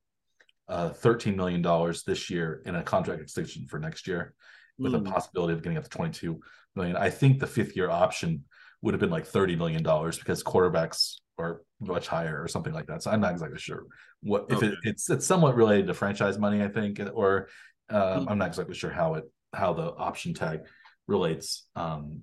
uh, 0.68 0.90
thirteen 0.90 1.36
million 1.36 1.62
dollars 1.62 2.04
this 2.04 2.30
year 2.30 2.62
in 2.66 2.76
a 2.76 2.84
contract 2.84 3.22
extension 3.22 3.68
for 3.68 3.80
next 3.80 4.08
year, 4.08 4.34
with 4.78 4.92
Hmm. 4.94 5.06
a 5.08 5.12
possibility 5.12 5.54
of 5.54 5.62
getting 5.64 5.78
up 5.78 5.84
to 5.86 5.90
twenty 5.90 6.14
two 6.14 6.42
million. 6.76 6.96
I 6.96 7.10
think 7.10 7.40
the 7.40 7.48
fifth 7.48 7.76
year 7.76 7.90
option 7.90 8.44
would 8.82 8.94
have 8.94 9.02
been 9.02 9.10
like 9.10 9.26
thirty 9.26 9.56
million 9.56 9.84
dollars 9.84 10.18
because 10.18 10.44
quarterbacks 10.44 11.16
are 11.38 11.62
much 11.80 12.08
higher 12.08 12.42
or 12.42 12.48
something 12.48 12.74
like 12.74 12.88
that. 12.88 13.04
So 13.04 13.12
I'm 13.12 13.22
not 13.22 13.32
exactly 13.32 13.60
sure 13.60 13.84
what 14.22 14.46
if 14.50 14.62
it, 14.64 14.76
it's 14.84 15.10
it's 15.10 15.26
somewhat 15.26 15.56
related 15.56 15.88
to 15.88 15.94
franchise 15.94 16.38
money, 16.38 16.64
I 16.64 16.68
think, 16.68 17.00
or 17.14 17.48
um, 17.90 18.24
Hmm. 18.24 18.30
I'm 18.30 18.38
not 18.38 18.48
exactly 18.48 18.76
sure 18.76 18.92
how 18.92 19.16
it 19.16 19.24
how 19.54 19.74
the 19.74 19.94
option 19.96 20.34
tag 20.34 20.62
relates. 21.08 21.66
Um, 21.76 22.22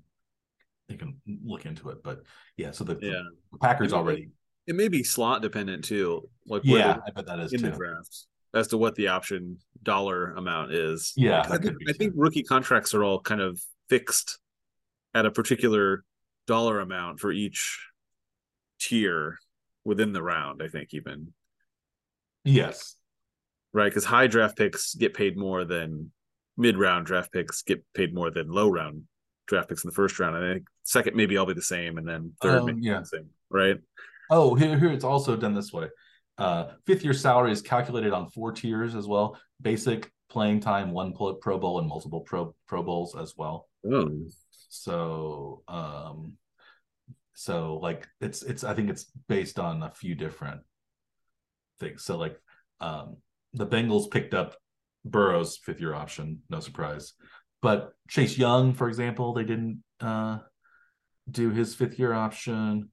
you 0.89 0.97
can 0.97 1.16
look 1.44 1.66
into 1.66 1.90
it, 1.90 2.02
but 2.05 2.23
yeah. 2.56 2.70
So 2.70 2.85
the, 2.85 2.98
yeah, 3.01 3.23
the 3.51 3.59
Packers 3.59 3.93
I 3.93 3.97
mean, 3.97 4.05
already, 4.05 4.28
it 4.66 4.77
may 4.77 4.89
be 4.89 5.02
slot 5.02 5.43
dependent 5.43 5.85
too. 5.85 6.28
Like 6.47 6.62
yeah, 6.64 6.98
I 7.05 7.10
bet 7.10 7.27
that 7.27 7.40
is 7.40 7.52
in 7.52 7.60
too. 7.60 7.70
the 7.70 7.77
draft 7.77 8.27
as 8.55 8.68
to 8.68 8.78
what 8.78 8.94
the 8.94 9.09
option 9.09 9.59
dollar 9.82 10.32
amount 10.35 10.73
is. 10.73 11.12
Yeah, 11.16 11.40
I 11.40 11.59
think, 11.59 11.77
I 11.89 11.93
think 11.93 12.12
rookie 12.16 12.44
contracts 12.44 12.94
are 12.94 13.02
all 13.02 13.20
kind 13.20 13.40
of 13.40 13.60
fixed 13.89 14.39
at 15.15 15.27
a 15.27 15.31
particular 15.31 16.05
dollar 16.47 16.81
amount 16.81 17.21
for 17.21 17.33
each 17.33 17.89
tier 18.81 19.39
within 19.85 20.13
the 20.13 20.23
round. 20.23 20.63
I 20.63 20.69
think 20.69 20.93
even 20.93 21.33
Yes, 22.45 22.97
right 23.73 23.91
because 23.91 24.05
high 24.05 24.29
draft 24.29 24.57
picks 24.57 24.95
get 24.95 25.15
paid 25.15 25.37
more 25.37 25.65
than 25.65 26.13
mid 26.57 26.79
round 26.79 27.07
draft 27.07 27.33
picks 27.33 27.63
get 27.63 27.85
paid 27.95 28.15
more 28.15 28.31
than 28.31 28.49
low 28.49 28.69
round 28.69 29.03
draft 29.47 29.69
picks 29.69 29.83
in 29.85 29.89
the 29.89 29.95
first 29.95 30.19
round. 30.21 30.37
I 30.37 30.53
think 30.55 30.67
second 30.85 31.17
maybe 31.17 31.37
I'll 31.37 31.47
be 31.47 31.55
the 31.55 31.63
same, 31.63 31.99
and 31.99 32.07
then 32.07 32.33
third 32.41 32.61
Um, 32.61 32.67
maybe 32.67 32.83
yeah. 32.83 33.01
the 33.01 33.07
same. 33.07 33.31
Right. 33.51 33.79
Oh, 34.31 34.55
here, 34.55 34.79
here 34.79 34.91
it's 34.91 35.05
also 35.05 35.37
done 35.37 35.55
this 35.55 35.73
way. 35.73 35.89
Uh, 36.39 36.73
fifth 36.87 37.03
year 37.03 37.15
salary 37.15 37.51
is 37.53 37.63
calculated 37.63 38.13
on 38.13 38.29
four 38.31 38.53
tiers 38.53 38.95
as 38.95 39.07
well: 39.09 39.39
basic, 39.61 40.11
playing 40.28 40.61
time, 40.61 40.93
one 40.93 41.12
Pro 41.12 41.35
Pro 41.35 41.59
Bowl, 41.59 41.78
and 41.78 41.89
multiple 41.89 42.20
Pro 42.20 42.55
Pro 42.66 42.82
Bowls 42.82 43.16
as 43.16 43.35
well. 43.36 43.69
Oh. 43.90 44.11
So, 44.69 45.62
um, 45.69 46.35
so 47.35 47.78
like 47.82 48.07
it's 48.20 48.43
it's 48.43 48.65
I 48.65 48.74
think 48.74 48.90
it's 48.90 49.07
based 49.28 49.59
on 49.59 49.82
a 49.82 49.90
few 49.90 50.15
different 50.15 50.61
things. 51.78 52.05
So 52.05 52.16
like, 52.16 52.40
um, 52.81 53.16
the 53.55 53.66
Bengals 53.66 54.11
picked 54.11 54.35
up 54.35 54.57
Burrow's 55.05 55.57
fifth 55.57 55.81
year 55.81 55.94
option, 55.94 56.43
no 56.51 56.61
surprise. 56.61 57.15
But 57.62 57.93
Chase 58.09 58.36
Young, 58.36 58.74
for 58.74 58.89
example, 58.89 59.32
they 59.32 59.44
didn't 59.44 59.82
uh 60.01 60.39
do 61.31 61.51
his 61.51 61.74
fifth 61.74 61.98
year 61.98 62.12
option. 62.12 62.90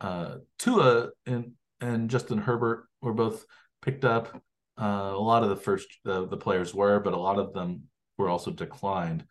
Uh, 0.00 0.36
Tua 0.58 1.08
and 1.24 1.52
and 1.80 2.10
Justin 2.10 2.38
Herbert 2.38 2.86
were 3.00 3.14
both 3.14 3.44
picked 3.82 4.04
up. 4.04 4.42
Uh, 4.78 5.12
a 5.14 5.18
lot 5.18 5.42
of 5.42 5.48
the 5.48 5.56
first 5.56 5.88
the, 6.04 6.26
the 6.26 6.36
players 6.36 6.74
were, 6.74 7.00
but 7.00 7.14
a 7.14 7.18
lot 7.18 7.38
of 7.38 7.54
them 7.54 7.84
were 8.18 8.28
also 8.28 8.50
declined 8.50 9.24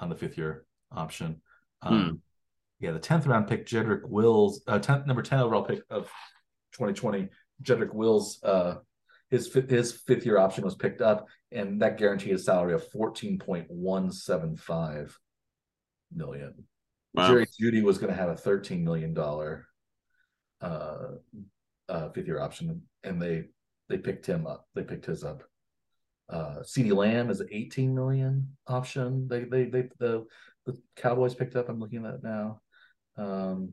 on 0.00 0.08
the 0.08 0.16
fifth 0.16 0.38
year 0.38 0.64
option. 0.92 1.40
Um, 1.82 2.22
Yeah, 2.80 2.92
the 2.92 3.00
tenth 3.00 3.26
round 3.26 3.48
pick, 3.48 3.66
Jedrick 3.66 4.08
Wills, 4.08 4.62
uh, 4.66 4.78
tenth 4.78 5.06
number 5.06 5.22
ten 5.22 5.40
overall 5.40 5.64
pick 5.64 5.80
of 5.90 6.04
2020, 6.72 7.28
Jedrick 7.62 7.92
Wills. 7.92 8.42
Uh, 8.42 8.76
his 9.30 9.52
his 9.52 9.92
fifth 9.92 10.24
year 10.24 10.38
option 10.38 10.64
was 10.64 10.74
picked 10.74 11.02
up, 11.02 11.26
and 11.52 11.82
that 11.82 11.98
guaranteed 11.98 12.34
a 12.34 12.38
salary 12.38 12.72
of 12.74 12.90
14.175 12.92 15.12
million. 16.14 16.54
Wow. 17.14 17.28
Jerry 17.28 17.46
Jeudy 17.60 17.82
was 17.82 17.98
going 17.98 18.12
to 18.12 18.18
have 18.18 18.30
a 18.30 18.36
thirteen 18.36 18.84
million 18.84 19.12
dollar 19.14 19.66
uh, 20.60 21.14
uh, 21.88 22.10
fifth 22.10 22.26
year 22.26 22.40
option, 22.40 22.82
and 23.02 23.20
they 23.20 23.46
they 23.88 23.98
picked 23.98 24.26
him 24.26 24.46
up. 24.46 24.66
They 24.74 24.82
picked 24.82 25.06
his 25.06 25.24
up. 25.24 25.42
Uh, 26.28 26.60
CeeDee 26.60 26.94
Lamb 26.94 27.30
is 27.30 27.40
an 27.40 27.48
eighteen 27.50 27.94
million 27.94 28.56
option. 28.66 29.28
They 29.28 29.44
they 29.44 29.64
they 29.64 29.88
the 29.98 30.26
the 30.66 30.78
Cowboys 30.96 31.34
picked 31.34 31.56
up. 31.56 31.68
I'm 31.68 31.80
looking 31.80 32.04
at 32.04 32.22
now. 32.22 32.60
Um, 33.16 33.72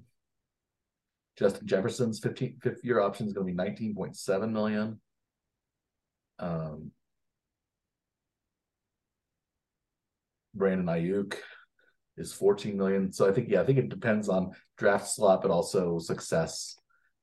Justin 1.38 1.68
Jefferson's 1.68 2.20
15 2.20 2.60
fifth 2.62 2.80
year 2.84 3.02
option 3.02 3.28
is 3.28 3.34
going 3.34 3.46
to 3.46 3.52
be 3.52 3.56
nineteen 3.56 3.94
point 3.94 4.16
seven 4.16 4.54
million. 4.54 5.02
Um, 6.40 6.92
Brandon 10.54 10.88
Aiyuk 10.88 11.36
is 12.18 12.34
14 12.34 12.78
million. 12.78 13.12
So 13.12 13.30
I 13.30 13.34
think, 13.34 13.50
yeah, 13.50 13.62
I 13.62 13.66
think 13.66 13.78
it 13.78 13.90
depends 13.90 14.30
on 14.30 14.52
draft 14.78 15.08
slot, 15.08 15.42
but 15.42 15.52
also 15.52 16.00
success 16.00 16.78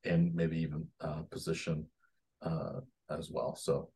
and 0.04 0.34
maybe 0.34 0.58
even 0.58 0.86
uh, 1.00 1.22
position 1.30 1.86
uh, 2.42 2.80
as 3.10 3.30
well. 3.30 3.56
So 3.56 3.90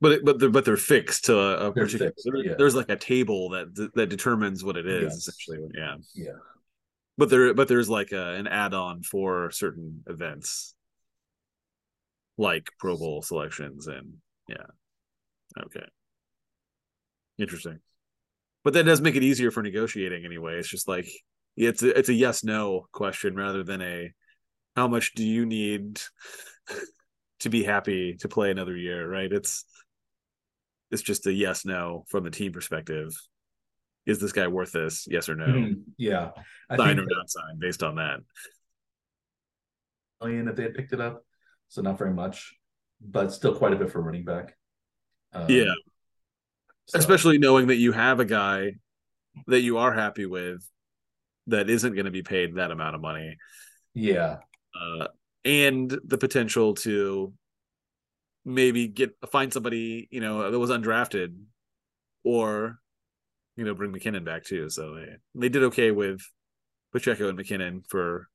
but 0.00 0.12
it, 0.12 0.24
but 0.24 0.38
they're 0.38 0.50
but 0.50 0.64
they're 0.64 0.76
fixed 0.76 1.26
to 1.26 1.38
a, 1.38 1.72
particular. 1.72 2.10
fixed, 2.10 2.28
yeah. 2.44 2.54
There's 2.56 2.74
like 2.74 2.88
a 2.88 2.96
table 2.96 3.50
that 3.50 3.90
that 3.94 4.08
determines 4.08 4.64
what 4.64 4.76
it 4.76 4.86
is 4.86 5.02
Yes. 5.02 5.28
essentially. 5.28 5.68
Yeah, 5.74 5.96
yeah, 6.14 6.32
but 7.18 7.28
there 7.28 7.52
but 7.52 7.68
there's 7.68 7.88
like 7.88 8.12
a, 8.12 8.34
an 8.34 8.46
add-on 8.46 9.02
for 9.02 9.50
certain 9.50 10.02
events, 10.06 10.74
like 12.38 12.70
Pro 12.78 12.96
Bowl 12.96 13.20
selections 13.22 13.86
and 13.86 14.14
yeah. 14.48 14.66
Okay. 15.64 15.84
Interesting. 17.38 17.80
But 18.62 18.74
that 18.74 18.84
does 18.84 19.00
make 19.00 19.16
it 19.16 19.22
easier 19.22 19.50
for 19.50 19.62
negotiating 19.62 20.24
anyway. 20.24 20.56
It's 20.58 20.68
just 20.68 20.88
like 20.88 21.08
it's 21.56 21.82
a, 21.82 21.98
it's 21.98 22.08
a 22.08 22.14
yes 22.14 22.44
no 22.44 22.86
question 22.92 23.34
rather 23.34 23.62
than 23.64 23.82
a 23.82 24.12
how 24.76 24.88
much 24.88 25.14
do 25.14 25.24
you 25.24 25.44
need 25.46 26.00
to 27.40 27.48
be 27.50 27.62
happy 27.64 28.16
to 28.20 28.28
play 28.28 28.50
another 28.50 28.76
year, 28.76 29.08
right? 29.08 29.32
It's 29.32 29.64
it's 30.90 31.02
just 31.02 31.26
a 31.26 31.32
yes 31.32 31.64
no 31.64 32.04
from 32.08 32.24
the 32.24 32.30
team 32.30 32.52
perspective. 32.52 33.10
Is 34.06 34.18
this 34.20 34.32
guy 34.32 34.48
worth 34.48 34.72
this? 34.72 35.06
Yes 35.08 35.28
or 35.28 35.36
no? 35.36 35.46
Mhm. 35.46 35.82
yeah. 35.96 36.30
I 36.68 36.76
Sign 36.76 36.98
or 36.98 37.02
think 37.02 37.08
not 37.16 37.30
sign 37.30 37.58
based 37.58 37.82
on 37.82 37.96
that. 37.96 38.20
million 40.20 40.48
if 40.48 40.56
they 40.56 40.64
had 40.64 40.74
picked 40.74 40.92
it 40.92 41.00
up, 41.00 41.24
so 41.68 41.82
not 41.82 41.98
very 41.98 42.12
much, 42.12 42.54
but 43.00 43.32
still 43.32 43.54
quite 43.56 43.72
a 43.72 43.76
bit 43.76 43.90
for 43.90 44.00
running 44.02 44.24
back. 44.24 44.56
Um, 45.32 45.46
Yeah. 45.50 45.72
so- 46.86 46.98
Especially 46.98 47.38
knowing 47.38 47.68
that 47.68 47.76
you 47.76 47.92
have 47.92 48.20
a 48.20 48.24
guy 48.24 48.72
that 49.46 49.60
you 49.60 49.78
are 49.78 49.92
happy 49.92 50.26
with 50.26 50.66
that 51.46 51.70
isn't 51.70 51.94
going 51.94 52.04
to 52.04 52.10
be 52.10 52.22
paid 52.22 52.56
that 52.56 52.70
amount 52.70 52.94
of 52.96 53.00
money. 53.00 53.36
yeah, 53.94 54.38
uh, 54.78 55.08
and 55.44 55.90
the 56.04 56.18
potential 56.18 56.74
to 56.74 57.32
maybe 58.44 58.88
get 58.88 59.14
find 59.30 59.52
somebody 59.52 60.08
you 60.10 60.20
know 60.20 60.50
that 60.50 60.58
was 60.58 60.70
undrafted, 60.70 61.36
or 62.24 62.78
you 63.56 63.64
know 63.64 63.74
bring 63.74 63.92
McKinnon 63.92 64.24
back 64.24 64.44
too. 64.44 64.68
So 64.70 64.94
they, 64.94 65.06
they 65.34 65.48
did 65.48 65.62
okay 65.64 65.90
with 65.90 66.20
Pacheco 66.92 67.28
and 67.28 67.38
McKinnon 67.38 67.84
for 67.88 68.28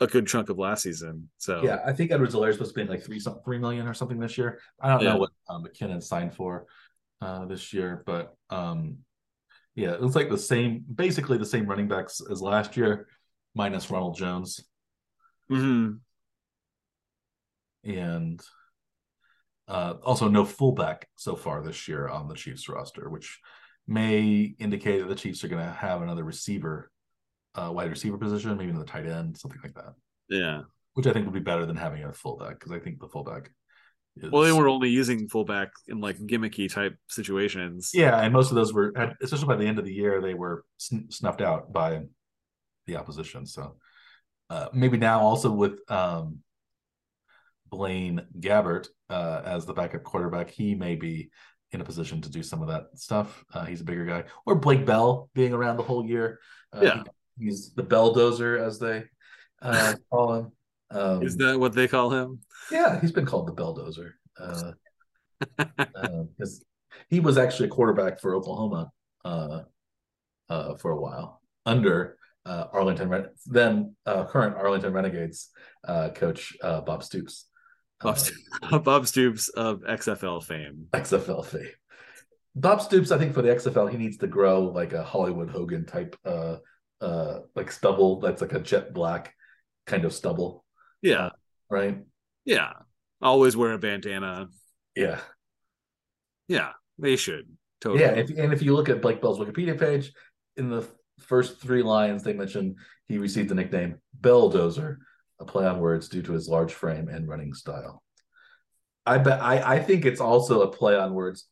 a 0.00 0.06
good 0.06 0.26
chunk 0.26 0.48
of 0.48 0.58
last 0.58 0.82
season. 0.82 1.28
So 1.36 1.62
yeah. 1.62 1.80
I 1.84 1.92
think 1.92 2.10
Edwards 2.10 2.34
Helaire 2.34 2.48
is 2.48 2.54
supposed 2.54 2.74
to 2.74 2.82
be 2.84 2.88
like 2.90 3.04
three 3.04 3.20
some 3.20 3.40
three 3.44 3.58
million 3.58 3.86
or 3.86 3.92
something 3.94 4.18
this 4.18 4.38
year. 4.38 4.58
I 4.80 4.88
don't 4.88 5.02
Yeah. 5.02 5.12
know 5.12 5.18
what 5.18 5.30
um, 5.48 5.64
McKinnon 5.64 6.02
signed 6.02 6.34
for 6.34 6.66
uh, 7.20 7.44
this 7.44 7.72
year, 7.74 8.02
but 8.06 8.34
um, 8.48 8.98
yeah, 9.74 9.92
it 9.92 10.00
was 10.00 10.16
like 10.16 10.30
the 10.30 10.38
same, 10.38 10.84
basically 10.94 11.36
the 11.36 11.44
same 11.44 11.66
running 11.66 11.86
backs 11.86 12.22
as 12.30 12.40
last 12.40 12.76
year, 12.78 13.08
minus 13.54 13.90
Ronald 13.90 14.16
Jones 14.16 14.64
Mhm. 15.50 15.98
And 17.84 18.40
uh, 19.68 19.94
also 20.04 20.28
no 20.28 20.44
fullback 20.44 21.08
so 21.16 21.36
far 21.36 21.62
this 21.62 21.86
year 21.88 22.08
on 22.08 22.28
the 22.28 22.34
Chiefs 22.34 22.68
roster, 22.68 23.08
which 23.08 23.38
may 23.86 24.54
indicate 24.58 24.98
that 25.00 25.08
the 25.08 25.14
Chiefs 25.14 25.44
are 25.44 25.48
going 25.48 25.64
to 25.64 25.72
have 25.72 26.02
another 26.02 26.24
receiver, 26.24 26.90
uh, 27.54 27.70
wide 27.72 27.90
receiver 27.90 28.18
position, 28.18 28.56
maybe 28.56 28.70
another 28.70 28.84
tight 28.84 29.06
end, 29.06 29.36
something 29.36 29.60
like 29.62 29.74
that. 29.74 29.94
yeah. 30.28 30.62
Which 30.94 31.06
I 31.06 31.12
think 31.12 31.24
would 31.24 31.34
be 31.34 31.40
better 31.40 31.66
than 31.66 31.76
having 31.76 32.02
a 32.02 32.12
fullback 32.12 32.58
because 32.58 32.72
I 32.72 32.80
think 32.80 32.98
the 32.98 33.06
fullback. 33.08 33.50
Is, 34.16 34.28
Well, 34.30 34.42
they 34.42 34.52
were 34.52 34.68
only 34.68 34.88
using 34.90 35.28
fullback 35.28 35.70
in 35.86 36.00
like 36.00 36.18
gimmicky 36.18 36.70
type 36.70 36.96
situations. 37.08 37.92
yeah, 37.94 38.20
and 38.20 38.32
most 38.32 38.50
of 38.50 38.56
those 38.56 38.74
were, 38.74 38.92
especially 39.22 39.46
by 39.46 39.54
the 39.54 39.66
end 39.66 39.78
of 39.78 39.84
the 39.84 39.94
year, 39.94 40.20
they 40.20 40.34
were 40.34 40.64
sn- 40.78 41.06
snuffed 41.08 41.40
out 41.40 41.72
by 41.72 42.00
the 42.88 42.96
opposition. 42.96 43.46
So 43.46 43.76
uh, 44.50 44.66
maybe 44.72 44.98
now 44.98 45.20
also 45.20 45.52
with 45.52 45.78
um, 45.88 46.40
Blaine 47.70 48.22
Gabbert 48.38 48.88
uh, 49.08 49.42
as 49.44 49.64
the 49.66 49.72
backup 49.72 50.02
quarterback, 50.02 50.50
he 50.50 50.74
may 50.74 50.96
be 50.96 51.30
in 51.72 51.80
a 51.80 51.84
position 51.84 52.20
to 52.22 52.30
do 52.30 52.42
some 52.42 52.60
of 52.62 52.68
that 52.68 52.86
stuff. 52.96 53.44
Uh, 53.54 53.64
he's 53.64 53.80
a 53.80 53.84
bigger 53.84 54.04
guy, 54.04 54.24
or 54.44 54.56
Blake 54.56 54.84
Bell 54.84 55.30
being 55.34 55.52
around 55.52 55.76
the 55.76 55.82
whole 55.84 56.04
year. 56.04 56.40
Uh, 56.72 56.80
Yeah. 56.82 57.02
he- 57.38 57.44
he's 57.46 57.72
the 57.74 57.82
belldozer 57.82 58.60
as 58.60 58.78
they 58.78 59.04
uh, 59.62 59.94
call 60.10 60.34
him. 60.34 60.52
Um, 60.90 61.22
Is 61.22 61.36
that 61.36 61.58
what 61.58 61.72
they 61.72 61.86
call 61.88 62.10
him? 62.10 62.40
Yeah, 62.70 63.00
he's 63.00 63.12
been 63.12 63.24
called 63.24 63.46
the 63.46 63.52
Belldozer. 63.52 64.12
Uh, 64.38 64.72
uh, 65.94 66.24
he 67.08 67.20
was 67.20 67.38
actually 67.38 67.66
a 67.66 67.70
quarterback 67.70 68.20
for 68.20 68.34
Oklahoma 68.34 68.90
uh, 69.24 69.60
uh, 70.48 70.74
for 70.74 70.90
a 70.90 71.00
while 71.00 71.40
under 71.64 72.16
uh, 72.44 72.66
Arlington, 72.72 73.28
then 73.46 73.94
uh, 74.06 74.24
current 74.24 74.56
Arlington 74.56 74.92
Renegades 74.92 75.50
uh, 75.86 76.08
coach 76.10 76.56
Bob 76.60 77.04
Stoops. 77.04 77.46
Bob, 78.00 78.18
Bob 78.84 79.06
Stoops 79.06 79.48
of 79.48 79.80
XFL 79.80 80.42
fame. 80.42 80.86
XFL 80.92 81.44
fame. 81.44 81.68
Bob 82.54 82.82
Stoops, 82.82 83.10
I 83.10 83.18
think 83.18 83.34
for 83.34 83.42
the 83.42 83.48
XFL, 83.48 83.90
he 83.90 83.96
needs 83.96 84.16
to 84.18 84.26
grow 84.26 84.62
like 84.64 84.92
a 84.92 85.02
Hollywood 85.02 85.50
Hogan 85.50 85.86
type, 85.86 86.16
uh, 86.24 86.56
uh, 87.00 87.40
like 87.54 87.70
stubble 87.70 88.20
that's 88.20 88.42
like 88.42 88.52
a 88.52 88.60
jet 88.60 88.92
black 88.92 89.34
kind 89.86 90.04
of 90.04 90.12
stubble. 90.12 90.64
Yeah. 91.02 91.30
Right. 91.70 91.98
Yeah. 92.44 92.72
Always 93.22 93.56
wear 93.56 93.72
a 93.72 93.78
bandana. 93.78 94.48
Yeah. 94.96 95.20
Yeah. 96.48 96.72
They 96.98 97.16
should. 97.16 97.46
Totally. 97.80 98.02
Yeah. 98.02 98.12
If, 98.12 98.30
and 98.30 98.52
if 98.52 98.62
you 98.62 98.74
look 98.74 98.88
at 98.88 99.00
Blake 99.00 99.22
Bell's 99.22 99.38
Wikipedia 99.38 99.78
page, 99.78 100.12
in 100.56 100.68
the 100.68 100.86
first 101.20 101.60
three 101.60 101.82
lines, 101.82 102.22
they 102.22 102.32
mention 102.32 102.76
he 103.06 103.18
received 103.18 103.48
the 103.48 103.54
nickname 103.54 103.98
Belldozer, 104.20 104.98
a 105.40 105.44
play 105.44 105.66
on 105.66 105.80
words 105.80 106.08
due 106.08 106.22
to 106.22 106.32
his 106.32 106.48
large 106.48 106.72
frame 106.72 107.08
and 107.08 107.28
running 107.28 107.54
style. 107.54 108.02
I 109.06 109.18
bet 109.18 109.40
I, 109.40 109.76
I 109.76 109.78
think 109.80 110.04
it's 110.04 110.20
also 110.20 110.62
a 110.62 110.70
play 110.70 110.96
on 110.96 111.14
words 111.14 111.46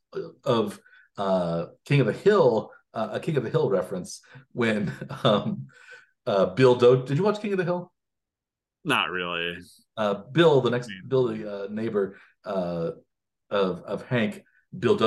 of 0.44 0.78
uh, 1.16 1.66
King 1.84 2.00
of 2.00 2.06
the 2.06 2.12
Hill, 2.12 2.70
uh, 2.94 3.08
a 3.12 3.20
King 3.20 3.36
of 3.36 3.44
the 3.44 3.50
Hill 3.50 3.70
reference 3.70 4.20
when 4.52 4.92
um, 5.24 5.66
uh, 6.26 6.46
Bill 6.46 6.74
Do. 6.74 7.04
Did 7.04 7.16
you 7.16 7.24
watch 7.24 7.40
King 7.40 7.52
of 7.52 7.58
the 7.58 7.64
Hill? 7.64 7.92
Not 8.84 9.10
really. 9.10 9.56
Uh, 9.96 10.14
Bill, 10.32 10.60
the 10.60 10.70
next 10.70 10.90
Bill, 11.08 11.26
the 11.26 11.64
uh, 11.64 11.68
neighbor 11.70 12.16
uh, 12.44 12.92
of 13.50 13.82
of 13.82 14.06
Hank, 14.06 14.44
Bill 14.78 14.98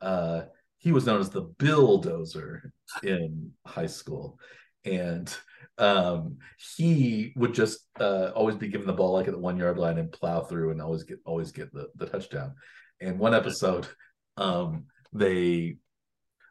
uh, 0.00 0.42
he 0.78 0.92
was 0.92 1.06
known 1.06 1.20
as 1.20 1.30
the 1.30 1.44
Billdozer 1.44 2.70
in 3.02 3.52
high 3.66 3.86
school, 3.86 4.38
and 4.84 5.34
um, 5.78 6.38
he 6.76 7.32
would 7.36 7.54
just 7.54 7.80
uh, 7.98 8.30
always 8.34 8.56
be 8.56 8.68
given 8.68 8.86
the 8.86 8.92
ball 8.92 9.12
like 9.12 9.26
at 9.26 9.32
the 9.32 9.38
one 9.38 9.56
yard 9.56 9.78
line 9.78 9.98
and 9.98 10.12
plow 10.12 10.40
through 10.40 10.70
and 10.70 10.82
always 10.82 11.02
get 11.02 11.18
always 11.24 11.52
get 11.52 11.72
the, 11.72 11.88
the 11.96 12.06
touchdown. 12.06 12.54
And 13.00 13.18
one 13.18 13.34
episode, 13.34 13.86
um, 14.36 14.84
they 15.12 15.76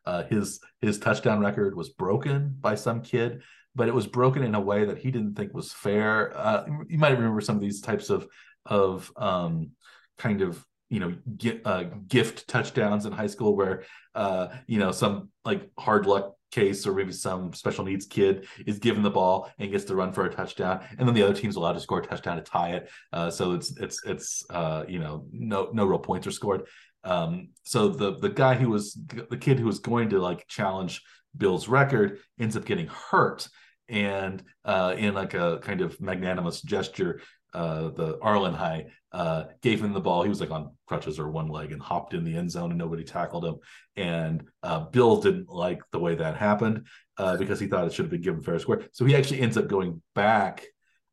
uh, 0.06 0.24
his 0.24 0.60
his 0.82 1.00
touchdown 1.00 1.40
record 1.40 1.76
was 1.76 1.90
broken 1.90 2.56
by 2.60 2.76
some 2.76 3.02
kid, 3.02 3.42
but 3.76 3.88
it 3.88 3.94
was 3.94 4.08
broken 4.08 4.44
in 4.44 4.56
a 4.56 4.62
way 4.62 4.86
that 4.86 4.98
he 4.98 5.12
didn't 5.12 5.36
think 5.36 5.54
was 5.54 5.72
fair. 5.72 6.36
Uh, 6.36 6.66
you 6.88 6.98
might 6.98 7.12
remember 7.12 7.42
some 7.42 7.56
of 7.56 7.62
these 7.62 7.82
types 7.82 8.10
of 8.10 8.28
of 8.66 9.12
um, 9.16 9.72
kind 10.18 10.42
of 10.42 10.66
you 10.90 11.00
know 11.00 11.16
get, 11.38 11.62
uh, 11.66 11.84
gift 12.08 12.48
touchdowns 12.48 13.06
in 13.06 13.14
high 13.14 13.28
school 13.28 13.56
where 13.56 13.84
uh, 14.16 14.48
you 14.68 14.80
know 14.80 14.92
some 14.92 15.30
like 15.46 15.70
hard 15.78 16.06
luck 16.06 16.34
case 16.52 16.86
or 16.86 16.94
maybe 16.94 17.12
some 17.12 17.54
special 17.54 17.86
needs 17.86 18.06
kid 18.06 18.48
is 18.66 18.80
given 18.80 19.02
the 19.02 19.10
ball 19.10 19.50
and 19.58 19.72
gets 19.72 19.86
to 19.86 19.96
run 19.96 20.12
for 20.12 20.26
a 20.26 20.30
touchdown 20.30 20.84
and 20.98 21.08
then 21.08 21.16
the 21.16 21.24
other 21.24 21.34
team's 21.34 21.56
allowed 21.56 21.74
to 21.74 21.80
score 21.80 22.00
a 22.00 22.06
touchdown 22.06 22.38
to 22.38 22.44
tie 22.44 22.72
it. 22.72 22.90
Uh, 23.14 23.30
so 23.30 23.54
it's 23.54 23.76
it's 23.78 24.04
it's 24.06 24.44
uh, 24.50 24.84
you 24.88 25.00
know 25.00 25.26
no 25.32 25.70
no 25.74 25.86
real 25.86 26.00
points 26.00 26.28
are 26.28 26.32
scored. 26.32 26.64
Um, 27.04 27.50
so 27.64 27.88
the 27.90 28.18
the 28.18 28.30
guy 28.30 28.56
who 28.56 28.70
was 28.70 28.98
the 29.30 29.38
kid 29.38 29.60
who 29.60 29.66
was 29.66 29.80
going 29.80 30.10
to 30.10 30.20
like 30.20 30.48
challenge 30.48 31.02
Bill's 31.36 31.68
record 31.68 32.20
ends 32.40 32.58
up 32.58 32.66
getting 32.66 32.88
hurt, 32.88 33.48
and 33.90 34.44
uh, 34.66 34.96
in 34.98 35.14
like 35.14 35.34
a 35.34 35.60
kind 35.62 35.82
of 35.82 36.00
magnanimous 36.02 36.62
gesture, 36.62 37.22
uh, 37.54 37.90
the 37.90 38.18
Arlen 38.22 38.54
High 38.54 38.88
uh, 39.12 39.46
gave 39.62 39.84
him 39.84 39.94
the 39.94 40.00
ball. 40.00 40.24
He 40.24 40.30
was 40.30 40.40
like 40.40 40.52
on 40.52 40.72
crutches 40.88 41.20
or 41.20 41.30
one 41.30 41.48
leg 41.48 41.72
and 41.72 41.82
hopped 41.82 42.14
in 42.14 42.24
the 42.24 42.36
end 42.36 42.52
zone, 42.52 42.72
and 42.72 42.78
nobody 42.78 43.04
tackled 43.04 43.46
him. 43.46 43.56
And 43.96 44.46
uh, 44.64 44.82
Bill 44.86 45.22
didn't 45.22 45.50
like 45.50 45.82
the 45.92 46.00
way 46.00 46.16
that 46.16 46.38
happened 46.38 46.88
uh, 47.18 47.38
because 47.38 47.60
he 47.60 47.68
thought 47.68 47.86
it 47.86 47.94
should 47.94 48.06
have 48.06 48.12
been 48.12 48.22
given 48.22 48.42
fair 48.42 48.60
square. 48.60 48.88
So 48.94 49.06
he 49.06 49.16
actually 49.16 49.42
ends 49.42 49.58
up 49.58 49.68
going 49.68 50.02
back 50.16 50.66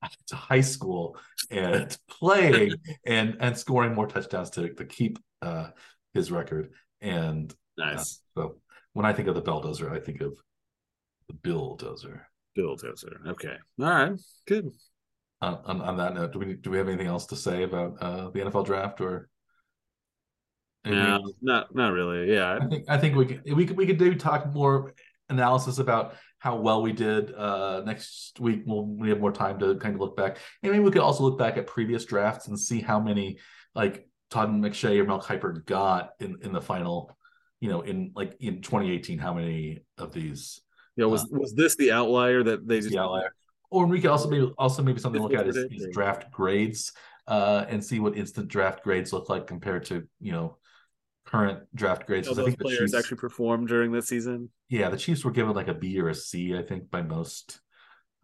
to 0.28 0.36
high 0.36 0.60
school 0.60 1.18
and 1.50 1.96
playing 2.10 2.74
and 3.04 3.36
and 3.40 3.58
scoring 3.58 3.94
more 3.94 4.06
touchdowns 4.06 4.50
to 4.50 4.72
to 4.74 4.84
keep 4.84 5.18
uh, 5.42 5.68
his 6.14 6.30
record. 6.30 6.70
And 7.00 7.52
uh, 7.80 7.84
nice. 7.84 8.20
So 8.36 8.56
when 8.92 9.06
I 9.06 9.12
think 9.12 9.28
of 9.28 9.34
the 9.34 9.42
Belldozer, 9.42 9.90
I 9.90 9.98
think 9.98 10.20
of 10.20 10.34
the 11.28 11.34
Billdozer. 11.34 12.22
Billdozer. 12.56 13.26
Okay. 13.28 13.56
All 13.80 13.86
right. 13.86 14.18
Good. 14.46 14.70
On, 15.40 15.58
on, 15.66 15.80
on, 15.82 15.96
that 15.98 16.14
note, 16.14 16.32
do 16.32 16.40
we 16.40 16.54
do 16.54 16.70
we 16.70 16.78
have 16.78 16.88
anything 16.88 17.06
else 17.06 17.26
to 17.26 17.36
say 17.36 17.62
about 17.62 17.96
uh, 18.00 18.30
the 18.30 18.40
NFL 18.40 18.66
draft 18.66 19.00
or? 19.00 19.28
No, 20.84 21.32
not 21.40 21.74
not 21.74 21.92
really. 21.92 22.32
Yeah, 22.32 22.58
I 22.60 22.66
think 22.66 22.84
I 22.88 22.98
think 22.98 23.16
we 23.16 23.26
could 23.26 23.42
we 23.54 23.66
could 23.66 23.76
we 23.76 23.86
could 23.86 23.98
do 23.98 24.14
talk 24.14 24.52
more 24.52 24.94
analysis 25.28 25.78
about 25.78 26.14
how 26.38 26.56
well 26.56 26.82
we 26.82 26.92
did 26.92 27.34
uh, 27.34 27.82
next 27.84 28.38
week 28.40 28.62
when 28.64 28.96
we 28.98 29.08
have 29.08 29.20
more 29.20 29.32
time 29.32 29.58
to 29.58 29.76
kind 29.76 29.94
of 29.94 30.00
look 30.00 30.16
back. 30.16 30.38
And 30.62 30.72
maybe 30.72 30.84
we 30.84 30.90
could 30.90 31.02
also 31.02 31.24
look 31.24 31.38
back 31.38 31.56
at 31.56 31.66
previous 31.66 32.04
drafts 32.04 32.48
and 32.48 32.58
see 32.58 32.80
how 32.80 33.00
many 33.00 33.38
like 33.74 34.08
Todd 34.30 34.50
McShay 34.50 34.98
or 34.98 35.04
Mel 35.04 35.20
Kiper 35.20 35.64
got 35.66 36.10
in 36.20 36.38
in 36.42 36.52
the 36.52 36.60
final, 36.60 37.16
you 37.60 37.68
know, 37.68 37.80
in 37.82 38.12
like 38.14 38.36
in 38.40 38.62
2018, 38.62 39.18
how 39.18 39.34
many 39.34 39.80
of 39.98 40.12
these? 40.12 40.60
Yeah, 40.96 41.06
was 41.06 41.22
uh, 41.24 41.26
was 41.30 41.54
this 41.54 41.76
the 41.76 41.92
outlier 41.92 42.42
that 42.42 42.66
they 42.66 42.78
just 42.80 42.90
the 42.90 42.98
outlier? 42.98 43.34
Or 43.70 43.86
we 43.86 44.00
could 44.00 44.10
also 44.10 44.30
maybe 44.30 44.52
also 44.56 44.82
maybe 44.82 44.98
something 44.98 45.20
to 45.20 45.28
look 45.28 45.38
at 45.38 45.46
is, 45.46 45.56
is 45.56 45.88
draft 45.92 46.30
grades 46.30 46.92
uh, 47.26 47.66
and 47.68 47.84
see 47.84 48.00
what 48.00 48.16
instant 48.16 48.48
draft 48.48 48.82
grades 48.82 49.12
look 49.12 49.28
like 49.28 49.46
compared 49.46 49.84
to 49.86 50.06
you 50.20 50.32
know 50.32 50.56
current 51.26 51.60
draft 51.74 52.06
grades. 52.06 52.26
those 52.26 52.38
I 52.38 52.44
think 52.44 52.58
players 52.58 52.78
Chiefs, 52.78 52.94
actually 52.94 53.18
performed 53.18 53.68
during 53.68 53.92
this 53.92 54.08
season. 54.08 54.48
Yeah, 54.70 54.88
the 54.88 54.96
Chiefs 54.96 55.24
were 55.24 55.30
given 55.30 55.54
like 55.54 55.68
a 55.68 55.74
B 55.74 56.00
or 56.00 56.08
a 56.08 56.14
C, 56.14 56.56
I 56.56 56.62
think, 56.62 56.90
by 56.90 57.02
most 57.02 57.60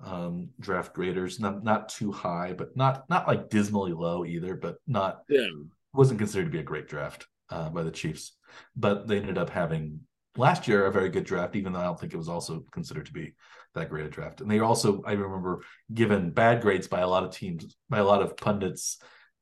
um, 0.03 0.49
draft 0.59 0.95
graders. 0.95 1.39
Not 1.39 1.63
not 1.63 1.91
too 1.91 2.11
high, 2.11 2.55
but 2.55 2.75
not 2.77 3.09
not 3.11 3.29
like 3.29 3.51
dismally 3.51 3.93
low 3.93 4.25
either, 4.25 4.55
but 4.55 4.77
not 4.87 5.23
yeah. 5.29 5.47
wasn't 5.93 6.19
considered 6.19 6.47
to 6.47 6.51
be 6.51 6.61
a 6.61 6.65
great 6.65 6.89
draft 6.89 7.27
uh, 7.51 7.69
by 7.69 7.83
the 7.83 7.91
Chiefs. 7.91 8.33
But 8.75 9.07
they 9.07 9.19
ended 9.19 9.37
up 9.37 9.51
having 9.51 10.01
last 10.37 10.67
year 10.67 10.87
a 10.87 10.93
very 10.93 11.11
good 11.11 11.25
draft, 11.25 11.57
even 11.57 11.73
though 11.73 11.81
I 11.81 11.85
don't 11.85 12.01
think 12.01 12.15
it 12.15 12.19
was 12.19 12.29
also 12.29 12.65
considered 12.73 13.07
to 13.07 13.13
be 13.13 13.35
that 13.75 13.91
great 13.91 14.07
a 14.07 14.09
draft. 14.09 14.41
And 14.41 14.51
they 14.51 14.61
also, 14.61 15.03
I 15.05 15.13
remember, 15.13 15.63
given 15.93 16.31
bad 16.31 16.63
grades 16.63 16.89
by 16.89 17.01
a 17.01 17.09
lot 17.09 17.25
of 17.25 17.33
teams, 17.33 17.77
by 17.89 17.99
a 17.99 18.05
lot 18.05 18.23
of 18.23 18.37
pundits 18.37 18.99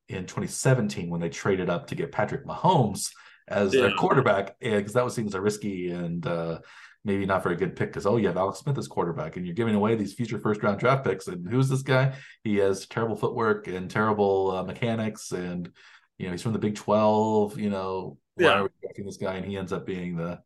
in 0.08 0.26
2017 0.26 1.10
when 1.10 1.20
they 1.20 1.28
traded 1.28 1.70
up 1.70 1.86
to 1.88 1.94
get 1.94 2.12
Patrick 2.12 2.46
Mahomes 2.46 3.10
as 3.48 3.74
yeah. 3.74 3.82
their 3.82 3.92
quarterback 3.92 4.58
because 4.60 4.92
that 4.92 5.04
was 5.04 5.14
seems 5.14 5.34
a 5.34 5.40
risky 5.40 5.90
and 5.90 6.26
uh, 6.26 6.58
maybe 7.04 7.26
not 7.26 7.42
very 7.42 7.56
good 7.56 7.74
pick 7.74 7.90
because 7.90 8.06
oh 8.06 8.16
you 8.16 8.26
have 8.26 8.36
Alex 8.36 8.60
Smith 8.60 8.78
as 8.78 8.88
quarterback 8.88 9.36
and 9.36 9.46
you're 9.46 9.54
giving 9.54 9.74
away 9.74 9.94
these 9.94 10.14
future 10.14 10.38
first 10.38 10.62
round 10.62 10.78
draft 10.78 11.04
picks 11.04 11.28
and 11.28 11.48
who's 11.48 11.68
this 11.68 11.82
guy? 11.82 12.14
He 12.44 12.56
has 12.56 12.86
terrible 12.86 13.16
footwork 13.16 13.66
and 13.68 13.90
terrible 13.90 14.52
uh, 14.52 14.62
mechanics 14.62 15.32
and 15.32 15.70
you 16.18 16.26
know 16.26 16.32
he's 16.32 16.42
from 16.42 16.52
the 16.52 16.58
Big 16.58 16.76
Twelve. 16.76 17.58
You 17.58 17.70
know 17.70 18.18
why 18.34 18.44
yeah. 18.44 18.52
are 18.52 18.62
we 18.64 18.68
drafting 18.80 19.06
this 19.06 19.16
guy? 19.16 19.34
And 19.34 19.44
he 19.44 19.56
ends 19.56 19.72
up 19.72 19.86
being 19.86 20.16
the 20.16 20.40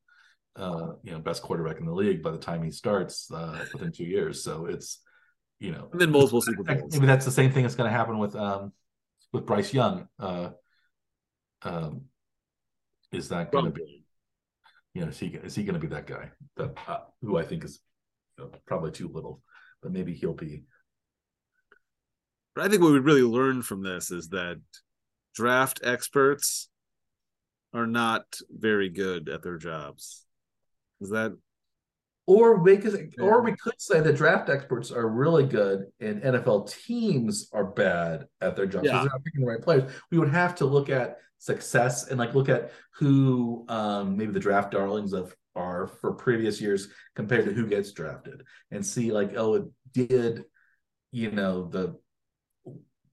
uh, 0.56 0.92
you 1.02 1.12
know 1.12 1.18
best 1.18 1.42
quarterback 1.42 1.78
in 1.78 1.86
the 1.86 1.92
league 1.92 2.22
by 2.22 2.30
the 2.30 2.38
time 2.38 2.62
he 2.62 2.70
starts 2.70 3.30
uh, 3.30 3.64
within 3.72 3.92
two 3.92 4.04
years. 4.04 4.42
So 4.42 4.66
it's 4.66 5.00
you 5.58 5.72
know 5.72 5.88
and 5.92 6.00
then 6.00 6.10
multiple 6.10 6.40
Super 6.40 6.62
Bowls. 6.62 6.92
Maybe 6.92 7.06
that's 7.06 7.24
the 7.24 7.30
same 7.30 7.52
thing 7.52 7.62
that's 7.62 7.74
going 7.74 7.90
to 7.90 7.96
happen 7.96 8.18
with 8.18 8.34
um 8.34 8.72
with 9.32 9.46
Bryce 9.46 9.72
Young. 9.72 10.08
Uh, 10.18 10.50
um, 11.62 12.02
is 13.12 13.28
that 13.28 13.52
going 13.52 13.66
to 13.66 13.70
be? 13.70 14.04
You 14.94 15.02
know, 15.02 15.08
is 15.08 15.18
he 15.18 15.26
is 15.26 15.54
he 15.54 15.64
going 15.64 15.74
to 15.74 15.80
be 15.80 15.94
that 15.94 16.06
guy 16.06 16.30
that 16.56 16.76
uh, 16.88 17.00
who 17.22 17.36
I 17.36 17.44
think 17.44 17.64
is 17.64 17.80
you 18.38 18.44
know, 18.44 18.50
probably 18.66 18.90
too 18.90 19.08
little, 19.08 19.42
but 19.82 19.92
maybe 19.92 20.14
he'll 20.14 20.32
be. 20.32 20.64
But 22.54 22.64
I 22.64 22.68
think 22.68 22.82
what 22.82 22.92
we 22.92 22.98
really 22.98 23.22
learned 23.22 23.66
from 23.66 23.82
this 23.82 24.10
is 24.10 24.28
that 24.30 24.58
draft 25.34 25.80
experts 25.84 26.70
are 27.74 27.86
not 27.86 28.24
very 28.50 28.88
good 28.88 29.28
at 29.28 29.42
their 29.42 29.58
jobs. 29.58 30.25
Is 31.00 31.10
that 31.10 31.36
or 32.26 32.56
we 32.56 32.76
could, 32.76 33.14
or 33.20 33.40
we 33.40 33.52
could 33.52 33.80
say 33.80 34.00
that 34.00 34.16
draft 34.16 34.48
experts 34.48 34.90
are 34.90 35.08
really 35.08 35.46
good 35.46 35.84
and 36.00 36.22
NFL 36.22 36.72
teams 36.72 37.48
are 37.52 37.64
bad 37.64 38.26
at 38.40 38.56
their 38.56 38.66
jobs 38.66 38.86
yeah. 38.86 38.94
they're 38.94 39.04
not 39.04 39.24
picking 39.24 39.42
the 39.42 39.46
right 39.46 39.62
players. 39.62 39.92
We 40.10 40.18
would 40.18 40.30
have 40.30 40.56
to 40.56 40.64
look 40.66 40.90
at 40.90 41.18
success 41.38 42.08
and 42.08 42.18
like 42.18 42.34
look 42.34 42.48
at 42.48 42.72
who 42.96 43.64
um, 43.68 44.16
maybe 44.16 44.32
the 44.32 44.40
draft 44.40 44.72
darlings 44.72 45.12
of 45.12 45.34
are 45.54 45.86
for 45.86 46.12
previous 46.12 46.60
years 46.60 46.88
compared 47.14 47.44
to 47.46 47.52
who 47.52 47.66
gets 47.66 47.92
drafted 47.92 48.42
and 48.70 48.84
see 48.84 49.10
like 49.10 49.32
oh 49.36 49.54
it 49.54 49.64
did 49.92 50.44
you 51.12 51.30
know 51.30 51.66
the 51.68 51.96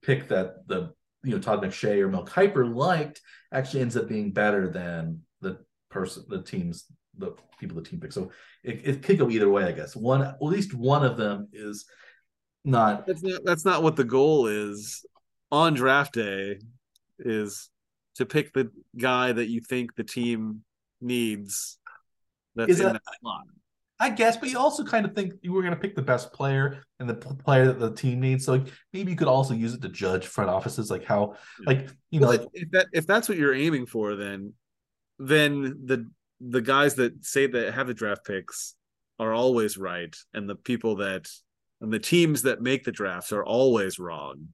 pick 0.02 0.28
that 0.28 0.66
the 0.66 0.92
you 1.22 1.30
know 1.30 1.38
Todd 1.38 1.62
McShay 1.62 2.00
or 2.00 2.08
Mel 2.08 2.26
Kiper 2.26 2.74
liked 2.74 3.20
actually 3.52 3.80
ends 3.80 3.96
up 3.96 4.08
being 4.08 4.32
better 4.32 4.68
than 4.68 5.20
the 5.40 5.58
person 5.90 6.24
the 6.28 6.42
teams 6.42 6.84
the 7.18 7.32
people 7.58 7.76
the 7.76 7.82
team 7.82 8.00
picks. 8.00 8.14
So 8.14 8.30
it, 8.62 8.82
it 8.84 9.02
could 9.02 9.18
go 9.18 9.30
either 9.30 9.48
way, 9.48 9.64
I 9.64 9.72
guess. 9.72 9.94
One 9.96 10.22
at 10.22 10.36
least 10.40 10.74
one 10.74 11.04
of 11.04 11.16
them 11.16 11.48
is 11.52 11.86
not 12.64 13.06
That's 13.06 13.22
not 13.22 13.40
that's 13.44 13.64
not 13.64 13.82
what 13.82 13.96
the 13.96 14.04
goal 14.04 14.46
is 14.46 15.04
on 15.52 15.74
draft 15.74 16.14
day 16.14 16.58
is 17.18 17.70
to 18.16 18.26
pick 18.26 18.52
the 18.52 18.70
guy 18.98 19.32
that 19.32 19.46
you 19.48 19.60
think 19.60 19.94
the 19.94 20.04
team 20.04 20.62
needs 21.00 21.78
that's 22.56 22.70
Is 22.70 22.80
in 22.80 22.86
that- 22.86 22.92
that 22.94 23.02
slot. 23.20 23.42
I 24.00 24.10
guess, 24.10 24.36
but 24.36 24.48
you 24.50 24.58
also 24.58 24.82
kind 24.84 25.06
of 25.06 25.14
think 25.14 25.34
you 25.40 25.52
were 25.52 25.62
going 25.62 25.72
to 25.72 25.78
pick 25.80 25.94
the 25.94 26.02
best 26.02 26.32
player 26.32 26.82
and 26.98 27.08
the 27.08 27.14
player 27.14 27.66
that 27.66 27.78
the 27.78 27.92
team 27.94 28.18
needs. 28.20 28.44
So 28.44 28.54
like, 28.54 28.66
maybe 28.92 29.12
you 29.12 29.16
could 29.16 29.28
also 29.28 29.54
use 29.54 29.72
it 29.72 29.82
to 29.82 29.88
judge 29.88 30.26
front 30.26 30.50
offices, 30.50 30.90
like 30.90 31.04
how, 31.04 31.36
like 31.64 31.88
you 32.10 32.18
know, 32.18 32.26
Well, 32.28 32.38
like 32.38 32.48
if 32.54 32.70
that 32.72 32.86
if 32.92 33.06
that's 33.06 33.28
what 33.28 33.38
you're 33.38 33.54
aiming 33.54 33.86
for, 33.86 34.16
then 34.16 34.52
then 35.20 35.62
the 35.84 36.10
the 36.40 36.60
guys 36.60 36.94
that 36.96 37.24
say 37.24 37.46
that 37.46 37.74
have 37.74 37.86
the 37.86 37.94
draft 37.94 38.24
picks 38.26 38.74
are 39.18 39.32
always 39.32 39.76
right, 39.76 40.14
and 40.32 40.48
the 40.48 40.56
people 40.56 40.96
that 40.96 41.28
and 41.80 41.92
the 41.92 41.98
teams 41.98 42.42
that 42.42 42.60
make 42.62 42.84
the 42.84 42.92
drafts 42.92 43.32
are 43.32 43.44
always 43.44 43.98
wrong, 43.98 44.48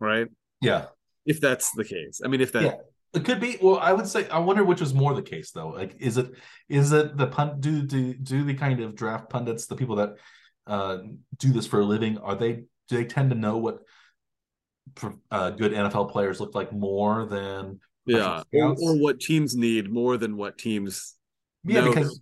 right? 0.00 0.28
yeah, 0.60 0.86
If 1.26 1.40
that's 1.40 1.70
the 1.72 1.84
case, 1.84 2.20
I 2.24 2.28
mean, 2.28 2.40
if 2.40 2.52
that 2.52 2.62
Yeah. 2.64 2.74
it 3.14 3.24
could 3.24 3.40
be. 3.40 3.56
Well, 3.60 3.78
I 3.78 3.92
would 3.92 4.06
say 4.06 4.28
I 4.28 4.38
wonder 4.38 4.64
which 4.64 4.80
was 4.80 4.94
more 4.94 5.14
the 5.14 5.22
case 5.22 5.50
though. 5.52 5.68
Like, 5.70 5.96
is 6.00 6.16
it 6.18 6.32
is 6.68 6.92
it 6.92 7.16
the 7.16 7.26
pun 7.26 7.60
do 7.60 7.82
do 7.82 8.14
do 8.14 8.44
the 8.44 8.54
kind 8.54 8.80
of 8.80 8.94
draft 8.94 9.30
pundits, 9.30 9.66
the 9.66 9.76
people 9.76 9.96
that 9.96 10.16
uh 10.66 10.98
do 11.38 11.52
this 11.52 11.66
for 11.66 11.80
a 11.80 11.84
living, 11.84 12.18
are 12.18 12.34
they 12.34 12.52
do 12.88 12.96
they 12.96 13.04
tend 13.04 13.30
to 13.30 13.36
know 13.36 13.58
what 13.58 13.80
uh, 15.30 15.50
good 15.50 15.72
NFL 15.72 16.10
players 16.10 16.40
look 16.40 16.54
like 16.54 16.72
more 16.72 17.26
than 17.26 17.80
yeah, 18.08 18.42
or, 18.52 18.74
or 18.80 18.98
what 18.98 19.20
teams 19.20 19.56
need 19.56 19.90
more 19.90 20.16
than 20.16 20.36
what 20.36 20.58
teams 20.58 21.16
Yeah, 21.64 21.82
know 21.82 21.90
because 21.90 22.20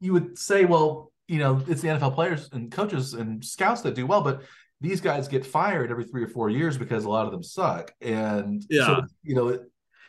you 0.00 0.12
would 0.12 0.38
say, 0.38 0.64
well, 0.64 1.12
you 1.26 1.38
know, 1.38 1.62
it's 1.66 1.82
the 1.82 1.88
NFL 1.88 2.14
players 2.14 2.48
and 2.52 2.70
coaches 2.70 3.14
and 3.14 3.44
scouts 3.44 3.82
that 3.82 3.94
do 3.94 4.06
well, 4.06 4.22
but 4.22 4.42
these 4.80 5.00
guys 5.00 5.28
get 5.28 5.44
fired 5.44 5.90
every 5.90 6.04
three 6.04 6.22
or 6.22 6.28
four 6.28 6.50
years 6.50 6.78
because 6.78 7.04
a 7.04 7.08
lot 7.10 7.26
of 7.26 7.32
them 7.32 7.42
suck. 7.42 7.92
And 8.00 8.64
Yeah. 8.70 8.86
so, 8.86 9.06
you 9.22 9.34
know, 9.34 9.48
it, 9.48 9.62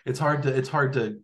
it's 0.06 0.20
hard 0.20 0.44
to 0.44 0.56
it's 0.56 0.70
hard 0.70 0.94
to 0.94 1.20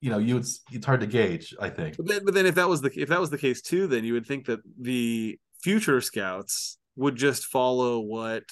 you 0.00 0.10
know, 0.10 0.18
you 0.18 0.34
would 0.34 0.46
it's 0.72 0.86
hard 0.86 1.00
to 1.00 1.06
gauge, 1.06 1.54
I 1.60 1.68
think. 1.68 1.96
But 1.96 2.06
then, 2.08 2.24
but 2.24 2.34
then 2.34 2.46
if 2.46 2.54
that 2.54 2.68
was 2.68 2.80
the 2.80 2.90
if 2.96 3.08
that 3.10 3.20
was 3.20 3.30
the 3.30 3.38
case 3.38 3.60
too, 3.60 3.86
then 3.86 4.04
you 4.04 4.14
would 4.14 4.26
think 4.26 4.46
that 4.46 4.60
the 4.80 5.38
future 5.62 6.00
scouts 6.00 6.78
would 6.96 7.16
just 7.16 7.46
follow 7.46 8.00
what 8.00 8.44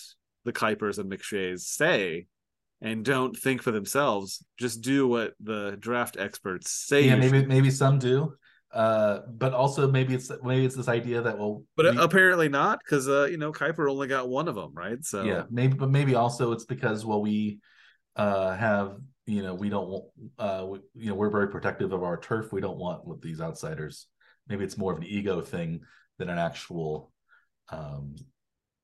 the 0.45 0.53
Kipers 0.53 0.99
and 0.99 1.11
McShays 1.11 1.61
say 1.61 2.27
and 2.81 3.05
don't 3.05 3.37
think 3.37 3.63
for 3.63 3.71
themselves. 3.71 4.45
Just 4.57 4.83
do 4.83 5.09
what 5.09 5.35
the 5.41 5.77
draft 5.79 6.17
experts 6.19 6.71
say. 6.71 7.07
Yeah, 7.07 7.17
maybe 7.17 7.45
maybe 7.47 7.71
some 7.71 7.99
do. 7.99 8.35
Uh, 8.73 9.21
but 9.31 9.55
also 9.55 9.91
maybe 9.91 10.15
it's 10.15 10.31
maybe 10.43 10.65
it's 10.65 10.77
this 10.77 10.89
idea 10.89 11.23
that 11.23 11.39
well, 11.39 11.65
But 11.77 11.95
we- 11.95 12.03
apparently 12.03 12.49
not, 12.49 12.81
because 12.85 13.09
uh, 13.09 13.25
you 13.25 13.39
know 13.39 13.51
Kiper 13.53 13.91
only 13.91 14.09
got 14.09 14.29
one 14.29 14.47
of 14.47 14.55
them, 14.55 14.73
right? 14.75 15.03
So 15.05 15.25
yeah, 15.25 15.45
maybe 15.51 15.75
but 15.75 15.91
maybe 15.91 16.15
also 16.15 16.53
it's 16.53 16.67
because 16.67 17.05
well 17.05 17.23
we 17.23 17.61
uh 18.17 18.55
have 18.57 18.97
you 19.27 19.43
know 19.43 19.55
we 19.55 19.69
don't 19.69 19.89
want 19.89 20.05
uh 20.39 20.67
we, 20.69 20.81
you 20.95 21.09
know 21.09 21.15
we're 21.15 21.31
very 21.31 21.49
protective 21.49 21.93
of 21.93 22.03
our 22.03 22.19
turf. 22.19 22.53
We 22.53 22.61
don't 22.61 22.79
want 22.79 23.07
with 23.07 23.23
these 23.23 23.41
outsiders. 23.41 24.07
Maybe 24.49 24.65
it's 24.65 24.77
more 24.79 24.93
of 24.93 24.99
an 24.99 25.05
ego 25.05 25.41
thing 25.41 25.81
than 26.19 26.29
an 26.29 26.39
actual 26.39 27.11
um 27.71 28.17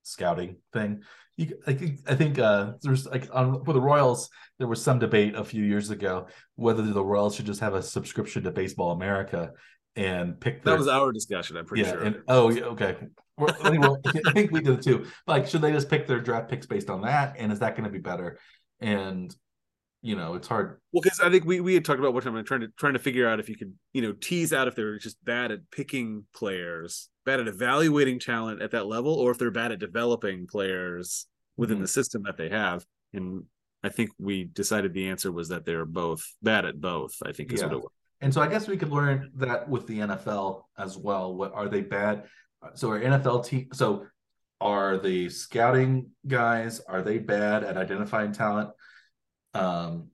scouting 0.05 0.57
thing. 0.73 1.03
You, 1.37 1.59
I 1.67 1.73
think 1.73 1.99
I 2.07 2.15
think 2.15 2.39
uh 2.39 2.75
there's 2.83 3.07
like 3.07 3.29
on 3.33 3.65
for 3.65 3.73
the 3.73 3.81
Royals 3.81 4.31
there 4.59 4.69
was 4.69 4.81
some 4.81 5.01
debate 5.01 5.35
a 5.35 5.43
few 5.43 5.65
years 5.65 5.91
ago 5.91 6.29
whether 6.55 6.83
the 6.83 7.05
Royals 7.05 7.35
should 7.35 7.47
just 7.47 7.61
have 7.61 7.75
a 7.75 7.83
subscription 7.83 8.45
to 8.45 8.53
Baseball 8.53 8.93
America 8.93 9.51
and 9.97 10.41
pick 10.41 10.63
that 10.65 10.79
was 10.79 10.89
our 10.89 11.13
discussion. 11.13 11.57
I'm 11.57 11.67
pretty 11.67 11.85
yeah, 11.85 11.93
sure. 11.93 12.03
and 12.03 12.23
oh, 12.29 12.51
yeah, 12.51 12.65
okay. 12.65 12.97
Well, 13.37 13.55
anyway, 13.65 13.89
I 14.27 14.33
think 14.33 14.53
we 14.53 14.61
did 14.61 14.79
it 14.79 14.83
too. 14.83 15.07
Like, 15.27 15.47
should 15.49 15.61
they 15.63 15.73
just 15.73 15.89
pick 15.89 16.07
their 16.07 16.21
draft 16.21 16.49
picks 16.49 16.67
based 16.67 16.91
on 16.91 17.03
that? 17.03 17.37
And 17.39 17.53
is 17.53 17.61
that 17.61 17.77
going 17.77 17.85
to 17.85 17.91
be 17.91 17.99
better? 17.99 18.39
And 18.81 19.35
you 20.05 20.15
know, 20.15 20.35
it's 20.35 20.47
hard. 20.47 20.79
Well, 20.93 21.01
because 21.03 21.19
I 21.21 21.31
think 21.31 21.47
we, 21.47 21.61
we 21.61 21.73
had 21.73 21.83
talked 21.83 21.99
about 21.99 22.13
what 22.13 22.27
I'm 22.27 22.45
trying 22.45 22.61
to 22.61 22.69
trying 22.77 22.93
to 22.93 22.99
figure 22.99 23.27
out 23.27 23.41
if 23.41 23.49
you 23.49 23.57
could 23.57 23.73
you 23.95 24.03
know 24.03 24.13
tease 24.13 24.53
out 24.53 24.69
if 24.69 24.75
they're 24.77 24.99
just 24.99 25.17
bad 25.25 25.51
at 25.51 25.61
picking 25.71 26.25
players, 26.37 27.09
bad 27.25 27.41
at 27.41 27.49
evaluating 27.49 28.21
talent 28.21 28.61
at 28.61 28.73
that 28.73 28.85
level, 28.87 29.15
or 29.15 29.31
if 29.31 29.39
they're 29.39 29.51
bad 29.51 29.73
at 29.73 29.79
developing 29.79 30.47
players 30.47 31.27
within 31.57 31.79
Mhm. 31.79 31.83
the 31.83 31.89
system 31.89 32.23
that 32.25 32.37
they 32.37 32.51
have. 32.51 32.85
And 33.15 33.45
I 33.83 33.89
think 33.89 34.11
we 34.19 34.45
decided 34.45 34.93
the 34.93 35.09
answer 35.09 35.33
was 35.33 35.49
that 35.49 35.65
they're 35.65 35.87
both 35.87 36.23
bad 36.43 36.67
at 36.67 36.79
both. 36.79 37.15
I 37.25 37.33
think 37.33 37.51
is 37.53 37.61
Yeah. 37.61 37.69
what 37.69 37.73
it 37.77 37.83
was. 37.85 37.93
And 38.21 38.35
so 38.35 38.43
I 38.43 38.49
guess 38.49 38.69
we 38.69 38.77
could 38.77 38.91
learn 38.91 39.31
that 39.37 39.69
with 39.71 39.87
the 39.87 40.01
NFL 40.01 40.69
as 40.77 40.99
well. 40.99 41.35
What 41.35 41.53
are 41.55 41.69
they 41.69 41.81
bad? 41.81 42.25
So 42.75 42.91
our 42.91 43.01
NFL 43.01 43.41
team. 43.41 43.69
So 43.73 44.07
are 44.61 44.99
the 44.99 45.31
scouting 45.31 46.11
guys? 46.27 46.81
Are 46.81 47.01
they 47.03 47.19
bad 47.19 47.65
at 47.65 47.79
identifying 47.79 48.33
talent? 48.33 48.69
Um, 49.55 50.09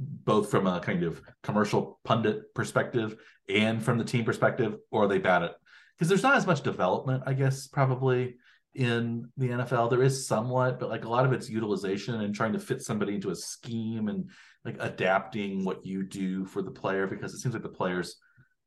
both 0.00 0.50
from 0.50 0.66
a 0.66 0.80
kind 0.80 1.02
of 1.02 1.20
commercial 1.42 1.98
pundit 2.04 2.54
perspective 2.54 3.16
and 3.48 3.82
from 3.82 3.98
the 3.98 4.04
team 4.04 4.24
perspective, 4.24 4.76
or 4.90 5.04
are 5.04 5.08
they 5.08 5.18
bad 5.18 5.42
at? 5.42 5.56
Because 5.96 6.08
there's 6.08 6.22
not 6.22 6.36
as 6.36 6.46
much 6.46 6.62
development, 6.62 7.24
I 7.26 7.32
guess, 7.32 7.66
probably 7.66 8.36
in 8.74 9.28
the 9.36 9.48
NFL. 9.48 9.90
There 9.90 10.02
is 10.02 10.28
somewhat, 10.28 10.78
but 10.78 10.88
like 10.88 11.04
a 11.04 11.08
lot 11.08 11.24
of 11.24 11.32
it's 11.32 11.50
utilization 11.50 12.20
and 12.20 12.32
trying 12.32 12.52
to 12.52 12.60
fit 12.60 12.82
somebody 12.82 13.16
into 13.16 13.30
a 13.30 13.34
scheme 13.34 14.08
and 14.08 14.30
like 14.64 14.76
adapting 14.78 15.64
what 15.64 15.84
you 15.84 16.04
do 16.04 16.44
for 16.44 16.62
the 16.62 16.70
player 16.70 17.08
because 17.08 17.34
it 17.34 17.38
seems 17.38 17.54
like 17.54 17.64
the 17.64 17.68
players 17.68 18.16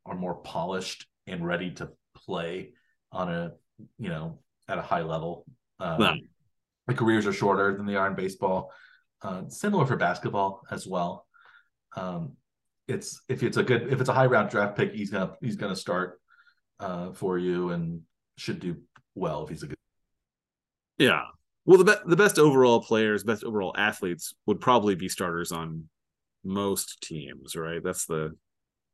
are 0.05 0.15
more 0.15 0.35
polished 0.35 1.07
and 1.27 1.45
ready 1.45 1.71
to 1.71 1.89
play 2.15 2.73
on 3.11 3.29
a 3.29 3.53
you 3.97 4.09
know 4.09 4.39
at 4.67 4.77
a 4.77 4.81
high 4.81 5.03
level. 5.03 5.45
Um. 5.79 6.01
The 6.87 6.93
careers 6.95 7.27
are 7.27 7.33
shorter 7.33 7.77
than 7.77 7.85
they 7.85 7.95
are 7.95 8.07
in 8.07 8.15
baseball. 8.15 8.71
Uh, 9.21 9.43
similar 9.47 9.85
for 9.85 9.95
basketball 9.95 10.61
as 10.71 10.87
well. 10.87 11.27
Um, 11.95 12.33
it's 12.87 13.21
if 13.29 13.43
it's 13.43 13.57
a 13.57 13.63
good 13.63 13.91
if 13.93 13.99
it's 13.99 14.09
a 14.09 14.13
high 14.13 14.25
round 14.25 14.49
draft 14.49 14.75
pick, 14.75 14.93
he's 14.93 15.09
gonna 15.09 15.35
he's 15.41 15.55
gonna 15.55 15.75
start 15.75 16.19
uh, 16.79 17.11
for 17.13 17.37
you 17.37 17.69
and 17.71 18.01
should 18.37 18.59
do 18.59 18.77
well 19.15 19.43
if 19.43 19.49
he's 19.49 19.63
a 19.63 19.67
good. 19.67 19.77
Yeah. 20.97 21.23
Well, 21.65 21.77
the 21.77 21.85
be- 21.85 22.09
the 22.09 22.15
best 22.15 22.39
overall 22.39 22.81
players, 22.81 23.23
best 23.23 23.43
overall 23.43 23.73
athletes 23.77 24.33
would 24.47 24.59
probably 24.59 24.95
be 24.95 25.09
starters 25.09 25.51
on 25.51 25.87
most 26.43 27.01
teams, 27.01 27.55
right? 27.55 27.83
That's 27.83 28.05
the 28.05 28.35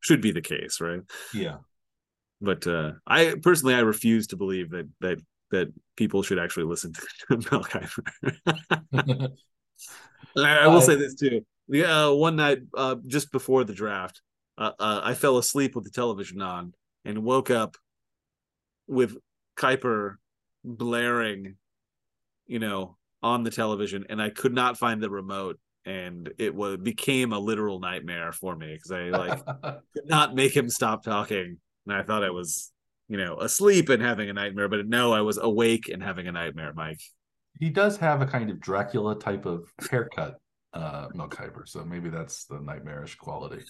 should 0.01 0.21
be 0.21 0.31
the 0.31 0.41
case, 0.41 0.81
right? 0.81 1.01
Yeah, 1.33 1.57
but 2.41 2.67
uh, 2.67 2.93
I 3.05 3.35
personally 3.41 3.75
I 3.75 3.79
refuse 3.79 4.27
to 4.27 4.35
believe 4.35 4.71
that 4.71 4.89
that 5.01 5.19
that 5.51 5.73
people 5.95 6.23
should 6.23 6.39
actually 6.39 6.65
listen 6.65 6.93
to 6.93 7.37
Mel 7.51 7.63
Kiper. 7.63 9.29
I, 10.35 10.59
I 10.59 10.67
will 10.67 10.81
say 10.81 10.95
this 10.95 11.15
too: 11.15 11.45
the 11.67 11.85
uh, 11.85 12.11
one 12.11 12.35
night 12.35 12.59
uh, 12.75 12.95
just 13.07 13.31
before 13.31 13.63
the 13.63 13.73
draft, 13.73 14.21
uh, 14.57 14.71
uh, 14.79 15.01
I 15.03 15.13
fell 15.13 15.37
asleep 15.37 15.75
with 15.75 15.83
the 15.83 15.91
television 15.91 16.41
on 16.41 16.73
and 17.05 17.23
woke 17.23 17.49
up 17.49 17.75
with 18.87 19.17
Kiper 19.57 20.15
blaring, 20.63 21.55
you 22.45 22.59
know, 22.59 22.97
on 23.21 23.43
the 23.43 23.51
television, 23.51 24.05
and 24.09 24.21
I 24.21 24.29
could 24.29 24.53
not 24.53 24.77
find 24.77 25.01
the 25.01 25.09
remote, 25.09 25.59
and 25.85 26.31
it 26.37 26.53
was 26.53 26.77
became 26.77 27.33
a 27.33 27.39
literal 27.39 27.79
nightmare 27.79 28.31
for 28.31 28.55
me 28.55 28.73
because 28.73 28.91
I 28.91 29.09
like 29.09 29.45
could 29.93 30.07
not 30.07 30.35
make 30.35 30.55
him 30.55 30.69
stop 30.69 31.03
talking. 31.03 31.57
And 31.85 31.95
I 31.95 32.03
thought 32.03 32.23
I 32.23 32.31
was, 32.31 32.71
you 33.07 33.17
know, 33.17 33.39
asleep 33.39 33.89
and 33.89 34.01
having 34.01 34.29
a 34.29 34.33
nightmare, 34.33 34.67
but 34.67 34.87
no, 34.87 35.13
I 35.13 35.21
was 35.21 35.37
awake 35.37 35.89
and 35.89 36.03
having 36.03 36.27
a 36.27 36.31
nightmare, 36.31 36.73
Mike. 36.75 37.01
He 37.59 37.69
does 37.69 37.97
have 37.97 38.21
a 38.21 38.25
kind 38.25 38.49
of 38.49 38.59
Dracula 38.59 39.17
type 39.17 39.45
of 39.45 39.71
haircut, 39.89 40.39
uh, 40.73 41.07
Mel 41.13 41.29
Kiper. 41.29 41.67
So 41.67 41.83
maybe 41.83 42.09
that's 42.09 42.45
the 42.45 42.59
nightmarish 42.59 43.15
quality. 43.15 43.63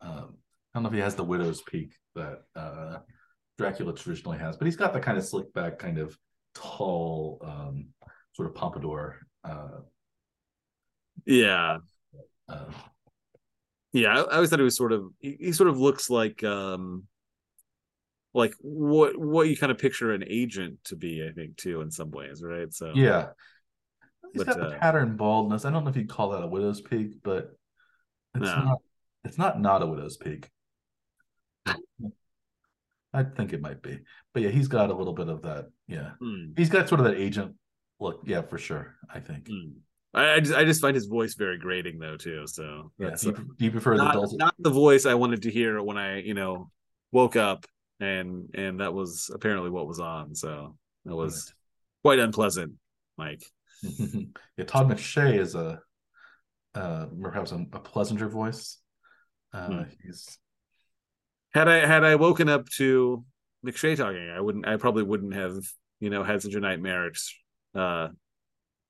Um, 0.00 0.36
I 0.74 0.78
don't 0.78 0.82
know 0.84 0.88
if 0.88 0.94
he 0.94 1.00
has 1.00 1.14
the 1.14 1.24
widow's 1.24 1.62
peak 1.62 1.92
that 2.14 2.42
uh, 2.54 2.98
Dracula 3.58 3.94
traditionally 3.94 4.38
has, 4.38 4.56
but 4.56 4.66
he's 4.66 4.76
got 4.76 4.92
the 4.92 5.00
kind 5.00 5.18
of 5.18 5.24
slick 5.24 5.52
back, 5.52 5.78
kind 5.78 5.98
of 5.98 6.16
tall, 6.54 7.40
um, 7.42 7.88
sort 8.32 8.48
of 8.48 8.54
pompadour. 8.54 9.18
Uh, 9.44 9.80
Yeah. 11.26 11.78
uh, 12.48 12.64
Yeah. 13.92 14.14
I, 14.14 14.20
I 14.20 14.34
always 14.36 14.50
thought 14.50 14.58
he 14.58 14.64
was 14.64 14.76
sort 14.76 14.92
of 14.92 15.10
he, 15.18 15.36
he 15.40 15.52
sort 15.52 15.68
of 15.68 15.78
looks 15.78 16.08
like 16.10 16.44
um 16.44 17.04
like 18.32 18.54
what 18.60 19.18
what 19.18 19.48
you 19.48 19.56
kind 19.56 19.72
of 19.72 19.78
picture 19.78 20.12
an 20.12 20.24
agent 20.26 20.78
to 20.84 20.96
be, 20.96 21.26
I 21.28 21.32
think, 21.32 21.56
too, 21.56 21.80
in 21.80 21.90
some 21.90 22.10
ways, 22.10 22.42
right? 22.42 22.72
So 22.72 22.92
yeah, 22.94 23.28
he's 24.32 24.44
But, 24.44 24.56
got 24.56 24.58
the 24.58 24.76
uh, 24.76 24.78
pattern 24.78 25.16
baldness. 25.16 25.64
I 25.64 25.70
don't 25.70 25.84
know 25.84 25.90
if 25.90 25.96
you'd 25.96 26.08
call 26.08 26.30
that 26.30 26.42
a 26.42 26.46
widow's 26.46 26.80
peak, 26.80 27.22
but 27.22 27.50
it's 28.34 28.44
No. 28.44 28.62
not. 28.64 28.78
It's 29.24 29.36
not 29.38 29.60
not 29.60 29.82
a 29.82 29.86
widow's 29.86 30.16
peak. 30.16 30.48
I 33.12 33.24
think 33.24 33.52
it 33.52 33.60
might 33.60 33.82
be, 33.82 33.98
but 34.32 34.42
yeah, 34.42 34.50
he's 34.50 34.68
got 34.68 34.90
a 34.90 34.94
little 34.94 35.12
bit 35.12 35.28
of 35.28 35.42
that. 35.42 35.66
Yeah, 35.88 36.10
Hmm, 36.20 36.52
he's 36.56 36.70
got 36.70 36.88
sort 36.88 37.00
of 37.00 37.06
that 37.06 37.16
agent 37.16 37.56
look. 37.98 38.22
Yeah, 38.24 38.42
for 38.42 38.56
sure. 38.58 38.94
I 39.12 39.18
think. 39.20 39.48
hmm. 39.48 39.70
I, 40.14 40.34
I 40.34 40.40
just 40.40 40.54
I 40.54 40.64
just 40.64 40.80
find 40.80 40.94
his 40.94 41.06
voice 41.06 41.34
very 41.34 41.58
grating 41.58 41.98
though, 41.98 42.16
too. 42.16 42.46
So 42.46 42.92
Yeah. 42.98 43.16
Do 43.20 43.26
you, 43.28 43.32
uh, 43.34 43.40
do 43.58 43.64
you 43.64 43.70
prefer 43.72 43.96
the 43.96 44.04
not, 44.04 44.14
dulcet? 44.14 44.38
not 44.38 44.54
the 44.58 44.70
voice 44.70 45.06
I 45.06 45.14
wanted 45.14 45.42
to 45.42 45.50
hear 45.50 45.82
when 45.82 45.98
I, 45.98 46.20
you 46.22 46.34
know, 46.34 46.70
woke 47.12 47.36
up 47.36 47.66
and 48.00 48.48
and 48.54 48.80
that 48.80 48.94
was 48.94 49.30
apparently 49.32 49.70
what 49.70 49.86
was 49.86 50.00
on. 50.00 50.34
So 50.34 50.76
that 51.04 51.14
was 51.14 51.52
quite 52.02 52.18
unpleasant, 52.18 52.74
Mike. 53.16 53.44
yeah, 53.82 54.64
Todd 54.66 54.88
McShay 54.88 55.38
is 55.38 55.54
a 55.54 55.80
uh, 56.74 57.06
perhaps 57.20 57.52
a, 57.52 57.66
a 57.72 57.80
pleasanter 57.80 58.28
voice. 58.28 58.78
Uh, 59.52 59.66
hmm. 59.66 59.82
He's 60.02 60.38
had 61.52 61.68
I 61.68 61.86
had 61.86 62.04
I 62.04 62.14
woken 62.16 62.48
up 62.48 62.68
to 62.76 63.24
McShay 63.66 63.96
talking, 63.96 64.30
I 64.30 64.40
wouldn't. 64.40 64.66
I 64.66 64.76
probably 64.76 65.02
wouldn't 65.02 65.34
have 65.34 65.58
you 65.98 66.10
know 66.10 66.24
had 66.24 66.42
such 66.42 66.54
a 66.54 66.60
nightmare 66.60 67.10
uh, 67.74 68.08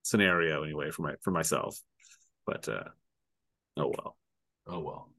scenario 0.03 0.63
anyway 0.63 0.91
for 0.91 1.03
my 1.03 1.15
for 1.23 1.31
myself. 1.31 1.81
But 2.47 2.69
uh, 2.69 2.85
oh 3.77 3.93
well. 3.97 4.17
Oh 4.67 4.81
well. 4.81 5.13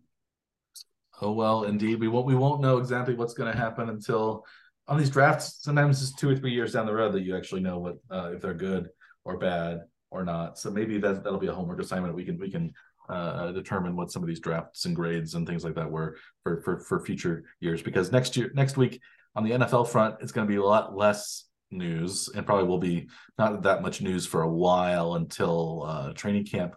Oh 1.21 1.31
well, 1.31 1.63
indeed. 1.63 1.99
We 1.99 2.07
won't 2.07 2.25
we 2.25 2.35
won't 2.35 2.61
know 2.61 2.77
exactly 2.77 3.13
what's 3.13 3.35
going 3.35 3.51
to 3.51 3.57
happen 3.57 3.89
until 3.89 4.45
on 4.87 4.97
these 4.97 5.09
drafts. 5.09 5.59
Sometimes 5.61 6.01
it's 6.01 6.15
two 6.15 6.29
or 6.29 6.35
three 6.35 6.51
years 6.51 6.73
down 6.73 6.87
the 6.87 6.93
road 6.93 7.13
that 7.13 7.21
you 7.21 7.37
actually 7.37 7.61
know 7.61 7.77
what 7.77 7.97
uh, 8.09 8.31
if 8.33 8.41
they're 8.41 8.53
good 8.53 8.89
or 9.23 9.37
bad 9.37 9.81
or 10.09 10.25
not. 10.25 10.57
So 10.57 10.71
maybe 10.71 10.97
that 10.97 11.23
that'll 11.23 11.39
be 11.39 11.47
a 11.47 11.53
homework 11.53 11.79
assignment. 11.79 12.15
We 12.15 12.25
can 12.25 12.39
we 12.39 12.49
can 12.49 12.73
uh, 13.07 13.51
determine 13.51 13.95
what 13.95 14.11
some 14.11 14.23
of 14.23 14.27
these 14.27 14.39
drafts 14.39 14.85
and 14.85 14.95
grades 14.95 15.35
and 15.35 15.45
things 15.45 15.63
like 15.63 15.75
that 15.75 15.89
were 15.89 16.17
for 16.43 16.61
for 16.61 16.79
for 16.79 16.99
future 16.99 17.45
years. 17.59 17.81
Because 17.81 18.11
next 18.11 18.35
year 18.35 18.51
next 18.55 18.75
week 18.75 18.99
on 19.35 19.43
the 19.43 19.51
NFL 19.51 19.87
front, 19.87 20.15
it's 20.21 20.31
going 20.31 20.47
to 20.47 20.51
be 20.51 20.57
a 20.57 20.63
lot 20.63 20.95
less 20.95 21.45
news 21.69 22.29
and 22.35 22.45
probably 22.45 22.67
will 22.67 22.79
be 22.79 23.07
not 23.37 23.63
that 23.63 23.81
much 23.81 24.01
news 24.01 24.25
for 24.25 24.41
a 24.41 24.49
while 24.49 25.15
until 25.15 25.83
uh, 25.87 26.13
training 26.13 26.45
camp 26.45 26.75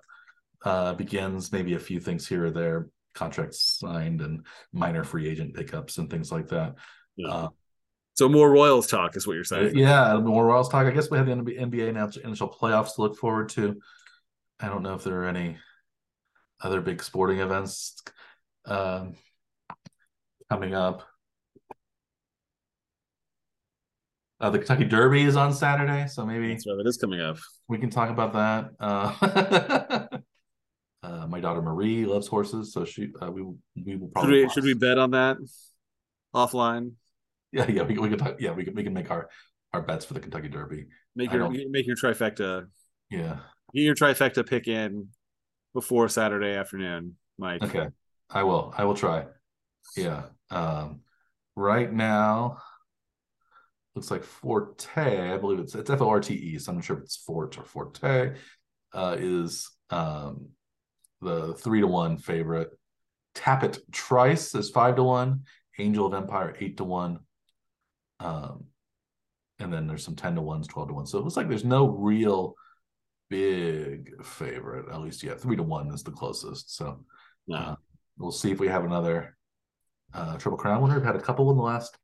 uh, 0.64 0.92
begins. 0.94 1.50
Maybe 1.50 1.74
a 1.74 1.80
few 1.80 1.98
things 1.98 2.28
here 2.28 2.46
or 2.46 2.50
there, 2.50 2.88
contracts 3.14 3.78
signed 3.80 4.20
and 4.20 4.46
minor 4.72 5.04
free 5.04 5.28
agent 5.28 5.54
pickups 5.54 5.98
and 5.98 6.10
things 6.10 6.32
like 6.32 6.48
that. 6.48 6.74
Yeah. 7.16 7.28
Uh, 7.28 7.48
so 8.14 8.28
more 8.28 8.50
Royals 8.50 8.86
talk 8.86 9.16
is 9.16 9.26
what 9.26 9.34
you're 9.34 9.44
saying. 9.44 9.76
Yeah, 9.76 10.16
more 10.18 10.46
Royals 10.46 10.68
talk. 10.68 10.86
I 10.86 10.90
guess 10.90 11.10
we 11.10 11.18
have 11.18 11.26
the 11.26 11.32
NBA 11.32 11.94
now 11.94 12.08
initial 12.22 12.48
playoffs 12.48 12.94
to 12.94 13.02
look 13.02 13.16
forward 13.16 13.48
to. 13.50 13.80
I 14.60 14.68
don't 14.68 14.82
know 14.82 14.94
if 14.94 15.02
there 15.02 15.22
are 15.22 15.26
any 15.26 15.56
other 16.62 16.80
big 16.80 17.02
sporting 17.02 17.40
events 17.40 18.00
um, 18.66 19.16
coming 20.48 20.74
up. 20.74 21.02
Uh, 24.40 24.50
the 24.50 24.58
Kentucky 24.58 24.84
Derby 24.84 25.22
is 25.22 25.36
on 25.36 25.52
Saturday, 25.52 26.06
so 26.06 26.24
maybe 26.24 26.48
that's 26.48 26.66
right. 26.66 26.78
It 26.78 26.86
is 26.86 26.96
coming 26.96 27.20
up. 27.20 27.38
We 27.68 27.78
can 27.78 27.90
talk 27.90 28.10
about 28.10 28.32
that. 28.34 28.70
Uh, 28.78 30.18
uh, 31.04 31.26
my 31.26 31.38
daughter 31.40 31.60
Marie 31.60 32.06
loves 32.06 32.26
horses, 32.26 32.72
so 32.72 32.84
she 32.84 33.12
uh, 33.20 33.30
we 33.30 33.42
we 33.84 33.96
will 33.96 34.08
probably 34.08 34.40
should 34.40 34.46
we, 34.46 34.52
should 34.52 34.64
we 34.64 34.74
bet 34.74 34.98
on 34.98 35.10
that 35.10 35.36
offline? 36.34 36.92
Yeah, 37.52 37.68
yeah, 37.68 37.82
we, 37.82 37.98
we 37.98 38.08
can 38.08 38.18
talk. 38.18 38.36
Yeah, 38.40 38.52
we 38.52 38.64
can 38.64 38.74
we 38.74 38.82
can 38.82 38.94
make 38.94 39.10
our 39.10 39.28
our 39.72 39.82
bets 39.82 40.04
for 40.04 40.14
the 40.14 40.20
Kentucky 40.20 40.48
Derby. 40.48 40.86
Make 41.14 41.32
your 41.32 41.50
make 41.50 41.86
your 41.86 41.96
trifecta. 41.96 42.66
Yeah, 43.10 43.36
get 43.74 43.82
your 43.82 43.94
trifecta 43.94 44.48
pick 44.48 44.66
in 44.66 45.08
before 45.74 46.08
Saturday 46.08 46.54
afternoon, 46.54 47.16
Mike. 47.38 47.62
Okay, 47.62 47.88
I 48.30 48.42
will. 48.42 48.72
I 48.76 48.84
will 48.84 48.94
try. 48.94 49.26
Yeah. 49.96 50.24
Um, 50.50 51.00
right 51.54 51.92
now, 51.92 52.62
looks 53.94 54.10
like 54.10 54.24
Forte. 54.24 55.32
I 55.32 55.36
believe 55.36 55.58
it's 55.58 55.74
it's 55.74 55.90
F 55.90 56.00
O 56.00 56.08
R 56.08 56.20
T 56.20 56.34
E. 56.34 56.58
So 56.58 56.70
I'm 56.70 56.76
not 56.76 56.84
sure 56.84 56.96
if 56.96 57.02
it's 57.02 57.16
Fort 57.16 57.58
or 57.58 57.64
Forte. 57.64 58.36
Uh, 58.92 59.16
is 59.18 59.70
um, 59.90 60.48
the 61.24 61.54
three 61.54 61.80
to 61.80 61.86
one 61.86 62.18
favorite. 62.18 62.70
Tapit 63.34 63.78
Trice 63.90 64.54
is 64.54 64.70
five 64.70 64.96
to 64.96 65.02
one. 65.02 65.42
Angel 65.78 66.06
of 66.06 66.14
Empire 66.14 66.56
eight 66.60 66.76
to 66.76 66.84
one. 66.84 67.20
Um, 68.20 68.66
and 69.58 69.72
then 69.72 69.86
there's 69.86 70.04
some 70.04 70.16
10 70.16 70.36
to 70.36 70.40
ones, 70.40 70.66
12 70.66 70.88
to 70.88 70.94
one. 70.94 71.06
So 71.06 71.18
it 71.18 71.24
looks 71.24 71.36
like 71.36 71.48
there's 71.48 71.64
no 71.64 71.88
real 71.88 72.54
big 73.30 74.24
favorite, 74.24 74.88
at 74.92 75.00
least 75.00 75.22
yet. 75.22 75.40
Three 75.40 75.56
to 75.56 75.62
one 75.62 75.92
is 75.92 76.02
the 76.02 76.10
closest. 76.10 76.76
So 76.76 77.04
yeah. 77.46 77.56
Uh, 77.56 77.76
we'll 78.18 78.32
see 78.32 78.50
if 78.50 78.60
we 78.60 78.68
have 78.68 78.84
another 78.84 79.36
uh, 80.12 80.36
Triple 80.38 80.58
Crown 80.58 80.82
winner. 80.82 80.96
We've 80.96 81.04
had 81.04 81.16
a 81.16 81.20
couple 81.20 81.50
in 81.50 81.56
the 81.56 81.62
last 81.62 81.98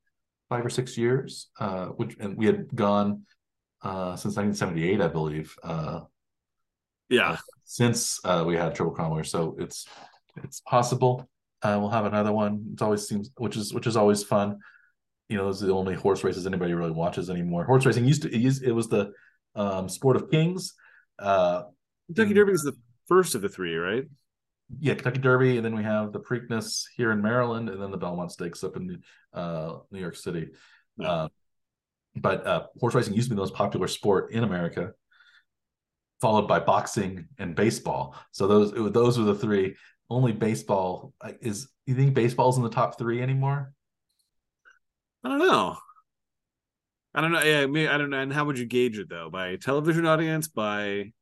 five 0.49 0.65
or 0.65 0.71
six 0.71 0.99
years, 0.99 1.49
uh, 1.59 1.87
which 1.87 2.17
and 2.19 2.37
we 2.37 2.47
had 2.47 2.75
gone 2.75 3.23
uh, 3.83 4.17
since 4.17 4.37
1978, 4.37 5.01
I 5.01 5.09
believe. 5.09 5.55
Uh, 5.63 6.01
yeah, 7.11 7.37
since 7.65 8.19
uh, 8.25 8.45
we 8.47 8.57
had 8.57 8.75
Triple 8.75 8.95
Crown 8.95 9.11
winner, 9.11 9.25
so 9.25 9.57
it's 9.59 9.87
it's 10.45 10.61
possible 10.61 11.29
uh, 11.63 11.77
we'll 11.79 11.91
have 11.91 12.07
another 12.07 12.33
one. 12.33 12.71
It 12.73 12.81
always 12.81 13.07
seems, 13.07 13.31
which 13.37 13.57
is 13.57 13.75
which 13.75 13.87
is 13.87 13.97
always 13.97 14.23
fun 14.23 14.59
you 15.31 15.37
know, 15.37 15.45
those 15.45 15.63
are 15.63 15.67
the 15.67 15.73
only 15.73 15.95
horse 15.95 16.25
races 16.25 16.45
anybody 16.45 16.75
really 16.75 16.91
watches 16.91 17.31
anymore. 17.31 17.65
Horse 17.65 17.87
racing 17.87 18.05
used 18.05 18.23
to 18.23 18.35
it, 18.35 18.41
used, 18.41 18.65
it 18.65 18.73
was 18.73 18.89
the 18.89 19.13
um, 19.55 19.89
sport 19.89 20.17
of 20.17 20.29
kings. 20.29 20.75
Uh, 21.21 21.63
Kentucky 22.09 22.35
Derby 22.35 22.53
is 22.53 22.63
the 22.63 22.77
first 23.07 23.37
of 23.37 23.41
the 23.41 23.49
three, 23.49 23.77
right? 23.77 24.05
Yeah, 24.81 24.95
Kentucky 24.95 25.21
Derby, 25.21 25.57
and 25.57 25.65
then 25.65 25.77
we 25.77 25.85
have 25.85 26.13
the 26.13 26.19
Preakness 26.19 26.83
here 26.97 27.13
in 27.13 27.23
Maryland, 27.23 27.69
and 27.69 27.81
then 27.81 27.93
the 27.93 27.97
Belmont 27.97 28.33
Stakes 28.33 28.65
up 28.65 28.77
in 28.77 29.03
uh, 29.33 29.75
New 29.93 30.01
York 30.01 30.17
City. 30.17 30.49
Yeah. 30.97 31.09
Uh, 31.09 31.29
but 32.17 32.45
uh, 32.45 32.67
horse 32.81 32.97
racing 32.97 33.15
used 33.15 33.29
to 33.29 33.31
be 33.31 33.37
the 33.37 33.43
most 33.43 33.55
popular 33.55 33.87
sport 33.87 34.33
in 34.33 34.43
America, 34.43 34.95
followed 36.21 36.47
by 36.47 36.61
boxing 36.61 37.27
and 37.39 37.55
baseball. 37.55 38.15
So 38.33 38.47
those 38.47 38.93
those 38.93 39.19
were 39.19 39.25
the 39.25 39.35
three. 39.35 39.77
Only 40.09 40.33
baseball 40.33 41.15
is. 41.41 41.69
You 41.87 41.95
think 41.95 42.15
baseball's 42.15 42.57
in 42.57 42.63
the 42.63 42.71
top 42.71 42.99
three 42.99 43.21
anymore? 43.21 43.73
I 45.25 45.29
don't 45.29 45.39
know. 45.39 45.77
I 47.15 47.21
don't 47.21 47.33
know. 47.33 47.43
Yeah, 47.43 47.61
I, 47.63 47.67
mean, 47.67 47.89
I 47.89 47.99
don't 47.99 48.11
know. 48.11 48.19
And 48.19 48.33
how 48.33 48.45
would 48.45 48.59
you 48.59 48.67
gauge 48.67 48.99
it 48.99 49.09
though? 49.09 49.29
By 49.31 49.57
television 49.57 50.07
audience? 50.07 50.47
By 50.47 51.13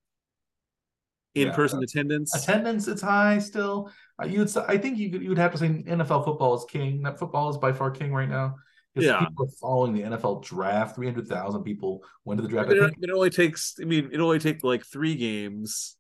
in-person 1.35 1.81
yeah. 1.81 1.85
attendance? 1.85 2.35
Attendance, 2.35 2.89
it's 2.89 3.03
high 3.03 3.39
still. 3.39 3.91
Uh, 4.21 4.27
you 4.27 4.41
would. 4.41 4.57
I 4.57 4.77
think 4.77 4.99
you 4.99 5.09
you 5.09 5.29
would 5.31 5.39
have 5.39 5.53
to 5.53 5.59
say 5.59 5.69
NFL 5.69 6.25
football 6.25 6.55
is 6.55 6.65
king. 6.69 7.03
That 7.03 7.19
football 7.19 7.51
is 7.51 7.57
by 7.57 7.73
far 7.73 7.91
king 7.91 8.13
right 8.13 8.29
now. 8.29 8.57
Yeah, 9.05 9.21
people 9.21 9.47
are 9.47 9.57
following 9.61 9.95
the 9.95 10.03
NFL 10.03 10.45
draft. 10.45 10.97
Three 10.97 11.07
hundred 11.07 11.29
thousand 11.29 11.63
people 11.63 12.03
went 12.25 12.39
to 12.39 12.43
the 12.43 12.49
draft. 12.49 12.71
It, 12.71 12.81
think, 12.81 12.97
it, 13.03 13.11
only 13.11 13.31
takes. 13.31 13.77
I 13.81 13.85
mean, 13.85 14.11
it 14.13 14.21
only 14.21 14.39
takes 14.39 14.63
like 14.63 14.85
three 14.85 15.15
games, 15.15 15.97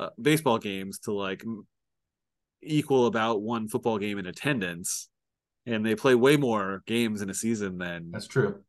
uh, 0.00 0.10
baseball 0.20 0.58
games, 0.58 0.98
to 1.00 1.12
like 1.12 1.42
equal 2.62 3.06
about 3.06 3.42
one 3.42 3.68
football 3.68 3.98
game 3.98 4.18
in 4.18 4.26
attendance 4.26 5.08
and 5.66 5.84
they 5.84 5.94
play 5.94 6.14
way 6.14 6.36
more 6.36 6.82
games 6.86 7.22
in 7.22 7.30
a 7.30 7.34
season 7.34 7.78
than 7.78 8.10
that's 8.10 8.26
true 8.26 8.60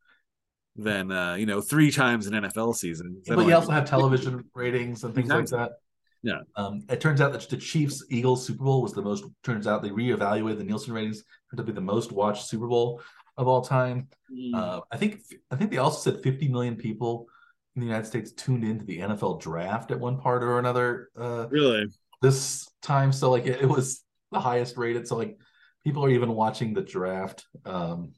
than 0.76 1.10
uh, 1.10 1.34
you 1.34 1.46
know 1.46 1.60
three 1.60 1.90
times 1.90 2.26
an 2.26 2.34
NFL 2.34 2.74
season. 2.74 3.22
But 3.26 3.46
you 3.46 3.54
also 3.54 3.72
have 3.72 3.88
television 3.88 4.44
ratings 4.54 5.04
and 5.04 5.14
things 5.14 5.30
exactly. 5.30 5.58
like 5.58 5.70
that. 5.70 5.76
Yeah. 6.24 6.40
Um, 6.56 6.80
it 6.88 7.02
turns 7.02 7.20
out 7.20 7.32
that 7.32 7.48
the 7.50 7.58
Chiefs 7.58 8.02
Eagles 8.08 8.46
Super 8.46 8.64
Bowl 8.64 8.80
was 8.80 8.94
the 8.94 9.02
most. 9.02 9.24
Turns 9.42 9.66
out 9.66 9.82
they 9.82 9.90
reevaluated 9.90 10.56
the 10.56 10.64
Nielsen 10.64 10.94
ratings 10.94 11.22
to 11.54 11.62
be 11.62 11.70
the 11.70 11.82
most 11.82 12.12
watched 12.12 12.46
Super 12.46 12.66
Bowl 12.66 13.02
of 13.36 13.46
all 13.46 13.60
time. 13.60 14.08
Mm. 14.32 14.54
Uh, 14.54 14.80
I 14.90 14.96
think 14.96 15.20
I 15.50 15.56
think 15.56 15.70
they 15.70 15.76
also 15.76 16.10
said 16.10 16.22
50 16.22 16.48
million 16.48 16.76
people 16.76 17.28
in 17.76 17.80
the 17.80 17.86
United 17.86 18.06
States 18.06 18.32
tuned 18.32 18.64
into 18.64 18.86
the 18.86 19.00
NFL 19.00 19.42
draft 19.42 19.90
at 19.90 20.00
one 20.00 20.18
part 20.18 20.42
or 20.42 20.58
another. 20.58 21.10
Uh, 21.14 21.46
really, 21.50 21.88
this 22.22 22.66
time, 22.80 23.12
so 23.12 23.30
like 23.30 23.44
it, 23.44 23.60
it 23.60 23.68
was 23.68 24.02
the 24.32 24.40
highest 24.40 24.78
rated. 24.78 25.06
So 25.06 25.16
like 25.16 25.38
people 25.84 26.02
are 26.06 26.10
even 26.10 26.34
watching 26.34 26.72
the 26.72 26.80
draft. 26.80 27.44
Um, 27.66 28.14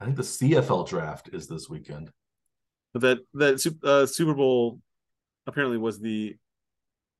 I 0.00 0.06
think 0.06 0.16
the 0.16 0.24
CFL 0.24 0.88
draft 0.88 1.30
is 1.32 1.46
this 1.46 1.68
weekend. 1.68 2.10
But 2.92 3.02
that 3.02 3.18
that 3.34 3.78
uh, 3.84 4.06
Super 4.06 4.34
Bowl 4.34 4.80
apparently 5.46 5.78
was 5.78 6.00
the 6.00 6.36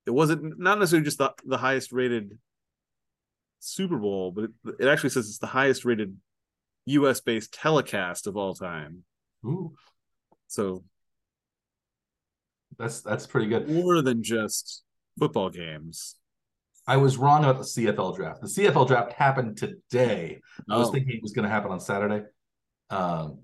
it 0.07 0.11
wasn't 0.11 0.59
not 0.59 0.79
necessarily 0.79 1.05
just 1.05 1.19
the, 1.19 1.33
the 1.45 1.59
highest 1.59 1.93
rated 1.93 2.39
Super 3.61 3.99
Bowl, 3.99 4.33
but 4.33 4.45
it, 4.45 4.51
it 4.81 4.89
actually 4.89 5.11
says 5.11 5.29
it's 5.29 5.39
the 5.39 5.47
highest 5.47 5.85
rated 5.85 6.17
U.S. 6.87 7.21
based 7.21 7.55
telecast 7.55 8.27
of 8.27 8.37
all 8.37 8.55
time. 8.55 9.05
Ooh. 9.45 9.73
So 10.49 10.85
that's 12.79 13.01
that's 13.01 13.27
pretty 13.27 13.49
good. 13.49 13.69
More 13.69 14.03
than 14.03 14.23
just 14.23 14.83
football 15.19 15.51
games. 15.51 16.17
I 16.87 16.97
was 16.97 17.17
wrong 17.17 17.45
about 17.45 17.59
the 17.59 17.65
CFL 17.65 18.17
draft. 18.17 18.41
The 18.41 18.49
CFL 18.49 18.89
draft 18.89 19.13
happened 19.13 19.57
today. 19.57 20.41
I 20.69 20.77
was 20.77 20.89
oh. 20.89 20.93
thinking 20.93 21.13
it 21.13 21.23
was 21.23 21.33
going 21.33 21.45
to 21.45 21.49
happen 21.49 21.71
on 21.71 21.79
Saturday. 21.79 22.25
Um, 22.91 23.43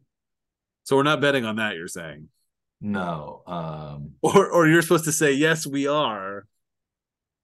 so 0.83 0.97
we're 0.97 1.05
not 1.05 1.21
betting 1.21 1.45
on 1.45 1.57
that. 1.57 1.77
You're 1.77 1.87
saying 1.87 2.29
no, 2.81 3.43
um, 3.47 4.13
or 4.23 4.51
or 4.51 4.67
you're 4.69 4.83
supposed 4.83 5.05
to 5.05 5.13
say 5.13 5.33
yes, 5.33 5.67
we 5.67 5.87
are, 5.87 6.47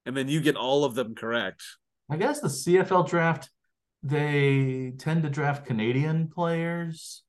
and 0.07 0.17
then 0.17 0.29
you 0.29 0.41
get 0.41 0.57
all 0.57 0.85
of 0.85 0.95
them 0.95 1.15
correct. 1.15 1.63
I 2.09 2.17
guess 2.17 2.41
the 2.41 2.49
CFL 2.49 3.09
draft 3.09 3.51
they 4.03 4.93
tend 4.99 5.23
to 5.23 5.31
draft 5.31 5.67
Canadian 5.67 6.29
players, 6.29 7.23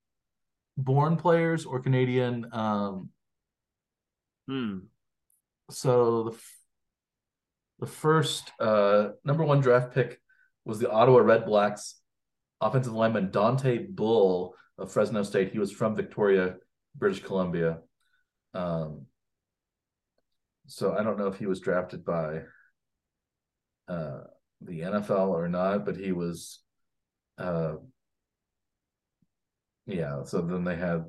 born 0.78 1.16
players, 1.16 1.66
or 1.66 1.80
Canadian. 1.80 2.48
Um, 2.52 3.10
hmm. 4.48 4.80
So 5.72 6.24
the 6.24 6.38
the 7.80 7.88
first 7.88 8.52
uh, 8.60 9.10
number 9.24 9.44
one 9.44 9.62
draft 9.62 9.94
pick 9.94 10.20
was 10.64 10.80
the 10.80 10.90
Ottawa 10.92 11.20
Redblacks 11.20 11.94
offensive 12.62 12.94
lineman 12.94 13.30
Dontae 13.30 13.88
Bull 13.88 14.56
of 14.78 14.92
Fresno 14.92 15.24
State. 15.24 15.52
He 15.52 15.60
was 15.60 15.72
from 15.72 15.96
Victoria, 15.96 16.56
British 16.96 17.24
Columbia. 17.24 17.80
Um, 18.56 19.06
so 20.68 20.96
I 20.98 21.04
don't 21.04 21.20
know 21.20 21.28
if 21.28 21.38
he 21.38 21.46
was 21.46 21.60
drafted 21.60 22.04
by 22.04 22.42
uh, 23.88 24.22
the 24.62 24.82
NFL 24.82 25.30
or 25.30 25.48
not, 25.48 25.86
but 25.86 25.96
he 25.96 26.12
was. 26.12 26.60
Uh, 27.38 27.76
yeah. 29.86 30.24
So 30.24 30.42
then 30.42 30.64
they 30.64 30.76
had. 30.76 31.06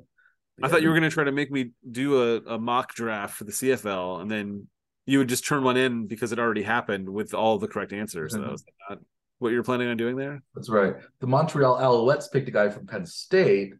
I 0.61 0.67
thought 0.67 0.81
you 0.81 0.89
were 0.89 0.95
going 0.95 1.09
to 1.09 1.13
try 1.13 1.23
to 1.23 1.31
make 1.31 1.51
me 1.51 1.71
do 1.89 2.21
a, 2.21 2.55
a 2.55 2.59
mock 2.59 2.93
draft 2.95 3.35
for 3.35 3.43
the 3.43 3.51
CFL, 3.51 4.21
and 4.21 4.29
then 4.29 4.67
you 5.05 5.19
would 5.19 5.29
just 5.29 5.45
turn 5.45 5.63
one 5.63 5.77
in 5.77 6.07
because 6.07 6.31
it 6.31 6.39
already 6.39 6.63
happened 6.63 7.07
with 7.07 7.33
all 7.33 7.57
the 7.57 7.67
correct 7.67 7.93
answers. 7.93 8.33
Mm-hmm. 8.33 8.55
That 8.89 8.99
what 9.39 9.51
you're 9.51 9.63
planning 9.63 9.87
on 9.87 9.97
doing 9.97 10.15
there. 10.15 10.41
That's 10.55 10.69
right. 10.69 10.95
The 11.19 11.27
Montreal 11.27 11.77
Alouettes 11.77 12.31
picked 12.31 12.47
a 12.47 12.51
guy 12.51 12.69
from 12.69 12.87
Penn 12.87 13.05
State 13.05 13.73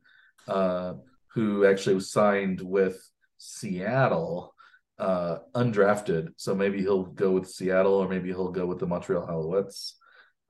uh, 0.47 0.93
who 1.33 1.65
actually 1.65 1.95
was 1.95 2.11
signed 2.11 2.61
with 2.61 2.97
Seattle, 3.37 4.53
uh, 4.99 5.37
undrafted. 5.55 6.29
So 6.37 6.55
maybe 6.55 6.79
he'll 6.79 7.03
go 7.03 7.31
with 7.31 7.49
Seattle, 7.49 7.93
or 7.93 8.07
maybe 8.07 8.29
he'll 8.29 8.51
go 8.51 8.65
with 8.65 8.79
the 8.79 8.87
Montreal 8.87 9.27
Alouettes. 9.27 9.93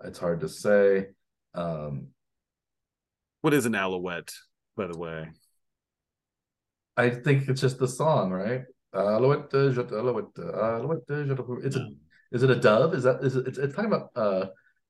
It's 0.04 0.20
hard 0.20 0.42
to 0.42 0.50
say. 0.50 1.08
Um, 1.54 2.08
what 3.42 3.54
is 3.54 3.66
an 3.66 3.76
Alouette, 3.76 4.34
by 4.76 4.88
the 4.88 4.98
way? 4.98 5.30
I 6.96 7.10
think 7.10 7.48
it's 7.48 7.62
just 7.62 7.78
the 7.78 7.88
song, 7.88 8.32
right? 8.32 8.64
Alouette, 8.94 9.54
Alouette, 9.54 10.40
Alouette. 10.40 11.66
It's 11.66 11.76
a, 11.76 11.90
is 12.32 12.44
it 12.44 12.50
a 12.50 12.56
dove? 12.56 12.94
Is 12.94 13.04
that 13.04 13.24
is 13.24 13.36
it? 13.36 13.48
It's, 13.48 13.58
it's 13.58 13.76
talking 13.76 13.92
about 13.92 14.10
uh, 14.16 14.48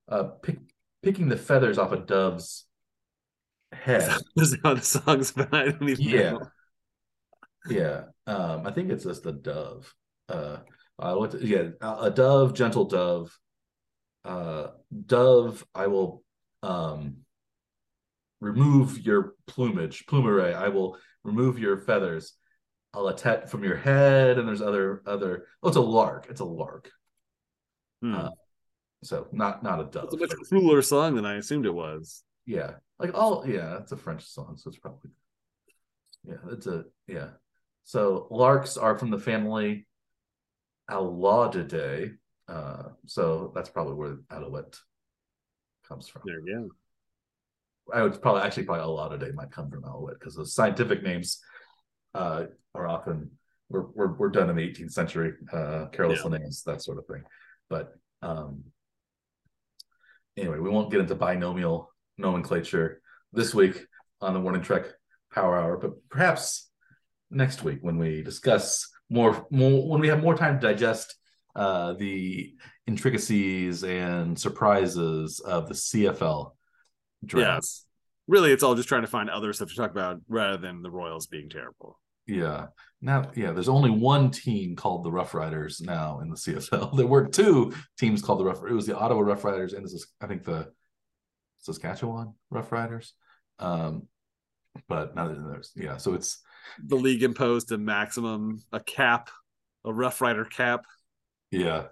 uh, 0.07 0.23
pick, 0.41 0.59
picking 1.03 1.29
the 1.29 1.37
feathers 1.37 1.77
off 1.77 1.91
a 1.91 1.97
dove's 1.97 2.65
head. 3.71 4.17
Is 4.37 4.57
how 4.63 4.73
the 4.73 4.81
song's 4.81 5.31
about? 5.31 5.53
I 5.53 5.71
don't 5.71 5.89
even 5.89 6.03
yeah. 6.03 6.31
Know. 6.31 6.47
Yeah. 7.69 8.03
Um, 8.25 8.65
I 8.65 8.71
think 8.71 8.91
it's 8.91 9.03
just 9.03 9.25
a 9.25 9.31
dove. 9.31 9.93
Uh, 10.29 10.57
uh 10.99 11.15
what 11.15 11.41
yeah, 11.41 11.69
a 11.81 12.11
dove, 12.11 12.53
gentle 12.53 12.85
dove. 12.85 13.37
Uh, 14.25 14.67
dove, 15.05 15.65
I 15.73 15.87
will 15.87 16.23
um 16.63 17.17
remove 18.39 18.99
your 18.99 19.35
plumage, 19.47 20.05
plumere. 20.05 20.53
I 20.53 20.69
will 20.69 20.97
remove 21.23 21.59
your 21.59 21.77
feathers. 21.77 22.33
I'll 22.93 23.07
attack 23.07 23.47
from 23.47 23.63
your 23.63 23.75
head, 23.75 24.37
and 24.37 24.47
there's 24.47 24.61
other 24.61 25.03
other. 25.05 25.47
Oh, 25.61 25.67
it's 25.67 25.77
a 25.77 25.81
lark. 25.81 26.27
It's 26.29 26.41
a 26.41 26.45
lark. 26.45 26.91
Hmm. 28.01 28.15
Uh, 28.15 28.29
so 29.03 29.27
not 29.31 29.63
not 29.63 29.79
a 29.79 29.85
dove. 29.85 30.05
It's 30.05 30.13
a 30.13 30.17
much 30.17 30.49
cooler 30.49 30.81
song 30.81 31.15
than 31.15 31.25
I 31.25 31.35
assumed 31.35 31.65
it 31.65 31.73
was. 31.73 32.23
Yeah, 32.45 32.73
like 32.99 33.13
all 33.13 33.47
yeah, 33.47 33.77
it's 33.77 33.91
a 33.91 33.97
French 33.97 34.25
song, 34.25 34.57
so 34.57 34.69
it's 34.69 34.79
probably 34.79 35.11
yeah, 36.23 36.37
it's 36.51 36.67
a 36.67 36.85
yeah. 37.07 37.29
So 37.87 38.27
larks 38.29 38.75
are 38.75 38.97
from 38.97 39.11
the 39.11 39.17
family 39.17 39.87
Alaudidae. 40.91 42.17
Uh, 42.45 42.83
so 43.05 43.53
that's 43.55 43.69
probably 43.69 43.93
where 43.93 44.17
Alouette 44.29 44.77
comes 45.87 46.09
from. 46.09 46.23
There 46.25 46.41
you 46.41 46.69
go. 47.87 47.97
I 47.97 48.03
would 48.03 48.21
probably 48.21 48.41
actually 48.41 48.63
probably 48.63 48.83
Alaudidae 48.83 49.33
might 49.33 49.51
come 49.51 49.71
from 49.71 49.85
Alouette 49.85 50.19
because 50.19 50.35
the 50.35 50.45
scientific 50.45 51.01
names 51.01 51.39
uh, 52.13 52.47
are 52.75 52.89
often 52.89 53.31
we're, 53.69 53.85
we're, 53.95 54.11
we're 54.17 54.29
done 54.31 54.49
in 54.49 54.57
the 54.57 54.67
18th 54.67 54.91
century, 54.91 55.35
uh, 55.53 55.85
careless 55.93 56.19
yeah. 56.25 56.37
names, 56.37 56.63
that 56.63 56.81
sort 56.81 56.97
of 56.97 57.05
thing. 57.05 57.23
But 57.69 57.93
um, 58.21 58.65
anyway, 60.35 60.59
we 60.59 60.69
won't 60.69 60.91
get 60.91 60.99
into 60.99 61.15
binomial 61.15 61.89
nomenclature 62.17 63.01
this 63.31 63.55
week 63.55 63.85
on 64.19 64.33
the 64.33 64.41
Warning 64.41 64.61
Track 64.61 64.87
Power 65.33 65.57
Hour, 65.57 65.77
but 65.77 65.91
perhaps 66.09 66.66
next 67.29 67.63
week 67.63 67.79
when 67.81 67.97
we 67.97 68.21
discuss 68.23 68.87
more, 69.09 69.45
more 69.49 69.89
when 69.89 70.01
we 70.01 70.07
have 70.07 70.21
more 70.21 70.35
time 70.35 70.59
to 70.59 70.67
digest 70.67 71.15
uh, 71.55 71.93
the 71.93 72.53
intricacies 72.85 73.83
and 73.83 74.39
surprises 74.39 75.39
of 75.39 75.67
the 75.67 75.73
CFL 75.73 76.51
draft. 77.25 77.63
Yes. 77.63 77.83
Really, 78.27 78.51
it's 78.51 78.63
all 78.63 78.75
just 78.75 78.89
trying 78.89 79.03
to 79.03 79.07
find 79.07 79.29
other 79.29 79.53
stuff 79.53 79.69
to 79.69 79.75
talk 79.75 79.91
about 79.91 80.19
rather 80.27 80.57
than 80.57 80.81
the 80.81 80.91
Royals 80.91 81.27
being 81.27 81.49
terrible. 81.49 81.99
Yeah. 82.25 82.67
Now, 83.01 83.31
yeah, 83.35 83.51
there's 83.51 83.69
only 83.69 83.89
one 83.89 84.31
team 84.31 84.75
called 84.75 85.03
the 85.03 85.11
Rough 85.11 85.33
Riders 85.33 85.81
now 85.81 86.19
in 86.19 86.29
the 86.29 86.35
CFL. 86.35 86.93
There 86.97 87.07
were 87.07 87.27
two 87.27 87.73
teams 87.97 88.21
called 88.21 88.39
the 88.39 88.45
Rough. 88.45 88.63
It 88.63 88.73
was 88.73 88.85
the 88.85 88.97
Ottawa 88.97 89.21
Rough 89.21 89.43
Riders 89.43 89.73
and 89.73 89.85
this 89.85 89.93
is, 89.93 90.07
I 90.19 90.27
think, 90.27 90.43
the 90.43 90.71
Saskatchewan 91.59 92.33
Rough 92.49 92.71
Riders. 92.71 93.13
Um, 93.59 94.07
but 94.87 95.15
now 95.15 95.27
there's 95.27 95.71
yeah, 95.75 95.97
so 95.97 96.13
it's 96.13 96.39
the 96.83 96.95
league 96.95 97.23
imposed 97.23 97.71
a 97.71 97.77
maximum, 97.77 98.63
a 98.71 98.79
cap, 98.79 99.29
a 99.85 99.93
Rough 99.93 100.21
Rider 100.21 100.45
cap. 100.45 100.85
Yeah. 101.51 101.85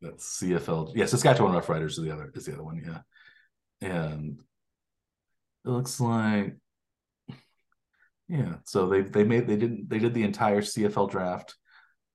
That's 0.00 0.40
CFL. 0.42 0.92
Yeah, 0.94 1.06
Saskatchewan 1.06 1.52
Rough 1.52 1.68
Riders 1.68 1.96
is 1.96 2.04
the 2.04 2.12
other 2.12 2.32
is 2.34 2.46
the 2.46 2.54
other 2.54 2.64
one. 2.64 2.82
Yeah, 2.84 3.88
and 3.88 4.40
it 5.64 5.68
looks 5.68 6.00
like 6.00 6.56
yeah. 8.28 8.56
So 8.64 8.88
they 8.88 9.02
they 9.02 9.22
made 9.22 9.46
they 9.46 9.56
didn't 9.56 9.88
they 9.88 10.00
did 10.00 10.12
the 10.12 10.24
entire 10.24 10.60
CFL 10.60 11.08
draft 11.08 11.54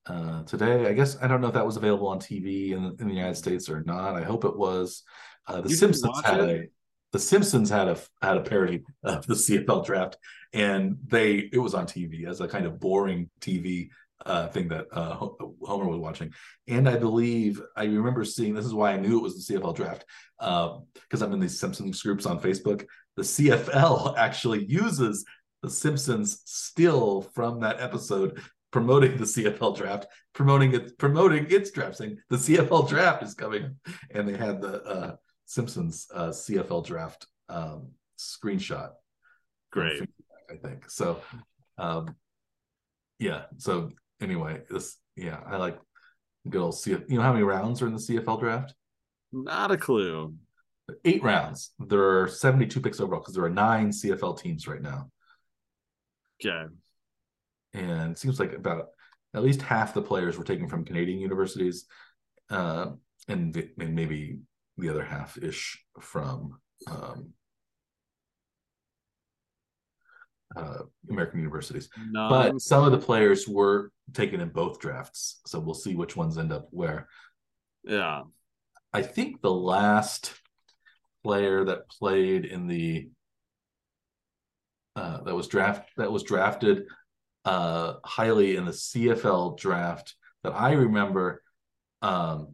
uh, 0.06 0.44
today. 0.44 0.86
I 0.88 0.94
guess 0.94 1.18
I 1.22 1.28
don't 1.28 1.40
know 1.40 1.48
if 1.48 1.54
that 1.54 1.66
was 1.66 1.78
available 1.78 2.08
on 2.08 2.20
TV 2.20 2.72
in, 2.72 2.96
in 3.00 3.08
the 3.08 3.14
United 3.14 3.38
States 3.38 3.70
or 3.70 3.84
not. 3.86 4.16
I 4.16 4.24
hope 4.24 4.44
it 4.44 4.58
was. 4.58 5.04
Uh, 5.48 5.62
the 5.62 5.70
you 5.70 5.76
Simpsons 5.76 6.22
had 6.26 6.42
it? 6.42 6.72
The 7.12 7.20
Simpsons 7.20 7.70
had 7.70 7.88
a 7.88 7.98
had 8.22 8.38
a 8.38 8.42
parody 8.42 8.84
of 9.04 9.26
the 9.28 9.34
CFL 9.34 9.86
draft, 9.86 10.18
and 10.54 10.98
they 11.08 11.50
it 11.52 11.60
was 11.60 11.74
on 11.74 11.86
TV 11.86 12.28
as 12.28 12.42
a 12.42 12.48
kind 12.48 12.66
of 12.66 12.80
boring 12.80 13.30
TV 13.42 13.90
uh, 14.26 14.48
thing 14.48 14.68
that 14.70 14.88
uh, 14.92 15.16
Homer 15.16 15.88
was 15.88 16.00
watching. 16.00 16.34
And 16.68 16.90
I 16.90 16.98
believe 16.98 17.62
I 17.76 17.86
remember 17.86 18.26
seeing 18.26 18.54
this 18.54 18.66
is 18.66 18.74
why 18.74 18.92
I 18.92 18.98
knew 18.98 19.20
it 19.20 19.24
was 19.24 19.48
the 19.48 19.54
CFL 19.54 19.76
draft 19.76 20.06
because 20.40 21.22
uh, 21.22 21.26
I'm 21.26 21.34
in 21.34 21.40
these 21.40 21.60
Simpsons 21.60 22.02
groups 22.02 22.26
on 22.26 22.40
Facebook. 22.40 22.86
The 23.16 23.24
CFL 23.24 24.16
actually 24.18 24.66
uses 24.66 25.26
the 25.64 25.70
Simpsons 25.70 26.42
still 26.46 27.22
from 27.22 27.62
that 27.62 27.80
episode 27.80 28.42
promoting 28.72 29.18
the 29.18 29.24
CFL 29.24 29.78
draft, 29.78 30.08
promoting 30.34 30.74
it, 30.74 30.98
promoting 30.98 31.48
its 31.50 31.72
draft, 31.72 31.98
saying 31.98 32.18
the 32.30 32.38
CFL 32.38 32.88
draft 32.88 33.24
is 33.24 33.34
coming, 33.34 33.76
and 34.12 34.28
they 34.28 34.38
had 34.38 34.62
the 34.62 34.84
uh, 34.84 35.16
Simpsons 35.48 36.08
uh, 36.14 36.28
CFL 36.28 36.86
draft 36.86 37.26
um, 37.50 37.92
screenshot. 38.20 38.92
Great, 39.72 40.04
I 40.52 40.56
think 40.56 40.90
so. 40.90 41.22
Um, 41.78 42.16
yeah. 43.18 43.44
So 43.58 43.92
anyway, 44.22 44.62
this 44.70 44.98
yeah, 45.16 45.40
I 45.46 45.56
like 45.56 45.80
good 46.50 46.62
old 46.62 46.76
CFL. 46.76 47.10
You 47.10 47.18
know 47.18 47.24
how 47.24 47.32
many 47.32 47.44
rounds 47.44 47.82
are 47.82 47.88
in 47.88 47.94
the 47.94 48.00
CFL 48.00 48.40
draft? 48.40 48.74
Not 49.32 49.72
a 49.72 49.78
clue. 49.78 50.36
Eight 51.06 51.24
rounds. 51.24 51.72
There 51.80 52.22
are 52.22 52.28
72 52.28 52.80
picks 52.80 53.00
overall 53.00 53.22
because 53.22 53.34
there 53.34 53.44
are 53.44 53.50
nine 53.50 53.90
CFL 53.90 54.40
teams 54.40 54.68
right 54.68 54.82
now. 54.82 55.10
Okay. 56.46 56.66
And 57.74 58.12
it 58.12 58.18
seems 58.18 58.40
like 58.40 58.54
about 58.54 58.88
at 59.34 59.44
least 59.44 59.62
half 59.62 59.94
the 59.94 60.02
players 60.02 60.38
were 60.38 60.46
taken 60.46 60.68
from 60.68 60.86
Canadian 60.86 61.20
universities, 61.20 61.86
uh, 62.50 62.88
and, 63.28 63.56
and 63.78 63.96
maybe 63.96 64.40
the 64.78 64.90
other 64.90 65.04
half 65.04 65.38
ish 65.38 65.84
from 66.00 66.60
um, 66.88 67.34
uh, 70.56 70.84
American 71.10 71.40
universities. 71.40 71.90
Nice. 72.12 72.30
But 72.30 72.62
some 72.62 72.84
of 72.84 72.92
the 72.92 72.98
players 72.98 73.48
were 73.48 73.92
taken 74.14 74.42
in 74.42 74.50
both 74.50 74.80
drafts, 74.80 75.42
so 75.46 75.60
we'll 75.60 75.74
see 75.74 75.96
which 75.96 76.16
ones 76.16 76.38
end 76.38 76.52
up 76.52 76.68
where. 76.72 77.08
Yeah, 77.84 78.24
I 78.94 79.02
think 79.02 79.42
the 79.42 79.52
last 79.52 80.34
player 81.24 81.66
that 81.66 81.90
played 81.90 82.46
in 82.46 82.68
the 82.68 83.10
uh, 84.96 85.22
that 85.24 85.36
was 85.36 85.48
draft 85.48 85.90
that 85.98 86.12
was 86.12 86.24
drafted 86.24 86.86
uh, 87.46 87.96
highly 88.04 88.56
in 88.56 88.66
the 88.66 88.72
CFL 88.72 89.58
draft 89.58 90.16
that 90.44 90.54
I 90.54 90.74
remember, 90.74 91.42
um, 92.02 92.54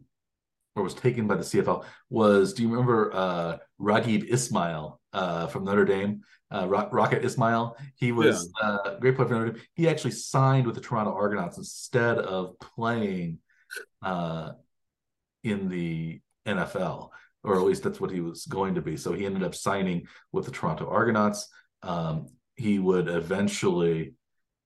or 0.76 0.82
was 0.82 0.94
taken 0.94 1.26
by 1.26 1.36
the 1.36 1.42
CFL 1.42 1.84
was. 2.10 2.52
Do 2.54 2.62
you 2.62 2.70
remember 2.70 3.10
uh, 3.14 3.58
Raghib 3.80 4.24
Ismail 4.28 5.00
uh, 5.12 5.46
from 5.46 5.64
Notre 5.64 5.84
Dame? 5.84 6.22
Uh, 6.50 6.68
Rocket 6.68 7.24
Ismail. 7.24 7.76
He 7.96 8.12
was 8.12 8.48
yeah. 8.60 8.68
uh, 8.68 8.78
a 8.96 9.00
great 9.00 9.16
player 9.16 9.28
for 9.28 9.34
Notre 9.34 9.52
Dame. 9.52 9.62
He 9.74 9.88
actually 9.88 10.12
signed 10.12 10.66
with 10.66 10.76
the 10.76 10.80
Toronto 10.80 11.12
Argonauts 11.12 11.58
instead 11.58 12.18
of 12.18 12.56
playing 12.60 13.38
uh, 14.02 14.52
in 15.42 15.68
the 15.68 16.20
NFL, 16.46 17.10
or 17.42 17.56
at 17.56 17.62
least 17.62 17.82
that's 17.82 18.00
what 18.00 18.12
he 18.12 18.20
was 18.20 18.46
going 18.46 18.76
to 18.76 18.82
be. 18.82 18.96
So 18.96 19.12
he 19.12 19.26
ended 19.26 19.42
up 19.42 19.54
signing 19.54 20.06
with 20.30 20.44
the 20.44 20.52
Toronto 20.52 20.88
Argonauts 20.88 21.48
um, 21.84 22.28
he 22.56 22.78
would 22.78 23.08
eventually 23.08 24.14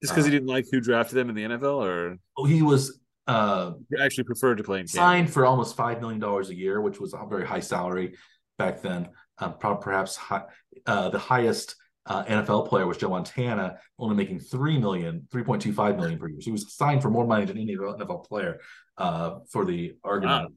just 0.03 0.15
because 0.15 0.25
uh, 0.25 0.31
he 0.31 0.31
didn't 0.31 0.49
like 0.49 0.67
who 0.71 0.81
drafted 0.81 1.19
him 1.19 1.29
in 1.29 1.35
the 1.35 1.43
NFL, 1.43 1.85
or 1.85 2.19
oh, 2.37 2.45
he 2.45 2.63
was 2.63 3.01
uh, 3.29 3.73
he 3.91 4.03
actually 4.03 4.25
preferred 4.25 4.57
to 4.57 4.65
play 4.65 4.81
in 4.81 4.89
signed 4.89 5.31
for 5.31 5.45
almost 5.45 5.77
five 5.77 6.01
million 6.01 6.19
dollars 6.19 6.49
a 6.49 6.55
year, 6.55 6.81
which 6.81 6.99
was 6.99 7.13
a 7.13 7.27
very 7.29 7.47
high 7.47 7.61
salary 7.61 8.17
back 8.57 8.81
then. 8.81 9.09
Um, 9.39 9.55
perhaps 9.59 10.17
high, 10.17 10.45
uh, 10.87 11.11
the 11.11 11.19
highest 11.19 11.77
uh, 12.07 12.25
NFL 12.25 12.69
player 12.69 12.87
was 12.87 12.97
Joe 12.97 13.11
Montana, 13.11 13.79
only 13.99 14.17
making 14.17 14.41
three 14.41 14.79
million, 14.79 15.29
3.25 15.31 15.97
million 15.97 16.19
per 16.19 16.29
year. 16.29 16.41
So 16.41 16.47
he 16.47 16.53
was 16.53 16.75
signed 16.75 17.03
for 17.03 17.11
more 17.11 17.27
money 17.27 17.45
than 17.45 17.59
any 17.59 17.77
NFL 17.77 18.27
player 18.27 18.61
uh, 18.97 19.41
for 19.51 19.67
the 19.67 19.95
argument. 20.03 20.45
Wow. 20.45 20.49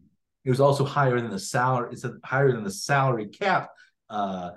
It 0.45 0.49
was 0.49 0.61
also 0.61 0.85
higher 0.85 1.19
than 1.19 1.29
the 1.29 1.39
salary. 1.39 1.89
It's 1.91 2.05
higher 2.23 2.51
than 2.51 2.63
the 2.63 2.71
salary 2.71 3.27
cap 3.27 3.69
uh, 4.09 4.51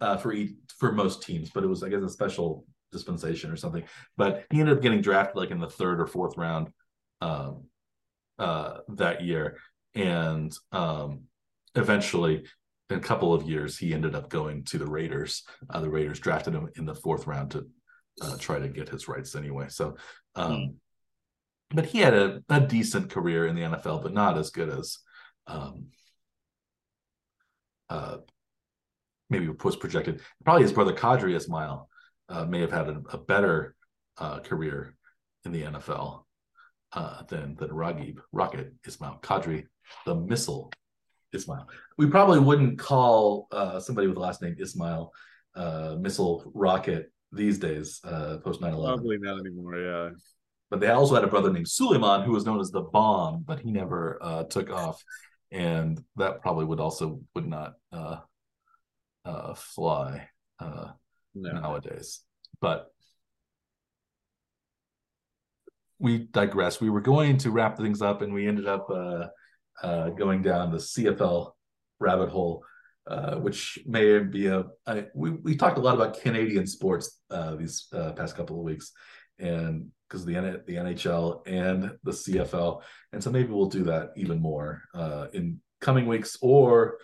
uh, 0.00 0.18
for 0.18 0.32
each, 0.32 0.52
for 0.78 0.92
most 0.92 1.22
teams, 1.22 1.50
but 1.50 1.64
it 1.64 1.68
was 1.68 1.82
I 1.82 1.88
guess 1.88 2.02
a 2.02 2.08
special 2.10 2.66
dispensation 2.92 3.50
or 3.50 3.56
something. 3.56 3.84
But 4.18 4.44
he 4.50 4.60
ended 4.60 4.76
up 4.76 4.82
getting 4.82 5.00
drafted 5.00 5.36
like 5.36 5.50
in 5.50 5.58
the 5.58 5.70
third 5.70 6.00
or 6.00 6.06
fourth 6.06 6.36
round 6.36 6.70
um, 7.20 7.64
uh, 8.38 8.78
that 8.88 9.22
year, 9.22 9.58
and 9.94 10.52
um, 10.72 11.22
eventually, 11.74 12.44
in 12.90 12.98
a 12.98 13.00
couple 13.00 13.32
of 13.32 13.48
years, 13.48 13.78
he 13.78 13.94
ended 13.94 14.14
up 14.14 14.28
going 14.28 14.64
to 14.64 14.78
the 14.78 14.86
Raiders. 14.86 15.42
Uh, 15.70 15.80
the 15.80 15.90
Raiders 15.90 16.20
drafted 16.20 16.54
him 16.54 16.68
in 16.76 16.84
the 16.84 16.94
fourth 16.94 17.26
round 17.26 17.52
to 17.52 17.66
uh, 18.22 18.36
try 18.38 18.58
to 18.58 18.68
get 18.68 18.88
his 18.88 19.08
rights 19.08 19.34
anyway. 19.34 19.66
So, 19.68 19.96
um, 20.34 20.52
mm. 20.52 20.74
but 21.70 21.86
he 21.86 21.98
had 21.98 22.14
a, 22.14 22.42
a 22.48 22.60
decent 22.60 23.10
career 23.10 23.46
in 23.46 23.56
the 23.56 23.62
NFL, 23.62 24.02
but 24.02 24.12
not 24.12 24.38
as 24.38 24.50
good 24.50 24.68
as 24.68 24.98
um, 25.46 25.86
uh, 27.88 28.18
maybe 29.30 29.48
was 29.48 29.76
projected. 29.76 30.20
Probably 30.44 30.62
his 30.62 30.72
brother 30.72 30.92
Qadry 30.92 31.34
Ismail 31.34 31.88
uh, 32.28 32.44
may 32.44 32.60
have 32.60 32.72
had 32.72 32.88
a, 32.88 33.02
a 33.10 33.18
better 33.18 33.74
uh, 34.18 34.40
career 34.40 34.94
in 35.44 35.52
the 35.52 35.62
NFL 35.62 36.25
uh, 36.96 37.22
than 37.28 37.54
than 37.56 37.68
Raghib 37.68 38.18
Rocket 38.32 38.72
is 38.84 39.00
Mount 39.00 39.22
Qadry, 39.22 39.66
the 40.04 40.14
missile 40.14 40.72
Ismail. 41.32 41.68
We 41.98 42.06
probably 42.06 42.40
wouldn't 42.40 42.78
call 42.78 43.48
uh, 43.52 43.78
somebody 43.78 44.06
with 44.06 44.16
the 44.16 44.22
last 44.22 44.42
name 44.42 44.56
Ismail 44.58 45.12
uh, 45.54 45.96
missile 45.98 46.50
rocket 46.54 47.12
these 47.32 47.58
days 47.58 48.00
uh, 48.04 48.38
post 48.38 48.60
9-11. 48.60 48.84
Probably 48.84 49.18
not 49.18 49.40
anymore. 49.40 49.76
Yeah. 49.76 50.10
But 50.70 50.80
they 50.80 50.88
also 50.88 51.14
had 51.14 51.24
a 51.24 51.28
brother 51.28 51.52
named 51.52 51.68
Suleiman 51.68 52.22
who 52.22 52.32
was 52.32 52.44
known 52.44 52.60
as 52.60 52.70
the 52.70 52.80
bomb, 52.80 53.44
but 53.46 53.60
he 53.60 53.70
never 53.70 54.18
uh, 54.20 54.44
took 54.44 54.70
off, 54.70 55.02
and 55.52 56.02
that 56.16 56.42
probably 56.42 56.64
would 56.64 56.80
also 56.80 57.20
would 57.34 57.46
not 57.46 57.74
uh, 57.92 58.18
uh, 59.24 59.54
fly 59.54 60.28
uh, 60.58 60.88
no. 61.36 61.52
nowadays. 61.52 62.20
But 62.60 62.90
we 65.98 66.18
digress. 66.30 66.80
We 66.80 66.90
were 66.90 67.00
going 67.00 67.38
to 67.38 67.50
wrap 67.50 67.78
things 67.78 68.02
up, 68.02 68.22
and 68.22 68.32
we 68.32 68.46
ended 68.46 68.66
up 68.66 68.88
uh, 68.90 69.26
uh, 69.82 70.10
going 70.10 70.42
down 70.42 70.70
the 70.70 70.78
CFL 70.78 71.52
rabbit 71.98 72.28
hole, 72.28 72.62
uh, 73.06 73.36
which 73.36 73.78
may 73.86 74.18
be 74.20 74.46
a. 74.46 74.64
I, 74.86 75.06
we 75.14 75.30
we 75.30 75.56
talked 75.56 75.78
a 75.78 75.80
lot 75.80 75.94
about 75.94 76.20
Canadian 76.20 76.66
sports 76.66 77.20
uh, 77.30 77.56
these 77.56 77.86
uh, 77.92 78.12
past 78.12 78.36
couple 78.36 78.58
of 78.58 78.64
weeks, 78.64 78.92
and 79.38 79.90
because 80.08 80.24
the 80.24 80.34
the 80.66 80.74
NHL 80.74 81.46
and 81.46 81.92
the 82.04 82.12
CFL, 82.12 82.82
and 83.12 83.22
so 83.22 83.30
maybe 83.30 83.52
we'll 83.52 83.66
do 83.66 83.84
that 83.84 84.10
even 84.16 84.40
more 84.40 84.82
uh, 84.94 85.28
in 85.32 85.60
coming 85.80 86.06
weeks, 86.06 86.36
or 86.42 86.98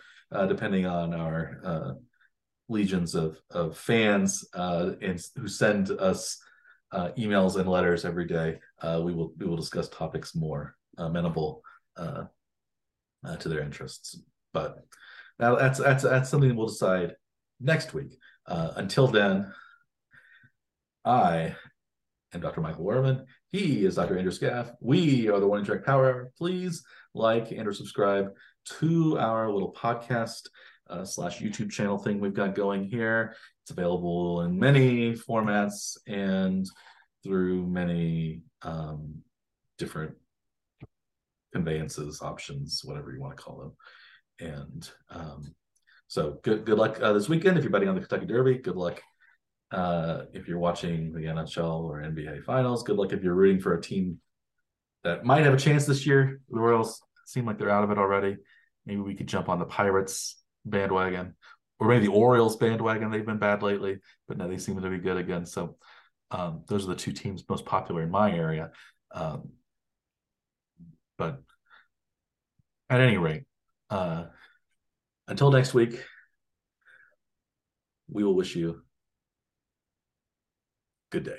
depending 0.47 0.85
on 0.85 1.13
our 1.13 1.97
legions 2.69 3.13
of 3.13 3.39
of 3.51 3.77
fans 3.77 4.45
and 4.53 5.21
who 5.35 5.47
send 5.47 5.91
us 5.91 6.39
uh, 6.93 7.09
emails 7.17 7.59
and 7.59 7.67
letters 7.67 8.05
every 8.05 8.25
day. 8.25 8.59
Uh, 8.83 9.01
we 9.03 9.13
will 9.13 9.33
we 9.37 9.45
will 9.45 9.55
discuss 9.55 9.87
topics 9.89 10.35
more 10.35 10.75
amenable 10.97 11.63
uh, 11.97 12.25
uh, 13.25 13.35
to 13.37 13.49
their 13.49 13.61
interests. 13.61 14.19
But 14.53 14.77
now 15.39 15.55
that's 15.55 15.79
that's 15.79 16.03
that's 16.03 16.29
something 16.29 16.55
we'll 16.55 16.67
decide 16.67 17.15
next 17.59 17.93
week. 17.93 18.17
Uh, 18.45 18.73
until 18.75 19.07
then, 19.07 19.51
I 21.05 21.55
am 22.33 22.41
Dr. 22.41 22.61
Michael 22.61 22.85
Werman. 22.85 23.25
He 23.51 23.85
is 23.85 23.95
Dr. 23.95 24.17
Andrew 24.17 24.31
Scaff. 24.31 24.71
We 24.81 25.29
are 25.29 25.39
the 25.39 25.47
Warning 25.47 25.65
Track 25.65 25.85
Power. 25.85 26.31
Please 26.37 26.83
like 27.13 27.51
and 27.51 27.67
or 27.67 27.73
subscribe 27.73 28.31
to 28.79 29.17
our 29.17 29.51
little 29.51 29.73
podcast 29.73 30.49
uh, 30.89 31.05
slash 31.05 31.39
YouTube 31.39 31.71
channel 31.71 31.97
thing 31.97 32.19
we've 32.19 32.33
got 32.33 32.55
going 32.55 32.85
here. 32.85 33.35
It's 33.63 33.71
available 33.71 34.41
in 34.41 34.59
many 34.59 35.13
formats 35.13 35.97
and 36.05 36.67
through 37.23 37.67
many 37.67 38.41
um, 38.63 39.21
different 39.77 40.15
conveyances, 41.53 42.21
options, 42.21 42.81
whatever 42.83 43.11
you 43.11 43.21
want 43.21 43.35
to 43.35 43.41
call 43.41 43.57
them. 44.39 44.51
And 44.51 44.89
um, 45.09 45.55
so 46.07 46.39
good 46.43 46.65
good 46.65 46.77
luck 46.77 46.99
uh, 47.01 47.13
this 47.13 47.29
weekend 47.29 47.57
if 47.57 47.63
you're 47.63 47.71
betting 47.71 47.89
on 47.89 47.95
the 47.95 48.01
Kentucky 48.01 48.25
Derby. 48.25 48.57
Good 48.57 48.75
luck 48.75 49.01
uh, 49.71 50.23
if 50.33 50.47
you're 50.47 50.59
watching 50.59 51.13
the 51.13 51.21
NHL 51.21 51.83
or 51.83 52.01
NBA 52.01 52.43
finals. 52.43 52.83
Good 52.83 52.97
luck 52.97 53.13
if 53.13 53.23
you're 53.23 53.35
rooting 53.35 53.61
for 53.61 53.75
a 53.75 53.81
team 53.81 54.19
that 55.03 55.25
might 55.25 55.43
have 55.43 55.53
a 55.53 55.57
chance 55.57 55.85
this 55.85 56.05
year. 56.05 56.41
The 56.49 56.59
Royals 56.59 57.01
seem 57.25 57.45
like 57.45 57.57
they're 57.57 57.69
out 57.69 57.83
of 57.83 57.91
it 57.91 57.97
already. 57.97 58.37
Maybe 58.85 59.01
we 59.01 59.15
could 59.15 59.27
jump 59.27 59.49
on 59.49 59.59
the 59.59 59.65
Pirates 59.65 60.41
bandwagon 60.65 61.35
or 61.79 61.87
maybe 61.87 62.05
the 62.05 62.11
Orioles 62.11 62.57
bandwagon. 62.57 63.11
They've 63.11 63.25
been 63.25 63.37
bad 63.37 63.63
lately, 63.63 63.99
but 64.27 64.37
now 64.37 64.47
they 64.47 64.57
seem 64.57 64.79
to 64.79 64.89
be 64.89 64.97
good 64.97 65.17
again. 65.17 65.45
So 65.45 65.77
um, 66.33 66.63
those 66.67 66.85
are 66.85 66.89
the 66.89 66.95
two 66.95 67.11
teams 67.11 67.43
most 67.47 67.63
popular 67.63 68.01
in 68.01 68.09
my 68.09 68.31
area. 68.31 68.71
Um, 69.13 69.51
but 71.17 71.41
at 72.89 72.99
any 72.99 73.17
rate, 73.17 73.43
uh, 73.91 74.25
until 75.27 75.51
next 75.51 75.75
week, 75.75 76.03
we 78.09 78.23
will 78.23 78.35
wish 78.35 78.55
you 78.55 78.81
good 81.11 81.23
day. 81.23 81.37